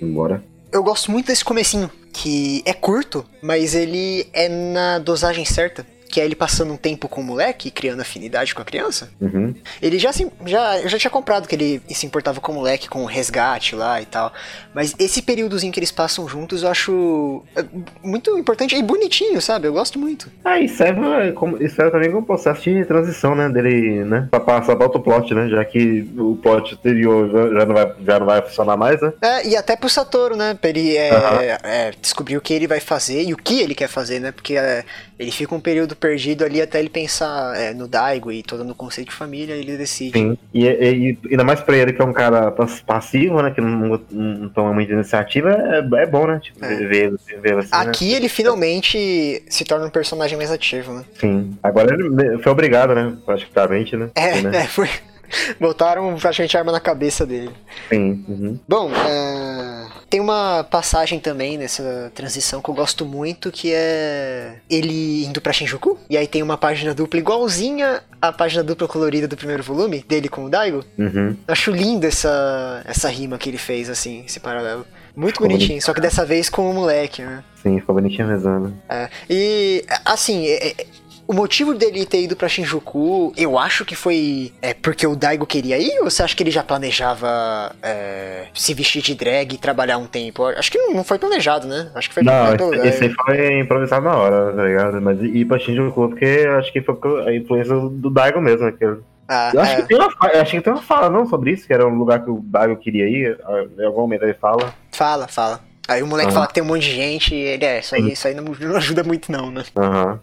Bora. 0.00 0.42
Eu 0.72 0.82
gosto 0.82 1.10
muito 1.10 1.26
desse 1.26 1.44
comecinho, 1.44 1.90
que 2.12 2.62
é 2.64 2.72
curto, 2.72 3.26
mas 3.42 3.74
ele 3.74 4.28
é 4.32 4.48
na 4.48 4.98
dosagem 4.98 5.44
certa. 5.44 5.86
Que 6.10 6.20
é 6.20 6.24
ele 6.24 6.34
passando 6.34 6.72
um 6.72 6.76
tempo 6.76 7.08
com 7.08 7.20
o 7.20 7.24
moleque, 7.24 7.68
e 7.68 7.70
criando 7.70 8.00
afinidade 8.00 8.54
com 8.54 8.62
a 8.62 8.64
criança. 8.64 9.10
Uhum. 9.20 9.54
Ele 9.80 9.98
já 9.98 10.12
se, 10.12 10.30
já, 10.46 10.86
já 10.88 10.98
tinha 10.98 11.10
comprado 11.10 11.46
que 11.46 11.54
ele 11.54 11.82
se 11.88 12.06
importava 12.06 12.40
com 12.40 12.52
o 12.52 12.54
moleque, 12.56 12.88
com 12.88 13.02
o 13.02 13.06
resgate 13.06 13.74
lá 13.76 14.00
e 14.00 14.06
tal. 14.06 14.32
Mas 14.74 14.94
esse 14.98 15.22
períodozinho 15.22 15.72
que 15.72 15.78
eles 15.78 15.92
passam 15.92 16.28
juntos 16.28 16.62
eu 16.62 16.68
acho 16.70 17.42
é, 17.56 17.64
muito 18.02 18.36
importante 18.38 18.74
e 18.74 18.82
bonitinho, 18.82 19.40
sabe? 19.40 19.68
Eu 19.68 19.72
gosto 19.72 19.98
muito. 19.98 20.30
Ah, 20.44 20.58
e 20.58 20.68
serve, 20.68 21.32
como, 21.32 21.62
e 21.62 21.68
serve 21.68 21.90
também 21.92 22.10
como 22.10 22.26
processo 22.26 22.62
de 22.62 22.84
transição, 22.84 23.34
né? 23.34 23.48
Dele, 23.48 24.04
né? 24.04 24.28
Pra 24.30 24.40
passar 24.40 24.76
pra 24.76 24.86
outro 24.86 25.00
plot, 25.00 25.32
né? 25.34 25.48
Já 25.48 25.64
que 25.64 26.10
o 26.16 26.36
plot 26.36 26.74
anterior 26.74 27.30
já, 27.30 27.66
não, 27.66 27.74
vai, 27.74 27.92
já 28.04 28.18
não 28.18 28.26
vai 28.26 28.42
funcionar 28.42 28.76
mais, 28.76 29.00
né? 29.00 29.12
É, 29.22 29.48
e 29.48 29.56
até 29.56 29.76
pro 29.76 29.88
Satoru, 29.88 30.36
né? 30.36 30.54
Pra 30.60 30.70
ele 30.70 30.96
é, 30.96 31.10
Aham. 31.10 31.40
é, 31.62 31.92
descobrir 32.00 32.36
o 32.36 32.40
que 32.40 32.52
ele 32.52 32.66
vai 32.66 32.80
fazer 32.80 33.22
e 33.22 33.32
o 33.32 33.36
que 33.36 33.60
ele 33.60 33.74
quer 33.74 33.88
fazer, 33.88 34.20
né? 34.20 34.32
Porque 34.32 34.56
é, 34.56 34.84
ele 35.20 35.30
fica 35.30 35.54
um 35.54 35.60
período 35.60 35.94
perdido 35.94 36.46
ali 36.46 36.62
até 36.62 36.78
ele 36.78 36.88
pensar 36.88 37.54
é, 37.54 37.74
no 37.74 37.86
Daigo 37.86 38.32
e 38.32 38.42
todo 38.42 38.64
no 38.64 38.74
conceito 38.74 39.10
de 39.10 39.14
família, 39.14 39.52
ele 39.52 39.76
decide. 39.76 40.18
Sim. 40.18 40.38
E, 40.54 40.66
e, 40.66 41.10
e 41.12 41.18
ainda 41.32 41.44
mais 41.44 41.60
pra 41.60 41.76
ele 41.76 41.92
que 41.92 42.00
é 42.00 42.04
um 42.04 42.12
cara 42.12 42.50
pass- 42.50 42.80
passivo, 42.80 43.42
né? 43.42 43.50
Que 43.50 43.60
não, 43.60 44.00
não 44.10 44.48
toma 44.48 44.72
muita 44.72 44.94
iniciativa, 44.94 45.50
é, 45.50 46.02
é 46.02 46.06
bom, 46.06 46.26
né? 46.26 46.40
Tipo, 46.42 46.64
É. 46.64 46.74
ver, 46.86 47.12
ver 47.42 47.58
assim, 47.58 47.68
né? 47.70 47.82
Aqui 47.82 48.14
ele 48.14 48.30
finalmente 48.30 49.42
se 49.46 49.62
torna 49.64 49.84
um 49.84 49.90
personagem 49.90 50.38
mais 50.38 50.50
ativo, 50.50 50.94
né? 50.94 51.04
Sim. 51.20 51.52
Agora 51.62 51.94
ele 51.94 52.38
foi 52.38 52.50
obrigado, 52.50 52.94
né? 52.94 53.14
Praticamente, 53.26 53.96
né? 53.98 54.08
É, 54.14 54.40
né? 54.40 54.62
é, 54.62 54.66
foi. 54.66 54.88
Botaram 55.60 56.14
praticamente 56.16 56.56
arma 56.56 56.72
na 56.72 56.80
cabeça 56.80 57.24
dele. 57.26 57.50
Sim. 57.88 58.24
Uhum. 58.28 58.58
Bom, 58.68 58.90
é, 58.92 59.86
tem 60.08 60.20
uma 60.20 60.64
passagem 60.64 61.18
também 61.20 61.56
nessa 61.58 62.10
transição 62.14 62.60
que 62.60 62.68
eu 62.68 62.74
gosto 62.74 63.04
muito, 63.06 63.50
que 63.50 63.72
é 63.72 64.56
ele 64.68 65.24
indo 65.24 65.40
pra 65.40 65.52
Shinjuku. 65.52 65.98
E 66.08 66.16
aí 66.16 66.26
tem 66.26 66.42
uma 66.42 66.56
página 66.56 66.94
dupla 66.94 67.18
igualzinha 67.20 68.02
à 68.20 68.32
página 68.32 68.62
dupla 68.62 68.86
colorida 68.88 69.26
do 69.28 69.36
primeiro 69.36 69.62
volume, 69.62 70.04
dele 70.08 70.28
com 70.28 70.44
o 70.44 70.50
Daigo. 70.50 70.84
Uhum. 70.98 71.36
Acho 71.48 71.70
linda 71.70 72.06
essa, 72.06 72.82
essa 72.84 73.08
rima 73.08 73.38
que 73.38 73.48
ele 73.48 73.58
fez, 73.58 73.88
assim, 73.88 74.24
esse 74.26 74.40
paralelo. 74.40 74.86
Muito 75.16 75.34
Ficou 75.34 75.48
bonitinho, 75.48 75.70
bonito. 75.70 75.84
só 75.84 75.92
que 75.92 76.00
dessa 76.00 76.24
vez 76.24 76.48
com 76.48 76.70
o 76.70 76.74
moleque, 76.74 77.22
né? 77.22 77.42
Sim, 77.62 77.78
ficou 77.80 77.94
bonitinho 77.94 78.28
mesmo. 78.28 78.58
né? 78.60 78.72
É, 78.88 79.08
e, 79.28 79.84
assim, 80.04 80.46
é- 80.46 80.68
é- 80.68 80.86
o 81.30 81.32
motivo 81.32 81.74
dele 81.74 82.04
ter 82.04 82.22
ido 82.22 82.34
pra 82.34 82.48
Shinjuku, 82.48 83.32
eu 83.36 83.56
acho 83.56 83.84
que 83.84 83.94
foi 83.94 84.52
é, 84.60 84.74
porque 84.74 85.06
o 85.06 85.14
Daigo 85.14 85.46
queria 85.46 85.78
ir, 85.78 86.00
ou 86.00 86.10
você 86.10 86.24
acha 86.24 86.34
que 86.34 86.42
ele 86.42 86.50
já 86.50 86.64
planejava 86.64 87.70
é, 87.80 88.46
se 88.52 88.74
vestir 88.74 89.00
de 89.00 89.14
drag 89.14 89.54
e 89.54 89.56
trabalhar 89.56 89.96
um 89.96 90.08
tempo? 90.08 90.44
Acho 90.44 90.72
que 90.72 90.76
não, 90.76 90.92
não 90.92 91.04
foi 91.04 91.20
planejado, 91.20 91.68
né? 91.68 91.88
Acho 91.94 92.08
que 92.08 92.14
foi 92.14 92.24
Não, 92.24 92.56
pelo 92.56 92.74
esse, 92.74 92.88
esse 92.88 93.04
aí 93.04 93.08
Daigo. 93.10 93.22
foi 93.24 93.60
improvisado 93.60 94.04
na 94.06 94.16
hora, 94.16 94.52
tá 94.56 94.64
ligado? 94.64 95.00
Mas 95.00 95.22
ir 95.22 95.44
pra 95.44 95.56
Shinjuku, 95.56 96.08
porque 96.08 96.44
acho 96.58 96.72
que 96.72 96.82
foi 96.82 96.96
a 97.28 97.32
influência 97.36 97.76
do 97.76 98.10
Daigo 98.10 98.40
mesmo, 98.40 98.66
né? 98.66 98.98
Ah, 99.28 99.52
Eu 99.54 99.60
acho, 99.60 99.72
é. 99.74 99.76
que 99.76 99.82
tem 99.86 99.96
uma, 99.98 100.08
acho 100.42 100.50
que 100.50 100.60
tem 100.60 100.72
uma 100.72 100.82
fala 100.82 101.08
não 101.08 101.24
sobre 101.26 101.52
isso, 101.52 101.64
que 101.64 101.72
era 101.72 101.86
um 101.86 101.94
lugar 101.94 102.24
que 102.24 102.30
o 102.30 102.40
Dago 102.42 102.76
queria 102.76 103.08
ir. 103.08 103.38
Em 103.78 103.84
algum 103.84 104.00
momento 104.00 104.24
ele 104.24 104.34
fala. 104.34 104.74
Fala, 104.90 105.28
fala. 105.28 105.60
Aí 105.86 106.02
o 106.02 106.06
moleque 106.08 106.28
Aham. 106.28 106.34
fala 106.34 106.46
que 106.48 106.54
tem 106.54 106.62
um 106.62 106.66
monte 106.66 106.82
de 106.82 106.92
gente 106.94 107.34
e 107.34 107.38
ele 107.38 107.64
é, 107.64 107.78
isso 107.78 107.94
aí, 107.94 108.12
isso 108.12 108.26
aí 108.26 108.34
não, 108.34 108.42
não 108.44 108.76
ajuda 108.76 109.04
muito 109.04 109.30
não, 109.30 109.50
né? 109.52 109.62
Aham. 109.76 110.18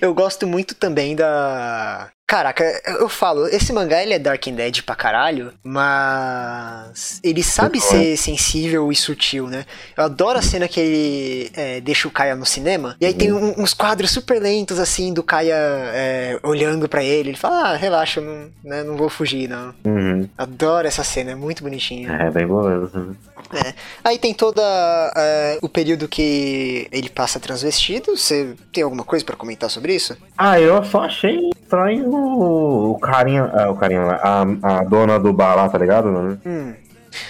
Eu 0.00 0.14
gosto 0.14 0.46
muito 0.46 0.74
também 0.74 1.14
da. 1.16 2.10
Caraca, 2.32 2.64
eu 2.98 3.10
falo, 3.10 3.46
esse 3.46 3.74
mangá 3.74 4.02
ele 4.02 4.14
é 4.14 4.18
Dark 4.18 4.48
and 4.48 4.54
Dead 4.54 4.80
pra 4.84 4.96
caralho, 4.96 5.52
mas 5.62 7.20
ele 7.22 7.42
sabe 7.42 7.78
Muito 7.78 7.90
ser 7.90 8.16
sensível 8.16 8.90
e 8.90 8.96
sutil, 8.96 9.48
né? 9.48 9.66
Eu 9.94 10.04
adoro 10.04 10.38
a 10.38 10.42
cena 10.42 10.66
que 10.66 10.80
ele 10.80 11.50
é, 11.54 11.78
deixa 11.82 12.08
o 12.08 12.10
Kaia 12.10 12.34
no 12.34 12.46
cinema, 12.46 12.96
e 12.98 13.04
aí 13.04 13.12
tem 13.12 13.30
um- 13.34 13.60
uns 13.60 13.74
quadros 13.74 14.10
super 14.10 14.40
lentos, 14.40 14.78
assim, 14.78 15.12
do 15.12 15.22
Kaia 15.22 15.54
é, 15.54 16.40
olhando 16.42 16.88
pra 16.88 17.04
ele. 17.04 17.28
Ele 17.28 17.36
fala, 17.36 17.72
ah, 17.72 17.76
relaxa, 17.76 18.22
não, 18.22 18.48
né, 18.64 18.82
não 18.82 18.96
vou 18.96 19.10
fugir, 19.10 19.46
não. 19.46 19.74
Uhum. 19.84 20.26
Adoro 20.38 20.88
essa 20.88 21.04
cena, 21.04 21.32
é 21.32 21.34
muito 21.34 21.62
bonitinha. 21.62 22.12
É, 22.14 22.30
bem 22.30 22.46
bom 22.46 22.62
mesmo. 22.62 23.14
É. 23.52 23.74
Aí 24.02 24.18
tem 24.18 24.32
toda 24.32 24.62
é, 25.14 25.58
o 25.60 25.68
período 25.68 26.08
que 26.08 26.88
ele 26.90 27.10
passa 27.10 27.38
transvestido. 27.38 28.16
Você 28.16 28.54
tem 28.72 28.82
alguma 28.82 29.04
coisa 29.04 29.22
pra 29.22 29.36
comentar 29.36 29.68
sobre 29.68 29.94
isso? 29.94 30.16
Ah, 30.38 30.58
eu 30.58 30.82
só 30.84 31.02
achei 31.02 31.50
estranho 31.50 32.08
o, 32.24 32.98
carinha. 32.98 33.50
Ah, 33.52 33.70
o 33.70 33.76
carinha 33.76 34.02
lá, 34.02 34.20
a, 34.22 34.78
a 34.80 34.84
dona 34.84 35.18
do 35.18 35.32
bar 35.32 35.54
lá, 35.56 35.68
tá 35.68 35.78
ligado? 35.78 36.08
Hum, 36.44 36.74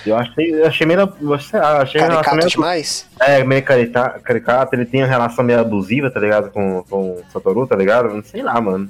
Eu 0.07 0.17
achei, 0.17 0.55
eu 0.55 0.67
achei 0.67 0.87
meio. 0.87 1.01
Lá, 1.21 1.37
achei 1.81 2.01
caricato 2.01 2.37
meio, 2.37 2.49
demais? 2.49 3.07
é, 3.21 3.43
meio 3.45 3.63
carita, 3.63 4.21
caricato. 4.23 4.75
Ele 4.75 4.85
tem 4.85 5.03
uma 5.03 5.09
relação 5.09 5.45
meio 5.45 5.61
abusiva, 5.61 6.11
tá 6.11 6.21
ligado? 6.21 6.51
Com, 6.51 6.83
com 6.89 7.01
o 7.13 7.23
Satoru, 7.33 7.67
tá 7.67 7.77
ligado? 7.77 8.23
Sei 8.25 8.43
lá, 8.43 8.61
mano. 8.61 8.89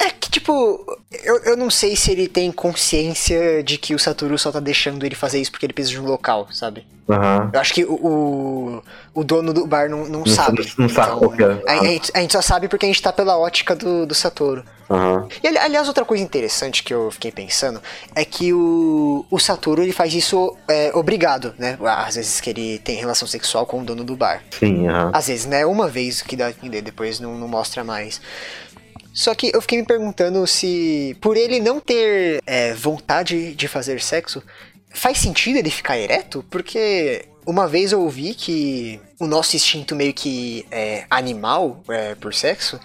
É 0.00 0.11
tipo, 0.32 0.84
eu, 1.22 1.38
eu 1.44 1.56
não 1.56 1.70
sei 1.70 1.94
se 1.94 2.10
ele 2.10 2.26
tem 2.26 2.50
consciência 2.50 3.62
de 3.62 3.78
que 3.78 3.94
o 3.94 3.98
Satoru 3.98 4.36
só 4.38 4.50
tá 4.50 4.58
deixando 4.58 5.04
ele 5.06 5.14
fazer 5.14 5.40
isso 5.40 5.50
porque 5.52 5.66
ele 5.66 5.72
precisa 5.72 6.00
de 6.00 6.00
um 6.04 6.08
local, 6.10 6.48
sabe? 6.50 6.84
Aham. 7.08 7.50
Eu 7.52 7.60
acho 7.60 7.74
que 7.74 7.84
o, 7.84 7.92
o, 7.94 8.82
o 9.14 9.24
dono 9.24 9.52
do 9.52 9.66
bar 9.66 9.88
não, 9.90 10.06
não, 10.06 10.24
sabe. 10.24 10.72
não 10.78 10.88
sabe 10.88 11.18
qual 11.18 11.30
que 11.32 11.42
é. 11.42 11.62
a, 11.68 11.72
a 11.80 11.84
gente, 11.84 12.10
a 12.14 12.20
gente 12.20 12.32
só 12.32 12.40
sabe 12.40 12.68
porque 12.68 12.86
a 12.86 12.88
gente 12.88 13.02
tá 13.02 13.12
pela 13.12 13.36
ótica 13.36 13.74
do, 13.76 14.06
do 14.06 14.14
Satoru. 14.14 14.64
Aham. 14.88 15.26
E 15.42 15.48
ali- 15.48 15.58
aliás, 15.58 15.88
outra 15.88 16.04
coisa 16.04 16.22
interessante 16.22 16.82
que 16.82 16.94
eu 16.94 17.10
fiquei 17.10 17.32
pensando 17.32 17.82
é 18.14 18.24
que 18.24 18.52
o, 18.52 19.26
o 19.30 19.38
Satoru 19.38 19.82
ele 19.82 19.92
faz 19.92 20.14
isso 20.14 20.56
é, 20.68 20.92
obrigado, 20.94 21.54
né? 21.58 21.76
Às 21.84 22.14
vezes 22.14 22.40
que 22.40 22.50
ele 22.50 22.78
tem 22.78 22.96
relação 22.96 23.26
sexual 23.26 23.66
com 23.66 23.80
o 23.80 23.84
dono 23.84 24.04
do 24.04 24.16
bar. 24.16 24.42
Sim, 24.58 24.86
aham. 24.88 25.10
Às 25.12 25.26
vezes, 25.26 25.46
né? 25.46 25.66
Uma 25.66 25.88
vez 25.88 26.22
que 26.22 26.36
dá 26.36 26.46
a 26.46 26.50
entender, 26.50 26.82
depois 26.82 27.18
não, 27.20 27.36
não 27.36 27.48
mostra 27.48 27.82
mais. 27.82 28.20
Só 29.12 29.34
que 29.34 29.50
eu 29.54 29.60
fiquei 29.60 29.78
me 29.78 29.86
perguntando 29.86 30.46
se, 30.46 31.16
por 31.20 31.36
ele 31.36 31.60
não 31.60 31.80
ter 31.80 32.40
é, 32.46 32.72
vontade 32.74 33.54
de 33.54 33.68
fazer 33.68 34.00
sexo, 34.00 34.42
faz 34.90 35.18
sentido 35.18 35.58
ele 35.58 35.70
ficar 35.70 35.98
ereto? 35.98 36.44
Porque 36.50 37.26
uma 37.46 37.66
vez 37.66 37.92
eu 37.92 38.00
ouvi 38.00 38.34
que 38.34 39.00
o 39.18 39.26
nosso 39.26 39.56
instinto 39.56 39.94
meio 39.94 40.14
que 40.14 40.66
é, 40.70 41.04
animal 41.10 41.82
é, 41.88 42.14
por 42.14 42.32
sexo, 42.32 42.78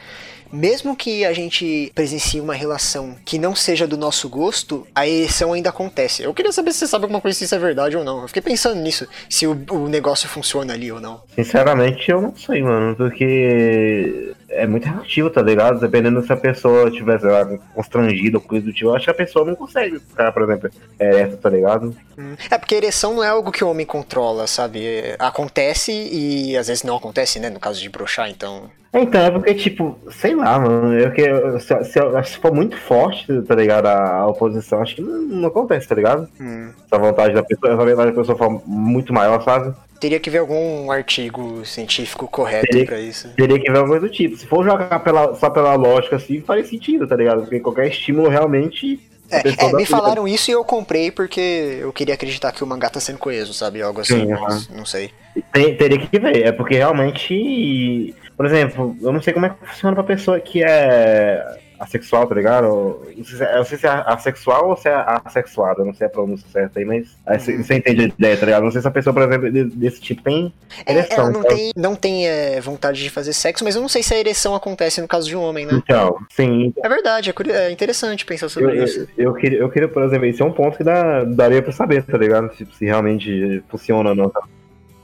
mesmo 0.51 0.95
que 0.95 1.25
a 1.25 1.33
gente 1.33 1.91
presencie 1.93 2.39
uma 2.39 2.53
relação 2.53 3.15
que 3.25 3.37
não 3.37 3.53
seja 3.53 3.85
do 3.85 3.97
nosso 3.97 4.29
gosto, 4.29 4.87
a 4.95 5.07
ereção 5.07 5.53
ainda 5.53 5.69
acontece. 5.69 6.23
Eu 6.23 6.33
queria 6.33 6.51
saber 6.51 6.71
se 6.71 6.79
você 6.79 6.87
sabe 6.87 7.03
alguma 7.03 7.21
coisa 7.21 7.37
se 7.37 7.45
isso 7.45 7.55
é 7.55 7.59
verdade 7.59 7.97
ou 7.97 8.03
não. 8.03 8.21
Eu 8.21 8.27
fiquei 8.27 8.41
pensando 8.41 8.79
nisso, 8.79 9.07
se 9.29 9.45
o, 9.45 9.57
o 9.71 9.89
negócio 9.89 10.27
funciona 10.29 10.73
ali 10.73 10.91
ou 10.91 10.99
não. 10.99 11.21
Sinceramente, 11.35 12.09
eu 12.09 12.21
não 12.21 12.35
sei, 12.35 12.61
mano, 12.61 12.95
porque 12.95 14.33
é 14.49 14.65
muito 14.65 14.85
relativo, 14.85 15.29
tá 15.29 15.41
ligado? 15.41 15.79
Dependendo 15.79 16.21
se 16.25 16.31
a 16.31 16.37
pessoa 16.37 16.89
estiver 16.89 17.19
sei 17.19 17.29
lá, 17.29 17.45
constrangida 17.73 18.37
ou 18.37 18.43
coisa 18.43 18.65
do 18.65 18.73
tipo, 18.73 18.89
eu 18.89 18.95
acho 18.95 19.05
que 19.05 19.11
a 19.11 19.13
pessoa 19.13 19.45
não 19.45 19.55
consegue 19.55 19.99
ficar, 19.99 20.31
por 20.31 20.43
exemplo, 20.43 20.69
ereta, 20.99 21.37
tá 21.37 21.49
ligado? 21.49 21.95
Hum. 22.17 22.35
É 22.49 22.57
porque 22.57 22.75
ereção 22.75 23.15
não 23.15 23.23
é 23.23 23.29
algo 23.29 23.51
que 23.51 23.63
o 23.63 23.69
homem 23.69 23.85
controla, 23.85 24.47
sabe? 24.47 24.85
É, 24.85 25.15
Acontece 25.19 25.91
e 25.91 26.55
às 26.57 26.67
vezes 26.67 26.83
não 26.83 26.95
acontece, 26.95 27.39
né? 27.39 27.49
No 27.49 27.59
caso 27.59 27.81
de 27.81 27.89
brochar, 27.89 28.29
então. 28.29 28.69
Então, 28.93 29.21
é 29.21 29.29
porque, 29.29 29.53
tipo, 29.53 29.99
sei 30.09 30.33
lá, 30.33 30.57
mano, 30.57 30.93
eu, 30.97 31.11
que, 31.11 31.23
se, 31.59 31.83
se, 31.83 31.99
se 32.23 32.37
for 32.37 32.53
muito 32.53 32.77
forte, 32.77 33.41
tá 33.43 33.53
ligado, 33.53 33.85
a, 33.85 34.15
a 34.15 34.27
oposição, 34.27 34.81
acho 34.81 34.95
que 34.95 35.01
não, 35.01 35.21
não 35.21 35.47
acontece, 35.49 35.87
tá 35.87 35.95
ligado? 35.95 36.27
Hum. 36.39 36.71
Se 36.87 36.95
a 36.95 36.97
vontade 36.97 37.33
da 37.33 37.43
pessoa, 37.43 37.75
se 37.75 37.81
a 37.81 37.85
vontade 37.85 38.11
da 38.11 38.17
pessoa 38.17 38.37
for 38.37 38.61
muito 38.65 39.13
maior, 39.13 39.43
sabe? 39.43 39.75
Teria 39.99 40.19
que 40.19 40.29
ver 40.29 40.39
algum 40.39 40.91
artigo 40.91 41.65
científico 41.65 42.27
correto 42.27 42.67
Teria- 42.67 42.85
pra 42.85 42.99
isso. 42.99 43.29
Teria 43.35 43.59
que 43.59 43.71
ver 43.71 43.77
alguma 43.77 43.99
coisa 43.99 44.07
do 44.07 44.13
tipo. 44.13 44.37
Se 44.37 44.45
for 44.45 44.63
jogar 44.63 44.99
pela, 44.99 45.33
só 45.35 45.49
pela 45.49 45.73
lógica, 45.75 46.15
assim, 46.17 46.41
faria 46.41 46.63
sentido, 46.63 47.07
tá 47.07 47.15
ligado? 47.15 47.41
Porque 47.41 47.59
qualquer 47.59 47.87
estímulo 47.87 48.29
realmente. 48.29 48.99
É, 49.29 49.65
é, 49.65 49.73
me 49.73 49.85
falaram 49.85 50.25
isso 50.25 50.49
e 50.49 50.53
eu 50.53 50.63
comprei 50.63 51.11
porque 51.11 51.79
eu 51.81 51.91
queria 51.91 52.13
acreditar 52.13 52.51
que 52.53 52.63
o 52.63 52.67
mangá 52.67 52.89
tá 52.89 52.99
sendo 52.99 53.17
coeso, 53.19 53.53
sabe? 53.53 53.81
Algo 53.81 53.99
assim, 53.99 54.21
Sim, 54.21 54.27
mas 54.31 54.69
não 54.69 54.85
sei. 54.85 55.11
Tem- 55.51 55.75
teria 55.75 55.99
que 55.99 56.19
ver, 56.19 56.45
é 56.45 56.51
porque 56.51 56.75
realmente. 56.75 58.15
Por 58.37 58.45
exemplo, 58.45 58.95
eu 59.01 59.11
não 59.11 59.21
sei 59.21 59.33
como 59.33 59.47
é 59.47 59.49
que 59.49 59.65
funciona 59.67 59.95
pra 59.95 60.03
pessoa 60.03 60.39
que 60.39 60.63
é 60.63 61.43
assexual, 61.79 62.27
tá 62.27 62.35
ligado? 62.35 63.01
Se 63.23 63.43
é, 63.43 63.53
eu 63.53 63.57
não 63.57 63.65
sei 63.65 63.77
se 63.77 63.85
é 63.87 63.89
assexual 64.05 64.69
ou 64.69 64.77
se 64.77 64.87
é 64.89 64.95
assexuada, 65.25 65.81
eu 65.81 65.85
não 65.85 65.93
sei 65.93 66.07
a 66.07 66.09
pronúncia 66.09 66.47
certa 66.51 66.79
aí, 66.79 66.85
mas 66.85 67.15
aí 67.25 67.39
você, 67.39 67.57
você 67.57 67.75
entende 67.75 68.01
a 68.01 68.05
ideia, 68.05 68.37
tá 68.37 68.45
ligado? 68.45 68.63
Não 68.63 68.71
sei 68.71 68.81
se 68.81 68.87
a 68.87 68.91
pessoa, 68.91 69.13
por 69.13 69.23
exemplo, 69.23 69.51
de- 69.51 69.65
desse 69.65 70.01
tipo 70.01 70.23
tem 70.23 70.53
É, 70.85 70.91
ereção. 70.93 71.17
ela 71.25 71.29
não 71.31 71.43
tem, 71.43 71.71
não 71.75 71.95
tem 71.95 72.27
é, 72.27 72.59
vontade 72.61 73.01
de 73.01 73.09
fazer 73.09 73.33
sexo, 73.33 73.63
mas 73.63 73.75
eu 73.75 73.81
não 73.81 73.89
sei 73.89 74.01
se 74.03 74.13
a 74.13 74.19
ereção 74.19 74.55
acontece 74.55 75.01
no 75.01 75.07
caso 75.07 75.27
de 75.27 75.35
um 75.35 75.41
homem, 75.41 75.65
né? 75.65 75.73
Então, 75.73 76.17
sim. 76.31 76.73
É 76.83 76.89
verdade, 76.89 77.33
é, 77.49 77.51
é 77.67 77.71
interessante 77.71 78.25
pensar 78.25 78.45
Eu, 78.45 78.49
sobre 78.49 78.77
eu, 78.79 78.83
isso. 78.83 79.07
eu 79.17 79.33
queria, 79.33 79.59
eu 79.59 79.69
queria, 79.69 79.87
por 79.87 80.03
exemplo, 80.03 80.25
esse 80.25 80.41
é 80.41 80.45
um 80.45 80.51
ponto 80.53 80.77
que 80.77 80.83
dá, 80.83 81.23
daria 81.23 81.61
pra 81.61 81.71
saber, 81.71 82.03
tá 82.03 82.17
ligado? 82.17 82.53
Se, 82.55 82.65
se 82.65 82.85
realmente 82.85 83.63
funciona 83.69 84.09
ou 84.09 84.15
não. 84.15 84.29
tá? 84.29 84.41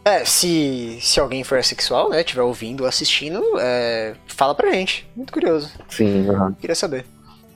É, 0.06 0.26
se, 0.26 0.98
se 1.02 1.20
alguém 1.20 1.44
for 1.44 1.58
assexual, 1.58 2.10
né, 2.10 2.20
estiver 2.22 2.42
ouvindo 2.42 2.82
ou 2.82 2.88
assistindo, 2.88 3.42
é, 3.60 4.14
fala 4.28 4.54
pra 4.54 4.72
gente. 4.72 5.08
Muito 5.16 5.32
curioso. 5.32 5.72
Sim, 5.90 6.30
aham. 6.30 6.54
Queria 6.60 6.76
saber. 6.76 7.06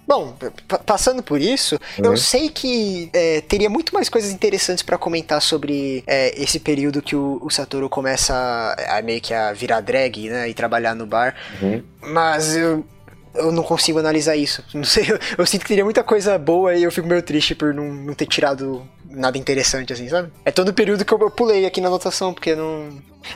Bom, 0.07 0.33
pa- 0.69 0.77
passando 0.79 1.21
por 1.21 1.41
isso, 1.41 1.77
eu 2.01 2.11
Uhum. 2.11 2.15
sei 2.17 2.47
que 2.47 3.09
é, 3.11 3.41
teria 3.41 3.69
muito 3.69 3.93
mais 3.93 4.07
coisas 4.07 4.31
interessantes 4.31 4.81
pra 4.81 4.97
comentar 4.97 5.41
sobre 5.41 6.01
é, 6.07 6.41
esse 6.41 6.61
período 6.61 7.01
que 7.01 7.13
o, 7.13 7.37
o 7.41 7.49
Satoru 7.49 7.89
começa 7.89 8.33
a, 8.33 8.99
a 8.99 9.01
meio 9.01 9.19
que 9.19 9.33
a 9.33 9.51
virar 9.51 9.81
drag, 9.81 10.29
né, 10.29 10.47
e 10.47 10.53
trabalhar 10.53 10.95
no 10.95 11.05
bar. 11.05 11.35
Uhum. 11.61 11.83
Mas 11.99 12.55
eu, 12.55 12.85
eu 13.35 13.51
não 13.51 13.63
consigo 13.63 13.99
analisar 13.99 14.35
isso. 14.35 14.63
Não 14.73 14.83
sei, 14.83 15.05
eu, 15.11 15.19
eu 15.37 15.45
sinto 15.45 15.61
que 15.61 15.67
teria 15.67 15.83
muita 15.83 16.03
coisa 16.03 16.37
boa 16.37 16.73
e 16.75 16.83
eu 16.83 16.91
fico 16.91 17.07
meio 17.07 17.21
triste 17.21 17.53
por 17.55 17.73
não, 17.73 17.85
não 17.93 18.13
ter 18.13 18.25
tirado 18.25 18.81
nada 19.09 19.37
interessante, 19.37 19.93
assim, 19.93 20.07
sabe? 20.09 20.29
É 20.45 20.51
todo 20.51 20.69
o 20.69 20.73
período 20.73 21.03
que 21.05 21.11
eu, 21.13 21.19
eu 21.19 21.31
pulei 21.31 21.65
aqui 21.65 21.79
na 21.81 21.87
anotação, 21.87 22.33
porque 22.33 22.55
não. 22.55 22.89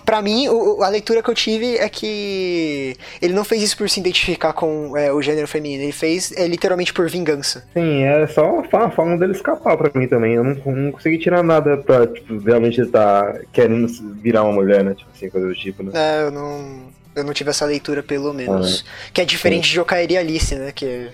Pra 0.05 0.21
mim, 0.21 0.47
o- 0.47 0.83
a 0.83 0.89
leitura 0.89 1.21
que 1.23 1.29
eu 1.29 1.33
tive 1.35 1.77
é 1.77 1.89
que 1.89 2.95
ele 3.21 3.33
não 3.33 3.43
fez 3.43 3.61
isso 3.63 3.77
por 3.77 3.89
se 3.89 3.99
identificar 3.99 4.53
com 4.53 4.95
é, 4.95 5.11
o 5.11 5.21
gênero 5.21 5.47
feminino, 5.47 5.83
ele 5.83 5.91
fez 5.91 6.31
é, 6.33 6.47
literalmente 6.47 6.93
por 6.93 7.09
vingança. 7.09 7.65
Sim, 7.73 8.03
é 8.03 8.25
só 8.27 8.59
uma 8.71 8.91
forma 8.91 9.17
dele 9.17 9.31
escapar 9.33 9.75
pra 9.77 9.91
mim 9.99 10.07
também. 10.07 10.33
Eu 10.35 10.43
não, 10.43 10.55
não 10.65 10.91
consegui 10.91 11.17
tirar 11.17 11.43
nada 11.43 11.77
pra, 11.77 12.07
tipo, 12.07 12.37
realmente 12.39 12.79
ele 12.81 12.89
tá 12.89 13.33
querendo 13.51 13.87
virar 14.21 14.43
uma 14.43 14.53
mulher, 14.53 14.83
né? 14.83 14.93
Tipo 14.93 15.09
assim, 15.13 15.29
coisa 15.29 15.47
do 15.47 15.55
tipo, 15.55 15.83
né? 15.83 15.91
É, 15.93 16.23
eu 16.23 16.31
não. 16.31 17.00
Eu 17.15 17.23
não 17.23 17.33
tive 17.33 17.49
essa 17.49 17.65
leitura, 17.65 18.01
pelo 18.01 18.33
menos. 18.33 18.85
Que 19.13 19.21
é 19.21 19.25
diferente 19.25 19.69
de 19.69 19.79
Okaeri 19.79 20.17
Alice, 20.17 20.55
né? 20.55 20.71
Que 20.71 21.09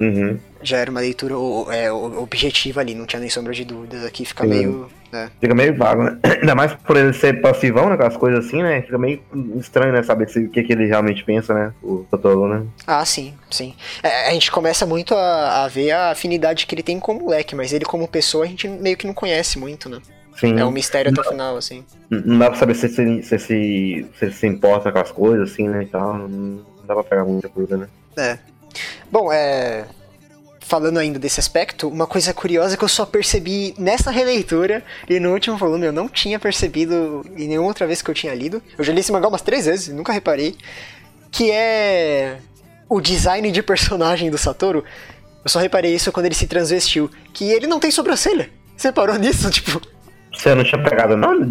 Uhum. 0.00 0.38
já 0.60 0.78
era 0.78 0.90
uma 0.90 1.00
leitura 1.00 1.34
é, 1.72 1.90
objetiva 1.92 2.80
ali, 2.80 2.94
não 2.96 3.06
tinha 3.06 3.20
nem 3.20 3.30
sombra 3.30 3.52
de 3.52 3.64
dúvidas. 3.64 4.04
Aqui 4.04 4.24
fica 4.24 4.42
Sim. 4.42 4.48
meio. 4.50 4.90
né? 5.12 5.30
Fica 5.40 5.54
meio 5.54 5.76
vago, 5.76 6.02
né? 6.02 6.18
Ainda 6.40 6.54
mais 6.56 6.74
por 6.74 6.96
ele 6.96 7.12
ser 7.12 7.40
passivão, 7.40 7.88
né? 7.88 7.96
Com 7.96 8.02
as 8.02 8.16
coisas 8.16 8.44
assim, 8.44 8.60
né? 8.62 8.82
Fica 8.82 8.98
meio 8.98 9.22
estranho, 9.56 9.92
né? 9.92 10.02
Saber 10.02 10.26
o 10.36 10.48
que, 10.50 10.62
que 10.64 10.72
ele 10.72 10.86
realmente 10.86 11.22
pensa, 11.22 11.54
né? 11.54 11.72
O 11.82 12.04
Totoro, 12.10 12.48
né? 12.48 12.66
Ah, 12.86 13.04
sim, 13.04 13.34
sim. 13.50 13.74
É, 14.02 14.28
a 14.28 14.32
gente 14.32 14.50
começa 14.50 14.84
muito 14.84 15.14
a, 15.14 15.64
a 15.64 15.68
ver 15.68 15.92
a 15.92 16.10
afinidade 16.10 16.66
que 16.66 16.74
ele 16.74 16.82
tem 16.82 16.98
com 16.98 17.12
o 17.12 17.20
moleque, 17.22 17.54
mas 17.54 17.72
ele 17.72 17.84
como 17.84 18.08
pessoa 18.08 18.44
a 18.44 18.48
gente 18.48 18.66
meio 18.66 18.96
que 18.96 19.06
não 19.06 19.14
conhece 19.14 19.58
muito, 19.58 19.88
né? 19.88 20.00
Sim. 20.36 20.58
É 20.58 20.64
um 20.64 20.70
mistério 20.70 21.10
até 21.12 21.20
o 21.20 21.24
final, 21.24 21.56
assim. 21.56 21.84
Não 22.10 22.38
dá 22.38 22.50
pra 22.50 22.58
saber 22.58 22.74
se, 22.74 22.88
se, 22.88 23.22
se, 23.22 23.38
se, 23.38 24.06
se 24.18 24.32
se 24.32 24.46
importa 24.46 24.90
com 24.90 24.98
as 24.98 25.12
coisas, 25.12 25.52
assim, 25.52 25.68
né? 25.68 25.84
E 25.84 25.86
tal. 25.86 26.18
Não, 26.18 26.60
dá 26.84 26.94
pra 26.94 27.04
pegar 27.04 27.24
muita 27.24 27.48
coisa, 27.48 27.76
né? 27.76 27.88
É. 28.16 28.38
Bom, 29.10 29.32
é. 29.32 29.84
Falando 30.60 30.98
ainda 30.98 31.18
desse 31.18 31.38
aspecto, 31.38 31.88
uma 31.88 32.06
coisa 32.06 32.32
curiosa 32.32 32.76
que 32.76 32.82
eu 32.82 32.88
só 32.88 33.04
percebi 33.04 33.74
nessa 33.78 34.10
releitura 34.10 34.82
e 35.08 35.20
no 35.20 35.32
último 35.32 35.58
volume 35.58 35.86
eu 35.86 35.92
não 35.92 36.08
tinha 36.08 36.38
percebido 36.38 37.24
em 37.36 37.48
nenhuma 37.48 37.68
outra 37.68 37.86
vez 37.86 38.00
que 38.00 38.10
eu 38.10 38.14
tinha 38.14 38.34
lido. 38.34 38.62
Eu 38.78 38.82
já 38.82 38.92
li 38.92 39.00
esse 39.00 39.12
mangá 39.12 39.28
umas 39.28 39.42
três 39.42 39.66
vezes 39.66 39.88
e 39.88 39.92
nunca 39.92 40.12
reparei. 40.12 40.56
Que 41.30 41.50
é 41.50 42.38
o 42.88 43.00
design 43.00 43.50
de 43.52 43.62
personagem 43.62 44.30
do 44.30 44.38
Satoru. 44.38 44.84
Eu 45.44 45.50
só 45.50 45.58
reparei 45.58 45.94
isso 45.94 46.10
quando 46.10 46.26
ele 46.26 46.34
se 46.34 46.46
transvestiu. 46.46 47.10
Que 47.32 47.50
ele 47.50 47.66
não 47.66 47.78
tem 47.78 47.90
sobrancelha. 47.90 48.48
Você 48.74 48.90
parou 48.90 49.16
nisso? 49.18 49.50
Tipo, 49.52 49.82
Você 50.34 50.54
não 50.54 50.64
tinha 50.64 50.82
pegado 50.82 51.16
nada? 51.16 51.44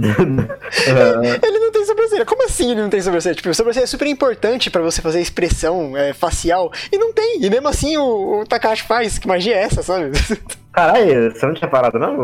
Ele 1.43 1.59
não 1.59 1.71
tem 1.71 1.85
sobrancelha. 1.85 2.25
Como 2.25 2.45
assim 2.45 2.71
ele 2.71 2.81
não 2.81 2.89
tem 2.89 3.01
sobrancelha? 3.01 3.35
Tipo, 3.35 3.53
sobrancelha 3.53 3.83
é 3.83 3.87
super 3.87 4.07
importante 4.07 4.69
pra 4.69 4.81
você 4.81 5.01
fazer 5.01 5.21
expressão 5.21 5.95
é, 5.97 6.13
facial. 6.13 6.71
E 6.91 6.97
não 6.97 7.13
tem. 7.13 7.43
E 7.43 7.49
mesmo 7.49 7.67
assim 7.67 7.97
o, 7.97 8.41
o 8.41 8.45
faz. 8.85 9.17
Que 9.17 9.27
magia 9.27 9.55
é 9.55 9.63
essa, 9.63 9.81
sabe? 9.81 10.11
Caralho, 10.73 11.31
você 11.31 11.45
não 11.45 11.53
tinha 11.53 11.69
parado, 11.69 11.99
não? 11.99 12.17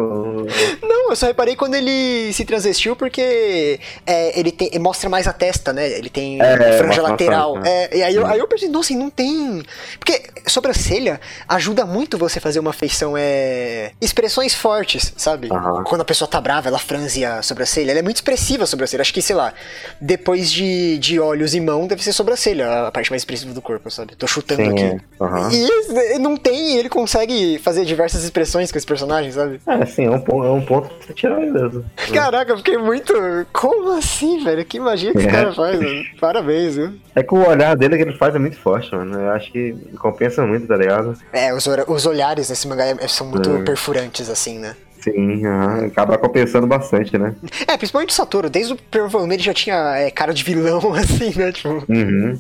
Não, 0.82 1.12
eu 1.12 1.16
só 1.16 1.28
reparei 1.28 1.56
quando 1.56 1.76
ele 1.76 2.34
se 2.34 2.44
transvestiu 2.44 2.96
porque 2.96 3.80
é, 4.08 4.40
ele, 4.40 4.52
tem, 4.52 4.70
ele 4.70 4.80
mostra 4.80 5.08
mais 5.08 5.28
a 5.28 5.34
testa, 5.34 5.72
né? 5.72 5.88
Ele 5.88 6.10
tem 6.10 6.42
É, 6.42 6.74
franja 6.80 7.00
lateral. 7.04 7.54
bastante, 7.54 7.72
né? 7.72 7.86
É, 7.92 7.98
e 7.98 8.04
aí 8.04 8.16
eu, 8.16 8.26
aí 8.26 8.40
eu 8.40 8.48
pensei, 8.48 8.68
nossa, 8.68 8.92
não 8.96 9.12
tem. 9.12 9.62
Porque 10.00 10.24
sobrancelha 10.48 11.22
ajuda 11.48 11.86
muito 11.86 12.18
você 12.18 12.40
fazer 12.40 12.60
uma 12.60 12.74
feição, 12.74 13.14
é. 13.16 13.92
expressões 14.02 14.56
fortes, 14.56 15.14
sabe? 15.16 15.50
Aham. 15.52 15.84
Quando 15.84 16.02
a 16.02 16.06
pessoa 16.06 16.28
tá 16.28 16.42
brava, 16.42 16.70
ela 16.70 16.80
franze 16.80 17.24
a 17.24 17.44
sobrancelha. 17.44 17.92
Ela 17.92 18.00
é 18.00 18.04
muito 18.04 18.16
expressiva 18.18 18.64
a 18.64 18.68
sobrancelha. 18.68 19.02
Acho 19.02 19.14
que, 19.14 19.22
sei 19.22 19.36
lá, 19.36 19.54
depois 20.02 20.52
de, 20.52 20.98
de 20.98 21.20
olhos 21.20 21.54
e 21.54 21.62
mão, 21.62 21.86
deve 21.86 22.04
ser 22.04 22.14
sobrancelha, 22.14 22.88
a 22.88 22.92
parte 22.92 23.12
mais 23.12 23.22
expressiva 23.22 23.54
do 23.54 23.62
corpo, 23.62 23.92
sabe? 23.92 24.16
Tô 24.16 24.26
chutando 24.26 24.64
Sim, 24.64 24.70
aqui. 24.72 25.02
Aham. 25.22 25.50
E 25.52 26.18
não 26.18 26.36
tem, 26.36 26.78
ele 26.78 26.90
consegue 26.90 27.60
fazer 27.60 27.86
diversas 27.86 28.24
expressões 28.24 28.39
com 28.72 28.78
esse 28.78 28.86
personagem, 28.88 29.32
sabe? 29.32 29.60
É, 29.68 29.86
sim, 29.86 30.06
é 30.06 30.12
um 30.12 30.20
ponto, 30.20 30.46
é 30.46 30.52
um 30.52 30.62
ponto 30.66 30.90
pra 30.90 31.08
você 31.08 31.14
tirar 31.14 31.40
mesmo. 31.40 31.86
Caraca, 32.14 32.52
eu 32.54 32.58
fiquei 32.58 32.78
muito. 32.78 33.14
Como 33.54 33.98
assim, 33.98 34.44
velho? 34.44 34.64
Que 34.66 34.80
magia 34.80 35.12
que 35.12 35.18
esse 35.20 35.28
É. 35.28 35.32
cara 35.32 35.54
faz, 35.54 35.80
mano. 35.80 36.04
Parabéns, 36.20 36.76
viu? 36.76 36.94
É 37.16 37.24
que 37.24 37.34
o 37.34 37.48
olhar 37.48 37.76
dele 37.76 37.98
que 37.98 38.04
ele 38.04 38.18
faz 38.18 38.36
é 38.36 38.40
muito 38.40 38.58
forte, 38.58 38.94
mano. 38.96 39.20
Eu 39.20 39.32
acho 39.32 39.52
que 39.52 39.74
compensa 40.00 40.46
muito, 40.46 40.68
tá 40.68 40.76
ligado? 40.78 41.18
É, 41.34 41.54
os, 41.54 41.66
os 41.68 42.06
olhares 42.06 42.50
nesse 42.50 42.68
mangá 42.68 42.86
é- 42.86 43.08
são 43.08 43.28
muito 43.28 43.50
É. 43.50 43.64
perfurantes, 43.64 44.30
assim, 44.30 44.60
né? 44.60 44.76
Sim, 45.02 45.44
acaba 45.86 46.18
compensando 46.18 46.68
bastante, 46.68 47.18
né? 47.18 47.34
É, 47.68 47.78
principalmente 47.78 48.10
o 48.10 48.14
Satoru, 48.14 48.50
desde 48.50 48.74
o 48.74 48.76
primeiro 48.76 49.10
volume 49.10 49.36
ele 49.36 49.44
já 49.44 49.54
tinha 49.54 49.76
é, 49.96 50.12
cara 50.12 50.34
de 50.34 50.44
vilão, 50.44 50.80
assim, 50.94 51.32
né? 51.40 51.54
Tipo. 51.54 51.84
Uhum. 51.88 52.38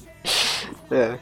É. 0.91 1.13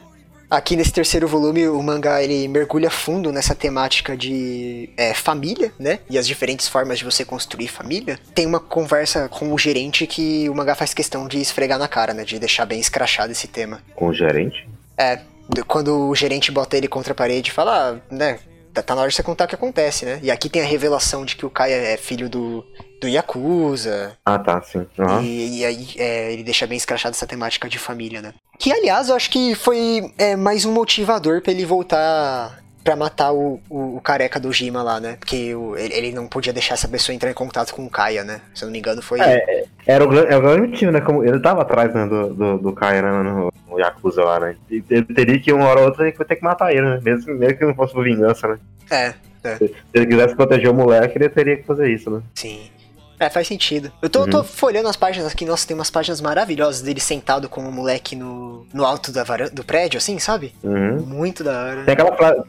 Aqui 0.50 0.76
nesse 0.76 0.92
terceiro 0.92 1.28
volume, 1.28 1.68
o 1.68 1.82
mangá 1.82 2.22
ele 2.22 2.48
mergulha 2.48 2.90
fundo 2.90 3.30
nessa 3.30 3.54
temática 3.54 4.16
de 4.16 4.88
é, 4.96 5.12
família, 5.12 5.72
né? 5.78 5.98
E 6.08 6.16
as 6.16 6.26
diferentes 6.26 6.66
formas 6.66 6.98
de 6.98 7.04
você 7.04 7.22
construir 7.22 7.68
família. 7.68 8.18
Tem 8.34 8.46
uma 8.46 8.58
conversa 8.58 9.28
com 9.28 9.52
o 9.52 9.58
gerente 9.58 10.06
que 10.06 10.48
o 10.48 10.54
mangá 10.54 10.74
faz 10.74 10.94
questão 10.94 11.28
de 11.28 11.38
esfregar 11.38 11.78
na 11.78 11.86
cara, 11.86 12.14
né? 12.14 12.24
De 12.24 12.38
deixar 12.38 12.64
bem 12.64 12.80
escrachado 12.80 13.30
esse 13.30 13.46
tema. 13.46 13.82
Com 13.94 14.08
o 14.08 14.14
gerente. 14.14 14.66
É, 14.96 15.20
quando 15.66 16.08
o 16.08 16.14
gerente 16.14 16.50
bota 16.50 16.78
ele 16.78 16.88
contra 16.88 17.12
a 17.12 17.16
parede 17.16 17.50
e 17.50 17.52
fala, 17.52 18.00
ah, 18.10 18.14
né, 18.14 18.38
tá- 18.82 18.82
tá 18.82 18.94
na 18.94 19.02
hora 19.02 19.10
de 19.10 19.16
você 19.16 19.22
contar 19.22 19.44
o 19.44 19.48
que 19.48 19.54
acontece, 19.54 20.04
né? 20.04 20.18
E 20.22 20.30
aqui 20.30 20.48
tem 20.48 20.62
a 20.62 20.64
revelação 20.66 21.24
de 21.24 21.36
que 21.36 21.44
o 21.46 21.50
Kai 21.50 21.72
é 21.72 21.96
filho 21.96 22.28
do, 22.28 22.64
do 23.00 23.08
Yakuza, 23.08 24.16
Ah, 24.24 24.38
tá, 24.38 24.60
sim. 24.62 24.86
Aham. 24.98 25.22
e, 25.22 25.58
e 25.60 25.64
aí 25.64 25.88
é, 25.96 26.32
ele 26.32 26.42
deixa 26.42 26.66
bem 26.66 26.76
escrachado 26.76 27.14
essa 27.14 27.26
temática 27.26 27.68
de 27.68 27.78
família, 27.78 28.20
né? 28.22 28.34
Que, 28.58 28.72
aliás, 28.72 29.08
eu 29.08 29.14
acho 29.16 29.30
que 29.30 29.54
foi 29.54 30.12
é, 30.18 30.34
mais 30.36 30.64
um 30.64 30.72
motivador 30.72 31.40
pra 31.42 31.52
ele 31.52 31.64
voltar 31.64 32.58
pra 32.88 32.96
matar 32.96 33.32
o, 33.32 33.60
o, 33.68 33.96
o 33.96 34.00
careca 34.00 34.40
do 34.40 34.50
Jima 34.50 34.82
lá, 34.82 34.98
né? 34.98 35.16
Porque 35.20 35.54
o- 35.54 35.76
ele, 35.76 35.92
ele 35.92 36.12
não 36.12 36.26
podia 36.26 36.54
deixar 36.54 36.72
essa 36.72 36.88
pessoa 36.88 37.14
entrar 37.14 37.30
em 37.30 37.34
contato 37.34 37.74
com 37.74 37.84
o 37.84 37.90
Kaia, 37.90 38.24
né? 38.24 38.40
Se 38.54 38.64
eu 38.64 38.66
não 38.66 38.72
me 38.72 38.78
engano, 38.78 39.02
foi... 39.02 39.20
É, 39.20 39.64
Era 39.86 40.08
o, 40.08 40.18
é 40.18 40.34
o 40.36 40.40
grande 40.40 40.68
motivo, 40.68 40.90
né? 40.90 41.00
Como 41.02 41.22
ele 41.22 41.38
tava 41.38 41.60
atrás 41.60 41.92
né, 41.92 42.06
do, 42.06 42.32
do, 42.32 42.58
do 42.58 42.72
Kai, 42.72 43.02
né, 43.02 43.10
no, 43.10 43.52
no 43.68 43.78
Yakuza 43.78 44.24
lá, 44.24 44.40
né? 44.40 44.56
Ele 44.70 45.04
teria 45.04 45.38
que, 45.38 45.52
uma 45.52 45.66
hora 45.66 45.80
ou 45.80 45.86
outra, 45.86 46.08
ele 46.08 46.16
ter 46.16 46.36
que 46.36 46.42
matar 46.42 46.72
ele, 46.72 46.80
né? 46.80 46.98
Mesmo, 47.02 47.34
mesmo 47.34 47.58
que 47.58 47.64
não 47.66 47.74
fosse 47.74 47.92
por 47.92 48.04
vingança, 48.04 48.48
né? 48.48 48.58
É, 48.90 49.14
Se 49.58 49.74
ele 49.92 50.06
quisesse 50.06 50.34
proteger 50.34 50.70
o 50.70 50.74
moleque, 50.74 51.18
ele 51.18 51.28
teria 51.28 51.58
que 51.58 51.64
fazer 51.64 51.90
isso, 51.90 52.10
né? 52.10 52.22
sim. 52.34 52.70
É, 53.20 53.28
faz 53.28 53.46
sentido. 53.48 53.90
Eu 54.00 54.08
tô, 54.08 54.26
tô 54.26 54.42
folhando 54.44 54.88
as 54.88 54.96
páginas 54.96 55.32
aqui, 55.32 55.44
nossa, 55.44 55.66
tem 55.66 55.74
umas 55.76 55.90
páginas 55.90 56.20
maravilhosas 56.20 56.82
dele 56.82 57.00
sentado 57.00 57.48
com 57.48 57.60
o 57.62 57.72
moleque 57.72 58.14
no, 58.16 58.66
no 58.72 58.84
alto 58.84 59.10
da 59.12 59.24
varan- 59.24 59.50
do 59.52 59.64
prédio, 59.64 59.98
assim, 59.98 60.18
sabe? 60.18 60.54
Uhum. 60.62 60.98
Muito 61.06 61.42
da 61.42 61.50
hora. 61.64 61.84
Tem 61.84 61.92
aquela 61.94 62.14
frase. 62.16 62.40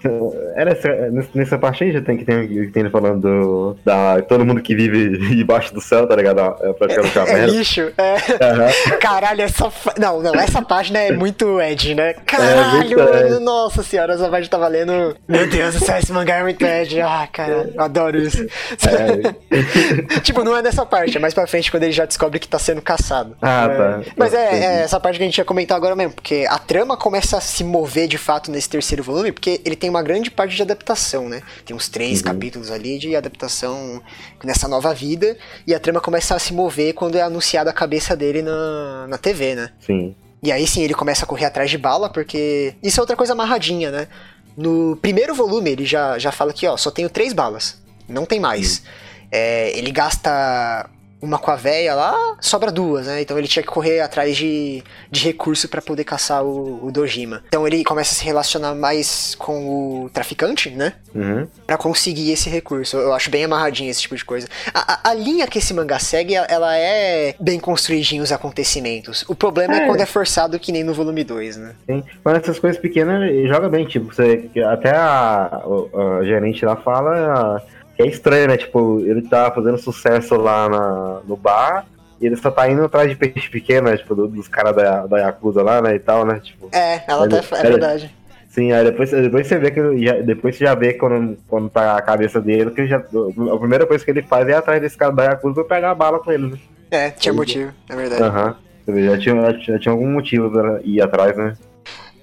Essa- 0.56 1.12
nessa- 1.12 1.30
nessa 1.34 1.58
parte 1.58 1.84
aí 1.84 1.92
já 1.92 2.02
tem 2.02 2.18
que 2.18 2.26
tem, 2.26 2.48
que 2.48 2.68
tem 2.68 2.82
ele 2.82 2.90
falando 2.90 3.22
do, 3.22 3.78
da 3.84 4.22
todo 4.22 4.46
mundo 4.46 4.62
que 4.62 4.76
vive 4.76 5.18
debaixo 5.36 5.74
do 5.74 5.82
céu, 5.82 6.08
tá 6.08 6.16
ligado? 6.16 6.40
É 6.62 6.74
praticamente 6.74 7.18
uma 7.18 7.28
É 7.30 7.34
merda. 7.34 7.52
lixo, 7.52 7.92
é. 7.98 8.16
Aham. 8.44 8.98
Caralho, 9.00 9.42
essa. 9.42 9.72
Não, 9.98 10.22
não, 10.22 10.36
essa 10.36 10.62
página 10.62 11.00
é 11.00 11.12
muito 11.12 11.60
Ed, 11.62 11.96
né? 11.96 12.14
Caralho, 12.26 12.78
muito 12.90 12.98
mano, 12.98 13.40
nossa 13.40 13.82
senhora, 13.84 14.14
essa 14.14 14.30
página 14.30 14.50
tá 14.50 14.58
valendo. 14.58 15.16
Meu 15.28 15.50
Deus 15.50 15.76
do 15.76 15.84
céu, 15.86 15.98
esse 15.98 16.12
mangá 16.12 16.36
é 16.38 16.44
muito 16.44 16.64
Ed. 16.66 17.02
Ah, 17.02 17.28
caralho, 17.32 17.72
eu 17.76 17.82
adoro 17.82 18.18
isso. 18.18 18.44
É. 18.44 20.20
tipo, 20.22 20.44
não 20.44 20.56
é 20.56 20.59
nessa 20.62 20.86
parte, 20.86 21.18
é 21.18 21.20
mais 21.20 21.34
pra 21.34 21.46
frente 21.48 21.70
quando 21.72 21.84
ele 21.84 21.92
já 21.92 22.06
descobre 22.06 22.40
que 22.40 22.48
tá 22.48 22.58
sendo 22.60 22.82
caçado. 22.82 23.36
Ah, 23.42 23.66
É. 23.66 23.78
tá. 23.78 24.12
Mas 24.16 24.34
é, 24.34 24.60
é 24.60 24.82
essa 24.84 25.00
parte 25.00 25.18
que 25.18 25.24
a 25.24 25.26
gente 25.26 25.38
ia 25.38 25.46
comentar 25.46 25.76
agora 25.78 25.96
mesmo, 25.96 26.14
porque 26.14 26.46
a 26.50 26.58
trama 26.58 26.96
começa 26.98 27.38
a 27.38 27.42
se 27.42 27.64
mover 27.64 28.08
de 28.08 28.18
fato 28.18 28.52
nesse 28.52 28.70
terceiro 28.70 29.04
volume, 29.04 29.32
porque 29.32 29.62
ele 29.66 29.76
tem 29.76 29.90
uma 29.90 30.02
grande 30.04 30.30
parte 30.32 30.56
de 30.56 30.62
adaptação, 30.62 31.28
né? 31.30 31.42
Tem 31.66 31.76
uns 31.76 31.90
três 31.90 32.22
capítulos 32.22 32.72
ali 32.72 32.98
de 33.00 33.16
adaptação 33.16 34.02
nessa 34.44 34.68
nova 34.68 34.94
vida, 34.94 35.38
e 35.66 35.74
a 35.74 35.80
trama 35.80 36.00
começa 36.02 36.36
a 36.36 36.40
se 36.40 36.54
mover 36.54 36.94
quando 36.94 37.16
é 37.16 37.22
anunciada 37.22 37.70
a 37.70 37.74
cabeça 37.74 38.16
dele 38.16 38.42
na, 38.42 39.08
na 39.08 39.18
TV, 39.18 39.56
né? 39.56 39.70
Sim. 39.80 40.16
E 40.42 40.52
aí 40.52 40.66
sim 40.66 40.82
ele 40.84 40.94
começa 40.94 41.26
a 41.26 41.28
correr 41.28 41.46
atrás 41.46 41.70
de 41.70 41.78
bala, 41.78 42.10
porque 42.10 42.74
isso 42.82 43.00
é 43.00 43.02
outra 43.04 43.16
coisa 43.16 43.34
amarradinha, 43.34 43.92
né? 43.92 44.08
No 44.56 44.98
primeiro 45.02 45.34
volume 45.36 45.70
ele 45.72 45.86
já, 45.86 46.18
já 46.18 46.32
fala 46.32 46.52
que, 46.54 46.66
ó, 46.68 46.76
só 46.78 46.90
tenho 46.92 47.10
três 47.10 47.34
balas, 47.34 47.78
não 48.08 48.26
tem 48.26 48.40
mais. 48.40 48.84
É, 49.32 49.78
ele 49.78 49.92
gasta 49.92 50.90
uma 51.22 51.38
com 51.38 51.52
a 51.52 51.56
véia 51.58 51.94
lá, 51.96 52.16
sobra 52.40 52.72
duas, 52.72 53.06
né? 53.06 53.22
Então 53.22 53.38
ele 53.38 53.46
tinha 53.46 53.62
que 53.62 53.68
correr 53.68 54.00
atrás 54.00 54.38
de, 54.38 54.82
de 55.12 55.26
recurso 55.26 55.68
pra 55.68 55.82
poder 55.82 56.06
caçar 56.06 56.46
o, 56.46 56.80
o 56.82 56.90
Dojima. 56.94 57.44
Então 57.50 57.68
ele 57.68 57.84
começa 57.84 58.14
a 58.14 58.16
se 58.16 58.24
relacionar 58.24 58.74
mais 58.74 59.36
com 59.36 60.06
o 60.06 60.10
traficante, 60.14 60.70
né? 60.70 60.94
Uhum. 61.14 61.46
Pra 61.68 61.76
conseguir 61.78 62.32
esse 62.32 62.50
recurso. 62.50 62.96
Eu 62.96 63.12
acho 63.14 63.30
bem 63.30 63.44
amarradinho 63.44 63.92
esse 63.92 64.00
tipo 64.04 64.16
de 64.16 64.24
coisa. 64.24 64.48
A, 64.74 64.94
a- 64.94 65.10
a 65.10 65.14
linha 65.14 65.46
que 65.46 65.58
esse 65.58 65.74
mangá 65.74 66.00
segue, 66.00 66.36
ela 66.36 66.78
é 66.78 67.36
bem 67.38 67.60
construidinha 67.60 68.24
os 68.24 68.32
acontecimentos. 68.32 69.26
O 69.28 69.36
problema 69.36 69.76
é, 69.76 69.84
É. 69.84 69.86
quando 69.88 70.00
é 70.00 70.06
forçado 70.06 70.58
que 70.58 70.72
nem 70.72 70.86
no 70.86 70.94
volume 70.94 71.26
2, 71.26 71.58
né? 71.58 71.76
Sim. 71.86 72.02
Mas 72.24 72.38
essas 72.38 72.60
coisas 72.60 72.80
pequenas 72.80 73.30
joga 73.50 73.68
bem, 73.68 73.86
tipo, 73.86 74.14
você, 74.16 74.50
até 74.72 74.96
a, 74.96 75.64
o- 75.66 76.20
a 76.22 76.24
gerente 76.24 76.64
lá 76.64 76.78
fala 76.78 77.62
é 78.02 78.08
estranho, 78.08 78.48
né? 78.48 78.58
Tipo, 78.58 79.00
ele 79.02 79.22
tá 79.22 79.52
fazendo 79.52 79.78
sucesso 79.78 80.36
lá 80.36 80.70
na, 80.70 81.20
no 81.28 81.36
bar 81.36 81.86
e 82.22 82.26
ele 82.26 82.36
só 82.36 82.50
tá 82.52 82.70
indo 82.70 82.84
atrás 82.84 83.10
de 83.10 83.16
peixe 83.16 83.50
pequeno, 83.50 83.90
né? 83.90 83.98
Tipo, 83.98 84.16
do- 84.16 84.28
dos 84.28 84.48
caras 84.48 84.76
da, 84.76 85.06
da 85.06 85.18
Yakuza 85.20 85.62
lá, 85.62 85.82
né? 85.82 85.96
E 85.96 86.00
tal, 86.00 86.26
né? 86.26 86.40
Tipo, 86.44 86.70
É, 86.72 87.02
ela 87.08 87.26
até, 87.26 87.38
é 87.38 87.64
verdade. 87.64 88.16
sim, 88.50 88.72
aí 88.72 88.84
depois, 88.84 89.12
depois 89.12 89.48
você 89.48 89.58
vê 89.60 89.72
que 89.72 90.06
já, 90.06 90.14
depois 90.22 90.56
você 90.56 90.64
já 90.66 90.76
vê 90.76 90.94
quando, 90.94 91.38
quando 91.48 91.70
tá 91.70 91.98
a 91.98 92.02
cabeça 92.02 92.40
dele, 92.42 92.72
que 92.72 92.88
já, 92.88 92.98
a 92.98 93.58
primeira 93.58 93.86
coisa 93.86 94.04
que 94.04 94.12
ele 94.12 94.22
faz 94.24 94.48
é 94.48 94.52
ir 94.52 94.56
atrás 94.56 94.82
desse 94.82 94.98
cara 94.98 95.12
da 95.14 95.24
Yakuza 95.26 95.64
pra 95.64 95.76
pegar 95.76 95.92
a 95.92 95.96
bala 95.96 96.20
com 96.20 96.32
ele, 96.32 96.48
né? 96.52 96.58
É, 96.92 97.10
tinha 97.12 97.34
motivo, 97.34 97.72
é 97.90 97.96
verdade. 97.96 98.24
Aham. 98.24 98.56
Já 98.88 99.18
tinha, 99.20 99.60
já 99.60 99.78
tinha 99.80 99.92
algum 99.92 100.08
motivo 100.10 100.50
pra 100.50 100.80
ir 100.84 101.00
atrás, 101.00 101.38
né? 101.38 101.56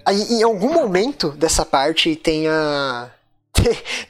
Aí, 0.05 0.21
em 0.31 0.43
algum 0.43 0.73
momento 0.73 1.31
dessa 1.31 1.65
parte 1.65 2.17
tem 2.17 2.49
a. 2.49 3.09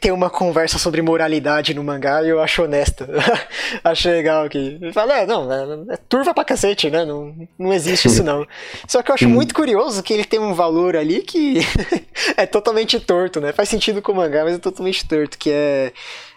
Tem 0.01 0.13
uma 0.13 0.31
conversa 0.31 0.79
sobre 0.79 1.03
moralidade 1.03 1.75
no 1.75 1.83
mangá 1.83 2.23
e 2.23 2.29
eu 2.29 2.41
acho 2.41 2.63
honesto. 2.63 3.07
acho 3.83 4.09
legal 4.09 4.49
que. 4.49 4.59
Ele 4.59 4.93
fala, 4.93 5.19
é, 5.19 5.27
não, 5.27 5.51
é, 5.53 5.95
é 5.95 5.97
turva 5.97 6.35
pra 6.35 6.45
cacete, 6.45 6.91
né? 6.91 7.05
Não, 7.05 7.35
não 7.59 7.73
existe 7.73 8.09
isso 8.09 8.23
não. 8.23 8.47
Só 8.87 9.03
que 9.03 9.11
eu 9.11 9.15
acho 9.15 9.29
muito 9.29 9.55
curioso 9.55 10.03
que 10.03 10.13
ele 10.13 10.25
tem 10.25 10.39
um 10.39 10.55
valor 10.55 10.97
ali 10.97 11.23
que 11.23 11.59
é 12.37 12.47
totalmente 12.47 12.99
torto, 13.01 13.41
né? 13.41 13.53
Faz 13.53 13.69
sentido 13.69 14.03
com 14.03 14.13
o 14.13 14.17
mangá, 14.17 14.45
mas 14.45 14.55
é 14.55 14.59
totalmente 14.59 15.07
torto, 15.07 15.39
que 15.39 15.51
é 15.51 15.93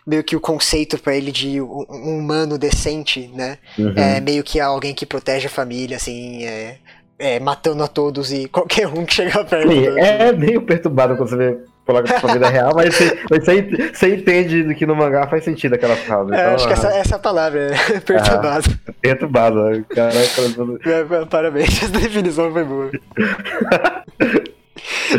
meio 0.05 0.23
que 0.23 0.35
o 0.35 0.41
conceito 0.41 0.97
pra 0.97 1.15
ele 1.15 1.31
de 1.31 1.61
um 1.61 1.85
um 1.89 2.17
humano 2.17 2.57
decente, 2.57 3.29
né? 3.33 3.57
Uhum. 3.77 3.93
É 3.95 4.19
meio 4.21 4.43
que 4.43 4.59
alguém 4.59 4.93
que 4.93 5.05
protege 5.05 5.47
a 5.47 5.49
família, 5.49 5.97
assim, 5.97 6.43
é, 6.43 6.77
é, 7.19 7.39
matando 7.39 7.83
a 7.83 7.87
todos 7.87 8.31
e 8.31 8.47
qualquer 8.47 8.87
um 8.87 9.05
que 9.05 9.13
chegar 9.13 9.43
perto. 9.43 9.69
Sim, 9.71 9.99
é 9.99 10.31
meio 10.31 10.61
perturbado 10.61 11.15
quando 11.17 11.29
você 11.29 11.35
vê 11.35 11.57
coloca 11.89 12.19
pra 12.19 12.33
vida 12.33 12.49
real, 12.49 12.71
mas 12.75 12.93
você, 12.93 13.19
você, 13.27 13.91
você 13.91 14.15
entende 14.15 14.63
do 14.63 14.75
que 14.75 14.85
no 14.85 14.95
mangá 14.95 15.27
faz 15.27 15.43
sentido 15.43 15.73
aquela 15.73 15.95
frase. 15.95 16.31
É, 16.31 16.35
então, 16.35 16.55
acho 16.55 16.67
que 16.67 16.73
essa, 16.73 16.87
ah, 16.87 16.95
essa 16.95 17.15
é 17.15 17.17
a 17.17 17.19
palavra, 17.19 17.71
é 17.73 17.99
perturbado. 17.99 18.79
Perturbado, 19.01 19.63
né? 19.63 19.83
Caraca, 19.89 21.25
Parabéns, 21.29 21.81
essa 21.81 21.91
definição 21.91 22.51
foi 22.51 22.63
boa. 22.63 22.91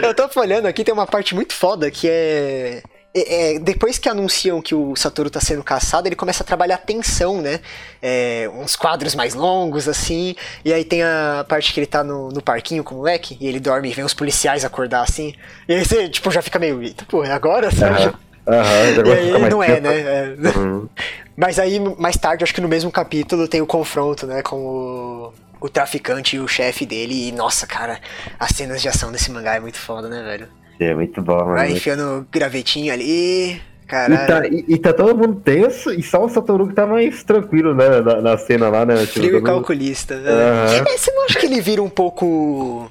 Eu 0.02 0.14
tô 0.14 0.28
folhando 0.28 0.68
aqui, 0.68 0.84
tem 0.84 0.94
uma 0.94 1.06
parte 1.06 1.34
muito 1.34 1.52
foda 1.52 1.90
que 1.90 2.08
é. 2.08 2.82
É- 3.14 3.54
é, 3.54 3.58
depois 3.58 3.98
que 3.98 4.08
anunciam 4.08 4.62
que 4.62 4.74
o 4.74 4.94
Satoru 4.94 5.28
tá 5.30 5.40
sendo 5.40 5.62
caçado, 5.64 6.06
ele 6.08 6.16
começa 6.16 6.42
a 6.42 6.46
trabalhar 6.46 6.78
tensão, 6.78 7.40
né? 7.40 7.60
É, 8.00 8.48
uns 8.54 8.76
quadros 8.76 9.14
mais 9.14 9.34
longos, 9.34 9.88
assim. 9.88 10.34
E 10.64 10.72
aí 10.72 10.84
tem 10.84 11.02
a 11.02 11.44
parte 11.48 11.72
que 11.72 11.80
ele 11.80 11.86
tá 11.86 12.04
no, 12.04 12.28
no 12.30 12.40
parquinho 12.42 12.84
com 12.84 12.94
o 12.94 12.98
moleque, 12.98 13.36
e 13.40 13.46
ele 13.46 13.58
dorme 13.60 13.90
e 13.90 13.94
vem 13.94 14.04
os 14.04 14.14
policiais 14.14 14.64
acordar 14.64 15.02
assim. 15.02 15.34
E 15.68 15.74
aí 15.74 15.84
você, 15.84 16.08
tipo, 16.08 16.30
já 16.30 16.40
fica 16.42 16.58
meio. 16.58 16.82
Eita, 16.82 17.04
pô, 17.06 17.24
é 17.24 17.32
agora? 17.32 17.70
sabe? 17.70 18.12
Aham, 18.46 18.94
já 18.94 19.06
E 19.06 19.12
aí 19.12 19.50
não 19.50 19.62
é, 19.62 19.80
né? 19.80 20.00
É. 20.00 20.58
Uhum. 20.58 20.88
Mas 21.36 21.58
aí, 21.58 21.78
mais 21.98 22.16
tarde, 22.16 22.44
acho 22.44 22.54
que 22.54 22.60
no 22.60 22.68
mesmo 22.68 22.90
capítulo 22.90 23.48
tem 23.48 23.62
o 23.62 23.66
confronto, 23.66 24.26
né, 24.26 24.42
com 24.42 24.56
o, 24.56 25.32
o 25.60 25.68
traficante 25.70 26.36
e 26.36 26.40
o 26.40 26.46
chefe 26.46 26.84
dele. 26.84 27.28
E, 27.28 27.32
nossa, 27.32 27.66
cara, 27.66 27.98
as 28.38 28.50
cenas 28.50 28.82
de 28.82 28.88
ação 28.88 29.10
desse 29.10 29.30
mangá 29.30 29.54
é 29.54 29.60
muito 29.60 29.78
foda, 29.78 30.08
né, 30.08 30.22
velho? 30.22 30.48
É 30.80 30.94
muito 30.94 31.20
bom, 31.20 31.36
mano. 31.36 31.54
Vai 31.56 31.72
enfiando 31.72 32.26
gravetinho 32.32 32.92
ali, 32.92 33.52
E 33.52 33.60
caralho. 33.86 34.26
tá, 34.26 34.46
e, 34.46 34.64
e 34.66 34.78
tá 34.78 34.92
todo 34.94 35.14
mundo 35.16 35.40
tenso 35.40 35.92
e 35.92 36.02
só 36.02 36.24
o 36.24 36.28
Satoru 36.28 36.66
que 36.68 36.74
tá 36.74 36.86
mais 36.86 37.22
tranquilo, 37.22 37.74
né? 37.74 38.00
Na, 38.00 38.20
na 38.22 38.38
cena 38.38 38.68
lá, 38.70 38.86
né? 38.86 38.96
Tipo, 39.00 39.12
Frio 39.12 39.24
e 39.24 39.30
todo 39.32 39.34
mundo- 39.40 39.46
calculista. 39.46 40.16
né? 40.16 40.30
Aham. 40.30 40.74
É, 40.88 40.96
Você 40.96 41.12
não 41.12 41.24
acha 41.26 41.38
que 41.38 41.44
ele 41.46 41.60
vira 41.60 41.82
um 41.82 41.90
pouco 41.90 42.90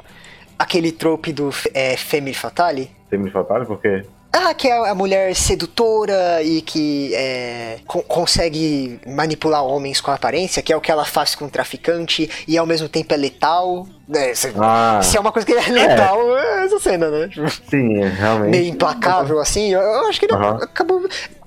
aquele 0.57 0.91
trope 0.91 1.33
do 1.33 1.49
é, 1.73 1.97
Femme 1.97 2.33
Fatale? 2.33 2.91
Tem 3.09 3.17
me 3.19 3.31
fatal, 3.31 3.65
porque. 3.65 4.03
Ah, 4.31 4.53
que 4.53 4.67
é 4.67 4.89
a 4.89 4.93
mulher 4.93 5.35
sedutora 5.35 6.43
e 6.43 6.61
que 6.61 7.11
é, 7.15 7.79
co- 7.87 8.03
consegue 8.03 8.99
manipular 9.07 9.63
homens 9.65 9.99
com 9.99 10.11
a 10.11 10.13
aparência, 10.13 10.61
que 10.61 10.71
é 10.71 10.77
o 10.77 10.81
que 10.81 10.91
ela 10.91 11.03
faz 11.03 11.33
com 11.33 11.45
o 11.45 11.49
traficante 11.49 12.29
e 12.47 12.55
ao 12.55 12.65
mesmo 12.65 12.87
tempo 12.87 13.11
é 13.11 13.17
letal. 13.17 13.87
É, 14.13 14.35
se, 14.35 14.53
Ah, 14.59 14.99
se 15.03 15.17
é 15.17 15.19
uma 15.19 15.31
coisa 15.31 15.45
que 15.47 15.53
é 15.53 15.67
letal, 15.71 16.37
é 16.37 16.65
essa 16.65 16.79
cena, 16.79 17.09
né? 17.09 17.29
Sim, 17.71 18.03
realmente. 18.03 18.51
meio 18.51 18.65
implacável 18.69 19.39
assim. 19.39 19.69
Eu, 19.73 19.81
eu 19.81 20.07
acho 20.07 20.19
que 20.19 20.27
ele 20.27 20.35
Aham. 20.35 20.57
acabou. 20.61 21.01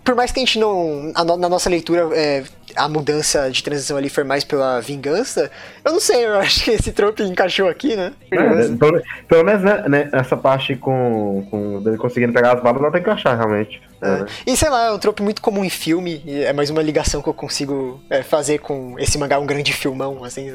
Por 0.04 0.14
mais 0.16 0.32
que 0.32 0.40
a 0.40 0.44
gente 0.44 0.58
não. 0.58 1.12
a 1.14 1.24
no- 1.24 1.36
na 1.36 1.48
nossa 1.48 1.70
leitura, 1.70 2.08
é, 2.12 2.42
a 2.74 2.88
mudança 2.88 3.48
de 3.50 3.62
transição 3.62 3.96
ali 3.96 4.08
foi 4.08 4.24
mais 4.24 4.42
pela 4.42 4.80
vingança. 4.80 5.50
Eu 5.84 5.92
não 5.92 6.00
sei, 6.00 6.26
eu 6.26 6.34
acho 6.40 6.64
que 6.64 6.70
esse 6.72 6.90
trope 6.92 7.22
encaixou 7.22 7.68
aqui, 7.68 7.94
né? 7.94 8.12
É, 8.30 8.68
pelo, 8.76 9.00
pelo 9.28 9.44
menos 9.44 9.62
né, 9.62 9.84
né, 9.88 10.10
essa 10.12 10.36
parte 10.36 10.74
com, 10.74 11.46
com 11.50 11.82
ele 11.86 11.96
conseguindo 11.96 12.32
pegar 12.32 12.54
as 12.56 12.62
balas, 12.62 12.82
ela 12.82 12.90
tem 12.90 13.02
que 13.02 13.10
achar, 13.10 13.36
realmente. 13.36 13.80
É. 14.00 14.08
É. 14.08 14.26
E 14.46 14.56
sei 14.56 14.68
lá, 14.70 14.86
é 14.86 14.92
um 14.92 14.98
trope 14.98 15.22
muito 15.22 15.40
comum 15.40 15.64
em 15.64 15.70
filme, 15.70 16.20
e 16.24 16.42
é 16.42 16.52
mais 16.52 16.68
uma 16.70 16.82
ligação 16.82 17.22
que 17.22 17.28
eu 17.28 17.34
consigo 17.34 18.00
é, 18.10 18.22
fazer 18.22 18.58
com 18.58 18.98
esse 18.98 19.16
mangá, 19.18 19.38
um 19.38 19.46
grande 19.46 19.72
filmão, 19.72 20.24
assim. 20.24 20.50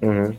Uhum. 0.00 0.34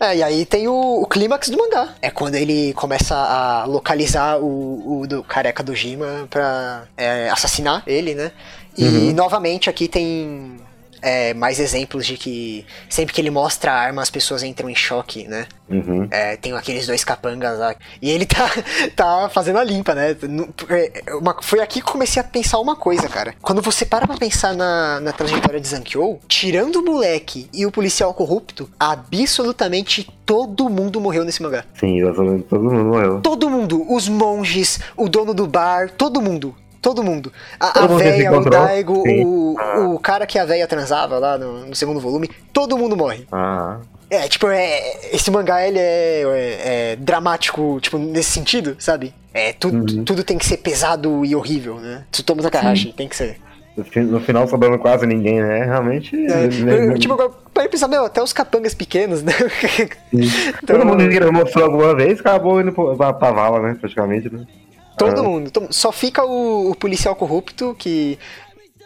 É, 0.00 0.16
e 0.16 0.22
aí 0.22 0.46
tem 0.46 0.66
o, 0.66 1.02
o 1.02 1.06
clímax 1.06 1.50
do 1.50 1.58
mangá. 1.58 1.94
É 2.00 2.10
quando 2.10 2.34
ele 2.34 2.72
começa 2.72 3.14
a 3.14 3.66
localizar 3.66 4.38
o, 4.40 5.00
o 5.02 5.06
do 5.06 5.22
careca 5.22 5.62
do 5.62 5.74
Jima 5.74 6.26
pra 6.30 6.84
é, 6.96 7.28
assassinar 7.28 7.82
ele, 7.86 8.14
né? 8.14 8.32
E 8.78 9.12
novamente 9.12 9.68
aqui 9.68 9.86
tem 9.86 10.58
é, 11.02 11.34
mais 11.34 11.58
exemplos 11.58 12.06
de 12.06 12.16
que 12.16 12.64
sempre 12.88 13.14
que 13.14 13.20
ele 13.20 13.30
mostra 13.30 13.72
a 13.72 13.76
arma 13.76 14.02
as 14.02 14.10
pessoas 14.10 14.42
entram 14.42 14.68
em 14.68 14.74
choque, 14.74 15.26
né? 15.26 15.46
Uhum. 15.68 16.08
É, 16.10 16.36
tem 16.36 16.52
aqueles 16.52 16.86
dois 16.86 17.04
capangas 17.04 17.58
lá. 17.58 17.74
E 18.02 18.10
ele 18.10 18.26
tá, 18.26 18.50
tá 18.94 19.30
fazendo 19.32 19.58
a 19.58 19.64
limpa, 19.64 19.94
né? 19.94 20.16
Foi 21.42 21.60
aqui 21.60 21.80
que 21.80 21.86
comecei 21.86 22.20
a 22.20 22.24
pensar 22.24 22.58
uma 22.58 22.76
coisa, 22.76 23.08
cara. 23.08 23.34
Quando 23.40 23.62
você 23.62 23.84
para 23.84 24.06
pra 24.06 24.16
pensar 24.16 24.54
na, 24.54 25.00
na 25.00 25.12
trajetória 25.12 25.60
de 25.60 25.68
Zankyo, 25.68 26.18
tirando 26.26 26.76
o 26.76 26.84
moleque 26.84 27.48
e 27.52 27.64
o 27.64 27.70
policial 27.70 28.12
corrupto, 28.12 28.68
absolutamente 28.78 30.08
todo 30.26 30.68
mundo 30.68 31.00
morreu 31.00 31.24
nesse 31.24 31.42
mangá. 31.42 31.64
Sim, 31.78 32.00
menos 32.02 32.44
todo 32.48 32.62
mundo 32.62 32.84
morreu. 32.84 33.20
Todo 33.20 33.50
mundo. 33.50 33.84
Os 33.92 34.08
monges, 34.08 34.80
o 34.96 35.08
dono 35.08 35.34
do 35.34 35.46
bar, 35.46 35.90
todo 35.90 36.20
mundo. 36.20 36.54
Todo 36.80 37.02
mundo. 37.02 37.32
A, 37.58 37.68
a 37.68 37.72
Todo 37.86 37.96
véia, 37.98 38.32
o. 38.32 38.44
Daigo, 38.48 39.02
Sim. 39.02 39.24
o, 39.24 39.56
o 39.94 39.98
cara 39.98 40.26
que 40.26 40.38
a 40.38 40.44
véia 40.44 40.66
transava 40.66 41.18
lá 41.18 41.36
no, 41.36 41.66
no 41.66 41.74
segundo 41.74 42.00
volume, 42.00 42.30
todo 42.52 42.76
mundo 42.78 42.96
morre. 42.96 43.26
Ah, 43.30 43.78
É, 44.08 44.26
tipo, 44.26 44.48
é, 44.48 45.12
esse 45.12 45.30
mangá 45.30 45.64
ele 45.66 45.78
é, 45.78 46.22
é- 46.22 46.92
é 46.92 46.96
dramático, 46.96 47.78
tipo, 47.80 47.96
nesse 47.98 48.30
sentido, 48.32 48.74
sabe? 48.78 49.14
É, 49.32 49.52
tu- 49.52 49.68
Uhum. 49.68 49.84
tu- 49.86 50.02
tudo 50.04 50.24
tem 50.24 50.36
que 50.38 50.44
ser 50.46 50.56
pesado 50.56 51.24
e 51.24 51.36
horrível, 51.36 51.76
né? 51.76 52.02
Tsutomu 52.10 52.42
Takahashi, 52.42 52.92
tem 52.92 53.06
que 53.08 53.14
ser. 53.16 53.38
no, 53.76 53.84
fi- 53.84 54.00
no 54.00 54.20
final 54.20 54.48
sobrando 54.48 54.78
quase 54.80 55.06
ninguém, 55.06 55.40
né? 55.40 55.64
Realmente. 55.64 56.16
É, 56.26 56.48
né, 56.48 56.88
eu, 56.88 56.98
tipo, 56.98 57.14
agora, 57.14 57.28
parei 57.54 57.68
pra 57.68 57.78
pensar, 57.78 57.86
meu, 57.88 58.04
até 58.06 58.20
os 58.20 58.32
capangas 58.32 58.74
pequenos, 58.74 59.22
né? 59.22 59.32
Então, 60.12 60.76
Todo 60.78 60.84
mundo 60.86 61.08
que 61.08 61.20
mostrou 61.30 61.64
alguma 61.66 61.94
vez 61.94 62.18
acabou 62.20 62.60
indo 62.60 62.72
pra, 62.72 63.12
pra 63.12 63.30
vala, 63.30 63.60
né? 63.60 63.76
Praticamente, 63.80 64.32
né? 64.32 64.44
Todo 65.00 65.20
Ah. 65.20 65.22
mundo. 65.24 65.50
Só 65.70 65.90
fica 65.92 66.24
o, 66.24 66.70
o 66.70 66.74
policial 66.74 67.14
corrupto 67.16 67.74
que 67.78 68.18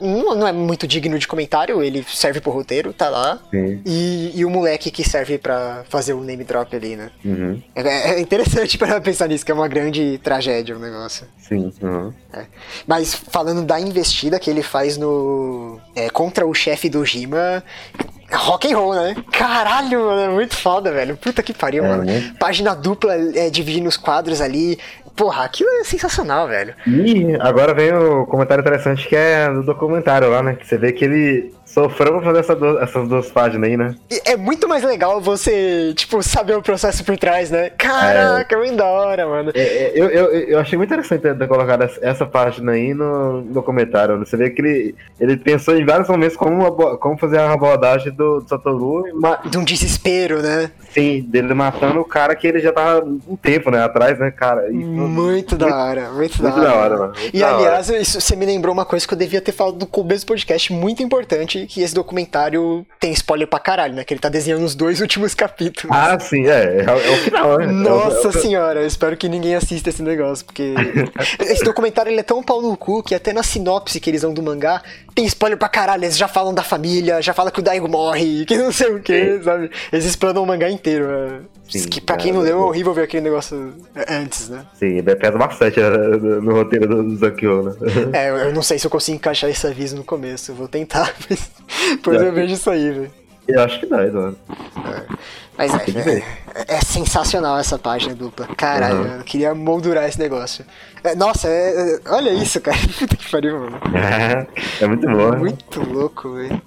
não, 0.00 0.34
não 0.34 0.46
é 0.48 0.52
muito 0.52 0.86
digno 0.88 1.16
de 1.18 1.26
comentário, 1.28 1.80
ele 1.82 2.04
serve 2.08 2.40
pro 2.40 2.50
roteiro, 2.50 2.92
tá 2.92 3.08
lá. 3.08 3.38
E, 3.86 4.32
e 4.34 4.44
o 4.44 4.50
moleque 4.50 4.90
que 4.90 5.08
serve 5.08 5.38
pra 5.38 5.84
fazer 5.88 6.12
o 6.14 6.20
name 6.20 6.42
drop 6.42 6.74
ali, 6.74 6.96
né? 6.96 7.10
Uhum. 7.24 7.62
É, 7.76 8.10
é 8.14 8.20
interessante 8.20 8.76
para 8.78 9.00
pensar 9.00 9.28
nisso, 9.28 9.44
que 9.46 9.52
é 9.52 9.54
uma 9.54 9.68
grande 9.68 10.18
tragédia 10.22 10.76
o 10.76 10.80
negócio. 10.80 11.26
Sim. 11.38 11.72
Uhum. 11.80 12.12
É. 12.32 12.44
Mas 12.86 13.14
falando 13.14 13.62
da 13.62 13.80
investida 13.80 14.38
que 14.40 14.50
ele 14.50 14.62
faz 14.64 14.96
no. 14.98 15.78
é, 15.94 16.10
contra 16.10 16.44
o 16.46 16.52
chefe 16.52 16.88
do 16.88 17.04
Jima. 17.04 17.62
Rock 18.32 18.72
and 18.72 18.76
roll, 18.76 18.94
né? 18.94 19.14
Caralho, 19.30 20.06
mano, 20.06 20.20
é 20.22 20.28
muito 20.34 20.56
foda, 20.56 20.90
velho. 20.90 21.16
Puta 21.16 21.40
que 21.40 21.52
pariu, 21.52 21.84
É, 21.84 21.88
mano. 21.88 22.04
né? 22.04 22.34
Página 22.40 22.74
dupla 22.74 23.14
é, 23.14 23.48
dividindo 23.48 23.88
os 23.88 23.96
quadros 23.96 24.40
ali. 24.40 24.76
Porra, 25.16 25.44
aquilo 25.44 25.70
é 25.80 25.84
sensacional, 25.84 26.48
velho. 26.48 26.74
E 26.86 27.36
agora 27.40 27.72
vem 27.72 27.92
o 27.92 28.26
comentário 28.26 28.62
interessante 28.62 29.08
que 29.08 29.14
é 29.14 29.48
do 29.48 29.62
documentário 29.62 30.28
lá, 30.28 30.42
né? 30.42 30.54
Que 30.54 30.66
você 30.66 30.76
vê 30.76 30.92
que 30.92 31.04
ele 31.04 31.54
sofreu 31.74 32.12
pra 32.12 32.22
fazer 32.22 32.38
essa 32.38 32.54
du- 32.56 32.78
essas 32.78 33.08
duas 33.08 33.30
páginas 33.30 33.68
aí, 33.68 33.76
né? 33.76 33.94
E 34.10 34.22
é 34.30 34.36
muito 34.36 34.68
mais 34.68 34.82
legal 34.84 35.20
você, 35.20 35.92
tipo, 35.94 36.22
saber 36.22 36.56
o 36.56 36.62
processo 36.62 37.04
por 37.04 37.16
trás, 37.18 37.50
né? 37.50 37.70
Caraca, 37.70 38.54
é 38.54 38.58
muito 38.58 38.76
da 38.76 38.86
hora, 38.86 39.26
mano. 39.26 39.50
É, 39.54 39.60
é, 39.60 39.92
eu, 39.94 40.06
eu, 40.08 40.26
eu 40.32 40.58
achei 40.58 40.78
muito 40.78 40.92
interessante 40.92 41.20
ter 41.22 41.48
colocado 41.48 41.82
essa- 42.00 42.24
página 42.24 42.72
aí 42.72 42.94
no, 42.94 43.42
no 43.42 43.62
comentário. 43.62 44.16
né? 44.16 44.24
Você 44.24 44.36
vê 44.36 44.50
que 44.50 44.62
ele, 44.62 44.94
ele 45.20 45.36
pensou 45.36 45.76
em 45.76 45.84
vários 45.84 46.08
momentos 46.08 46.36
como, 46.36 46.70
como 46.98 47.18
fazer 47.18 47.38
a 47.38 47.52
abordagem 47.52 48.12
do, 48.12 48.40
do 48.40 48.48
Satoru, 48.48 49.04
ma- 49.20 49.40
De 49.44 49.58
um 49.58 49.64
desespero, 49.64 50.40
né? 50.42 50.70
sim, 50.90 51.22
dele 51.28 51.52
matando 51.54 52.00
o 52.00 52.04
cara 52.04 52.34
que 52.36 52.46
ele 52.46 52.60
já 52.60 52.72
tava 52.72 53.04
um 53.04 53.34
tempo, 53.36 53.68
né, 53.70 53.82
atrás, 53.82 54.16
né, 54.18 54.30
cara? 54.30 54.68
E- 54.70 54.74
Muito 54.74 55.56
da 55.56 55.66
hora, 55.66 56.10
muito, 56.12 56.40
muito 56.42 56.60
da 56.60 56.74
hora, 56.74 56.96
mano. 56.96 57.12
muito 57.18 57.34
E 57.36 57.40
da 57.40 57.46
hora. 57.48 57.56
aliás, 57.56 57.88
isso, 57.90 58.20
você 58.20 58.36
me 58.36 58.46
lembrou 58.46 58.72
uma 58.72 58.84
coisa 58.84 59.06
que 59.06 59.12
eu 59.12 59.18
devia 59.18 59.40
ter 59.40 59.52
falado 59.52 59.76
do 59.76 59.86
começo 59.86 60.24
do 60.24 60.28
podcast, 60.28 60.72
muito 60.72 61.02
importante, 61.02 61.63
que 61.66 61.80
esse 61.82 61.94
documentário 61.94 62.86
tem 63.00 63.12
spoiler 63.12 63.46
pra 63.48 63.58
caralho, 63.58 63.94
né? 63.94 64.04
Que 64.04 64.14
ele 64.14 64.20
tá 64.20 64.28
desenhando 64.28 64.64
os 64.64 64.74
dois 64.74 65.00
últimos 65.02 65.34
capítulos. 65.34 65.96
Ah, 65.96 66.18
sim, 66.18 66.46
é, 66.46 66.84
é, 66.84 66.86
o- 66.92 66.98
é 67.00 67.10
o 67.10 67.16
final, 67.18 67.58
né? 67.58 67.66
Nossa 67.66 68.28
É 68.28 68.30
o- 68.30 68.30
é 68.38 68.40
senhora, 68.40 68.80
eu 68.80 68.86
espero 68.86 69.16
que 69.16 69.28
ninguém 69.28 69.54
assista 69.54 69.88
esse 69.90 70.02
negócio, 70.02 70.44
porque 70.44 70.74
esse 71.40 71.64
documentário 71.64 72.10
ele 72.10 72.20
é 72.20 72.24
tão 72.24 72.42
pau 72.42 72.60
no 72.62 72.76
cu 72.76 73.02
que 73.02 73.14
até 73.14 73.32
na 73.32 73.42
sinopse 73.42 74.00
que 74.00 74.10
eles 74.10 74.22
dão 74.22 74.32
do 74.32 74.42
mangá 74.42 74.82
tem 75.14 75.24
spoiler 75.26 75.58
pra 75.58 75.68
caralho. 75.68 76.04
Eles 76.04 76.16
já 76.18 76.26
falam 76.28 76.52
da 76.52 76.62
família, 76.62 77.22
já 77.22 77.32
falam 77.32 77.52
que 77.52 77.60
o 77.60 77.62
Daigo 77.62 77.88
morre, 77.88 78.44
que 78.44 78.56
não 78.56 78.72
sei 78.72 78.90
o 78.92 79.00
que, 79.00 79.40
sabe? 79.42 79.70
Eles 79.92 80.04
explanam 80.04 80.42
o 80.42 80.46
mangá 80.46 80.68
inteiro. 80.70 81.06
é. 81.10 81.54
Sim, 81.66 81.88
que 81.88 81.98
pra 81.98 82.16
quem 82.18 82.30
é, 82.30 82.34
não 82.34 82.40
leu 82.42 82.58
é 82.58 82.60
é. 82.60 82.64
horrível 82.64 82.92
ver 82.92 83.04
aquele 83.04 83.22
negócio 83.22 83.72
antes, 84.06 84.50
né? 84.50 84.66
Sim, 84.74 85.02
pesa 85.02 85.38
bastante 85.38 85.80
né, 85.80 85.88
no 85.88 86.42
no 86.42 86.52
roteiro 86.52 86.86
do, 86.86 87.16
Zankyo, 87.16 87.62
né? 87.62 87.72
É, 88.12 88.28
eu 88.30 88.36
eu 88.36 88.52
não 88.52 88.62
sei 88.62 88.78
se 88.78 88.86
eu 88.86 88.90
consigo 88.90 89.16
encaixar 89.16 89.48
esse 89.48 89.66
aviso 89.66 89.96
no 89.96 90.04
começo, 90.04 90.50
eu 90.52 90.54
vou 90.54 90.68
tentar, 90.68 91.14
mas 91.28 91.50
depois 91.90 92.20
eu 92.22 92.32
vejo 92.32 92.54
isso 92.54 92.70
aí, 92.70 92.90
velho. 92.90 93.10
Eu 93.46 93.62
acho 93.62 93.78
que 93.80 93.86
dá, 93.86 94.06
Eduardo. 94.06 94.38
Mas 95.56 95.72
é, 95.74 95.78
Tem 95.78 95.94
que 95.94 96.00
ver. 96.00 96.24
é, 96.54 96.76
é 96.76 96.80
sensacional 96.80 97.58
essa 97.58 97.78
página 97.78 98.14
dupla. 98.14 98.48
Caralho, 98.56 98.96
Uhum. 99.02 99.16
eu 99.18 99.24
queria 99.24 99.54
moldurar 99.54 100.08
esse 100.08 100.18
negócio. 100.18 100.64
É, 101.04 101.14
nossa, 101.14 101.46
é- 101.48 101.94
é- 101.96 102.00
olha 102.10 102.30
isso, 102.30 102.60
cara. 102.60 102.76
Puta 102.98 103.16
que 103.16 103.30
pariu, 103.30 103.60
mano. 103.60 103.78
É 104.80 104.86
muito 104.86 105.06
bom. 105.06 105.30
né? 105.30 105.36
Muito 105.38 105.80
louco, 105.92 106.32
velho. 106.32 106.60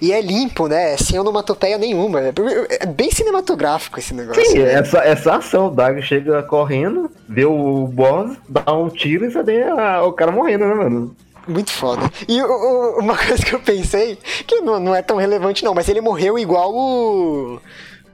E 0.00 0.12
é 0.12 0.20
limpo, 0.20 0.66
né? 0.68 0.96
Sem 0.96 1.18
onomatopeia 1.18 1.76
nenhuma. 1.76 2.20
É 2.20 2.32
é 2.80 2.86
bem 2.86 3.10
cinematográfico 3.10 3.98
esse 3.98 4.14
negócio. 4.14 4.44
Sim, 4.46 4.60
essa, 4.60 4.98
essa 4.98 5.36
ação, 5.36 5.66
o 5.66 5.70
Dago 5.70 6.00
chega 6.02 6.42
correndo, 6.42 7.10
vê 7.28 7.44
o 7.44 7.86
boss, 7.86 8.36
dá 8.48 8.72
um 8.72 8.88
tiro 8.88 9.24
e 9.26 9.30
você 9.30 9.42
vê 9.42 9.62
a- 9.64 10.02
o 10.04 10.12
cara 10.12 10.30
morrendo, 10.32 10.66
né, 10.66 10.74
mano? 10.74 11.16
Muito 11.48 11.70
foda. 11.72 12.02
E 12.28 12.40
o- 12.40 12.46
o- 12.46 12.98
uma 13.00 13.16
coisa 13.18 13.44
que 13.44 13.54
eu 13.54 13.60
pensei, 13.60 14.16
que 14.46 14.60
não, 14.60 14.78
não 14.78 14.94
é 14.94 15.02
tão 15.02 15.16
relevante 15.16 15.64
não, 15.64 15.74
mas 15.74 15.88
ele 15.88 16.00
morreu 16.00 16.38
igual 16.38 16.72
o. 16.74 17.58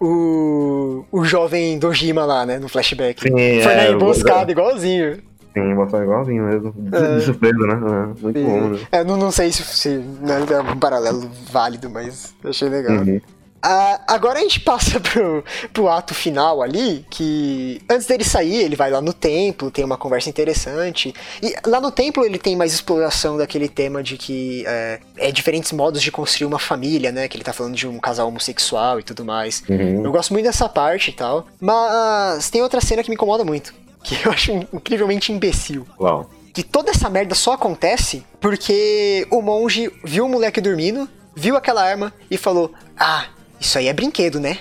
O, 0.01 1.05
o 1.11 1.25
jovem 1.25 1.77
Dojima 1.77 2.25
lá, 2.25 2.47
né? 2.47 2.59
No 2.59 2.69
flashback. 2.69 3.21
Sim, 3.21 3.31
Foi 3.63 3.75
na 3.75 3.83
é, 3.83 3.91
emboscada, 3.91 4.51
igualzinho. 4.53 5.19
Sim, 5.53 5.75
botou 5.75 6.01
igualzinho 6.01 6.45
mesmo. 6.45 6.73
De, 6.77 6.97
É. 6.97 7.15
de 7.17 7.21
surpresa, 7.23 7.57
né? 7.59 7.75
É, 7.75 8.23
muito 8.23 8.41
bom, 8.41 8.61
né? 8.69 8.79
É, 8.93 9.03
não, 9.03 9.17
não 9.17 9.33
sei 9.33 9.51
se, 9.51 9.65
se 9.65 9.89
né, 9.89 10.37
é 10.51 10.61
um 10.61 10.79
paralelo 10.79 11.29
válido, 11.51 11.91
mas 11.91 12.33
achei 12.45 12.69
legal. 12.69 12.99
Uhum. 12.99 13.21
Ah, 13.63 14.01
agora 14.07 14.39
a 14.39 14.43
gente 14.43 14.61
passa 14.61 15.01
pro, 15.01 15.45
pro 15.73 15.89
ato 15.89 16.15
final 16.15 16.63
ali, 16.63 17.05
que 17.11 17.81
antes 17.91 18.07
dele 18.07 18.25
sair, 18.25 18.63
ele 18.63 18.77
vai 18.77 18.91
lá 18.91 19.01
no 19.01 19.13
templo, 19.13 19.71
tem 19.71 19.85
uma 19.85 19.97
conversa 19.97 20.29
interessante. 20.29 21.15
E 21.43 21.55
lá 21.67 21.81
no 21.81 21.91
templo 21.91 22.25
ele 22.25 22.39
tem 22.39 22.57
mais 22.57 22.73
exploração 22.73 23.37
daquele 23.37 23.69
tema 23.69 24.03
de 24.03 24.17
que 24.17 24.65
é, 24.67 25.01
é 25.17 25.33
diferentes 25.33 25.73
modos 25.73 26.03
de 26.03 26.11
construir 26.13 26.47
uma 26.47 26.59
família, 26.59 27.11
né? 27.11 27.29
Que 27.29 27.37
ele 27.37 27.45
tá 27.45 27.53
falando 27.53 27.75
de 27.75 27.87
um 27.87 27.99
casal 27.99 28.29
homossexual 28.29 29.01
e 29.01 29.03
tudo 29.03 29.25
mais. 29.25 29.63
Uhum. 29.69 30.05
Eu 30.05 30.13
gosto 30.13 30.33
muito 30.33 30.47
dessa 30.47 30.69
parte 30.69 31.11
e 31.11 31.15
tal. 31.15 31.47
Mas 31.61 32.49
tem 32.51 32.63
outra 32.63 32.81
cena 32.81 33.03
que 33.03 33.11
me 33.11 33.15
incomoda 33.15 33.45
muito. 33.45 33.75
Que 34.01 34.27
eu 34.27 34.31
acho 34.31 34.53
incrivelmente 34.73 35.33
imbecil. 35.33 35.85
Uau. 36.01 36.31
que 36.55 36.63
toda 36.63 36.91
essa 36.93 37.11
merda 37.11 37.35
só 37.35 37.53
acontece 37.55 38.25
porque 38.41 39.27
o 39.31 39.43
monge 39.43 39.91
viu 40.05 40.25
o 40.25 40.29
moleque 40.29 40.61
dormindo, 40.61 41.09
viu 41.35 41.57
aquela 41.57 41.83
arma 41.83 42.15
e 42.31 42.37
falou: 42.39 42.73
Ah, 42.97 43.27
isso 43.61 43.79
aí 43.79 43.89
é 43.89 43.93
brinquedo, 43.93 44.41
né? 44.41 44.59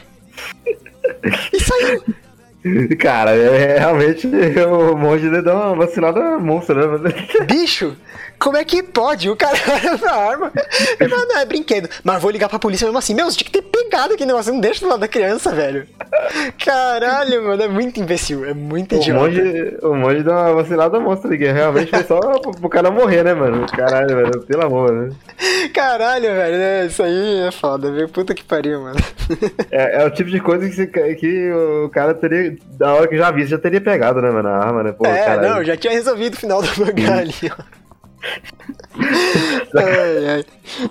E 1.53 1.59
saiu. 1.59 2.03
Cara, 2.99 3.31
é, 3.31 3.79
realmente 3.79 4.27
o 4.27 4.95
monge 4.95 5.29
deu 5.29 5.53
uma 5.53 5.75
vacilada 5.75 6.37
monstra, 6.37 6.97
né? 6.97 7.11
Bicho, 7.47 7.95
como 8.39 8.57
é 8.57 8.63
que 8.63 8.81
pode? 8.83 9.29
O 9.29 9.35
cara 9.35 9.57
olha 9.71 9.97
pra 9.97 10.11
arma 10.13 10.51
fala, 11.09 11.25
não, 11.25 11.37
é 11.39 11.45
brinquedo. 11.45 11.89
Mas 12.03 12.21
vou 12.21 12.31
ligar 12.31 12.49
pra 12.49 12.59
polícia 12.59 12.85
mesmo 12.85 12.97
assim. 12.99 13.13
Meu, 13.13 13.25
você 13.29 13.37
tinha 13.37 13.49
que 13.49 13.61
ter 13.61 13.63
pegado 13.63 14.13
aquele 14.13 14.27
negócio, 14.27 14.53
não 14.53 14.59
deixa 14.59 14.81
do 14.81 14.89
lado 14.89 14.99
da 14.99 15.07
criança, 15.07 15.51
velho. 15.53 15.87
Caralho, 16.63 17.43
mano, 17.43 17.63
é 17.63 17.67
muito 17.67 17.99
imbecil, 17.99 18.45
é 18.45 18.53
muito 18.53 18.95
O 18.95 18.97
idiota. 18.99 19.19
monge, 19.19 19.77
o 19.81 19.93
monge 19.95 20.23
deu 20.23 20.33
uma 20.33 20.53
vacilada 20.53 20.99
monstra 20.99 21.29
ali, 21.29 21.37
que 21.37 21.51
realmente 21.51 21.89
foi 21.89 22.03
só 22.03 22.19
pro, 22.19 22.51
pro 22.51 22.69
cara 22.69 22.91
morrer, 22.91 23.23
né, 23.23 23.33
mano? 23.33 23.65
Caralho, 23.67 24.15
velho, 24.15 24.41
pelo 24.41 24.65
amor, 24.65 24.91
né? 24.91 25.09
Caralho, 25.73 26.29
velho, 26.33 26.57
né? 26.57 26.85
isso 26.85 27.03
aí 27.03 27.39
é 27.47 27.51
foda, 27.51 27.91
viu? 27.91 28.07
Puta 28.09 28.33
que 28.33 28.43
pariu, 28.43 28.81
mano. 28.81 28.97
É, 29.71 30.01
é 30.01 30.05
o 30.05 30.11
tipo 30.11 30.29
de 30.29 30.39
coisa 30.39 30.67
que, 30.67 30.75
se- 30.75 30.87
que 30.87 31.51
o 31.51 31.89
cara 31.89 32.13
teria, 32.13 32.55
da 32.77 32.93
hora 32.93 33.07
que 33.07 33.17
já 33.17 33.29
vi, 33.31 33.45
já 33.45 33.57
teria 33.57 33.81
pegado, 33.81 34.21
né, 34.21 34.29
mano? 34.31 34.47
A 34.49 34.57
arma, 34.57 34.83
né? 34.83 34.91
Pô, 34.91 35.05
é, 35.05 35.23
caralho. 35.25 35.49
não, 35.55 35.63
já 35.63 35.75
tinha 35.77 35.93
resolvido 35.93 36.33
o 36.35 36.37
final 36.37 36.61
do 36.61 36.67
mangá 36.79 37.17
ali, 37.19 37.33
ó. 37.51 37.63
Ai, 39.75 40.27
ai. 40.27 40.45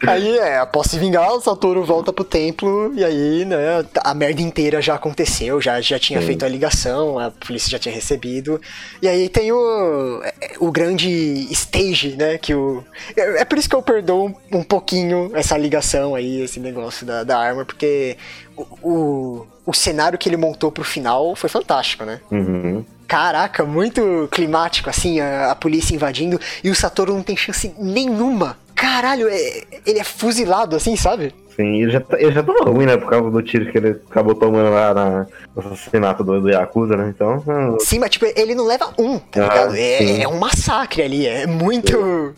Aí, 0.06 0.38
é, 0.38 0.58
após 0.58 0.88
se 0.88 0.98
vingar, 0.98 1.32
o 1.32 1.40
Satoru 1.40 1.84
volta 1.84 2.12
pro 2.12 2.24
templo 2.24 2.92
e 2.94 3.04
aí, 3.04 3.44
né, 3.44 3.84
a 4.02 4.14
merda 4.14 4.40
inteira 4.40 4.80
já 4.80 4.94
aconteceu, 4.94 5.60
já, 5.60 5.80
já 5.80 5.98
tinha 5.98 6.20
feito 6.22 6.44
a 6.44 6.48
ligação, 6.48 7.18
a 7.18 7.30
polícia 7.30 7.70
já 7.70 7.78
tinha 7.78 7.94
recebido. 7.94 8.60
E 9.02 9.08
aí 9.08 9.28
tem 9.28 9.52
o, 9.52 10.22
o 10.60 10.70
grande 10.70 11.08
stage, 11.52 12.16
né, 12.16 12.38
que 12.38 12.54
o... 12.54 12.82
É 13.16 13.36
é 13.40 13.44
por 13.44 13.58
isso 13.58 13.68
que 13.68 13.76
eu 13.76 13.82
perdoo 13.82 14.28
um, 14.28 14.58
um 14.58 14.62
pouquinho 14.62 15.30
essa 15.34 15.56
ligação 15.56 16.14
aí, 16.14 16.42
esse 16.42 16.58
negócio 16.58 17.04
da, 17.06 17.22
da 17.22 17.38
arma, 17.38 17.64
porque 17.64 18.16
o, 18.56 18.62
o, 18.82 19.46
o 19.66 19.74
cenário 19.74 20.18
que 20.18 20.28
ele 20.28 20.36
montou 20.36 20.72
pro 20.72 20.84
final 20.84 21.36
foi 21.36 21.50
fantástico, 21.50 22.04
né? 22.04 22.20
Uhum. 22.30 22.84
Caraca, 23.06 23.64
muito 23.64 24.28
climático, 24.30 24.90
assim, 24.90 25.20
a, 25.20 25.52
a 25.52 25.54
polícia 25.54 25.94
invadindo 25.94 26.40
e 26.64 26.70
o 26.70 26.74
Satoru 26.74 27.14
não 27.14 27.22
tem 27.22 27.36
chance 27.36 27.72
nenhuma. 27.78 28.56
Caralho, 28.74 29.28
é- 29.28 29.62
ele 29.86 29.98
é 29.98 30.04
fuzilado, 30.04 30.76
assim, 30.76 30.96
sabe? 30.96 31.34
Sim, 31.54 31.80
ele 31.82 31.90
já, 31.90 32.00
tá- 32.00 32.20
ele 32.20 32.32
já 32.32 32.42
tava 32.42 32.64
ruim, 32.70 32.84
né? 32.84 32.96
Por 32.98 33.08
causa 33.08 33.30
do 33.30 33.42
tiro 33.42 33.70
que 33.72 33.78
ele 33.78 33.90
acabou 34.10 34.34
tomando 34.34 34.70
lá 34.70 34.92
na, 34.92 35.26
no 35.54 35.72
assassinato 35.72 36.22
do, 36.22 36.40
do 36.42 36.50
Yakuza, 36.50 36.96
né? 36.96 37.12
Então, 37.14 37.42
hum, 37.46 37.78
Sim, 37.80 37.98
mas 37.98 38.10
tipo, 38.10 38.26
ele 38.36 38.54
não 38.54 38.66
leva 38.66 38.92
um, 38.98 39.18
tá 39.18 39.40
Ah, 39.46 39.48
ligado? 39.48 39.74
É, 39.76 39.98
sim. 39.98 40.22
é 40.22 40.28
um 40.28 40.38
massacre 40.38 41.02
ali, 41.02 41.26
é 41.26 41.46
muito 41.46 42.34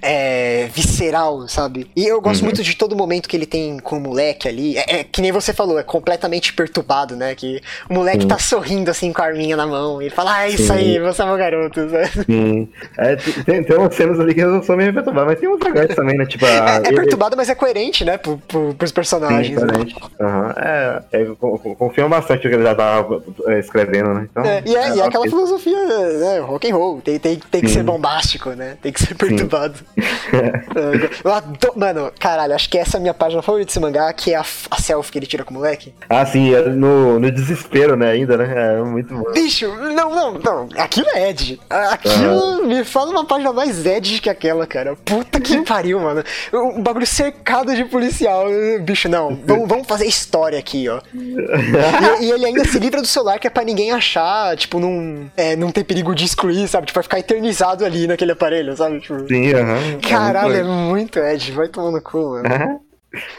é, 0.00 0.68
visceral, 0.74 1.46
sabe? 1.48 1.86
E 1.96 2.06
eu 2.06 2.16
Uhum. 2.16 2.22
gosto 2.22 2.44
muito 2.44 2.62
de 2.62 2.74
todo 2.76 2.96
momento 2.96 3.28
que 3.28 3.36
ele 3.36 3.46
tem 3.46 3.78
com 3.78 3.96
o 3.96 4.00
moleque 4.00 4.48
ali. 4.48 4.76
É, 4.76 5.00
é 5.00 5.04
que 5.04 5.20
nem 5.20 5.32
você 5.32 5.52
falou, 5.52 5.78
é 5.78 5.82
completamente 5.82 6.52
perturbado, 6.52 7.16
né? 7.16 7.34
Que 7.34 7.60
o 7.88 7.94
moleque 7.94 8.26
tá 8.26 8.38
sorrindo 8.38 8.90
assim 8.90 9.12
com 9.12 9.22
a 9.22 9.26
arminha 9.26 9.56
na 9.56 9.66
mão. 9.66 10.00
E 10.00 10.06
ele 10.06 10.14
fala, 10.14 10.34
ah, 10.36 10.46
é 10.46 10.50
isso 10.50 10.66
Sim. 10.66 10.72
aí, 10.72 10.98
você 11.00 11.22
é 11.22 11.26
meu 11.26 11.36
garoto. 11.36 11.80
sabe? 11.88 12.08
sim. 12.26 12.68
É, 12.98 13.16
tem, 13.16 13.62
tem 13.64 13.76
umas 13.76 13.94
cenas 13.94 14.18
ali 14.20 14.34
que 14.34 14.40
eu 14.40 14.62
sou 14.62 14.76
meio 14.76 14.92
mas 14.92 15.38
tem 15.38 15.48
uns 15.48 15.60
legais 15.60 15.94
também, 15.94 16.16
né? 16.16 16.26
Tipo, 16.26 16.46
a, 16.46 16.80
É, 16.84 16.88
é 16.88 16.92
perturbado, 16.92 17.36
mas 17.36 17.48
é 17.48 17.54
coerente, 17.54 18.04
né? 18.04 18.16
Pro, 18.18 18.38
pro, 18.48 18.74
pros 18.74 18.90
Sim, 18.90 18.94
personagens. 18.94 19.60
né? 19.60 19.66
diferente. 19.66 19.94
Aham, 20.20 20.54
É, 20.56 21.02
é, 21.12 21.22
eu 21.22 21.36
co- 21.36 21.58
co- 21.58 21.74
confio 21.76 22.08
bastante 22.08 22.44
no 22.44 22.50
que 22.50 22.56
ele 22.56 22.62
já 22.62 22.74
tava 22.74 23.22
é, 23.48 23.58
escrevendo, 23.58 24.14
né? 24.14 24.28
Então, 24.30 24.44
É, 24.44 24.62
e 24.66 24.76
é, 24.76 24.98
é 24.98 25.02
aquela 25.02 25.24
filosofia, 25.24 25.76
né, 26.18 26.38
rock 26.40 26.70
and 26.70 26.74
roll, 26.74 27.00
tem, 27.00 27.18
tem, 27.18 27.38
tem 27.50 27.60
que 27.62 27.68
Sim. 27.68 27.74
ser 27.74 27.82
bombástico, 27.82 28.50
né? 28.50 28.76
Tem 28.82 28.92
que 28.92 29.00
ser 29.02 29.14
perturbado. 29.14 29.61
É, 29.66 31.10
eu 31.24 31.32
adoro, 31.32 31.78
mano, 31.78 32.12
caralho, 32.18 32.54
acho 32.54 32.68
que 32.68 32.78
essa 32.78 32.96
é 32.96 32.98
a 32.98 33.00
minha 33.00 33.14
página 33.14 33.42
favorita 33.42 33.66
desse 33.66 33.80
mangá, 33.80 34.12
que 34.12 34.32
é 34.32 34.36
a, 34.36 34.44
a 34.70 34.80
selfie 34.80 35.12
que 35.12 35.18
ele 35.18 35.26
tira 35.26 35.44
com 35.44 35.52
o 35.52 35.58
moleque. 35.58 35.94
Ah, 36.08 36.24
sim, 36.24 36.54
é 36.54 36.62
no, 36.62 37.18
no 37.18 37.30
desespero, 37.30 37.96
né? 37.96 38.10
Ainda, 38.10 38.36
né? 38.36 38.78
É 38.78 38.82
muito 38.82 39.14
bom. 39.14 39.32
Bicho, 39.32 39.68
não, 39.76 40.10
não, 40.10 40.32
não, 40.34 40.68
aquilo 40.76 41.06
é 41.10 41.30
Ed. 41.30 41.60
Aquilo 41.68 42.66
me 42.66 42.84
fala 42.84 43.10
uma 43.10 43.24
página 43.24 43.52
mais 43.52 43.84
Ed 43.84 44.20
que 44.20 44.30
aquela, 44.30 44.66
cara. 44.66 44.96
Puta 45.04 45.40
que 45.40 45.60
pariu, 45.64 46.00
mano. 46.00 46.22
Um 46.52 46.82
bagulho 46.82 47.06
cercado 47.06 47.74
de 47.74 47.84
policial. 47.84 48.46
Bicho, 48.82 49.08
não, 49.08 49.38
vamos, 49.44 49.68
vamos 49.68 49.86
fazer 49.86 50.06
história 50.06 50.58
aqui, 50.58 50.88
ó. 50.88 51.00
E, 51.14 52.24
e 52.24 52.30
ele 52.30 52.46
ainda 52.46 52.64
se 52.64 52.78
livra 52.78 53.00
do 53.00 53.06
celular, 53.06 53.38
que 53.38 53.46
é 53.46 53.50
pra 53.50 53.64
ninguém 53.64 53.92
achar, 53.92 54.56
tipo, 54.56 54.78
não, 54.80 55.30
é, 55.36 55.56
não 55.56 55.70
ter 55.70 55.84
perigo 55.84 56.14
de 56.14 56.24
excluir, 56.24 56.66
sabe? 56.68 56.86
Tipo, 56.86 56.96
vai 56.96 57.02
ficar 57.02 57.18
eternizado 57.18 57.84
ali 57.84 58.06
naquele 58.06 58.32
aparelho, 58.32 58.76
sabe? 58.76 59.00
Tipo, 59.00 59.26
Sim, 59.28 59.51
aham. 59.54 60.00
caralho, 60.08 60.54
é 60.54 60.62
muito 60.62 60.88
muito 60.92 61.18
Ed, 61.18 61.52
vai 61.52 61.68
tomando 61.68 62.00
cu, 62.00 62.18
mano. 62.30 62.54
Aham. 62.54 62.80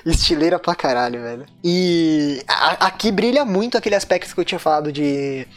Estileira 0.06 0.60
pra 0.60 0.76
caralho, 0.76 1.22
velho. 1.22 1.46
E 1.64 2.44
a- 2.48 2.88
aqui 2.88 3.12
brilha 3.12 3.44
muito 3.44 3.78
aquele 3.78 3.96
aspecto 3.96 4.34
que 4.34 4.40
eu 4.40 4.46
tinha 4.46 4.60
falado 4.60 4.92
de 4.92 5.48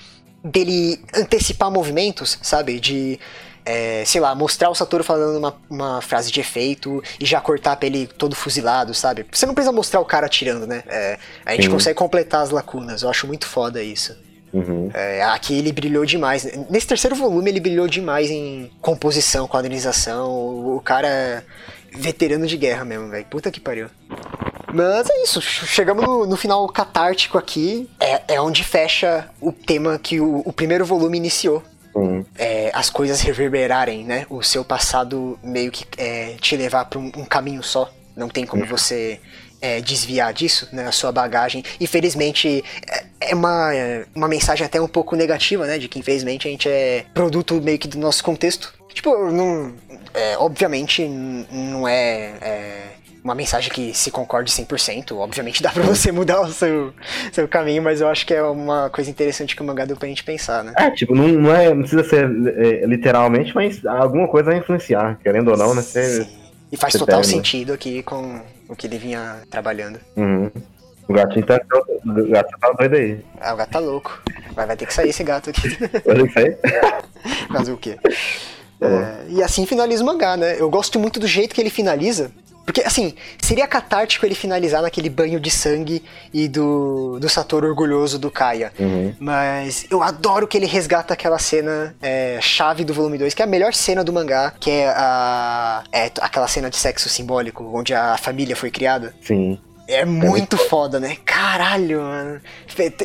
dele 0.42 1.00
antecipar 1.14 1.70
movimentos, 1.70 2.38
sabe? 2.40 2.78
De, 2.80 3.18
é, 3.64 4.04
sei 4.06 4.20
lá, 4.20 4.34
mostrar 4.34 4.70
o 4.70 4.74
Satoru 4.74 5.02
falando 5.04 5.36
uma, 5.38 5.54
uma 5.68 6.00
frase 6.00 6.30
de 6.30 6.40
efeito 6.40 7.02
e 7.20 7.26
já 7.26 7.40
cortar 7.40 7.76
pra 7.76 7.86
ele 7.86 8.06
todo 8.06 8.34
fuzilado, 8.36 8.94
sabe? 8.94 9.26
Você 9.30 9.44
não 9.44 9.54
precisa 9.54 9.72
mostrar 9.72 10.00
o 10.00 10.04
cara 10.04 10.26
atirando, 10.26 10.66
né? 10.66 10.82
É, 10.86 11.18
a 11.44 11.52
gente 11.52 11.64
Sim. 11.64 11.70
consegue 11.72 11.98
completar 11.98 12.42
as 12.42 12.50
lacunas. 12.50 13.02
Eu 13.02 13.10
acho 13.10 13.26
muito 13.26 13.46
foda 13.46 13.82
isso. 13.82 14.16
Uhum. 14.52 14.90
É, 14.94 15.22
aqui 15.22 15.58
ele 15.58 15.72
brilhou 15.72 16.04
demais. 16.04 16.44
Nesse 16.70 16.86
terceiro 16.86 17.14
volume 17.16 17.50
ele 17.50 17.60
brilhou 17.60 17.86
demais 17.86 18.30
em 18.30 18.70
composição, 18.80 19.46
quadrinização. 19.46 20.30
O, 20.30 20.76
o 20.76 20.80
cara 20.80 21.08
é 21.08 21.42
veterano 21.94 22.46
de 22.46 22.56
guerra 22.56 22.84
mesmo, 22.84 23.08
velho. 23.08 23.26
Puta 23.26 23.50
que 23.50 23.60
pariu. 23.60 23.88
Mas 24.72 25.08
é 25.08 25.22
isso, 25.22 25.40
chegamos 25.40 26.04
no, 26.04 26.26
no 26.26 26.36
final 26.36 26.66
catártico 26.68 27.38
aqui. 27.38 27.88
É, 28.00 28.34
é 28.34 28.40
onde 28.40 28.64
fecha 28.64 29.28
o 29.40 29.52
tema 29.52 29.98
que 29.98 30.20
o, 30.20 30.42
o 30.44 30.52
primeiro 30.52 30.84
volume 30.84 31.16
iniciou. 31.16 31.62
Sim. 31.94 32.26
É, 32.36 32.70
as 32.74 32.90
coisas 32.90 33.20
reverberarem, 33.20 34.04
né? 34.04 34.26
O 34.28 34.42
seu 34.42 34.64
passado 34.64 35.38
meio 35.42 35.70
que 35.70 35.86
é, 35.96 36.36
te 36.40 36.56
levar 36.56 36.84
pra 36.84 36.98
um, 36.98 37.10
um 37.16 37.24
caminho 37.24 37.62
só. 37.62 37.90
Não 38.14 38.28
tem 38.28 38.44
como 38.44 38.66
você 38.66 39.20
é, 39.60 39.80
desviar 39.80 40.32
disso, 40.34 40.68
né? 40.72 40.86
A 40.86 40.92
sua 40.92 41.10
bagagem. 41.10 41.64
Infelizmente, 41.80 42.62
é, 43.20 43.34
uma, 43.34 43.74
é 43.74 44.06
uma 44.14 44.28
mensagem 44.28 44.64
até 44.64 44.80
um 44.80 44.88
pouco 44.88 45.16
negativa, 45.16 45.66
né? 45.66 45.78
De 45.78 45.88
que 45.88 45.98
infelizmente 45.98 46.46
a 46.46 46.50
gente 46.50 46.68
é 46.68 47.04
produto 47.14 47.60
meio 47.60 47.78
que 47.78 47.88
do 47.88 47.98
nosso 47.98 48.22
contexto. 48.22 48.74
Tipo, 48.92 49.30
não, 49.30 49.74
é, 50.14 50.38
obviamente 50.38 51.06
não 51.06 51.86
é, 51.86 52.32
é 52.40 52.82
uma 53.22 53.34
mensagem 53.34 53.70
que 53.70 53.92
se 53.92 54.10
concorde 54.10 54.50
100%. 54.50 55.16
Obviamente 55.16 55.62
dá 55.62 55.70
pra 55.70 55.82
você 55.84 56.12
mudar 56.12 56.40
o 56.40 56.52
seu, 56.52 56.94
seu 57.32 57.48
caminho, 57.48 57.82
mas 57.82 58.00
eu 58.00 58.08
acho 58.08 58.24
que 58.24 58.32
é 58.32 58.42
uma 58.42 58.88
coisa 58.88 59.10
interessante 59.10 59.56
que 59.56 59.62
o 59.62 59.64
mangá 59.64 59.84
deu 59.84 59.96
pra 59.96 60.08
gente 60.08 60.22
pensar, 60.22 60.62
né? 60.62 60.72
É, 60.78 60.90
tipo, 60.90 61.14
não, 61.14 61.28
não, 61.28 61.54
é, 61.54 61.74
não 61.74 61.80
precisa 61.80 62.04
ser 62.04 62.24
é, 62.24 62.86
literalmente, 62.86 63.54
mas 63.54 63.84
alguma 63.84 64.28
coisa 64.28 64.50
vai 64.50 64.58
influenciar, 64.58 65.18
querendo 65.22 65.50
ou 65.50 65.56
não, 65.56 65.74
né? 65.74 65.82
Você. 65.82 66.26
E 66.70 66.76
faz 66.76 66.94
total 66.94 67.18
né? 67.18 67.24
sentido 67.24 67.72
aqui 67.72 68.02
com 68.02 68.40
o 68.68 68.74
que 68.74 68.86
ele 68.86 68.98
vinha 68.98 69.42
trabalhando. 69.50 70.00
Uhum. 70.16 70.50
O 71.08 71.12
gatinho 71.12 71.46
tá, 71.46 71.60
o 72.04 72.28
gato 72.28 72.58
tá 72.58 72.72
doido 72.72 72.96
aí. 72.96 73.24
Ah, 73.40 73.54
o 73.54 73.56
gato 73.56 73.70
tá 73.70 73.78
louco. 73.78 74.20
Vai, 74.52 74.66
vai 74.66 74.76
ter 74.76 74.86
que 74.86 74.94
sair 74.94 75.10
esse 75.10 75.22
gato 75.22 75.50
aqui. 75.50 75.78
Olha 76.06 76.26
isso 76.26 76.38
aí. 76.38 76.56
Fazer 77.52 77.72
o 77.72 77.76
quê? 77.76 77.96
É, 78.80 79.26
e 79.28 79.42
assim 79.42 79.64
finaliza 79.64 80.02
o 80.02 80.06
mangá, 80.06 80.36
né? 80.36 80.56
Eu 80.58 80.68
gosto 80.68 80.98
muito 80.98 81.18
do 81.20 81.26
jeito 81.26 81.54
que 81.54 81.60
ele 81.60 81.70
finaliza. 81.70 82.30
Porque, 82.66 82.80
assim, 82.80 83.14
seria 83.40 83.64
catártico 83.64 84.26
ele 84.26 84.34
finalizar 84.34 84.82
naquele 84.82 85.08
banho 85.08 85.38
de 85.38 85.52
sangue 85.52 86.02
e 86.34 86.48
do, 86.48 87.16
do 87.20 87.28
Satoru 87.28 87.68
orgulhoso 87.68 88.18
do 88.18 88.28
Kaia. 88.28 88.72
Uhum. 88.76 89.14
Mas 89.20 89.86
eu 89.88 90.02
adoro 90.02 90.48
que 90.48 90.56
ele 90.56 90.66
resgata 90.66 91.14
aquela 91.14 91.38
cena 91.38 91.94
é, 92.02 92.40
chave 92.42 92.84
do 92.84 92.92
volume 92.92 93.18
2, 93.18 93.34
que 93.34 93.40
é 93.40 93.44
a 93.44 93.48
melhor 93.48 93.72
cena 93.72 94.02
do 94.02 94.12
mangá, 94.12 94.52
que 94.58 94.68
é, 94.68 94.88
a, 94.88 95.84
é 95.92 96.10
aquela 96.20 96.48
cena 96.48 96.68
de 96.68 96.76
sexo 96.76 97.08
simbólico, 97.08 97.62
onde 97.72 97.94
a 97.94 98.16
família 98.16 98.56
foi 98.56 98.72
criada. 98.72 99.14
Sim. 99.22 99.60
É 99.88 100.04
muito 100.04 100.56
foda, 100.56 100.98
né? 100.98 101.16
Caralho, 101.24 102.00
mano. 102.00 102.40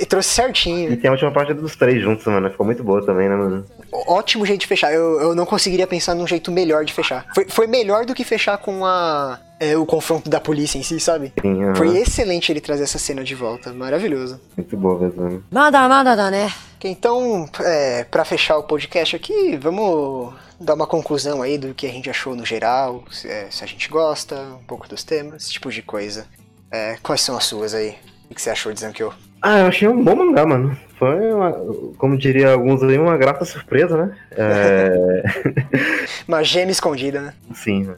Trouxe 0.09 0.29
certinho. 0.29 0.91
E 0.91 0.97
tem 0.97 1.09
a 1.09 1.11
última 1.11 1.31
parte 1.31 1.53
dos 1.53 1.75
três 1.75 2.01
juntos, 2.01 2.25
mano. 2.25 2.49
Ficou 2.49 2.65
muito 2.65 2.83
boa 2.83 3.05
também, 3.05 3.29
né, 3.29 3.35
mano? 3.35 3.65
Ótimo 3.91 4.45
jeito 4.45 4.61
de 4.61 4.67
fechar. 4.67 4.91
Eu, 4.93 5.21
eu 5.21 5.35
não 5.35 5.45
conseguiria 5.45 5.85
pensar 5.85 6.15
num 6.15 6.25
jeito 6.25 6.51
melhor 6.51 6.83
de 6.83 6.93
fechar. 6.93 7.25
Foi, 7.35 7.45
foi 7.47 7.67
melhor 7.67 8.05
do 8.05 8.15
que 8.15 8.23
fechar 8.23 8.57
com 8.57 8.85
a. 8.85 9.39
É, 9.59 9.77
o 9.77 9.85
confronto 9.85 10.27
da 10.27 10.39
polícia 10.39 10.79
em 10.79 10.83
si, 10.83 10.99
sabe? 10.99 11.31
Sim, 11.39 11.65
uh. 11.65 11.75
Foi 11.75 11.95
excelente 11.95 12.51
ele 12.51 12.59
trazer 12.59 12.83
essa 12.83 12.97
cena 12.97 13.23
de 13.23 13.35
volta. 13.35 13.71
Maravilhoso. 13.71 14.41
Muito 14.57 14.75
boa, 14.75 14.99
mesmo. 14.99 15.29
Né? 15.29 15.39
Nada, 15.51 15.87
nada, 15.87 16.15
nada, 16.15 16.31
né? 16.31 16.51
Então, 16.83 17.47
é, 17.59 18.03
pra 18.05 18.25
fechar 18.25 18.57
o 18.57 18.63
podcast 18.63 19.15
aqui, 19.15 19.55
vamos 19.57 20.33
dar 20.59 20.73
uma 20.73 20.87
conclusão 20.87 21.41
aí 21.43 21.57
do 21.57 21.75
que 21.75 21.85
a 21.85 21.91
gente 21.91 22.09
achou 22.09 22.35
no 22.35 22.43
geral, 22.43 23.03
se, 23.11 23.27
é, 23.27 23.47
se, 23.51 23.63
a 23.63 23.67
gente 23.67 23.87
gosta, 23.87 24.35
um 24.59 24.63
pouco 24.63 24.87
dos 24.87 25.03
temas, 25.03 25.43
esse 25.43 25.53
tipo 25.53 25.71
de 25.71 25.83
coisa. 25.83 26.25
É, 26.71 26.95
quais 27.03 27.21
são 27.21 27.37
as 27.37 27.43
suas 27.45 27.73
aí? 27.73 27.95
O 28.29 28.33
que 28.33 28.41
você 28.41 28.49
achou 28.49 28.71
de 28.71 28.79
Zankyo? 28.79 29.13
Ah, 29.41 29.59
eu 29.59 29.65
achei 29.65 29.87
um 29.87 30.03
bom 30.03 30.15
mangá, 30.15 30.45
mano. 30.45 30.77
Foi, 30.97 31.33
uma, 31.33 31.51
como 31.97 32.17
diria 32.17 32.53
alguns 32.53 32.83
aí, 32.83 32.97
uma 32.97 33.17
grata 33.17 33.43
surpresa, 33.43 33.97
né? 33.97 34.15
É... 34.37 35.23
Uma 36.27 36.43
gema 36.43 36.69
escondida, 36.69 37.19
né? 37.19 37.33
Sim. 37.55 37.89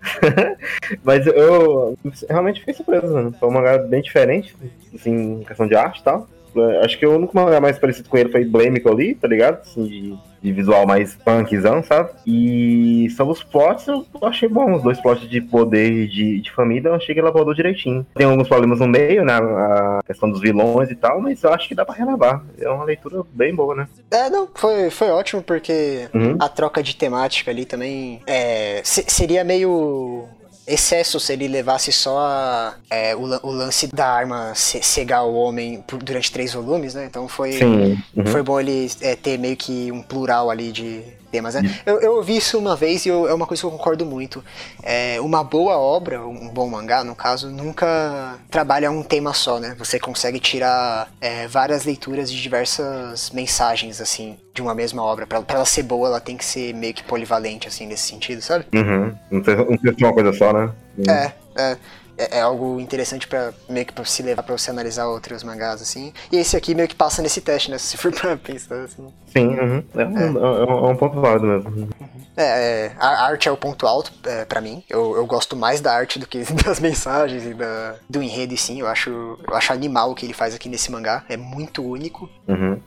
Mas 1.04 1.28
eu 1.28 1.98
realmente 2.30 2.62
fiquei 2.62 2.74
surpreso, 2.74 3.14
mano. 3.14 3.36
Foi 3.38 3.50
um 3.50 3.52
mangá 3.52 3.78
bem 3.78 4.02
diferente, 4.02 4.56
assim, 4.96 5.42
em 5.42 5.44
questão 5.44 5.68
de 5.68 5.76
arte 5.76 6.00
e 6.00 6.04
tal. 6.04 6.30
É, 6.56 6.86
acho 6.86 6.98
que 6.98 7.06
o 7.06 7.16
único 7.16 7.36
mangá 7.36 7.60
mais 7.60 7.80
parecido 7.80 8.10
com 8.10 8.18
ele 8.18 8.30
foi 8.30 8.46
Blame 8.46 8.82
ali, 8.86 9.16
tá 9.16 9.28
ligado? 9.28 9.62
Assim, 9.62 9.86
de, 9.86 10.18
de, 10.42 10.52
visual 10.52 10.86
mais 10.86 11.16
punkzão, 11.16 11.84
sabe? 11.84 12.10
E 12.26 13.10
sobre 13.12 13.34
os 13.34 13.44
plots, 13.44 13.88
eu 13.88 14.06
achei 14.22 14.48
bom. 14.48 14.76
Os 14.76 14.84
dois 14.84 15.00
plots 15.00 15.28
de 15.30 15.42
poder 15.42 15.92
e 15.92 16.08
de, 16.08 16.42
de 16.42 16.52
família, 16.52 16.90
eu 16.90 16.96
achei 16.96 17.14
que 17.14 17.22
ele 17.22 17.28
abordou 17.28 17.54
direitinho. 17.54 18.06
Tem 18.16 18.26
alguns 18.26 18.48
problemas 18.48 18.80
no 18.80 18.88
meio, 18.88 19.24
né? 19.26 19.34
A 19.34 20.02
questão 20.06 20.30
dos 20.30 20.42
vilões 20.42 20.90
e 20.92 20.96
tal, 20.96 21.22
mas 21.22 21.44
eu 21.44 21.54
acho 21.54 21.68
que 21.68 21.76
dá 21.76 21.86
pra 21.86 21.96
relevar. 21.96 22.44
É 22.60 22.70
uma 22.70 22.84
leitura 22.84 23.24
bem 23.32 23.54
boa, 23.54 23.76
né? 23.76 23.88
É, 24.12 24.30
não, 24.30 24.48
foi, 24.54 24.90
foi 24.90 25.10
ótimo, 25.10 25.42
porque 25.42 26.08
uhum. 26.14 26.38
a 26.40 26.50
troca 26.50 26.84
de 26.84 26.96
temática 26.96 27.52
ali 27.52 27.66
também 27.66 28.22
é, 28.28 28.82
seria 28.84 29.44
meio 29.44 30.28
excesso 30.66 31.20
se 31.20 31.34
ele 31.34 31.48
levasse 31.48 31.92
só 31.92 32.74
é, 32.90 33.16
o, 33.16 33.22
o, 33.44 33.52
lance 33.52 33.88
da 33.88 34.08
arma 34.08 34.54
cegar 34.56 35.26
o 35.26 35.34
homem 35.34 35.82
por, 35.86 36.02
durante 36.02 36.32
três 36.32 36.54
volumes, 36.54 36.94
né? 36.94 37.06
Então 37.06 37.28
foi, 37.28 37.60
uhum. 37.62 38.26
foi 38.28 38.42
bom 38.42 38.60
ele 38.60 38.90
é, 39.02 39.16
ter 39.16 39.38
meio 39.38 39.58
que 39.58 39.92
um 39.92 40.02
plural 40.02 40.50
ali 40.50 40.72
de 40.72 41.04
temas, 41.34 41.56
né? 41.56 41.80
Eu, 41.84 42.00
eu 42.00 42.16
ouvi 42.18 42.38
isso 42.38 42.60
uma 42.60 42.76
vez 42.76 43.08
e 43.08 43.10
eu, 43.10 43.28
é 43.28 43.34
uma 43.34 43.48
coisa 43.48 43.62
que 43.62 43.66
eu 43.66 43.72
concordo 43.72 44.06
muito. 44.06 44.44
É, 44.84 45.20
uma 45.20 45.44
boa 45.44 45.80
obra, 45.80 46.22
um 46.22 46.48
bom 46.48 46.70
mangá, 46.70 47.04
no 47.04 47.16
caso, 47.16 47.50
nunca 47.50 48.38
trabalha 48.52 48.92
um 48.92 49.02
tema 49.02 49.34
só, 49.34 49.60
né? 49.60 49.76
Você 49.80 50.00
consegue 50.00 50.40
tirar 50.40 51.10
é, 51.20 51.48
várias 51.48 51.86
leituras 51.86 52.32
de 52.32 52.40
diversas 52.40 53.32
mensagens, 53.32 54.00
assim, 54.00 54.38
de 54.54 54.62
uma 54.62 54.76
mesma 54.76 55.02
obra. 55.02 55.26
Pra, 55.26 55.42
pra 55.42 55.56
ela 55.56 55.66
ser 55.66 55.82
boa, 55.82 56.08
ela 56.08 56.20
tem 56.20 56.38
que 56.38 56.46
ser 56.46 56.72
meio 56.76 56.94
que 56.94 57.04
polivalente, 57.04 57.68
assim, 57.68 57.88
nesse 57.88 58.08
sentido, 58.08 58.42
sabe? 58.42 58.66
Uhum. 58.76 59.12
Não 59.32 59.44
ser, 59.44 59.58
não 59.58 59.78
ser 59.98 60.06
uma 60.06 60.14
coisa 60.14 60.34
só, 60.34 60.54
né? 60.54 60.70
Uhum. 61.00 61.12
É, 61.12 61.34
é 61.58 61.78
é, 62.18 62.38
é, 62.38 62.42
algo 62.42 62.80
interessante 62.80 63.28
para 63.28 63.54
meio 63.68 63.86
que 63.86 63.94
pra 63.94 64.06
se 64.06 64.22
levar 64.22 64.44
para 64.44 64.58
você 64.58 64.70
analisar 64.70 65.08
outros 65.08 65.44
mangás, 65.44 65.82
assim. 65.82 66.14
E 66.32 66.38
esse 66.38 66.56
aqui 66.56 66.76
meio 66.76 66.88
que 66.88 66.96
passa 66.96 67.22
nesse 67.22 67.42
teste, 67.42 67.72
né? 67.72 67.78
Se 67.84 67.98
for 67.98 68.12
pra 68.12 68.38
pensar 68.38 68.82
assim. 68.84 69.08
Sim, 69.28 69.48
uhum. 69.48 69.84
é, 69.96 70.06
um, 70.06 70.20
é. 70.20 70.24
é, 70.24 70.28
um, 70.28 70.88
é, 70.88 70.92
um, 70.92 70.96
ponto 70.96 71.20
válido 71.20 71.46
mesmo. 71.48 71.70
Uhum. 71.70 71.90
É, 72.38 72.44
é, 72.44 72.92
a 73.00 73.26
arte 73.26 73.48
é 73.48 73.52
o 73.52 73.58
ponto 73.58 73.88
alto 73.88 74.12
é, 74.26 74.46
para 74.46 74.62
mim. 74.62 74.84
Eu, 74.90 75.16
eu 75.16 75.26
gosto 75.26 75.56
mais 75.56 75.82
da 75.82 75.94
arte 75.94 76.20
do 76.20 76.28
que 76.28 76.44
das 76.64 76.80
mensagens 76.80 77.46
e 77.46 77.54
da, 77.54 77.96
do 78.10 78.22
enredo, 78.22 78.56
sim. 78.58 78.80
Eu 78.80 78.88
acho, 78.88 79.10
eu 79.48 79.56
acho 79.56 79.74
animal 79.74 80.12
o 80.12 80.16
que 80.16 80.26
ele 80.26 80.34
faz 80.34 80.54
aqui 80.54 80.70
nesse 80.70 80.92
mangá. 80.92 81.24
É 81.28 81.36
muito 81.36 81.84
único. 81.84 82.30
Uhum. 82.48 82.80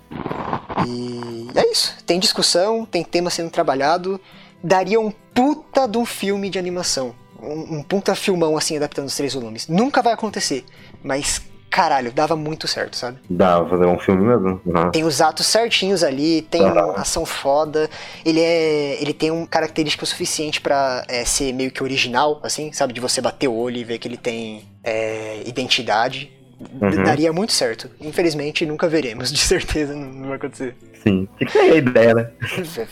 E 0.86 1.48
é 1.59 1.70
isso. 1.70 1.97
Tem 2.07 2.20
discussão, 2.20 2.85
tem 2.85 3.03
tema 3.03 3.31
sendo 3.31 3.51
trabalhado. 3.51 4.20
Daria 4.62 5.01
um 5.01 5.11
puta 5.11 5.86
de 5.86 5.98
um 5.98 6.07
filme 6.07 6.48
de 6.48 6.59
animação 6.59 7.15
um, 7.42 7.78
um 7.78 7.82
puta 7.82 8.14
filmão 8.14 8.56
assim 8.56 8.76
adaptando 8.76 9.06
os 9.06 9.16
três 9.16 9.34
volumes. 9.34 9.68
Nunca 9.68 10.02
vai 10.02 10.12
acontecer, 10.12 10.64
mas 11.02 11.40
caralho, 11.76 12.10
dava 12.10 12.34
muito 12.34 12.66
certo, 12.66 12.96
sabe? 12.96 13.18
Dava 13.28 13.68
fazer 13.68 13.84
um 13.84 13.98
filme 13.98 14.24
mesmo. 14.24 14.60
Uhum. 14.64 14.90
Tem 14.90 15.04
os 15.04 15.20
atos 15.20 15.46
certinhos 15.46 16.02
ali, 16.02 16.40
tem 16.40 16.62
uhum. 16.62 16.72
uma 16.72 16.92
ação 16.94 17.26
foda. 17.26 17.90
Ele 18.24 18.40
é, 18.40 18.96
ele 19.00 19.12
tem 19.12 19.30
um 19.30 19.44
característica 19.44 20.06
suficiente 20.06 20.58
para 20.58 21.04
é, 21.06 21.24
ser 21.26 21.52
meio 21.52 21.70
que 21.70 21.82
original, 21.82 22.40
assim, 22.42 22.72
sabe, 22.72 22.94
de 22.94 23.00
você 23.00 23.20
bater 23.20 23.48
o 23.48 23.54
olho 23.54 23.76
e 23.76 23.84
ver 23.84 23.98
que 23.98 24.08
ele 24.08 24.16
tem 24.16 24.64
é, 24.82 25.42
identidade. 25.44 26.32
Uhum. 26.58 27.04
Daria 27.04 27.32
muito 27.32 27.52
certo. 27.52 27.90
Infelizmente, 28.00 28.64
nunca 28.64 28.88
veremos, 28.88 29.30
de 29.32 29.38
certeza 29.38 29.94
não, 29.94 30.28
vai 30.28 30.36
acontecer. 30.36 30.74
Sim, 31.02 31.28
fica 31.38 31.58
aí 31.58 31.72
a 31.72 31.76
ideia, 31.76 32.14
né? 32.14 32.30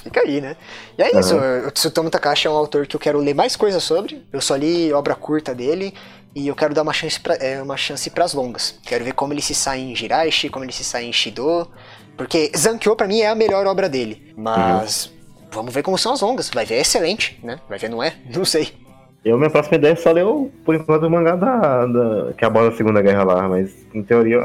fica 0.02 0.20
aí, 0.20 0.40
né? 0.40 0.56
E 0.98 1.02
é 1.02 1.10
uhum. 1.10 1.20
isso, 1.20 1.36
o 1.36 1.70
Tsutomu 1.70 2.10
Takashi 2.10 2.46
é 2.46 2.50
um 2.50 2.54
autor 2.54 2.86
que 2.86 2.94
eu 2.94 3.00
quero 3.00 3.18
ler 3.18 3.34
mais 3.34 3.56
coisas 3.56 3.82
sobre. 3.82 4.22
Eu 4.32 4.40
só 4.40 4.54
li 4.54 4.92
obra 4.92 5.14
curta 5.14 5.54
dele 5.54 5.94
e 6.34 6.46
eu 6.48 6.54
quero 6.54 6.74
dar 6.74 6.82
uma 6.82 6.92
chance 6.92 7.18
pra, 7.18 7.34
é, 7.36 7.60
uma 7.62 7.76
chance 7.76 8.08
pras 8.10 8.34
longas. 8.34 8.78
Quero 8.84 9.04
ver 9.04 9.14
como 9.14 9.32
ele 9.32 9.42
se 9.42 9.54
sai 9.54 9.80
em 9.80 9.96
Jiraishi, 9.96 10.48
como 10.48 10.64
ele 10.64 10.72
se 10.72 10.84
sai 10.84 11.04
em 11.04 11.12
Shido. 11.12 11.70
Porque 12.16 12.52
Zankyo 12.56 12.94
pra 12.94 13.08
mim 13.08 13.20
é 13.20 13.28
a 13.28 13.34
melhor 13.34 13.66
obra 13.66 13.88
dele. 13.88 14.32
Mas 14.36 15.06
uhum. 15.06 15.12
vamos 15.50 15.74
ver 15.74 15.82
como 15.82 15.98
são 15.98 16.12
as 16.12 16.20
longas. 16.20 16.50
Vai 16.50 16.64
ver 16.66 16.76
é 16.76 16.80
excelente, 16.80 17.40
né? 17.42 17.58
Vai 17.68 17.78
ver 17.78 17.88
não 17.88 18.02
é? 18.02 18.14
Não 18.32 18.44
sei. 18.44 18.84
Eu, 19.24 19.38
minha 19.38 19.48
próxima 19.48 19.76
ideia 19.76 19.92
é 19.92 19.96
só 19.96 20.12
ler, 20.12 20.24
o, 20.24 20.51
por 20.64 20.74
enquanto, 20.74 21.05
o 21.05 21.10
mangá 21.10 21.34
da, 21.34 21.86
da, 21.86 22.32
que 22.34 22.44
aborda 22.44 22.74
a 22.74 22.76
Segunda 22.76 23.01
Guerra 23.01 23.24
lá, 23.24 23.48
mas 23.48 23.72
em 23.94 24.02
teoria 24.02 24.38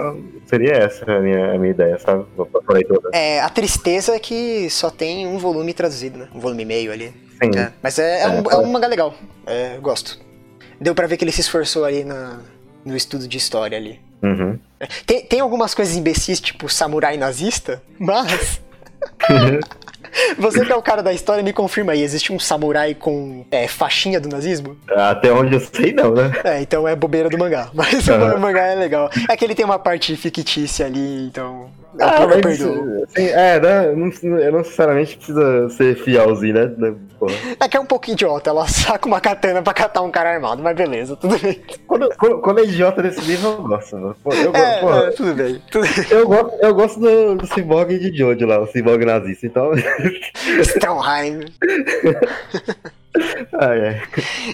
seria 0.46 0.72
essa 0.72 1.12
a 1.12 1.20
minha, 1.20 1.54
a 1.54 1.58
minha 1.58 1.72
ideia, 1.72 2.00
sabe? 2.00 2.26
toda. 2.88 3.10
É, 3.14 3.42
a 3.42 3.50
tristeza 3.50 4.16
é 4.16 4.20
que 4.20 4.70
só 4.70 4.90
tem 4.90 5.28
um 5.28 5.38
volume 5.38 5.74
traduzido, 5.74 6.20
né? 6.20 6.30
Um 6.34 6.40
volume 6.40 6.64
e 6.64 6.66
meio 6.66 6.94
ali. 6.94 7.14
Sim. 7.44 7.60
É, 7.60 7.74
mas 7.84 8.00
é, 8.00 8.22
é, 8.22 8.28
um, 8.30 8.40
é, 8.40 8.54
é 8.54 8.58
um 8.58 8.72
mangá 8.72 8.88
legal, 8.88 9.14
é, 9.46 9.76
eu 9.76 9.82
gosto. 9.82 10.18
Deu 10.80 10.96
pra 10.96 11.08
ver 11.08 11.18
que 11.18 11.26
ele 11.26 11.32
se 11.34 11.42
esforçou 11.42 11.84
ali 11.84 12.06
na, 12.06 12.40
no 12.86 12.96
estudo 12.96 13.28
de 13.28 13.38
história 13.38 13.78
ali. 13.78 14.00
Uhum. 14.24 14.58
Tem, 15.06 15.26
tem 15.26 15.40
algumas 15.42 15.74
coisas 15.74 15.96
imbecis, 15.98 16.40
tipo 16.40 16.70
samurai 16.70 17.18
nazista, 17.18 17.84
mas. 18.00 18.62
Você 20.38 20.66
que 20.66 20.72
é 20.72 20.76
o 20.76 20.82
cara 20.82 21.02
da 21.02 21.14
história, 21.14 21.44
me 21.44 21.54
confirma 21.54 21.94
aí, 21.94 22.02
existe 22.02 22.32
um 22.32 22.40
samurai 22.40 22.94
com 22.94 23.46
é, 23.52 23.68
faixinha 23.68 24.20
do 24.20 24.30
nazismo? 24.30 24.78
Até 24.90 25.32
onde 25.32 25.56
eu 25.56 25.60
sei, 25.60 25.94
não, 25.94 26.14
né? 26.14 26.32
É, 26.44 26.62
então 26.62 26.88
é 26.88 26.96
bobeira 26.96 27.30
do 27.30 27.38
mangá. 27.38 27.70
Mas 27.74 28.08
uhum. 28.08 28.36
o 28.36 28.40
mangá 28.40 28.68
é 28.68 28.76
legal. 28.76 29.10
É 29.30 29.36
que 29.36 29.46
ele 29.46 29.56
tem 29.56 29.66
uma 29.66 29.80
parte 29.80 30.16
fictícia 30.16 30.86
ali, 30.86 31.28
então 31.28 31.70
ah, 32.00 32.28
mas, 32.28 32.62
assim, 32.62 33.26
é, 33.26 33.60
né, 33.60 33.92
não, 33.94 34.52
não 34.52 34.60
necessariamente 34.60 35.18
precisa 35.18 35.70
ser 35.70 35.96
fielzinho, 35.96 36.54
né? 36.54 36.74
né 36.78 36.96
porra. 37.18 37.34
É 37.60 37.68
que 37.68 37.76
é 37.76 37.80
um 37.80 37.86
pouco 37.86 38.12
idiota, 38.12 38.50
ela 38.50 38.68
saca 38.70 39.08
uma 39.08 39.20
katana 39.20 39.62
pra 39.62 39.74
catar 39.74 40.02
um 40.02 40.12
cara 40.12 40.34
armado, 40.34 40.62
mas 40.62 40.76
beleza, 40.76 41.16
tudo 41.16 41.38
bem. 41.40 41.62
Quando, 41.88 42.10
quando, 42.18 42.40
quando 42.40 42.60
é 42.60 42.64
idiota 42.64 43.02
desse 43.02 43.22
nível, 43.28 43.52
eu 43.52 43.64
gosto, 43.64 43.98
mano. 43.98 44.16
Pô, 44.24 44.34
eu, 44.34 44.54
é, 44.54 44.80
porra, 44.80 44.98
é, 45.06 45.12
tudo 45.12 45.34
bem, 45.34 45.62
tudo 45.72 45.88
bem. 45.88 46.06
Eu 46.12 46.28
gosto, 46.28 46.58
eu 46.62 46.74
gosto 46.76 47.00
do, 47.00 47.36
do 47.36 47.48
cyborg 47.48 47.98
de 47.98 48.16
Jojo 48.16 48.46
lá, 48.46 48.60
o 48.60 48.68
cyborg 48.68 49.04
nazista, 49.06 49.48
então... 49.48 49.72
Stonheim. 50.64 51.46
ah, 53.54 53.76
é. 53.76 54.02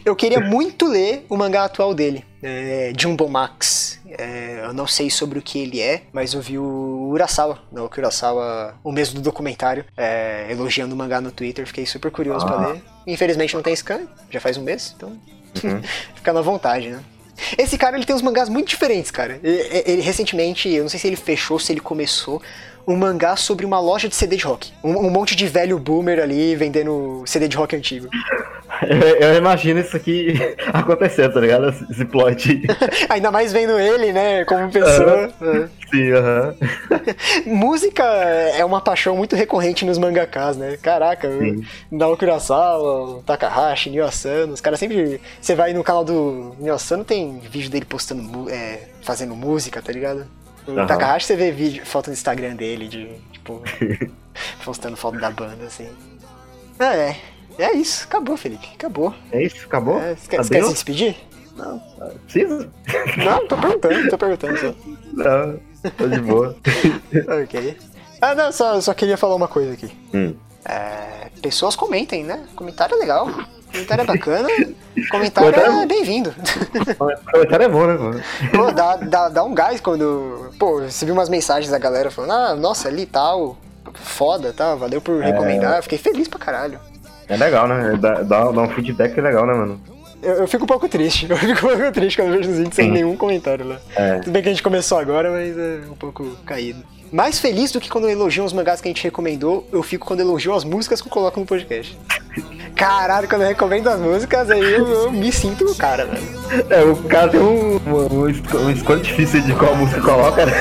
Eu 0.03 0.15
queria 0.15 0.39
muito 0.39 0.87
ler 0.87 1.25
o 1.29 1.37
mangá 1.37 1.65
atual 1.65 1.93
dele, 1.93 2.23
é, 2.41 2.91
Jumbo 2.97 3.27
Max. 3.27 3.99
É, 4.17 4.61
eu 4.63 4.73
não 4.73 4.87
sei 4.87 5.09
sobre 5.09 5.39
o 5.39 5.41
que 5.41 5.59
ele 5.59 5.81
é, 5.81 6.03
mas 6.13 6.33
eu 6.33 6.41
vi 6.41 6.57
o 6.57 7.09
Urasawa, 7.11 7.59
não, 7.71 7.85
o 7.85 7.89
Urasawa, 7.97 8.75
o 8.83 8.91
mesmo 8.91 9.15
do 9.15 9.21
documentário, 9.21 9.85
é, 9.97 10.47
elogiando 10.49 10.95
o 10.95 10.97
mangá 10.97 11.19
no 11.19 11.31
Twitter. 11.31 11.65
Fiquei 11.67 11.85
super 11.85 12.11
curioso 12.11 12.45
ah. 12.45 12.51
pra 12.51 12.67
ler. 12.67 12.81
Infelizmente 13.05 13.53
não 13.53 13.61
tem 13.61 13.75
scan, 13.75 14.01
já 14.29 14.39
faz 14.39 14.57
um 14.57 14.63
mês, 14.63 14.93
então 14.95 15.09
uhum. 15.63 15.81
fica 16.15 16.31
na 16.33 16.41
vontade, 16.41 16.89
né? 16.89 16.99
Esse 17.57 17.77
cara 17.77 17.97
ele 17.97 18.05
tem 18.05 18.15
uns 18.15 18.21
mangás 18.21 18.47
muito 18.47 18.69
diferentes, 18.69 19.11
cara. 19.11 19.39
Ele, 19.43 19.83
ele, 19.85 20.01
recentemente, 20.01 20.69
eu 20.69 20.83
não 20.83 20.89
sei 20.89 20.99
se 20.99 21.07
ele 21.07 21.17
fechou, 21.17 21.59
se 21.59 21.73
ele 21.73 21.81
começou 21.81 22.41
um 22.87 22.95
mangá 22.95 23.35
sobre 23.35 23.65
uma 23.65 23.79
loja 23.79 24.07
de 24.07 24.15
CD 24.15 24.37
de 24.37 24.45
rock. 24.45 24.71
Um, 24.83 25.07
um 25.07 25.09
monte 25.09 25.35
de 25.35 25.47
velho 25.47 25.77
boomer 25.79 26.19
ali 26.19 26.55
vendendo 26.55 27.23
CD 27.25 27.47
de 27.47 27.57
rock 27.57 27.75
antigo. 27.75 28.07
Eu, 28.83 29.29
eu 29.29 29.35
imagino 29.35 29.79
isso 29.79 29.95
aqui 29.95 30.33
acontecendo, 30.73 31.33
tá 31.33 31.39
ligado? 31.39 31.69
Esse 31.89 32.05
plot. 32.05 32.61
Ainda 33.09 33.31
mais 33.31 33.53
vendo 33.53 33.79
ele, 33.79 34.11
né, 34.11 34.45
como 34.45 34.69
pessoa. 34.71 35.29
Uhum. 35.41 35.67
Sim, 35.89 36.11
aham. 36.11 36.55
Uhum. 37.45 37.55
Música 37.55 38.03
é 38.03 38.63
uma 38.65 38.81
paixão 38.81 39.15
muito 39.15 39.35
recorrente 39.35 39.85
nos 39.85 39.97
mangakas, 39.97 40.57
né? 40.57 40.77
Caraca, 40.81 41.29
Naoki 41.91 42.25
Urasawa, 42.25 43.21
Takahashi, 43.25 43.89
Nyo 43.89 44.05
Asano, 44.05 44.53
os 44.53 44.61
caras 44.61 44.79
sempre... 44.79 45.21
Você 45.39 45.55
vai 45.55 45.73
no 45.73 45.83
canal 45.83 46.03
do 46.03 46.55
Nyo 46.59 46.73
Asano, 46.73 47.03
tem 47.03 47.39
vídeo 47.39 47.69
dele 47.69 47.85
postando, 47.85 48.49
é, 48.49 48.79
fazendo 49.01 49.35
música, 49.35 49.81
tá 49.81 49.91
ligado? 49.91 50.25
O 50.67 50.71
uhum. 50.71 50.87
Takahashi 50.87 51.27
você 51.27 51.35
vê 51.35 51.51
vídeo, 51.51 51.85
foto 51.85 52.07
no 52.07 52.13
Instagram 52.13 52.55
dele 52.55 52.87
de, 52.87 53.07
tipo, 53.31 53.61
postando 54.65 54.97
foto 54.97 55.19
da 55.19 55.29
banda, 55.29 55.65
assim. 55.65 55.87
Ah, 56.79 56.95
é. 56.95 57.15
É 57.57 57.73
isso, 57.73 58.05
acabou, 58.05 58.35
Felipe. 58.37 58.67
Acabou. 58.75 59.13
É 59.31 59.43
isso, 59.43 59.65
acabou? 59.65 59.99
É, 60.01 60.15
você 60.15 60.29
quer, 60.29 60.37
você 60.37 60.53
quer 60.53 60.63
se 60.63 60.73
despedir? 60.73 61.15
Não, 61.55 61.79
precisa? 62.25 62.69
Não, 63.23 63.47
tô 63.47 63.57
perguntando, 63.57 64.09
tô 64.09 64.17
perguntando 64.17 64.57
só. 64.59 64.73
Não, 65.13 65.59
tô 65.97 66.07
de 66.07 66.19
boa. 66.19 66.55
ok. 67.43 67.77
Ah, 68.21 68.33
não, 68.33 68.51
só, 68.51 68.79
só 68.81 68.93
queria 68.93 69.17
falar 69.17 69.35
uma 69.35 69.47
coisa 69.47 69.73
aqui. 69.73 69.91
Hum. 70.13 70.35
É, 70.65 71.29
pessoas 71.41 71.75
comentem, 71.75 72.23
né? 72.23 72.43
Comentário 72.55 72.95
é 72.95 72.99
legal. 72.99 73.29
Comentário 73.71 74.01
é 74.01 74.05
bacana. 74.05 74.49
Comentário 75.11 75.59
é 75.59 75.85
bem-vindo. 75.85 76.33
Comentário 77.31 77.65
é 77.65 77.69
bom, 77.69 77.85
né, 77.85 77.93
mano? 77.93 78.23
Pô, 78.53 78.71
dá, 78.71 78.95
dá, 78.95 79.29
dá 79.29 79.43
um 79.43 79.53
gás 79.53 79.79
quando. 79.79 80.49
Pô, 80.57 80.81
viu 80.81 81.13
umas 81.13 81.29
mensagens 81.29 81.69
da 81.69 81.77
galera 81.77 82.09
falando, 82.09 82.31
ah, 82.31 82.55
nossa, 82.55 82.87
ali 82.87 83.05
tal. 83.05 83.57
Foda, 83.93 84.51
tá? 84.51 84.75
Valeu 84.75 84.99
por 84.99 85.21
é. 85.21 85.27
recomendar. 85.27 85.81
Fiquei 85.83 85.97
feliz 85.97 86.27
pra 86.27 86.39
caralho. 86.39 86.79
É 87.27 87.37
legal, 87.37 87.67
né? 87.67 87.97
Dá, 87.99 88.21
dá, 88.23 88.51
dá 88.51 88.61
um 88.61 88.69
feedback 88.69 89.19
legal, 89.19 89.45
né, 89.45 89.53
mano? 89.53 89.81
eu, 90.25 90.33
eu 90.33 90.47
fico 90.47 90.63
um 90.63 90.67
pouco 90.67 90.89
triste. 90.89 91.27
Eu 91.29 91.37
fico 91.37 91.67
um 91.67 91.69
pouco 91.69 91.91
triste 91.91 92.17
quando 92.17 92.29
eu 92.29 92.37
vejo 92.37 92.49
os 92.49 92.57
vídeos 92.57 92.75
sem 92.75 92.91
nenhum 92.91 93.15
comentário 93.15 93.67
lá. 93.67 93.77
É. 93.95 94.19
Tudo 94.19 94.31
bem 94.31 94.41
que 94.41 94.49
a 94.49 94.51
gente 94.51 94.63
começou 94.63 94.97
agora, 94.97 95.29
mas 95.31 95.57
é 95.57 95.81
um 95.89 95.95
pouco 95.95 96.35
caído. 96.45 96.83
Mais 97.11 97.39
feliz 97.39 97.71
do 97.71 97.79
que 97.79 97.87
quando 97.87 98.09
elogiam 98.09 98.45
os 98.45 98.51
mangás 98.51 98.81
que 98.81 98.87
a 98.87 98.89
gente 98.89 99.03
recomendou, 99.03 99.67
eu 99.71 99.83
fico 99.83 100.05
quando 100.05 100.21
elogiam 100.21 100.55
as 100.55 100.63
músicas 100.63 101.01
que 101.01 101.07
eu 101.07 101.11
coloco 101.11 101.39
no 101.39 101.45
podcast. 101.45 101.97
Caralho, 102.75 103.27
quando 103.29 103.43
eu 103.43 103.47
recomendo 103.49 103.87
as 103.87 103.99
músicas, 103.99 104.49
aí 104.49 104.59
eu, 104.59 104.87
eu 104.87 105.11
me 105.11 105.31
sinto 105.31 105.65
o 105.65 105.75
cara, 105.75 106.05
velho. 106.05 106.65
É, 106.69 106.83
o 106.83 106.95
cara 107.03 107.29
tem 107.29 107.39
um, 107.39 107.75
um, 107.77 108.25
um 108.25 108.59
uma 108.59 108.71
escolha 108.71 109.01
difícil 109.01 109.41
de 109.41 109.53
qual 109.53 109.75
música 109.75 110.01
coloca, 110.01 110.45
né? 110.45 110.53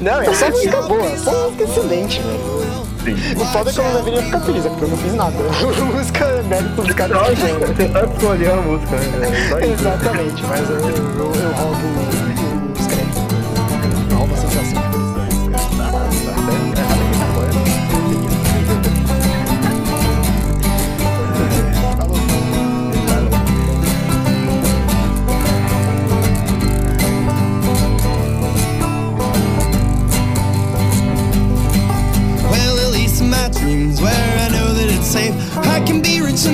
Não, 0.00 0.20
é 0.22 0.34
só 0.34 0.50
música 0.50 0.82
boa, 0.82 1.16
só 1.16 1.50
música 1.50 1.64
excelente, 1.64 2.20
velho. 2.20 2.61
Sim. 3.04 3.14
O 3.36 3.44
foda 3.46 3.70
é 3.70 3.72
que 3.72 3.78
eu 3.78 3.84
não 3.84 3.94
deveria 3.94 4.22
ficar 4.22 4.40
feliz, 4.40 4.66
é 4.66 4.68
porque 4.68 4.84
eu 4.84 4.88
não 4.88 4.96
fiz 4.96 5.14
nada. 5.14 5.36
A 5.36 5.84
música 5.84 6.24
é 6.24 6.42
mérito 6.42 6.82
dos 6.82 6.94
caras 6.94 7.28
que. 7.28 7.34
Você 7.36 7.88
tá 7.88 8.04
escolhendo 8.04 8.52
a 8.52 8.62
música, 8.62 8.96
né? 8.96 9.72
Exatamente, 9.72 10.42
mas 10.46 10.70
eu, 10.70 10.76
eu, 10.76 11.32
eu 11.34 11.52
roubo 11.52 12.21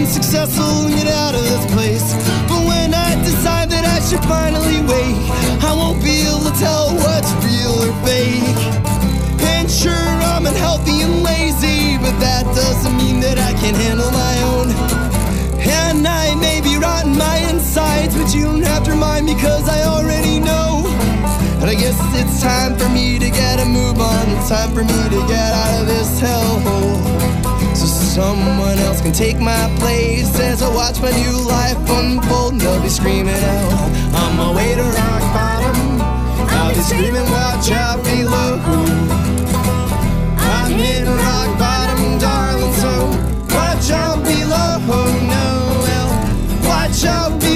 successful 0.08 0.88
and 0.88 0.94
get 0.94 1.06
out 1.06 1.34
of 1.34 1.42
this 1.42 1.64
place. 1.72 2.14
But 2.48 2.64
when 2.64 2.94
I 2.94 3.14
decide 3.22 3.68
that 3.70 3.84
I 3.84 4.00
should 4.00 4.24
finally 4.24 4.80
wake, 4.88 5.20
I 5.62 5.72
won't 5.76 6.02
be 6.02 6.24
able 6.24 6.44
to 6.48 6.54
tell 6.58 6.96
what's 6.96 7.30
real 7.44 7.76
or 7.84 7.92
fake. 8.04 8.56
And 9.54 9.70
sure, 9.70 10.08
I'm 10.32 10.46
unhealthy 10.46 11.02
and 11.02 11.22
lazy, 11.22 11.98
but 11.98 12.16
that 12.24 12.44
doesn't 12.56 12.96
mean 12.96 13.20
that 13.20 13.38
I 13.38 13.52
can 13.60 13.74
handle 13.74 14.10
my 14.10 14.34
own. 14.48 14.68
And 15.60 16.08
I 16.08 16.34
may 16.36 16.60
be 16.62 16.78
rotten 16.78 17.16
my 17.16 17.38
insides, 17.52 18.16
but 18.16 18.34
you 18.34 18.44
don't 18.44 18.62
have 18.62 18.84
to 18.84 18.92
remind 18.92 19.26
me, 19.26 19.34
cause 19.34 19.68
I 19.68 19.82
already 19.84 20.40
know. 20.40 20.88
And 21.60 21.68
I 21.68 21.74
guess 21.74 21.98
it's 22.16 22.40
time 22.40 22.78
for 22.78 22.88
me 22.88 23.18
to 23.18 23.28
get 23.30 23.60
a 23.60 23.66
move 23.66 24.00
on. 24.00 24.24
It's 24.38 24.48
time 24.48 24.72
for 24.72 24.84
me 24.84 25.00
to 25.12 25.20
get 25.28 25.52
out 25.52 25.80
of 25.82 25.86
this 25.86 26.20
hellhole. 26.20 27.57
So 28.18 28.24
someone 28.24 28.78
else 28.80 29.00
can 29.00 29.12
take 29.12 29.38
my 29.38 29.72
place 29.78 30.40
as 30.40 30.60
I 30.60 30.74
watch 30.74 31.00
my 31.00 31.12
new 31.12 31.38
life 31.46 31.78
unfold. 31.88 32.54
And 32.54 32.60
they'll 32.60 32.82
be 32.82 32.88
screaming 32.88 33.28
out, 33.28 33.72
on 34.12 34.36
my 34.36 34.52
way 34.56 34.74
to 34.74 34.82
rock 34.82 35.22
bottom. 35.32 36.00
I'll 36.50 36.74
be 36.74 36.80
screaming, 36.80 37.30
watch 37.30 37.70
out 37.70 38.02
below. 38.02 38.58
I'm 40.36 40.72
hitting 40.72 41.06
rock 41.06 41.58
bottom, 41.60 42.18
darling. 42.18 42.72
So 42.82 43.06
watch 43.54 43.88
out 43.92 44.24
below. 44.24 44.78
No, 45.34 45.46
well, 45.84 46.10
watch 46.64 47.04
out 47.04 47.38
below. 47.38 47.47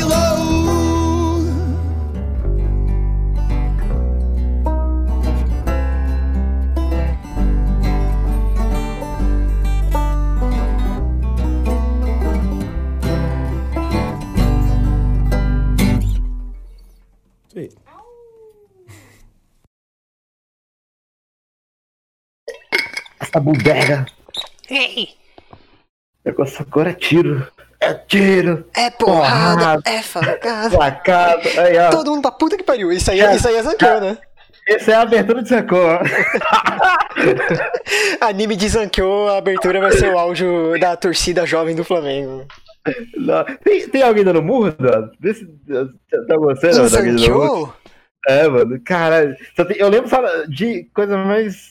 Essa 23.32 23.40
bodega. 23.40 24.06
Ei, 24.70 25.08
Negócio 26.24 26.64
agora 26.68 26.90
é 26.90 26.94
tiro. 26.94 27.46
É 27.80 27.94
tiro. 27.94 28.64
é 28.76 28.90
porrada, 28.90 29.56
Porrada. 29.58 29.82
é 29.86 30.02
facada. 30.02 30.70
Placado. 30.70 31.48
Aí, 31.58 31.76
ó. 31.78 31.90
Todo 31.90 32.10
mundo 32.12 32.22
pra 32.22 32.30
puta 32.30 32.56
que 32.56 32.62
pariu. 32.62 32.92
Isso 32.92 33.10
aí, 33.10 33.20
É. 33.20 33.34
isso 33.34 33.48
aí 33.48 33.56
é 33.56 33.62
Zankyo, 33.62 34.00
né? 34.00 34.18
Essa 34.68 34.92
é 34.92 34.94
a 34.94 35.00
abertura 35.00 35.42
de 35.42 35.48
ó. 35.76 35.98
Anime 38.20 38.54
de 38.54 38.68
Zankyo, 38.68 39.28
a 39.28 39.38
abertura 39.38 39.80
vai 39.80 39.90
ser 39.92 40.12
o 40.14 40.18
áudio 40.18 40.78
da 40.78 40.96
torcida 40.96 41.44
jovem 41.44 41.74
do 41.74 41.82
Flamengo. 41.84 42.46
Não. 43.16 43.44
Tem, 43.64 43.88
tem 43.88 44.02
alguém 44.02 44.22
dando 44.24 44.40
murro? 44.42 44.72
Desse, 45.18 45.46
tá 45.46 46.36
você, 46.36 46.70
não? 46.70 46.88
Tá 46.88 46.98
alguém 46.98 47.16
dando 47.16 47.30
murro? 47.32 47.48
Zankyo? 47.66 47.74
É, 48.28 48.46
mano, 48.48 48.80
caralho. 48.84 49.36
Só 49.56 49.64
tem- 49.64 49.78
eu 49.78 49.88
lembro 49.88 50.08
só 50.08 50.20
de 50.46 50.84
coisa 50.94 51.16
mais 51.18 51.70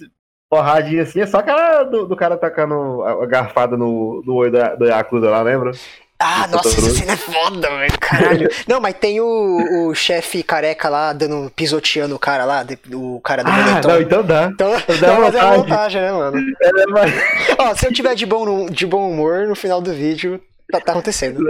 porradinha 0.51 1.03
assim, 1.03 1.21
é 1.21 1.25
só 1.25 1.37
aquela 1.37 1.83
do, 1.83 2.05
do 2.05 2.15
cara 2.15 2.35
tacando 2.35 3.01
a, 3.03 3.25
garfada 3.25 3.77
no, 3.77 4.21
no 4.25 4.35
olho 4.35 4.51
da, 4.51 4.75
do 4.75 4.85
Yakuza 4.85 5.29
lá, 5.29 5.41
lembra? 5.41 5.71
Ah, 6.19 6.41
Isso, 6.45 6.55
nossa, 6.55 6.67
essa 6.69 6.89
cena 6.91 7.13
é 7.13 7.17
foda, 7.17 7.67
velho. 7.69 7.99
Caralho. 7.99 8.49
Não, 8.67 8.79
mas 8.79 8.93
tem 8.93 9.19
o, 9.19 9.87
o 9.87 9.95
chefe 9.95 10.43
careca 10.43 10.87
lá, 10.87 11.13
dando, 11.13 11.49
pisoteando 11.55 12.13
o 12.15 12.19
cara 12.19 12.45
lá, 12.45 12.63
o 12.93 13.19
cara 13.21 13.43
do 13.43 13.49
Ah, 13.49 13.53
moletom. 13.53 13.87
não, 13.89 14.01
então 14.01 14.23
dá. 14.23 14.49
Então, 14.53 14.71
Dá 14.71 14.77
então 14.77 15.21
mas 15.21 15.33
é 15.33 15.41
uma 15.41 15.55
vontade. 15.55 15.57
montagem, 15.57 16.01
né, 16.01 16.11
mano? 16.11 16.37
É, 16.61 16.71
mas... 16.91 17.13
Ó, 17.57 17.73
se 17.75 17.87
eu 17.87 17.93
tiver 17.93 18.13
de 18.13 18.25
bom, 18.27 18.67
de 18.67 18.85
bom 18.85 19.09
humor, 19.09 19.47
no 19.47 19.55
final 19.55 19.81
do 19.81 19.91
vídeo, 19.93 20.39
tá, 20.71 20.79
tá 20.79 20.91
acontecendo. 20.91 21.41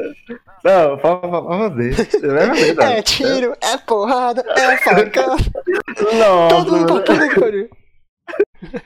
Não, 0.64 0.98
fazer. 0.98 2.08
Dan. 2.22 2.86
É 2.92 3.02
tiro, 3.04 3.54
é 3.60 3.78
porrada, 3.78 4.42
é 4.56 4.78
faca. 4.78 5.28
Nossa, 5.28 6.56
Todo 6.56 6.78
mundo 6.78 7.02
pra 7.02 7.28
que 7.28 7.40
pariu. 7.42 7.70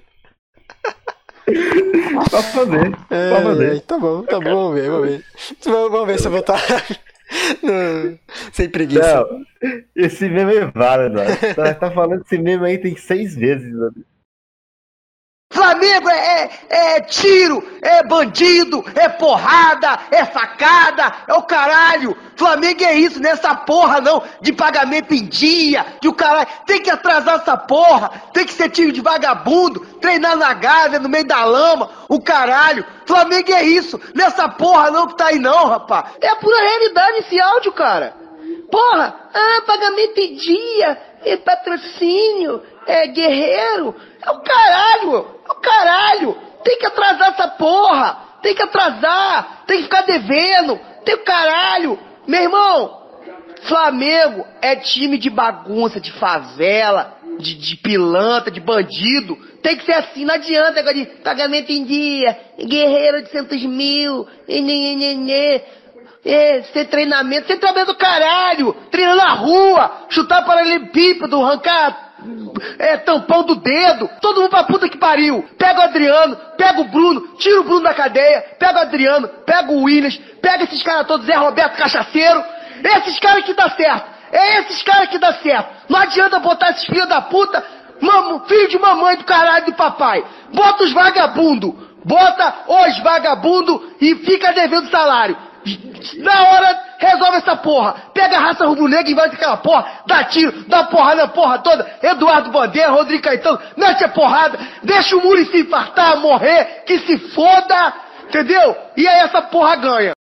Pode 2.31 2.47
fazer. 2.53 2.97
É, 3.11 3.29
Pode 3.29 3.43
fazer. 3.45 3.81
tá 3.81 3.97
bom, 3.99 4.23
tá 4.23 4.39
bom, 4.39 4.49
vamos 4.71 4.73
ver, 4.81 4.89
vamos 4.89 5.07
ver. 5.09 5.23
Vamos, 5.63 6.07
ver 6.07 6.19
se 6.19 6.27
eu 6.27 6.31
vou 6.31 6.39
estar 6.39 6.59
no- 7.61 8.17
sem 8.51 8.69
preguiça. 8.69 9.15
Não, 9.21 9.45
esse 9.95 10.27
meme 10.27 10.55
é 10.55 10.65
válido, 10.65 11.15
mano. 11.15 11.29
Tá, 11.55 11.73
tá 11.75 11.91
falando 11.91 12.21
desse 12.23 12.37
meme 12.37 12.65
aí 12.65 12.77
tem 12.79 12.95
seis 12.97 13.35
vezes, 13.35 13.71
mano. 13.71 13.93
Flamengo 15.51 16.09
é, 16.09 16.49
é, 16.69 16.97
é 16.97 17.01
tiro, 17.01 17.63
é 17.81 18.03
bandido, 18.03 18.83
é 18.95 19.07
porrada, 19.07 19.99
é 20.11 20.25
facada, 20.25 21.13
é 21.27 21.33
o 21.33 21.43
caralho. 21.43 22.17
Flamengo 22.35 22.83
é 22.83 22.95
isso, 22.95 23.21
nessa 23.21 23.55
porra 23.55 24.01
não, 24.01 24.21
de 24.41 24.51
pagamento 24.51 25.13
em 25.13 25.25
dia, 25.25 25.85
de 26.01 26.07
o 26.07 26.13
caralho. 26.13 26.47
Tem 26.65 26.81
que 26.81 26.89
atrasar 26.89 27.35
essa 27.35 27.55
porra, 27.55 28.09
tem 28.33 28.45
que 28.45 28.53
ser 28.53 28.69
time 28.69 28.91
de 28.91 29.01
vagabundo, 29.01 29.79
treinar 30.01 30.35
na 30.35 30.53
Gávea, 30.53 30.99
no 30.99 31.07
meio 31.07 31.25
da 31.25 31.45
lama, 31.45 31.89
o 32.09 32.19
caralho. 32.19 32.85
Flamengo 33.05 33.53
é 33.53 33.63
isso, 33.63 33.99
nessa 34.13 34.49
porra 34.49 34.91
não 34.91 35.07
que 35.07 35.15
tá 35.15 35.27
aí 35.27 35.39
não, 35.39 35.67
rapá. 35.67 36.11
É 36.19 36.27
a 36.27 36.35
pura 36.35 36.57
realidade 36.57 37.19
esse 37.19 37.39
áudio, 37.39 37.71
cara. 37.71 38.13
Porra, 38.69 39.29
ah, 39.33 39.61
pagamento 39.65 40.17
em 40.17 40.35
dia, 40.35 41.01
é 41.23 41.37
patrocínio, 41.37 42.61
é 42.85 43.07
guerreiro, 43.07 43.95
é 44.25 44.31
o 44.31 44.39
caralho, 44.39 45.27
é 45.47 45.51
o 45.51 45.55
caralho. 45.55 46.37
Tem 46.63 46.77
que 46.79 46.85
atrasar 46.85 47.29
essa 47.29 47.47
porra, 47.49 48.17
tem 48.41 48.55
que 48.55 48.63
atrasar, 48.63 49.63
tem 49.67 49.77
que 49.77 49.83
ficar 49.83 50.01
devendo, 50.01 50.79
tem 51.03 51.15
o 51.15 51.23
caralho. 51.23 51.99
Meu 52.27 52.41
irmão, 52.41 53.05
Flamengo 53.63 54.45
é 54.61 54.75
time 54.75 55.17
de 55.17 55.29
bagunça, 55.29 55.99
de 55.99 56.11
favela, 56.13 57.17
de, 57.39 57.55
de 57.55 57.75
pilantra, 57.77 58.51
de 58.51 58.59
bandido. 58.59 59.35
Tem 59.61 59.77
que 59.77 59.85
ser 59.85 59.93
assim, 59.93 60.25
não 60.25 60.35
adianta 60.35 60.79
agora 60.79 60.95
de 60.95 61.05
pagamento 61.23 61.71
em 61.71 61.83
dia, 61.83 62.37
guerreiro 62.57 63.23
de 63.23 63.29
centos 63.29 63.61
mil, 63.63 64.27
e 64.47 64.61
nê. 64.61 65.61
É, 66.23 66.63
ser 66.73 66.85
treinamento, 66.85 67.45
ser 67.45 67.57
treinamento 67.57 67.93
do 67.93 67.99
caralho, 67.99 68.73
treinar 68.89 69.15
na 69.15 69.33
rua, 69.33 70.07
chutar 70.09 70.43
paralelepípedo, 70.43 71.39
arrancar 71.39 72.04
é, 72.79 72.97
tampão 72.97 73.43
do 73.43 73.55
dedo, 73.55 74.09
todo 74.21 74.41
mundo 74.41 74.49
pra 74.49 74.63
puta 74.63 74.89
que 74.89 74.97
pariu. 74.97 75.45
Pega 75.57 75.79
o 75.79 75.83
Adriano, 75.83 76.37
pega 76.57 76.81
o 76.81 76.85
Bruno, 76.85 77.35
tira 77.37 77.61
o 77.61 77.63
Bruno 77.63 77.81
da 77.81 77.93
cadeia, 77.93 78.43
pega 78.59 78.79
o 78.79 78.81
Adriano, 78.81 79.27
pega 79.45 79.71
o 79.71 79.83
Williams, 79.83 80.17
pega 80.41 80.63
esses 80.63 80.81
caras 80.83 81.07
todos, 81.07 81.25
Zé 81.25 81.35
Roberto 81.35 81.77
Cachaceiro, 81.77 82.43
esses 82.83 83.19
caras 83.19 83.45
que 83.45 83.53
dá 83.53 83.69
certo, 83.69 84.05
é 84.31 84.59
esses 84.59 84.81
caras 84.83 85.09
que 85.09 85.17
dá 85.17 85.33
certo. 85.33 85.69
Não 85.89 85.99
adianta 85.99 86.39
botar 86.39 86.71
esses 86.71 86.85
filhos 86.85 87.07
da 87.07 87.21
puta, 87.21 87.63
mamo, 88.01 88.45
filho 88.47 88.69
de 88.69 88.79
mamãe 88.79 89.17
do 89.17 89.23
caralho 89.23 89.65
do 89.65 89.73
papai. 89.73 90.23
Bota 90.53 90.83
os 90.83 90.91
vagabundo, 90.91 91.77
bota 92.03 92.53
os 92.67 92.99
vagabundo 92.99 93.93
e 93.99 94.15
fica 94.15 94.53
devendo 94.53 94.89
salário. 94.89 95.37
Na 96.17 96.43
hora, 96.43 96.83
resolve 96.99 97.37
essa 97.37 97.55
porra. 97.55 97.95
Pega 98.13 98.37
a 98.37 98.39
raça 98.39 98.65
rubro-negra 98.65 99.09
e 99.09 99.13
vai 99.13 99.27
aquela 99.27 99.57
porra, 99.57 100.01
dá 100.05 100.23
tiro, 100.23 100.65
dá 100.67 100.83
porrada 100.85 101.23
na 101.23 101.27
porra 101.27 101.59
toda. 101.59 101.85
Eduardo 102.01 102.51
Bandeira, 102.51 102.91
Rodrigo 102.91 103.23
Caetano, 103.23 103.59
mete 103.75 104.03
a 104.03 104.09
porrada, 104.09 104.59
deixa 104.83 105.15
o 105.15 105.21
Muri 105.21 105.45
se 105.45 105.61
infartar, 105.61 106.17
morrer, 106.17 106.83
que 106.85 106.99
se 106.99 107.17
foda, 107.29 107.93
entendeu? 108.27 108.75
E 108.95 109.07
aí 109.07 109.19
essa 109.19 109.41
porra 109.41 109.75
ganha. 109.75 110.15